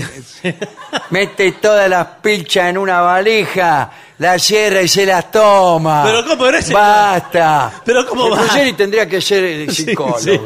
mete 1.09 1.53
todas 1.53 1.89
las 1.89 2.05
pilchas 2.21 2.69
en 2.69 2.77
una 2.77 3.01
valija, 3.01 3.91
la 4.19 4.39
cierra 4.39 4.81
y 4.81 4.87
se 4.87 5.05
las 5.05 5.29
toma. 5.31 6.03
Pero 6.05 6.25
¿cómo 6.25 6.47
era 6.47 6.59
ese- 6.59 6.73
Basta. 6.73 7.81
Pero 7.85 8.05
¿cómo 8.07 8.29
va? 8.29 8.41
Ruggeri 8.41 8.73
tendría 8.73 9.07
que 9.07 9.21
ser 9.21 9.43
el 9.43 9.71
psicólogo. 9.73 10.17
sí. 10.19 10.37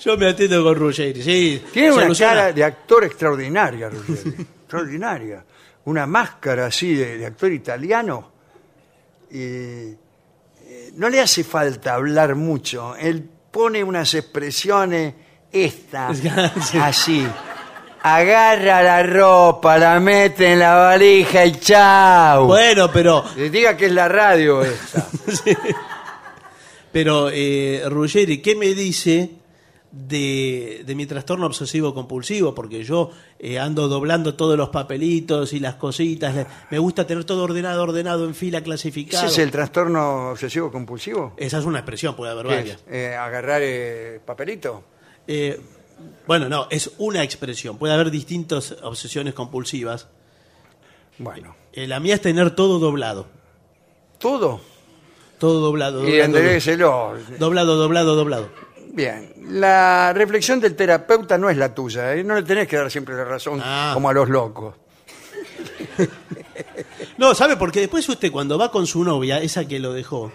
Yo 0.00 0.16
me 0.16 0.28
atiendo 0.28 0.62
con 0.62 0.74
Ruggeri, 0.76 1.22
sí. 1.22 1.64
Tiene 1.72 1.92
una 1.92 2.02
Soluciona. 2.02 2.32
cara 2.34 2.52
de 2.52 2.64
actor 2.64 3.04
extraordinaria, 3.04 3.88
Ruggeri. 3.90 4.46
extraordinaria. 4.62 5.44
Una 5.86 6.06
máscara 6.06 6.66
así 6.66 6.94
de, 6.94 7.18
de 7.18 7.26
actor 7.26 7.50
italiano. 7.52 8.32
Y 9.30 9.38
eh, 9.42 9.96
no 10.94 11.08
le 11.08 11.20
hace 11.20 11.42
falta 11.44 11.94
hablar 11.94 12.34
mucho. 12.36 12.94
Él 12.96 13.28
pone 13.50 13.82
unas 13.82 14.14
expresiones, 14.14 15.14
esta, 15.50 16.14
Sí. 16.62 16.78
así. 16.78 17.26
Agarra 18.02 18.82
la 18.82 19.02
ropa, 19.02 19.76
la 19.78 19.98
mete 19.98 20.52
en 20.52 20.60
la 20.60 20.74
valija 20.74 21.44
y 21.44 21.52
chao. 21.52 22.46
Bueno, 22.46 22.90
pero, 22.92 23.24
diga 23.50 23.76
que 23.76 23.86
es 23.86 23.92
la 23.92 24.08
radio 24.08 24.62
esta. 24.62 25.06
pero 26.92 27.28
eh, 27.32 27.82
Ruggeri, 27.86 28.40
¿qué 28.40 28.54
me 28.54 28.74
dice 28.74 29.30
de, 29.90 30.82
de 30.86 30.94
mi 30.94 31.06
trastorno 31.06 31.46
obsesivo 31.46 31.92
compulsivo? 31.92 32.54
Porque 32.54 32.84
yo 32.84 33.10
eh, 33.38 33.58
ando 33.58 33.88
doblando 33.88 34.34
todos 34.34 34.56
los 34.56 34.68
papelitos 34.68 35.52
y 35.52 35.58
las 35.58 35.74
cositas. 35.74 36.46
Me 36.70 36.78
gusta 36.78 37.06
tener 37.06 37.24
todo 37.24 37.42
ordenado, 37.44 37.82
ordenado 37.82 38.26
en 38.26 38.34
fila, 38.34 38.62
clasificado. 38.62 39.26
¿Ese 39.26 39.32
es 39.32 39.38
el 39.46 39.50
trastorno 39.50 40.30
obsesivo 40.30 40.70
compulsivo? 40.70 41.34
Esa 41.36 41.58
es 41.58 41.64
una 41.64 41.80
expresión, 41.80 42.14
puede 42.14 42.30
haber 42.30 42.46
¿Qué 42.46 42.54
varias. 42.54 42.84
Eh, 42.88 43.16
¿Agarrar 43.18 43.60
eh, 43.64 44.20
papelito? 44.24 44.84
Bueno, 46.26 46.48
no, 46.48 46.66
es 46.70 46.90
una 46.98 47.22
expresión. 47.22 47.78
Puede 47.78 47.94
haber 47.94 48.10
distintas 48.10 48.76
obsesiones 48.82 49.34
compulsivas. 49.34 50.08
Bueno. 51.18 51.56
Eh, 51.72 51.86
la 51.86 52.00
mía 52.00 52.14
es 52.16 52.20
tener 52.22 52.50
todo 52.54 52.78
doblado. 52.78 53.26
¿Todo? 54.18 54.60
Todo 55.38 55.60
doblado. 55.60 56.00
Y 56.02 56.10
doblado, 56.18 56.24
enderécelo. 56.24 57.14
doblado, 57.38 57.76
doblado, 57.76 58.14
doblado. 58.16 58.48
Bien, 58.92 59.32
la 59.60 60.12
reflexión 60.12 60.58
del 60.60 60.74
terapeuta 60.74 61.38
no 61.38 61.48
es 61.50 61.56
la 61.56 61.74
tuya, 61.74 62.14
¿eh? 62.14 62.24
no 62.24 62.34
le 62.34 62.42
tenés 62.42 62.66
que 62.66 62.76
dar 62.76 62.90
siempre 62.90 63.14
la 63.14 63.24
razón 63.24 63.60
Ah. 63.62 63.90
como 63.94 64.08
a 64.08 64.12
los 64.12 64.28
locos. 64.28 64.74
No, 67.16 67.34
¿sabe? 67.34 67.56
Porque 67.56 67.80
después 67.80 68.08
usted 68.08 68.30
cuando 68.30 68.56
va 68.58 68.70
con 68.70 68.86
su 68.86 69.02
novia, 69.02 69.38
esa 69.40 69.66
que 69.66 69.78
lo 69.80 69.92
dejó, 69.92 70.30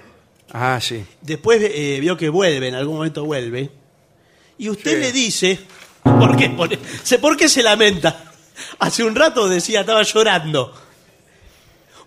Ah, 0.52 0.80
sí. 0.82 1.06
después 1.22 1.62
eh, 1.64 1.98
vio 2.02 2.18
que 2.18 2.28
vuelve, 2.30 2.68
en 2.68 2.76
algún 2.76 2.96
momento 2.98 3.24
vuelve, 3.26 3.70
y 4.58 4.70
usted 4.70 4.92
Sí. 4.96 4.98
le 5.00 5.12
dice, 5.12 5.60
¿por 6.04 6.36
qué? 6.38 6.50
Por, 6.50 6.70
se- 7.04 7.20
¿por 7.20 7.36
qué 7.38 7.48
se 7.50 7.64
lamenta? 7.64 8.32
Hace 8.80 9.04
un 9.04 9.16
rato 9.16 9.48
decía, 9.50 9.82
estaba 9.82 10.04
llorando. 10.04 10.74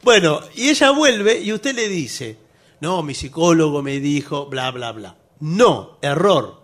Bueno, 0.02 0.40
y 0.54 0.68
ella 0.68 0.90
vuelve 0.90 1.40
y 1.40 1.52
usted 1.52 1.74
le 1.74 1.88
dice, 1.88 2.36
no, 2.80 3.02
mi 3.02 3.14
psicólogo 3.14 3.82
me 3.82 3.98
dijo, 3.98 4.46
bla, 4.46 4.70
bla, 4.70 4.92
bla. 4.92 5.16
No, 5.40 5.98
error. 6.00 6.62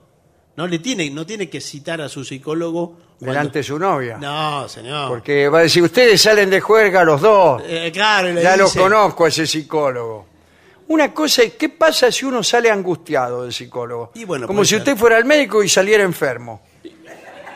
No 0.56 0.66
le 0.66 0.78
tiene, 0.78 1.10
no 1.10 1.26
tiene 1.26 1.48
que 1.48 1.60
citar 1.60 2.00
a 2.00 2.08
su 2.08 2.24
psicólogo. 2.24 2.98
cuando- 3.18 3.32
Delante 3.34 3.58
de 3.60 3.62
su 3.64 3.78
novia. 3.78 4.18
No, 4.18 4.68
señor. 4.68 5.08
Porque 5.08 5.48
va 5.48 5.60
a 5.60 5.62
decir, 5.62 5.82
ustedes 5.82 6.20
salen 6.20 6.50
de 6.50 6.60
juerga 6.60 7.04
los 7.04 7.20
dos. 7.20 7.62
Eh, 7.64 7.90
claro, 7.92 8.28
y 8.30 8.32
le 8.34 8.42
ya 8.42 8.56
los 8.56 8.70
dice- 8.72 8.80
conozco 8.80 9.24
a 9.24 9.28
ese 9.28 9.46
psicólogo. 9.46 10.26
Una 10.92 11.14
cosa 11.14 11.42
es, 11.42 11.54
¿qué 11.54 11.70
pasa 11.70 12.12
si 12.12 12.26
uno 12.26 12.42
sale 12.42 12.70
angustiado 12.70 13.44
del 13.44 13.52
psicólogo? 13.52 14.12
Y 14.14 14.24
bueno, 14.24 14.46
Como 14.46 14.58
puede 14.58 14.66
si 14.66 14.70
ser. 14.70 14.78
usted 14.80 14.96
fuera 14.96 15.16
al 15.16 15.24
médico 15.24 15.62
y 15.62 15.68
saliera 15.68 16.02
enfermo. 16.04 16.60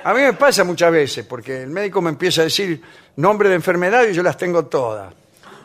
A 0.05 0.15
mí 0.15 0.21
me 0.23 0.33
pasa 0.33 0.65
muchas 0.65 0.91
veces, 0.91 1.27
porque 1.27 1.63
el 1.65 1.71
médico 1.71 2.01
me 2.01 2.09
empieza 2.11 2.41
a 2.41 2.45
decir 2.45 2.81
nombre 3.17 3.49
de 3.51 3.57
enfermedad 3.57 4.07
y 4.09 4.15
yo 4.15 4.23
las 4.23 4.37
tengo 4.39 4.65
todas. 4.67 5.13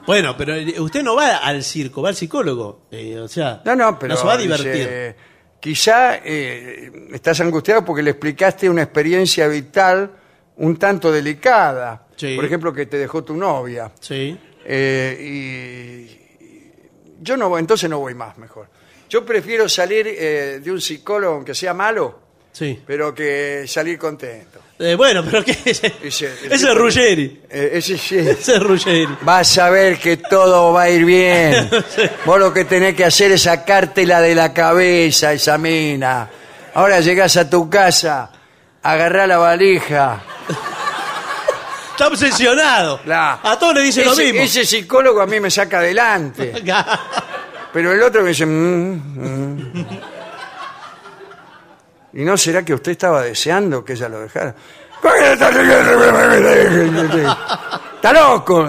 Bueno, 0.06 0.35
pero 0.35 0.53
eh, 0.56 0.80
usted 0.81 1.02
no 1.02 1.15
va 1.15 1.38
al 1.38 1.64
circo, 1.64 2.02
va 2.02 2.10
al 2.10 2.15
psicólogo. 2.15 2.88
Eh, 2.91 3.18
o 3.19 3.27
sea, 3.30 3.61
No, 3.64 3.76
no, 3.76 3.98
pero 3.99 4.18
se 4.18 4.26
va 4.26 4.34
a 4.34 4.38
dice, 4.38 4.57
divertir. 4.57 5.15
quizá 5.61 6.15
eh, 6.18 6.91
estás 7.14 7.39
angustiado 7.39 7.85
porque 7.85 8.02
le 8.03 8.11
explicaste 8.11 8.69
una 8.69 8.81
experiencia 8.81 9.48
vital 9.48 10.11
un 10.57 10.76
tanto 10.77 11.10
delicada. 11.11 12.07
Sí. 12.18 12.35
Por 12.35 12.43
ejemplo, 12.45 12.73
que 12.73 12.85
te 12.88 12.98
dejó 12.98 13.23
tu 13.23 13.35
novia. 13.35 13.91
Sí. 13.99 14.38
Eh, 14.65 16.18
yo 17.22 17.38
no 17.38 17.48
voy, 17.49 17.60
entonces 17.61 17.89
no 17.89 17.99
voy 17.99 18.14
más, 18.15 18.38
mejor. 18.38 18.68
Yo 19.10 19.26
prefiero 19.26 19.69
salir 19.69 20.07
eh, 20.07 20.60
de 20.64 20.72
un 20.72 20.81
psicólogo, 20.81 21.35
aunque 21.35 21.53
sea 21.56 21.73
malo, 21.73 22.19
Sí. 22.52 22.81
pero 22.85 23.14
que 23.15 23.64
salir 23.68 23.98
contento. 23.98 24.60
Eh, 24.80 24.95
bueno, 24.95 25.23
pero 25.23 25.43
¿qué 25.45 25.52
es? 25.52 25.84
Ese- 25.84 25.93
Ese 26.03 26.34
es 26.49 26.61
tipo- 26.61 26.73
Ruggeri. 26.73 27.41
Eh, 27.49 27.69
ese 27.73 27.98
sí. 27.98 28.18
Ese 28.19 28.56
es 28.56 28.64
Ruggeri. 28.64 29.07
Vas 29.22 29.57
a 29.60 29.69
ver 29.69 29.98
que 29.99 30.18
todo 30.18 30.73
va 30.73 30.84
a 30.84 30.89
ir 30.89 31.06
bien. 31.06 31.69
Vos 32.26 32.39
lo 32.39 32.52
que 32.53 32.65
tenés 32.65 32.95
que 32.95 33.06
hacer 33.06 33.31
es 33.31 33.43
sacártela 33.43 34.19
de 34.22 34.34
la 34.35 34.53
cabeza, 34.53 35.31
esa 35.34 35.57
mina. 35.57 36.30
Ahora 36.73 36.99
llegás 36.99 37.38
a 37.38 37.49
tu 37.49 37.69
casa, 37.69 38.31
agarrá 38.81 39.27
la 39.27 39.38
valija. 39.38 40.23
Está 42.02 42.07
obsesionado. 42.07 42.99
A 43.44 43.60
todos 43.60 43.76
le 43.76 43.82
dice 43.82 44.03
lo 44.03 44.14
ese, 44.14 44.23
mismo. 44.26 44.41
ese 44.41 44.65
psicólogo 44.65 45.22
a 45.22 45.28
mí 45.28 45.40
me 45.40 45.52
saca 45.52 45.78
adelante. 45.78 46.52
Pero 47.73 47.94
el 47.94 48.02
otro 48.02 48.23
me 48.23 48.30
dice... 48.30 48.44
"Mm, 48.44 48.94
mm". 48.95 49.88
¿Y 52.14 52.26
no 52.26 52.36
será 52.38 52.65
que 52.65 52.73
usted 52.73 52.94
estaba 52.94 53.22
deseando 53.22 53.86
que 53.86 53.94
ella 53.94 54.10
lo 54.10 54.22
dejara? 54.22 54.56
¡Está 57.95 58.14
loco! 58.14 58.68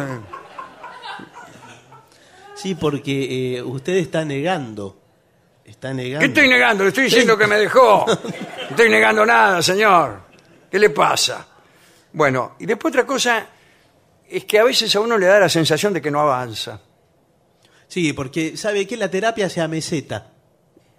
Sí, 2.54 2.74
porque 2.74 3.56
eh, 3.56 3.62
usted 3.62 3.94
está 3.94 4.26
negando. 4.26 4.98
Está 5.64 5.94
negando. 5.94 6.20
¿Qué 6.20 6.26
estoy 6.26 6.48
negando? 6.48 6.84
Le 6.84 6.88
estoy 6.90 7.04
diciendo 7.04 7.38
que 7.38 7.46
me 7.46 7.56
dejó. 7.56 8.04
No 8.62 8.76
estoy 8.76 8.88
negando 8.90 9.26
nada, 9.26 9.60
señor. 9.60 10.20
¿Qué 10.70 10.78
le 10.78 10.88
pasa? 10.90 11.46
Bueno, 12.12 12.56
y 12.58 12.66
después 12.66 12.92
otra 12.92 13.06
cosa 13.06 13.46
es 14.28 14.44
que 14.44 14.58
a 14.58 14.64
veces 14.64 14.94
a 14.96 15.00
uno 15.00 15.18
le 15.18 15.26
da 15.26 15.38
la 15.38 15.48
sensación 15.48 15.92
de 15.92 16.00
que 16.02 16.10
no 16.10 16.20
avanza. 16.20 16.80
Sí, 17.88 18.12
porque 18.12 18.56
sabe 18.56 18.86
que 18.86 18.96
la 18.96 19.10
terapia 19.10 19.48
se 19.50 19.60
ameseta. 19.60 20.30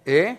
¿Eh? 0.04 0.38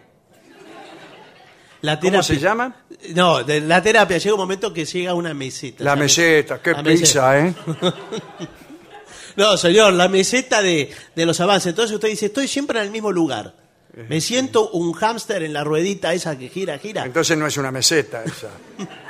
La 1.81 1.99
¿Cómo 1.99 2.23
se 2.23 2.37
llama? 2.37 2.83
No, 3.13 3.43
de 3.43 3.61
la 3.61 3.81
terapia 3.81 4.17
llega 4.17 4.33
un 4.33 4.39
momento 4.39 4.73
que 4.73 4.85
llega 4.85 5.13
una 5.13 5.33
meseta. 5.33 5.83
La 5.83 5.95
meseta, 5.95 6.61
qué 6.61 6.71
la 6.71 6.83
pizza, 6.83 7.39
¿eh? 7.39 7.53
No, 9.35 9.57
señor, 9.57 9.91
la 9.93 10.07
meseta 10.07 10.61
de, 10.61 10.89
de 11.13 11.25
los 11.25 11.39
avances. 11.41 11.67
Entonces 11.67 11.93
usted 11.93 12.07
dice, 12.07 12.27
estoy 12.27 12.47
siempre 12.47 12.79
en 12.79 12.85
el 12.85 12.91
mismo 12.91 13.11
lugar. 13.11 13.53
Me 14.09 14.19
siento 14.19 14.71
un 14.71 14.93
hámster 14.93 15.43
en 15.43 15.53
la 15.53 15.63
ruedita 15.63 16.13
esa 16.13 16.37
que 16.37 16.49
gira, 16.49 16.77
gira. 16.77 17.05
Entonces 17.05 17.37
no 17.37 17.47
es 17.47 17.57
una 17.57 17.71
meseta 17.71 18.23
esa. 18.23 18.49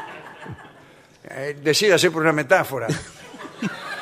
Eh, 1.38 1.58
decídase 1.62 2.12
por 2.12 2.22
una 2.22 2.32
metáfora. 2.32 2.88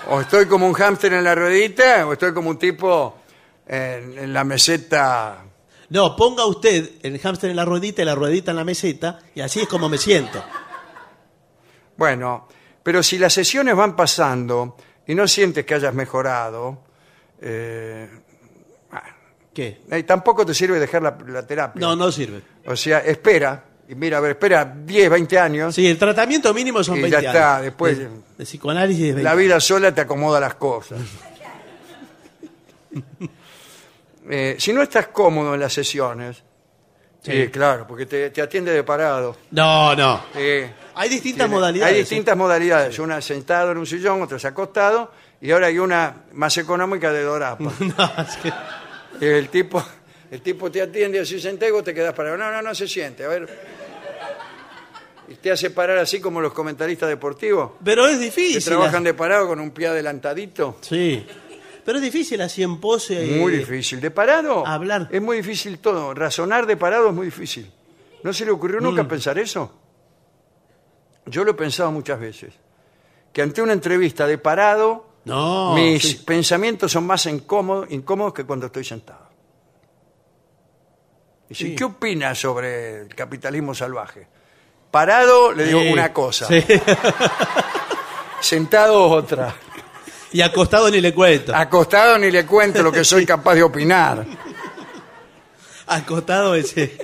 O 0.10 0.22
estoy 0.22 0.46
como 0.46 0.68
un 0.68 0.74
hámster 0.74 1.14
en 1.14 1.24
la 1.24 1.34
ruedita, 1.34 2.06
o 2.06 2.14
estoy 2.14 2.34
como 2.34 2.50
un 2.50 2.60
tipo 2.60 3.22
en, 3.66 4.18
en 4.20 4.34
la 4.34 4.44
meseta. 4.44 5.44
No, 5.90 6.16
ponga 6.16 6.46
usted 6.46 6.92
el 7.02 7.18
hámster 7.20 7.50
en 7.50 7.56
la 7.56 7.66
ruedita 7.66 8.02
y 8.02 8.06
la 8.06 8.14
ruedita 8.14 8.52
en 8.52 8.58
la 8.58 8.64
meseta, 8.64 9.20
y 9.34 9.42
así 9.42 9.62
es 9.62 9.68
como 9.68 9.90
me 9.90 9.98
siento. 9.98 10.44
Bueno, 11.98 12.48
pero 12.84 13.02
si 13.02 13.18
las 13.18 13.34
sesiones 13.34 13.76
van 13.76 13.96
pasando 13.96 14.76
y 15.08 15.16
no 15.16 15.28
sientes 15.28 15.66
que 15.66 15.74
hayas 15.76 15.94
mejorado, 15.94 16.84
eh, 17.42 18.10
¿Qué? 19.54 19.82
eh, 19.90 20.04
tampoco 20.04 20.46
te 20.46 20.54
sirve 20.54 20.80
dejar 20.80 21.02
la, 21.02 21.18
la 21.28 21.48
terapia. 21.48 21.80
No, 21.80 21.96
no 21.96 22.12
sirve. 22.12 22.42
O 22.66 22.76
sea, 22.76 23.00
espera, 23.00 23.64
y 23.90 23.96
mira, 23.96 24.18
a 24.18 24.22
ver, 24.22 24.32
espera 24.32 24.66
10, 24.86 25.10
20 25.10 25.40
años, 25.40 25.76
Sí, 25.76 25.88
el 25.88 25.98
tratamiento 25.98 26.54
mínimo 26.54 26.84
son 26.84 26.98
Y 26.98 27.02
20 27.02 27.22
ya 27.22 27.28
está, 27.30 27.62
después- 27.62 27.98
De, 27.98 28.08
de 28.38 28.44
psicoanálisis 28.46 29.02
es 29.10 29.16
20 29.16 29.24
la 29.24 29.36
vida 29.36 29.60
sola 29.60 29.94
te 29.94 30.02
acomoda 30.02 30.40
las 30.40 30.56
cosas. 30.56 31.00
Eh, 34.30 34.56
si 34.58 34.72
no 34.72 34.82
estás 34.82 35.08
cómodo 35.08 35.54
en 35.54 35.60
las 35.60 35.74
sesiones, 35.74 36.42
sí, 37.22 37.50
claro, 37.50 37.86
porque 37.86 38.06
te, 38.06 38.30
te 38.30 38.42
atiende 38.42 38.72
de 38.72 38.82
parado. 38.84 39.36
No, 39.52 39.94
no. 39.96 40.24
Eh, 40.36 40.72
Hay 40.96 41.10
distintas 41.10 41.48
tiene- 41.48 41.54
modalidades. 41.56 41.94
Hay 41.94 42.00
distintas 42.00 42.38
modalidades, 42.38 43.00
una 43.00 43.20
sentado 43.22 43.74
en 43.74 43.80
un 43.80 43.86
sillón, 43.86 44.22
otra 44.22 44.38
acostado, 44.48 45.12
y 45.42 45.52
ahora 45.52 45.68
hay 45.68 45.78
una 45.78 46.24
más 46.34 46.58
económica 46.58 47.12
de 47.12 47.24
dorapa. 47.24 47.66
No, 47.80 48.12
es 48.24 48.38
que- 48.38 48.54
El 49.38 49.50
tipo, 49.50 49.84
el 50.34 50.42
tipo 50.42 50.72
te 50.72 50.82
atiende 50.82 51.20
así 51.20 51.40
sentado 51.40 51.84
te 51.84 51.94
quedás 51.94 52.14
parado. 52.14 52.38
No, 52.38 52.52
no, 52.52 52.62
no 52.62 52.74
se 52.76 52.88
siente. 52.88 53.24
A 53.24 53.28
ver. 53.28 53.48
Y 55.28 55.36
te 55.36 55.52
hace 55.52 55.70
parar 55.70 55.98
así 56.00 56.20
como 56.20 56.42
los 56.42 56.54
comentaristas 56.54 57.08
deportivos. 57.10 57.72
Pero 57.84 58.08
es 58.08 58.18
Que 58.18 58.26
difícil. 58.26 58.64
trabajan 58.64 59.04
de 59.04 59.14
parado 59.14 59.48
con 59.48 59.60
un 59.60 59.72
pie 59.72 59.88
adelantadito. 59.88 60.78
Sí. 60.82 61.26
Pero 61.86 61.98
es 61.98 62.04
difícil 62.04 62.42
así 62.42 62.64
en 62.64 62.80
pose. 62.80 63.38
Muy 63.40 63.54
eh, 63.54 63.58
difícil. 63.60 64.02
De 64.02 64.12
parado. 64.12 64.66
hablar. 64.66 65.08
Es 65.12 65.22
muy 65.22 65.38
difícil 65.38 65.80
todo. 65.80 66.14
Razonar 66.14 66.66
de 66.66 66.78
parado 66.78 67.10
es 67.10 67.14
muy 67.14 67.26
difícil. 67.28 67.72
¿No 68.24 68.34
se 68.34 68.46
le 68.46 68.52
ocurrió 68.52 68.80
Mm. 68.80 68.84
nunca 68.84 69.08
pensar 69.08 69.38
eso? 69.38 69.72
Yo 71.26 71.44
lo 71.44 71.52
he 71.52 71.56
pensado 71.56 71.92
muchas 71.92 72.20
veces. 72.20 72.54
Que 73.32 73.42
ante 73.42 73.62
una 73.62 73.74
entrevista 73.74 74.28
de 74.28 74.38
parado, 74.38 75.08
No. 75.26 75.74
mis 75.76 76.02
sí. 76.02 76.16
pensamientos 76.26 76.92
son 76.92 77.06
más 77.06 77.26
incómodos, 77.28 77.88
incómodos 77.92 78.34
que 78.34 78.44
cuando 78.46 78.66
estoy 78.68 78.84
sentado. 78.84 79.23
Dice, 81.50 81.64
Sí. 81.66 81.76
¿qué 81.76 81.84
opina 81.84 82.34
sobre 82.36 83.02
el 83.02 83.16
capitalismo 83.16 83.74
salvaje? 83.76 84.28
Parado 84.92 85.52
le 85.54 85.66
digo 85.66 85.82
Sí, 85.82 85.92
una 85.92 86.14
cosa, 86.14 86.48
sí. 86.48 86.64
sentado 88.42 89.04
otra, 89.10 89.56
Y 90.32 90.42
acostado 90.42 90.90
ni 90.90 91.00
le 91.02 91.14
cuento. 91.14 91.56
acostado 91.56 92.18
ni 92.18 92.30
le 92.32 92.46
cuento 92.46 92.82
lo 92.84 92.92
que 92.92 93.04
soy 93.04 93.26
capaz 93.26 93.56
de 93.56 93.64
opinar. 93.64 94.26
Acostado 95.88 96.56
ese. 96.56 96.98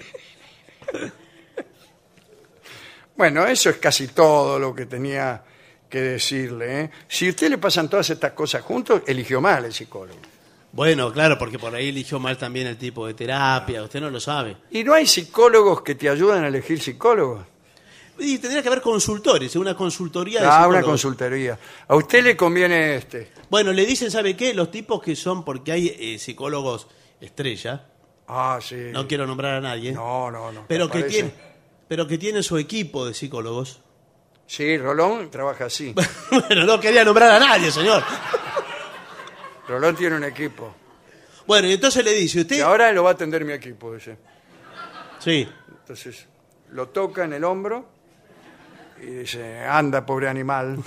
Bueno, 3.15 3.45
eso 3.45 3.69
es 3.69 3.77
casi 3.77 4.07
todo 4.09 4.57
lo 4.57 4.73
que 4.73 4.85
tenía 4.85 5.43
que 5.89 5.99
decirle. 5.99 6.81
¿eh? 6.81 6.89
Si 7.07 7.27
a 7.27 7.29
usted 7.31 7.49
le 7.49 7.57
pasan 7.57 7.89
todas 7.89 8.09
estas 8.09 8.31
cosas 8.31 8.61
juntos, 8.63 9.01
eligió 9.05 9.41
mal 9.41 9.65
el 9.65 9.73
psicólogo. 9.73 10.19
Bueno, 10.71 11.11
claro, 11.11 11.37
porque 11.37 11.57
por 11.57 11.73
ahí 11.73 11.89
eligió 11.89 12.19
mal 12.19 12.37
también 12.37 12.67
el 12.67 12.77
tipo 12.77 13.07
de 13.07 13.13
terapia. 13.15 13.81
Usted 13.83 14.01
no 14.01 14.09
lo 14.09 14.19
sabe. 14.19 14.55
¿Y 14.71 14.83
no 14.83 14.93
hay 14.93 15.07
psicólogos 15.07 15.81
que 15.81 15.95
te 15.95 16.09
ayudan 16.09 16.43
a 16.43 16.47
elegir 16.47 16.79
psicólogos? 16.81 17.43
Y 18.19 18.37
tendría 18.37 18.61
que 18.61 18.67
haber 18.67 18.81
consultores, 18.81 19.55
una 19.55 19.75
consultoría 19.75 20.41
de 20.41 20.47
Ah, 20.47 20.67
una 20.67 20.81
consultoría. 20.81 21.57
A 21.87 21.95
usted 21.95 22.23
le 22.23 22.35
conviene 22.35 22.95
este. 22.95 23.31
Bueno, 23.49 23.71
le 23.71 23.85
dicen, 23.85 24.11
¿sabe 24.11 24.35
qué? 24.35 24.53
Los 24.53 24.69
tipos 24.69 25.01
que 25.01 25.15
son, 25.15 25.43
porque 25.45 25.71
hay 25.71 25.87
eh, 25.97 26.19
psicólogos 26.19 26.87
estrella, 27.21 27.85
Ah, 28.27 28.59
sí. 28.61 28.75
no 28.91 29.07
quiero 29.07 29.25
nombrar 29.25 29.55
a 29.55 29.61
nadie, 29.61 29.91
No, 29.93 30.29
no, 30.29 30.51
no. 30.51 30.65
pero, 30.67 30.89
que 30.89 31.03
tiene, 31.03 31.31
pero 31.87 32.05
que 32.05 32.17
tienen 32.17 32.43
su 32.43 32.57
equipo 32.57 33.05
de 33.07 33.13
psicólogos. 33.13 33.79
Sí, 34.45 34.77
Rolón 34.77 35.31
trabaja 35.31 35.65
así. 35.65 35.95
bueno, 36.31 36.65
no 36.65 36.79
quería 36.79 37.03
nombrar 37.05 37.31
a 37.31 37.39
nadie, 37.39 37.71
señor. 37.71 38.03
Rolón 39.69 39.95
tiene 39.95 40.15
un 40.17 40.23
equipo. 40.23 40.73
Bueno, 41.47 41.67
y 41.67 41.73
entonces 41.73 42.03
le 42.03 42.11
dice, 42.13 42.39
Y 42.39 42.41
usted... 42.41 42.61
ahora 42.61 42.91
lo 42.91 43.03
va 43.03 43.11
a 43.11 43.13
atender 43.13 43.45
mi 43.45 43.53
equipo, 43.53 43.93
dice. 43.93 44.17
Sí, 45.19 45.47
Entonces 45.81 46.27
lo 46.71 46.89
toca 46.89 47.23
en 47.25 47.33
el 47.33 47.43
hombro 47.43 47.87
y 49.01 49.05
dice, 49.07 49.59
anda, 49.65 50.05
pobre 50.05 50.27
animal. 50.29 50.77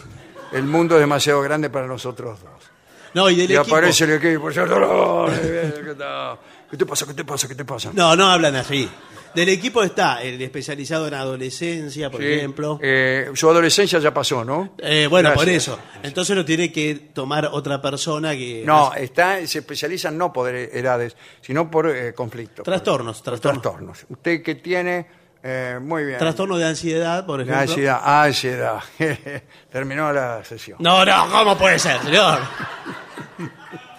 El 0.52 0.64
mundo 0.64 0.96
es 0.96 1.00
demasiado 1.00 1.40
grande 1.42 1.70
para 1.70 1.86
nosotros 1.86 2.40
dos. 2.42 2.70
no, 3.14 3.28
y 3.30 3.36
del 3.36 3.50
Y 3.50 3.54
equipo... 3.56 3.76
aparece 3.76 4.04
el 4.04 4.12
equipo. 4.12 4.48
dice, 4.48 4.64
"Rolón, 4.64 5.32
eh, 5.34 5.82
¿qué 5.84 5.94
tal? 5.94 6.38
¿Qué 6.70 6.76
te 6.76 6.86
pasa? 6.86 7.06
¿Qué 7.06 7.14
te 7.14 7.24
pasa? 7.24 7.48
¿Qué 7.48 7.54
te 7.54 7.64
pasa? 7.64 7.90
No, 7.94 8.14
no 8.16 8.26
hablan 8.30 8.56
así. 8.56 8.88
Del 9.34 9.48
equipo 9.48 9.82
está 9.82 10.22
el 10.22 10.40
especializado 10.42 11.08
en 11.08 11.14
adolescencia, 11.14 12.10
por 12.10 12.20
Sí, 12.20 12.26
ejemplo. 12.32 12.78
eh, 12.82 13.30
su 13.34 13.48
adolescencia 13.48 13.98
ya 13.98 14.12
pasó, 14.12 14.44
¿no? 14.44 14.74
Eh, 14.78 15.06
bueno, 15.08 15.32
por 15.34 15.48
eso. 15.48 15.78
Entonces 16.02 16.36
lo 16.36 16.44
tiene 16.44 16.70
que 16.70 16.94
tomar 17.14 17.46
otra 17.52 17.80
persona 17.80 18.32
que... 18.32 18.62
No, 18.66 18.92
está, 18.94 19.44
se 19.46 19.60
especializan 19.60 20.18
no 20.18 20.32
por 20.32 20.54
edades, 20.54 21.16
sino 21.40 21.70
por 21.70 21.88
eh, 21.88 22.12
conflictos. 22.14 22.64
Trastornos, 22.64 23.22
trastornos. 23.22 23.62
trastornos. 23.62 24.04
Usted 24.10 24.42
que 24.42 24.56
tiene, 24.56 25.06
eh, 25.42 25.78
muy 25.80 26.04
bien. 26.04 26.18
Trastorno 26.18 26.58
de 26.58 26.66
ansiedad, 26.66 27.24
por 27.24 27.40
ejemplo. 27.40 27.60
Ansiedad, 27.62 28.00
ansiedad. 28.04 28.80
Terminó 29.72 30.12
la 30.12 30.44
sesión. 30.44 30.76
No, 30.80 31.04
no, 31.04 31.28
¿cómo 31.30 31.56
puede 31.56 31.78
ser, 31.78 32.00
señor? 32.02 32.38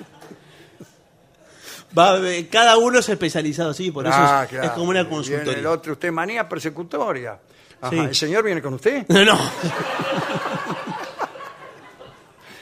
Va, 1.98 2.18
eh, 2.28 2.48
cada 2.52 2.78
uno 2.78 3.00
es 3.00 3.08
especializado 3.10 3.70
así, 3.72 3.92
por 3.92 4.06
eso 4.08 4.16
Ah, 4.18 4.42
es, 4.44 4.50
claro. 4.50 4.66
es 4.66 4.72
como 4.72 4.86
una 4.90 5.04
Viene 5.04 5.10
el 5.10 5.16
consultoría. 5.16 5.70
otro, 5.72 5.94
usted 5.94 6.12
manía 6.12 6.48
persecutoria. 6.50 7.38
Ajá, 7.82 7.90
Sí. 7.92 8.00
¿El 8.00 8.16
señor 8.16 8.44
viene 8.44 8.62
con 8.62 8.74
usted? 8.76 9.06
No, 9.10 9.38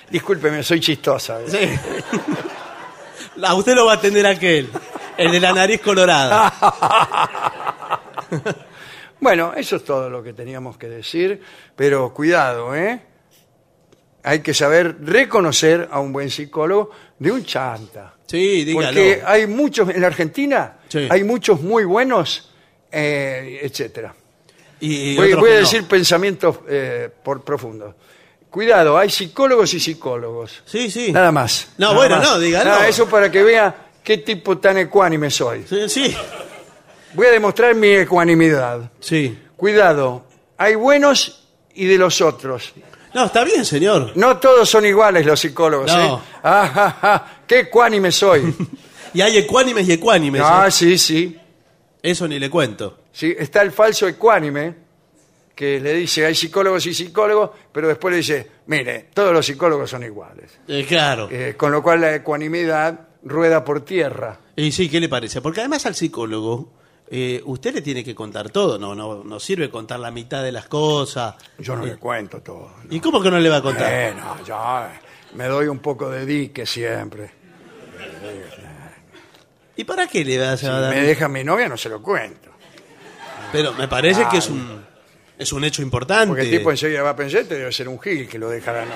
Discúlpeme, 0.09 0.61
soy 0.63 0.79
chistosa. 0.81 1.39
¿eh? 1.41 1.45
sí. 1.47 3.39
A 3.43 3.53
usted 3.55 3.73
lo 3.75 3.85
va 3.85 3.93
a 3.93 3.95
atender 3.95 4.27
aquel, 4.27 4.69
el 5.17 5.31
de 5.31 5.39
la 5.39 5.53
nariz 5.53 5.79
colorada. 5.81 6.51
Bueno, 9.19 9.53
eso 9.55 9.77
es 9.77 9.85
todo 9.85 10.09
lo 10.09 10.21
que 10.21 10.33
teníamos 10.33 10.77
que 10.77 10.87
decir, 10.89 11.41
pero 11.75 12.13
cuidado, 12.13 12.75
¿eh? 12.75 13.01
Hay 14.23 14.41
que 14.41 14.53
saber 14.53 14.97
reconocer 15.03 15.87
a 15.91 15.99
un 16.01 16.11
buen 16.11 16.29
psicólogo 16.29 16.91
de 17.17 17.31
un 17.31 17.43
chanta. 17.45 18.13
Sí, 18.31 18.63
dígalo. 18.63 18.87
Porque 18.87 19.21
hay 19.25 19.45
muchos, 19.45 19.89
en 19.89 20.01
la 20.01 20.07
Argentina, 20.07 20.77
Sí. 20.87 21.07
hay 21.09 21.23
muchos 21.23 21.61
muy 21.61 21.83
buenos, 21.83 22.49
eh, 22.91 23.59
etcétera. 23.61 24.15
Y, 24.79 25.15
Voy, 25.15 25.31
a 25.33 25.35
no. 25.35 25.43
decir 25.45 25.83
pensamientos 25.83 26.59
eh, 26.67 27.09
por 27.23 27.43
profundos. 27.43 27.93
Cuidado, 28.49 28.97
hay 28.97 29.09
psicólogos 29.09 29.73
y 29.73 29.79
psicólogos. 29.79 30.63
Sí, 30.65 30.89
sí. 30.89 31.11
Nada 31.11 31.31
más. 31.31 31.67
No, 31.77 31.87
Nada 31.87 31.97
bueno, 31.97 32.15
más. 32.17 32.25
no, 32.29 32.39
dígalo. 32.39 32.69
Nada, 32.71 32.87
eso 32.87 33.07
para 33.07 33.29
que 33.31 33.43
vea 33.43 33.89
qué 34.03 34.17
tipo 34.17 34.57
tan 34.57 34.77
ecuánime 34.77 35.29
soy. 35.29 35.65
Sí, 35.69 35.87
sí. 35.87 36.15
Voy 37.13 37.27
a 37.27 37.31
demostrar 37.31 37.75
mi 37.75 37.89
ecuanimidad. 37.89 38.89
Sí. 38.99 39.37
Cuidado, 39.55 40.25
hay 40.57 40.75
buenos 40.75 41.47
y 41.75 41.85
de 41.85 41.97
los 41.97 42.19
otros. 42.21 42.73
No, 43.13 43.25
está 43.25 43.43
bien, 43.43 43.65
señor. 43.65 44.11
No 44.15 44.37
todos 44.37 44.69
son 44.69 44.85
iguales 44.85 45.25
los 45.25 45.39
psicólogos, 45.39 45.91
No. 45.91 46.17
¿eh? 46.17 46.19
Ah, 46.43 46.71
ja, 46.73 46.91
ja, 47.01 47.41
¡Qué 47.47 47.59
ecuánime 47.61 48.11
soy! 48.11 48.55
Y 49.13 49.19
hay 49.19 49.37
ecuánimes 49.39 49.89
y 49.89 49.91
ecuánimes. 49.91 50.41
ah, 50.43 50.67
¿eh? 50.67 50.71
sí, 50.71 50.97
sí. 50.97 51.37
Eso 52.01 52.25
ni 52.29 52.39
le 52.39 52.49
cuento. 52.49 52.99
Sí, 53.11 53.35
está 53.37 53.61
el 53.61 53.73
falso 53.73 54.07
ecuánime, 54.07 54.73
que 55.53 55.81
le 55.81 55.93
dice, 55.93 56.25
hay 56.25 56.33
psicólogos 56.33 56.85
y 56.85 56.93
psicólogos, 56.93 57.49
pero 57.73 57.89
después 57.89 58.11
le 58.13 58.17
dice, 58.19 58.47
mire, 58.67 59.07
todos 59.13 59.33
los 59.33 59.45
psicólogos 59.45 59.89
son 59.89 60.03
iguales. 60.03 60.57
Eh, 60.65 60.85
claro. 60.87 61.27
Eh, 61.29 61.55
con 61.57 61.73
lo 61.73 61.83
cual 61.83 61.99
la 61.99 62.15
ecuanimidad 62.15 63.09
rueda 63.23 63.65
por 63.65 63.81
tierra. 63.83 64.39
Y 64.55 64.71
sí, 64.71 64.87
¿qué 64.89 65.01
le 65.01 65.09
parece? 65.09 65.41
Porque 65.41 65.59
además 65.59 65.85
al 65.85 65.95
psicólogo, 65.95 66.71
eh, 67.13 67.41
usted 67.45 67.73
le 67.73 67.81
tiene 67.81 68.03
que 68.05 68.15
contar 68.15 68.49
todo, 68.51 68.79
no, 68.79 68.95
no, 68.95 69.23
no 69.23 69.39
sirve 69.39 69.69
contar 69.69 69.99
la 69.99 70.11
mitad 70.11 70.41
de 70.43 70.51
las 70.53 70.67
cosas. 70.67 71.35
Yo 71.59 71.75
no 71.75 71.83
Eh, 71.85 71.89
le 71.89 71.97
cuento 71.97 72.39
todo. 72.41 72.71
¿Y 72.89 72.99
cómo 73.01 73.21
que 73.21 73.29
no 73.29 73.37
le 73.37 73.49
va 73.49 73.57
a 73.57 73.61
contar? 73.61 73.91
Eh, 73.93 74.13
no, 74.15 74.43
yo 74.45 74.55
eh, 74.55 74.99
me 75.35 75.45
doy 75.45 75.67
un 75.67 75.79
poco 75.79 76.09
de 76.09 76.25
dique 76.25 76.65
siempre. 76.65 77.31
¿Y 79.75 79.83
para 79.83 80.07
qué 80.07 80.23
le 80.23 80.37
vas 80.37 80.59
Si 80.59 80.65
a 80.65 80.71
dar? 80.71 80.93
me 80.93 81.01
deja 81.01 81.27
mi 81.27 81.43
novia, 81.43 81.67
no 81.67 81.77
se 81.77 81.89
lo 81.89 82.01
cuento. 82.01 82.49
Pero 83.51 83.73
me 83.73 83.87
parece 83.87 84.25
que 84.29 84.37
es 84.37 84.49
un, 84.49 84.85
es 85.37 85.51
un 85.53 85.63
hecho 85.63 85.81
importante. 85.81 86.27
Porque 86.27 86.43
el 86.43 86.49
tipo 86.51 86.71
enseguida 86.71 87.01
va 87.03 87.11
a 87.11 87.15
pensar, 87.15 87.43
te 87.45 87.55
debe 87.55 87.71
ser 87.71 87.87
un 87.87 87.99
gil 87.99 88.27
que 88.27 88.37
lo 88.37 88.49
dejará 88.49 88.85
no. 88.85 88.91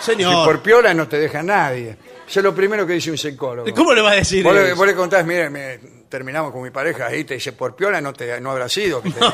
Si 0.00 0.12
Señor, 0.12 0.44
por 0.44 0.60
piola 0.62 0.94
no 0.94 1.08
te 1.08 1.18
deja 1.18 1.42
nadie. 1.42 1.96
Eso 2.28 2.40
es 2.40 2.44
lo 2.44 2.54
primero 2.54 2.86
que 2.86 2.94
dice 2.94 3.10
un 3.10 3.18
psicólogo. 3.18 3.72
¿cómo 3.74 3.92
le 3.94 4.00
va 4.02 4.12
a 4.12 4.14
decir 4.14 4.44
Vos 4.44 4.54
le, 4.54 4.68
eso? 4.68 4.76
vos 4.76 4.86
le 4.86 4.94
contás, 4.94 5.24
mire, 5.26 5.50
me- 5.50 5.97
terminamos 6.08 6.52
con 6.52 6.62
mi 6.62 6.70
pareja, 6.70 7.06
ahí 7.06 7.24
te 7.24 7.34
dice, 7.34 7.52
por 7.52 7.74
piola 7.76 8.00
no, 8.00 8.12
te, 8.12 8.40
no 8.40 8.50
habrá 8.50 8.68
sido. 8.68 9.00
que 9.02 9.10
te- 9.10 9.20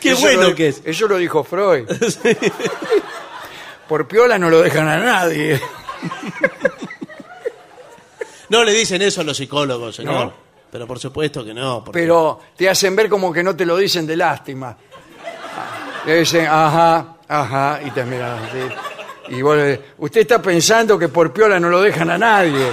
Qué 0.00 0.12
Eso 0.12 0.20
bueno 0.22 0.42
lo- 0.50 0.54
que 0.54 0.68
es. 0.68 0.82
Eso 0.84 1.08
lo 1.08 1.16
dijo 1.16 1.42
Freud. 1.44 1.88
Por 3.88 4.06
piola 4.08 4.38
no 4.38 4.50
lo 4.50 4.60
dejan 4.62 4.88
a 4.88 4.98
nadie. 4.98 5.60
No 8.48 8.62
le 8.62 8.72
dicen 8.72 9.02
eso 9.02 9.22
a 9.22 9.24
los 9.24 9.36
psicólogos, 9.38 9.96
señor. 9.96 10.26
No. 10.26 10.32
Pero 10.70 10.86
por 10.86 11.00
supuesto 11.00 11.44
que 11.44 11.52
no. 11.52 11.82
porque- 11.82 11.98
Pero 11.98 12.38
te 12.56 12.70
hacen 12.70 12.94
ver 12.94 13.08
como 13.08 13.32
que 13.32 13.42
no 13.42 13.56
te 13.56 13.66
lo 13.66 13.76
dicen 13.76 14.06
de 14.06 14.16
lástima. 14.16 14.76
Le 16.06 16.18
dicen, 16.20 16.46
ajá, 16.46 17.16
ajá, 17.26 17.80
y 17.84 17.90
te 17.90 18.04
miran 18.04 18.38
así. 18.44 18.58
Y 19.28 19.42
vos 19.42 19.56
le 19.56 19.80
usted 19.98 20.22
está 20.22 20.40
pensando 20.40 20.98
que 20.98 21.08
por 21.08 21.32
piola 21.32 21.58
no 21.60 21.68
lo 21.68 21.80
dejan 21.82 22.10
a 22.10 22.18
nadie. 22.18 22.72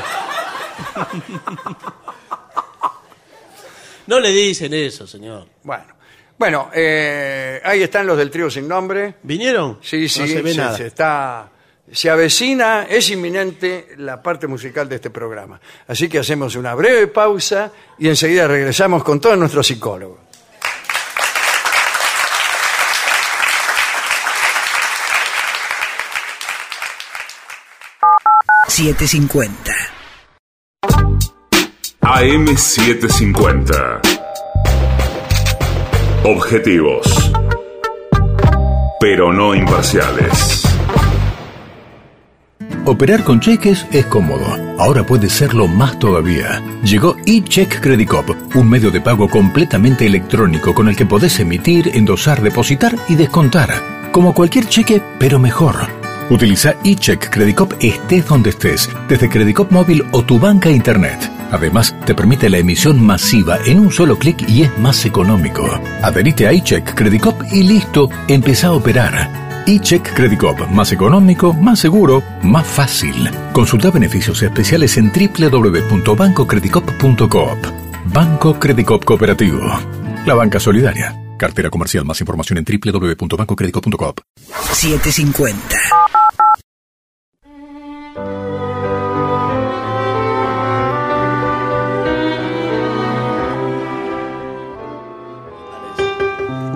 No 4.07 4.19
le 4.19 4.29
dicen 4.31 4.73
eso, 4.73 5.07
señor. 5.07 5.47
Bueno, 5.63 5.95
bueno 6.37 6.69
eh, 6.73 7.61
ahí 7.63 7.81
están 7.83 8.05
los 8.05 8.17
del 8.17 8.29
trío 8.29 8.49
sin 8.49 8.67
nombre. 8.67 9.15
¿Vinieron? 9.23 9.79
Sí, 9.81 10.09
sí, 10.09 10.21
No 10.21 10.27
se 10.27 10.41
ve 10.41 10.53
nada. 10.53 10.77
se 10.77 10.87
está, 10.87 11.49
se 11.91 12.09
avecina, 12.09 12.83
es 12.89 13.09
inminente 13.09 13.89
la 13.97 14.21
parte 14.21 14.47
musical 14.47 14.89
de 14.89 14.95
este 14.95 15.09
programa. 15.09 15.59
Así 15.87 16.09
que 16.09 16.19
hacemos 16.19 16.55
una 16.55 16.75
breve 16.75 17.07
pausa 17.07 17.71
y 17.97 18.09
enseguida 18.09 18.47
regresamos 18.47 19.03
con 19.03 19.21
todos 19.21 19.37
nuestros 19.37 19.65
psicólogos. 19.67 20.22
$7.50. 28.73 29.51
AM750. 32.01 34.01
Objetivos. 36.23 37.31
Pero 38.99 39.31
no 39.31 39.53
imparciales. 39.53 40.63
Operar 42.85 43.23
con 43.23 43.39
cheques 43.39 43.85
es 43.91 44.07
cómodo. 44.07 44.43
Ahora 44.79 45.05
puede 45.05 45.29
serlo 45.29 45.67
más 45.67 45.99
todavía. 45.99 46.59
Llegó 46.83 47.15
eCheck 47.27 47.79
Credit 47.79 48.09
Cop, 48.09 48.31
un 48.55 48.67
medio 48.67 48.89
de 48.89 49.01
pago 49.01 49.29
completamente 49.29 50.07
electrónico 50.07 50.73
con 50.73 50.89
el 50.89 50.95
que 50.95 51.05
podés 51.05 51.39
emitir, 51.39 51.91
endosar, 51.93 52.41
depositar 52.41 52.95
y 53.07 53.13
descontar. 53.13 53.69
Como 54.11 54.33
cualquier 54.33 54.67
cheque, 54.67 54.99
pero 55.19 55.37
mejor. 55.37 56.02
Utiliza 56.29 56.75
eCheck 56.83 57.29
Credit 57.29 57.55
Cop 57.55 57.73
estés 57.79 58.27
donde 58.27 58.49
estés, 58.51 58.89
desde 59.07 59.29
Credit 59.29 59.55
Cop 59.55 59.71
móvil 59.71 60.03
o 60.11 60.21
tu 60.23 60.37
banca 60.39 60.69
internet. 60.69 61.31
Además, 61.51 61.95
te 62.05 62.13
permite 62.15 62.49
la 62.49 62.57
emisión 62.57 63.05
masiva 63.05 63.59
en 63.65 63.79
un 63.79 63.91
solo 63.91 64.17
clic 64.17 64.43
y 64.49 64.63
es 64.63 64.75
más 64.79 65.05
económico. 65.05 65.63
Adherite 66.01 66.47
a 66.47 66.51
eCheck 66.51 66.95
Credit 66.95 67.21
Cop 67.21 67.39
y 67.51 67.61
listo, 67.63 68.09
empezá 68.27 68.67
a 68.67 68.71
operar. 68.71 69.63
eCheck 69.67 70.13
Credit 70.13 70.39
Cop, 70.39 70.67
más 70.69 70.91
económico, 70.91 71.53
más 71.53 71.79
seguro, 71.79 72.23
más 72.41 72.65
fácil. 72.65 73.29
Consulta 73.51 73.91
beneficios 73.91 74.41
especiales 74.41 74.97
en 74.97 75.11
www.bancocreditcop.coop. 75.11 77.57
Banco 78.05 78.59
Credit 78.59 78.85
Cop 78.85 79.05
Cooperativo. 79.05 79.61
La 80.25 80.33
banca 80.33 80.59
solidaria. 80.59 81.22
Cartera 81.43 81.69
comercial. 81.69 82.05
Más 82.05 82.21
información 82.21 82.57
en 82.57 82.63
www.bancocreditcop.coop. 82.63 84.21
7.50. 84.71 85.59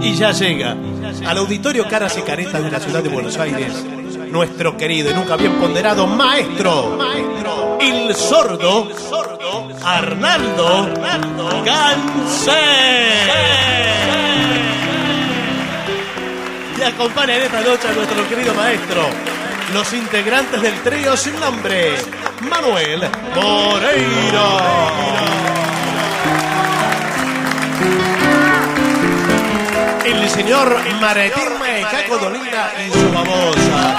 Y 0.01 0.15
ya 0.15 0.33
llega 0.33 0.75
al 1.25 1.37
auditorio 1.37 1.87
Caras 1.87 2.17
y 2.17 2.21
Caretas 2.23 2.61
de 2.61 2.69
la 2.69 2.81
ciudad 2.81 3.01
de 3.01 3.07
Buenos 3.07 3.37
Aires 3.37 3.85
nuestro 4.29 4.75
querido 4.75 5.09
y 5.09 5.13
nunca 5.13 5.37
bien 5.37 5.53
ponderado 5.53 6.05
maestro, 6.05 6.99
el 7.79 8.13
sordo 8.13 8.89
Arnaldo 9.85 10.89
Gansé. 11.63 13.27
Y 16.87 16.89
acompaña 16.89 17.35
en 17.35 17.43
esta 17.43 17.59
noche 17.59 17.89
a 17.89 17.91
nuestro 17.91 18.29
querido 18.29 18.53
maestro, 18.53 19.09
los 19.73 19.91
integrantes 19.91 20.61
del 20.61 20.73
trío 20.83 21.17
sin 21.17 21.37
nombre, 21.37 21.97
Manuel 22.49 23.09
Moreira. 23.35 24.47
El 30.05 30.29
señor 30.29 30.77
Maretín 31.01 31.49
Caco 31.91 32.19
Dolina 32.19 32.71
y 32.87 32.91
su 32.97 33.11
babosa. 33.11 33.97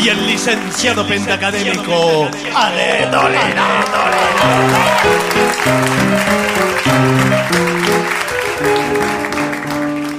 Y 0.00 0.08
el 0.10 0.26
licenciado 0.28 1.04
pentacadémico 1.04 2.30
Ale 2.54 3.08
Dolina. 3.10 3.84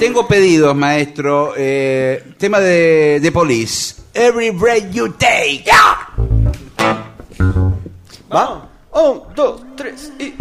Tengo 0.05 0.27
pedidos, 0.27 0.75
maestro. 0.75 1.53
Eh, 1.57 2.33
tema 2.37 2.59
de, 2.59 3.19
de 3.19 3.31
Police. 3.31 4.03
Every 4.13 4.51
breath 4.51 4.93
you 4.93 5.11
take. 5.13 5.65
¿Va? 8.31 8.69
Un, 8.91 9.23
dos, 9.35 9.63
tres 9.75 10.11
y... 10.19 10.35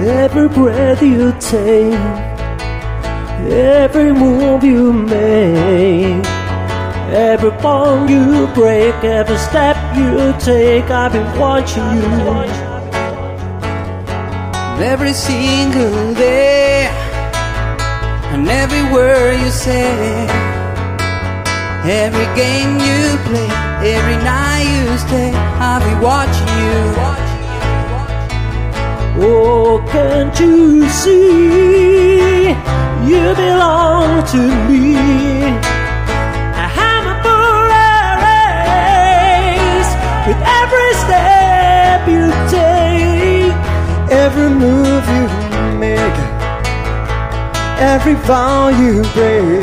Every 0.00 0.48
breath 0.48 1.02
you 1.02 1.32
take, 1.40 1.92
every 3.50 4.12
move 4.12 4.64
you 4.64 4.92
make, 4.92 6.24
every 7.10 7.50
bone 7.62 8.08
you 8.08 8.46
break, 8.48 8.94
every 9.02 9.38
step 9.38 9.76
you 9.96 10.34
take, 10.38 10.90
I've 10.90 11.12
been 11.12 11.38
watching 11.38 11.82
you. 11.96 12.68
Every 14.84 15.12
single 15.12 16.14
day, 16.14 16.88
and 18.32 18.48
every 18.48 18.82
word 18.92 19.40
you 19.40 19.50
say, 19.50 20.26
every 21.84 22.28
game 22.36 22.78
you 22.78 23.16
play, 23.26 23.50
every 23.96 24.16
night 24.22 24.68
you 24.76 24.98
stay, 24.98 25.32
I'll 25.34 25.80
be 25.80 25.94
watching 26.04 26.52
you. 26.62 27.28
Oh, 29.20 29.84
can't 29.90 30.38
you 30.38 30.88
see? 30.88 32.50
You 33.08 33.34
belong 33.34 34.24
to 34.26 34.68
me. 34.68 35.77
Every 44.10 44.48
move 44.48 45.04
you 45.16 45.26
make, 45.78 46.18
every 47.80 48.14
vow 48.14 48.68
you 48.68 49.02
break, 49.14 49.62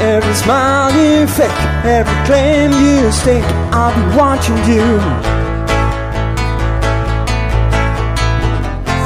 every 0.00 0.34
smile 0.34 0.92
you 0.92 1.26
fake, 1.26 1.50
every 1.84 2.26
claim 2.26 2.72
you 2.72 3.10
stake. 3.12 3.44
I'll 3.72 3.94
be 3.94 4.16
watching 4.16 4.56
you. 4.70 5.33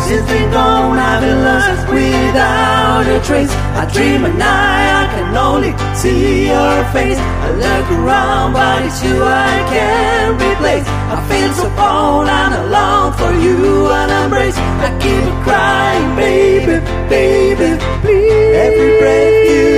Since 0.08 0.26
been 0.26 0.50
gone, 0.50 0.98
I've 0.98 1.20
been 1.20 1.44
lost 1.44 1.86
without 1.92 3.04
a 3.06 3.20
trace. 3.26 3.52
I 3.76 3.84
dream 3.92 4.24
at 4.24 4.34
night, 4.36 4.88
I 5.02 5.06
can 5.12 5.36
only 5.36 5.72
see 6.00 6.48
your 6.48 6.78
face. 6.96 7.18
I 7.18 7.48
look 7.52 7.86
around, 7.92 8.54
but 8.54 8.86
it's 8.86 9.04
you 9.04 9.22
I 9.22 9.52
can't 9.68 10.40
replace. 10.40 10.86
I 11.12 11.16
feel 11.28 11.52
so 11.52 11.68
cold 11.76 12.26
and 12.26 12.54
I 12.54 12.62
long 12.72 13.12
for 13.20 13.32
you 13.44 13.92
and 13.92 14.10
embrace. 14.24 14.56
I 14.56 14.88
keep 14.96 15.28
crying, 15.44 16.16
baby, 16.16 16.80
baby, 17.10 17.70
please. 18.00 18.56
Every 18.64 18.90
breath 19.00 19.50
you 19.50 19.77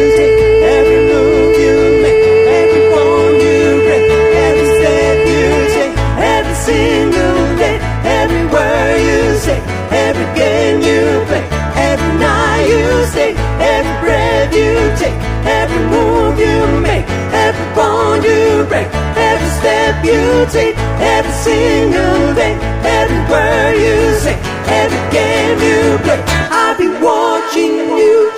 Every 11.90 12.14
night 12.18 12.66
you 12.72 13.06
stay, 13.12 13.32
every 13.58 13.96
breath 14.02 14.54
you 14.54 14.74
take, 15.02 15.18
every 15.44 15.82
move 15.92 16.38
you 16.38 16.58
make, 16.80 17.06
every 17.34 17.68
bond 17.74 18.22
you 18.22 18.64
break, 18.70 18.86
every 19.16 19.50
step 19.58 20.04
you 20.04 20.46
take, 20.54 20.76
every 21.16 21.32
single 21.32 22.34
day, 22.34 22.54
every 22.84 23.22
word 23.30 23.74
you 23.84 23.98
say, 24.24 24.38
every 24.80 25.02
game 25.10 25.58
you 25.68 25.98
play. 26.04 26.22
I'll 26.60 26.78
be 26.78 26.88
watching 27.02 27.74
you. 27.98 28.30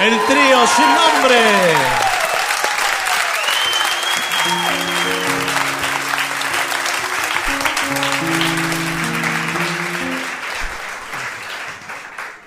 El 0.00 0.14
trío 0.26 0.66
sin 0.74 0.90
nombre. 0.98 2.03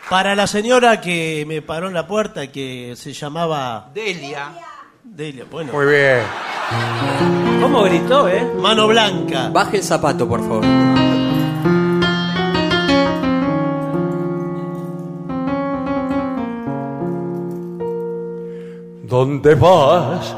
Para 0.10 0.36
la 0.36 0.48
señora 0.48 1.02
que 1.02 1.44
me 1.48 1.62
paró 1.62 1.88
en 1.88 1.94
la 1.94 2.08
puerta, 2.08 2.48
que 2.48 2.94
se 2.96 3.12
llamaba 3.12 3.90
Delia. 3.94 4.54
Delia, 5.04 5.46
bueno. 5.52 5.74
Muy 5.74 5.86
bien. 5.86 6.22
¿Cómo 7.62 7.84
gritó, 7.84 8.28
eh? 8.30 8.46
Mano 8.58 8.88
Blanca. 8.88 9.50
Baje 9.50 9.78
el 9.78 9.84
zapato, 9.84 10.28
por 10.28 10.40
favor. 10.42 10.64
¿Dónde 19.04 19.56
vas, 19.56 20.36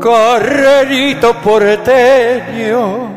carrerito 0.00 1.34
porteño? 1.40 3.16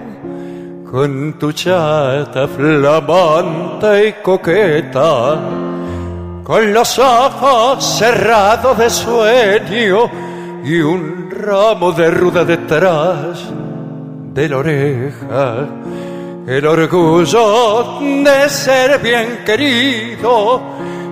Con 0.91 1.39
tu 1.39 1.51
chata 1.51 2.47
flamante 2.47 4.07
y 4.09 4.13
coqueta, 4.21 5.39
con 6.51 6.73
los 6.73 6.99
ojos 6.99 7.81
cerrados 7.97 8.77
de 8.77 8.89
sueño 8.89 10.11
y 10.65 10.81
un 10.81 11.31
ramo 11.31 11.93
de 11.93 12.11
ruda 12.11 12.43
detrás 12.43 13.49
de 14.33 14.49
la 14.49 14.57
oreja. 14.57 15.69
El 16.45 16.65
orgullo 16.65 18.01
de 18.01 18.49
ser 18.49 18.99
bien 18.99 19.45
querido 19.45 20.61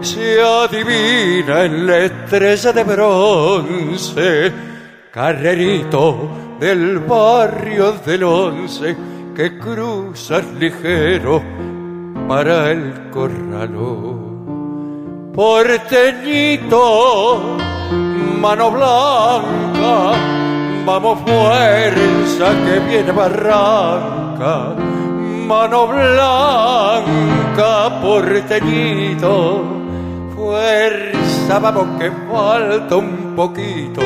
se 0.02 0.42
adivina 0.42 1.64
en 1.64 1.88
la 1.88 2.00
estrella 2.00 2.74
de 2.74 2.84
bronce, 2.84 4.52
carrerito 5.10 6.58
del 6.60 7.00
barrio 7.00 7.94
del 8.06 8.24
once 8.24 8.94
que 9.34 9.58
cruzas 9.58 10.44
ligero 10.60 11.42
para 12.28 12.72
el 12.72 13.10
corralón. 13.10 14.19
Porteñito, 15.34 16.82
mano 18.42 18.72
blanca, 18.72 20.12
vamos 20.86 21.20
fuerza 21.20 22.48
que 22.66 22.80
viene 22.90 23.12
barranca, 23.12 24.74
mano 25.48 25.88
blanca, 25.88 27.70
porteñito, 28.02 29.64
fuerza, 30.36 31.60
vamos 31.60 32.00
que 32.00 32.12
falta 32.30 32.96
un 32.98 33.34
poquito. 33.36 34.02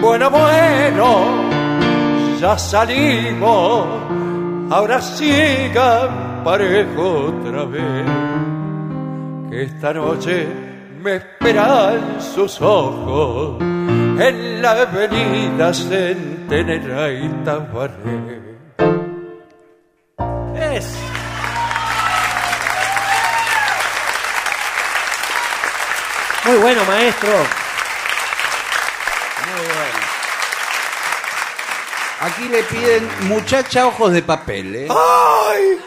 Bueno, 0.00 0.30
bueno, 0.30 1.24
ya 2.40 2.56
salimos, 2.56 3.86
ahora 4.70 5.00
sigan 5.02 6.42
parejo 6.44 7.32
otra 7.34 7.64
vez 7.64 8.29
que 9.50 9.64
esta 9.64 9.92
noche 9.92 10.46
me 11.02 11.16
esperan 11.16 12.20
sus 12.20 12.60
ojos 12.60 13.60
en 13.60 14.62
la 14.62 14.70
avenida 14.70 15.74
Centenera 15.74 17.10
y 17.10 17.28
Tabaré. 17.44 18.40
Es. 20.54 20.94
Muy 26.44 26.56
bueno, 26.58 26.84
maestro. 26.84 27.30
Muy 29.46 29.66
bueno. 29.66 30.10
Aquí 32.20 32.48
le 32.48 32.62
piden 32.64 33.08
muchacha 33.28 33.86
ojos 33.86 34.12
de 34.12 34.22
papel, 34.22 34.76
¿eh? 34.76 34.88
¡Ay! 34.90 35.80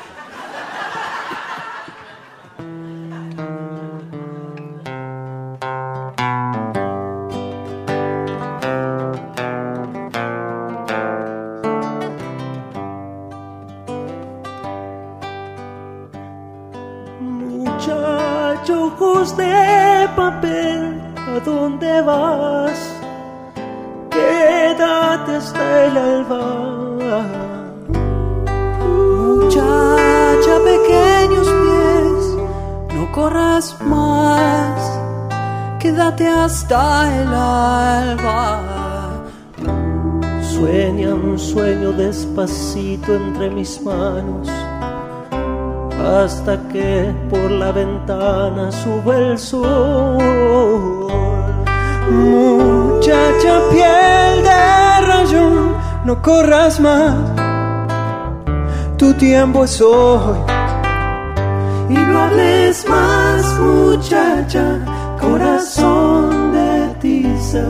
Entre 43.33 43.49
mis 43.49 43.81
manos, 43.81 44.47
hasta 45.99 46.55
que 46.71 47.11
por 47.31 47.49
la 47.49 47.71
ventana 47.71 48.71
sube 48.71 49.31
el 49.31 49.39
sol. 49.39 50.17
Muchacha, 52.11 53.59
piel 53.71 54.43
de 54.43 55.07
rayón, 55.07 55.73
no 56.05 56.21
corras 56.21 56.79
más, 56.79 57.15
tu 58.97 59.13
tiempo 59.15 59.63
es 59.63 59.81
hoy. 59.81 60.37
Y 61.89 61.93
no 61.95 62.19
hables 62.19 62.87
más, 62.87 63.59
muchacha, 63.59 64.79
corazón 65.19 66.51
de 66.53 66.87
tiza, 67.01 67.65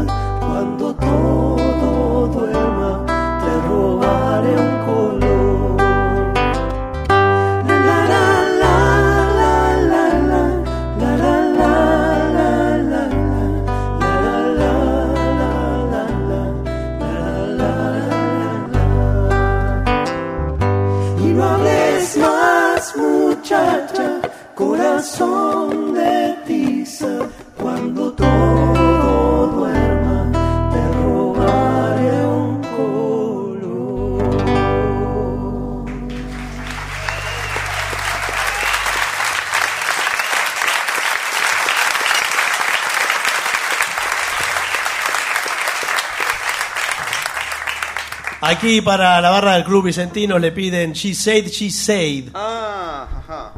Aquí 48.63 48.79
para 48.79 49.19
la 49.19 49.29
barra 49.29 49.55
del 49.55 49.65
Club 49.65 49.83
Vicentino 49.87 50.39
le 50.39 50.53
piden 50.53 50.93
She 50.93 51.13
Said, 51.13 51.47
She 51.47 51.69
Said. 51.69 52.29
Ah, 52.33 53.05
ajá. 53.17 53.53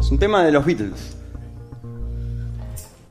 Es 0.00 0.10
un 0.10 0.18
tema 0.18 0.42
de 0.42 0.50
los 0.50 0.64
Beatles. 0.64 1.18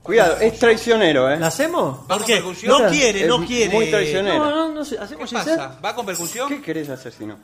Cuidado, 0.02 0.38
es 0.42 0.58
traicionero, 0.58 1.30
¿eh? 1.32 1.38
¿La 1.38 1.46
hacemos? 1.46 2.00
¿Por 2.08 2.26
qué? 2.26 2.42
No 2.66 2.88
quiere, 2.88 3.28
no 3.28 3.44
Es 3.44 3.48
quiere. 3.48 3.72
muy 3.72 3.92
traicionero. 3.92 4.46
No, 4.46 4.50
no, 4.50 4.74
no 4.74 4.84
sé. 4.84 4.98
¿Hacemos 4.98 5.30
¿Qué 5.30 5.36
pasa? 5.36 5.78
¿Va 5.86 5.94
con 5.94 6.08
percusión? 6.08 6.50
¿Qué 6.50 6.60
querés 6.60 6.90
hacer 6.90 7.12
si 7.12 7.28
no? 7.28 7.38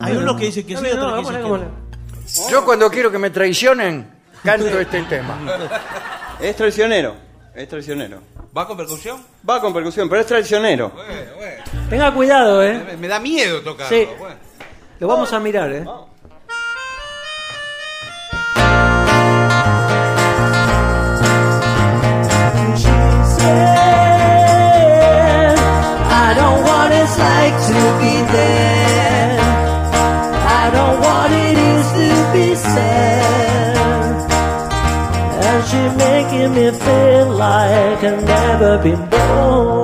Hay 0.00 0.16
uno 0.16 0.34
que 0.34 0.46
dice 0.46 0.66
que 0.66 0.76
sí, 0.76 0.84
otro 0.86 1.12
que 1.12 1.20
dice 1.20 1.32
que 1.34 1.38
no. 1.38 2.50
Yo 2.50 2.64
cuando 2.64 2.90
quiero 2.90 3.12
que 3.12 3.18
me 3.20 3.30
traicionen, 3.30 4.10
canto 4.42 4.76
este 4.80 5.04
tema. 5.04 5.38
Es 6.40 6.56
traicionero. 6.56 7.27
Es 7.58 7.68
traicionero. 7.68 8.20
¿Va 8.56 8.68
con 8.68 8.76
percusión? 8.76 9.20
Va 9.48 9.60
con 9.60 9.74
percusión, 9.74 10.08
pero 10.08 10.20
es 10.20 10.28
traicionero. 10.28 10.90
Bueno, 10.90 11.12
bueno. 11.36 11.64
Tenga 11.90 12.14
cuidado, 12.14 12.62
eh. 12.62 12.84
Me, 12.86 12.96
me 12.96 13.08
da 13.08 13.18
miedo 13.18 13.60
tocarlo. 13.62 13.96
Sí. 13.96 14.08
Bueno. 14.16 14.36
Lo 15.00 15.08
vamos 15.08 15.32
a 15.32 15.40
mirar, 15.40 15.72
eh. 15.72 15.84
I 26.10 26.34
don't 26.36 26.62
want 26.64 26.92
it's 36.58 36.87
like 37.38 38.00
to 38.00 38.80
be 38.82 38.90
there. 38.90 39.18
I 39.18 39.77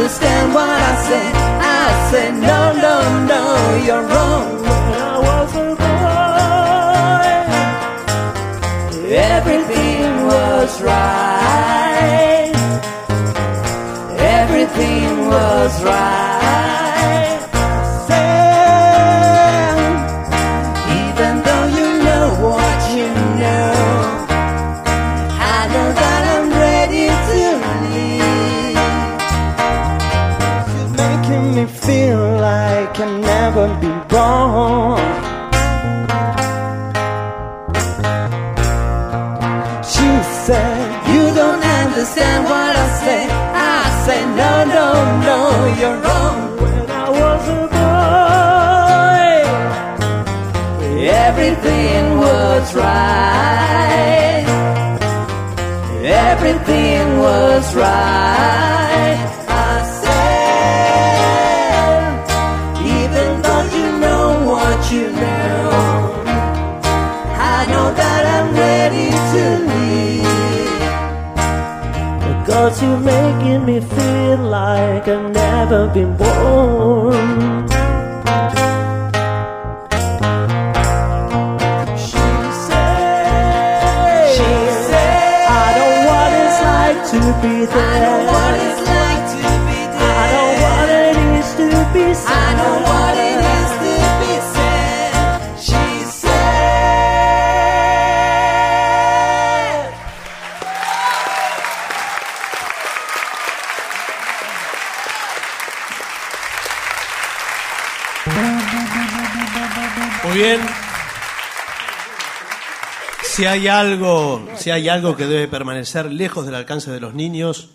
understand 0.00 0.54
what 0.54 0.66
I 0.66 0.96
said. 1.08 1.34
I 1.78 2.10
said, 2.10 2.32
No, 2.50 2.72
no, 2.86 2.96
no, 3.32 3.44
you're 3.84 4.06
wrong. 4.12 4.62
When 4.62 4.92
I 5.10 5.18
was 5.28 5.50
a 5.56 5.68
boy, 9.04 9.14
everything 9.14 10.26
was 10.32 10.70
right. 10.82 12.52
Everything 14.18 15.26
was 15.28 15.84
right. 15.84 16.39
Everything 56.42 57.18
was 57.18 57.74
right. 57.74 59.18
I 59.46 59.82
said, 60.00 61.36
even 62.96 63.42
though 63.42 63.64
you 63.76 63.88
know 63.98 64.26
what 64.50 64.90
you 64.90 65.12
know, 65.12 65.70
I 67.36 67.66
know 67.68 67.92
that 67.92 68.22
I'm 68.36 68.48
ready 68.54 69.10
to 69.32 69.42
leave. 69.70 70.80
Because 72.26 72.74
you're 72.82 73.00
making 73.00 73.60
me 73.66 73.80
feel 73.80 74.38
like 74.38 75.08
I've 75.08 75.30
never 75.30 75.88
been 75.88 76.16
born. 76.16 77.69
To 87.10 87.18
be 87.42 87.66
there. 87.66 87.76
I 87.76 87.98
know 88.04 88.18
what 88.30 88.54
it's 88.66 88.80
like 88.86 89.24
to 89.34 89.50
be 89.66 89.80
there. 89.98 90.14
I 90.14 90.30
know 90.30 90.50
what 90.62 90.88
it 90.88 91.16
is 91.38 91.48
to 91.58 91.66
be 91.92 92.06
sad. 92.14 92.30
I 92.30 92.54
know 92.60 92.74
what 92.86 93.14
it 93.18 93.40
is 93.58 93.70
to 93.82 93.94
be 94.20 94.34
sad. 94.54 95.58
She 95.58 95.84
said. 96.06 96.40
Muy 110.24 110.34
bien. 110.34 110.89
Si 113.32 113.46
hay 113.46 113.68
algo, 113.68 114.46
si 114.56 114.70
hay 114.70 114.88
algo 114.88 115.16
que 115.16 115.26
debe 115.26 115.46
permanecer 115.48 116.10
lejos 116.10 116.44
del 116.46 116.54
alcance 116.56 116.90
de 116.90 117.00
los 117.00 117.14
niños, 117.14 117.70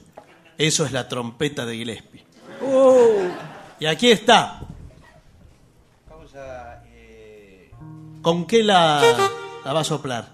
eso 0.57 0.85
es 0.85 0.91
la 0.91 1.07
trompeta 1.07 1.65
de 1.65 1.75
Gillespie. 1.75 2.25
Y 3.79 3.85
aquí 3.85 4.11
está. 4.11 4.59
¿Con 8.21 8.45
qué 8.47 8.63
la, 8.63 9.01
la 9.63 9.73
va 9.73 9.81
a 9.81 9.83
soplar? 9.83 10.27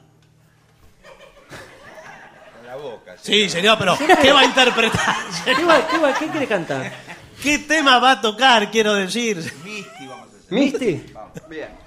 Con 2.57 2.65
la 2.67 2.75
boca. 2.77 3.15
Sí, 3.21 3.49
señor, 3.49 3.77
pero 3.77 3.97
¿qué 4.21 4.31
va 4.31 4.39
a 4.41 4.45
interpretar? 4.45 5.15
¿Qué, 5.45 5.63
va- 5.65 5.87
qué, 5.87 5.97
va- 5.97 6.13
qué 6.17 6.27
quiere 6.29 6.47
cantar? 6.47 6.91
¿Qué 7.43 7.59
tema 7.59 7.99
va 7.99 8.11
a 8.11 8.21
tocar, 8.21 8.71
quiero 8.71 8.93
decir? 8.93 9.37
Misty 9.65 10.07
vamos 10.07 10.29
a 10.33 10.37
hacer. 10.37 10.51
¿Misty? 10.51 11.11
Vamos. 11.13 11.31
Bien. 11.49 11.80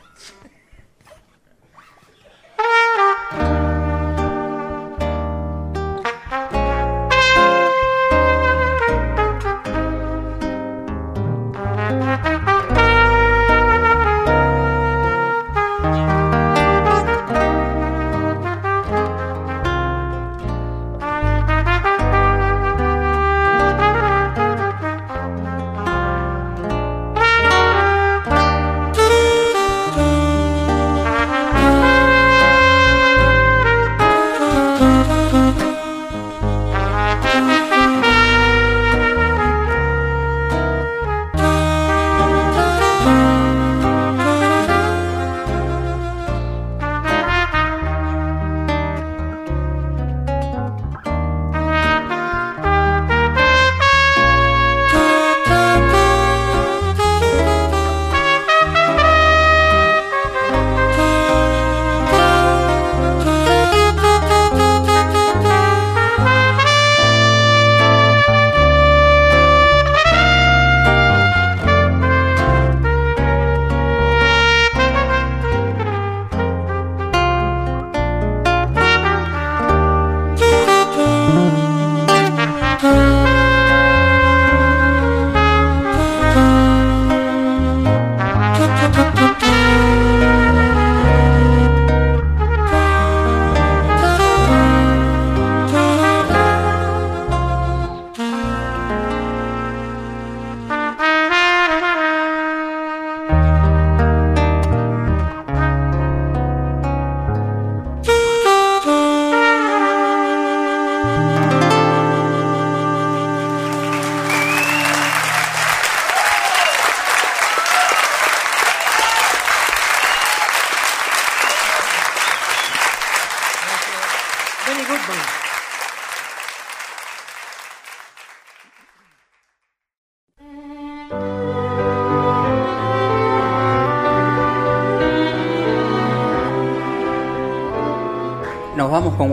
Música 2.65 3.84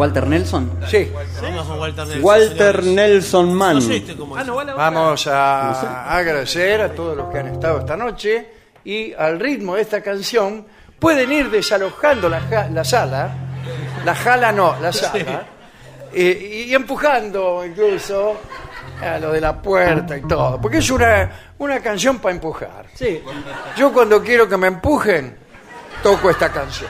Walter 0.02 0.28
Nelson? 0.28 0.80
Sí. 0.90 1.12
Vamos 1.42 1.68
con 1.68 1.80
Walter 1.80 2.06
Nelson. 2.08 2.24
Walter 2.26 2.76
señores. 2.84 2.86
Nelson 2.96 3.54
Mann. 3.54 3.76
No 3.76 3.82
sé 3.82 3.96
este 3.98 4.16
cómo 4.16 4.38
es. 4.40 4.48
Vamos 4.48 5.28
a 5.28 6.16
agradecer 6.18 6.82
a 6.82 6.90
todos 6.92 7.16
los 7.16 7.30
que 7.32 7.38
han 7.40 7.48
estado 7.48 7.80
esta 7.80 7.96
noche 7.96 8.48
y 8.84 9.14
al 9.14 9.40
ritmo 9.40 9.76
de 9.76 9.82
esta 9.84 10.02
canción 10.02 10.66
pueden 11.00 11.32
ir 11.32 11.50
desalojando 11.52 12.28
la, 12.30 12.40
ja- 12.42 12.68
la 12.70 12.84
sala, 12.84 13.30
la 14.04 14.16
jala 14.16 14.52
no, 14.52 14.76
la 14.82 14.92
sala, 14.92 15.44
eh, 16.14 16.66
y 16.68 16.74
empujando 16.74 17.64
incluso 17.66 18.38
a 19.02 19.18
lo 19.20 19.32
de 19.32 19.42
la 19.42 19.60
puerta 19.62 20.18
y 20.18 20.22
todo, 20.28 20.60
porque 20.62 20.78
es 20.80 20.90
una, 20.92 21.30
una 21.60 21.80
canción 21.80 22.20
para 22.20 22.36
empujar. 22.36 22.86
Sí. 22.96 23.22
Yo 23.78 23.92
cuando 23.94 24.22
quiero 24.24 24.48
que 24.50 24.58
me 24.58 24.68
empujen, 24.68 25.38
toco 26.04 26.30
esta 26.32 26.50
canción. 26.52 26.90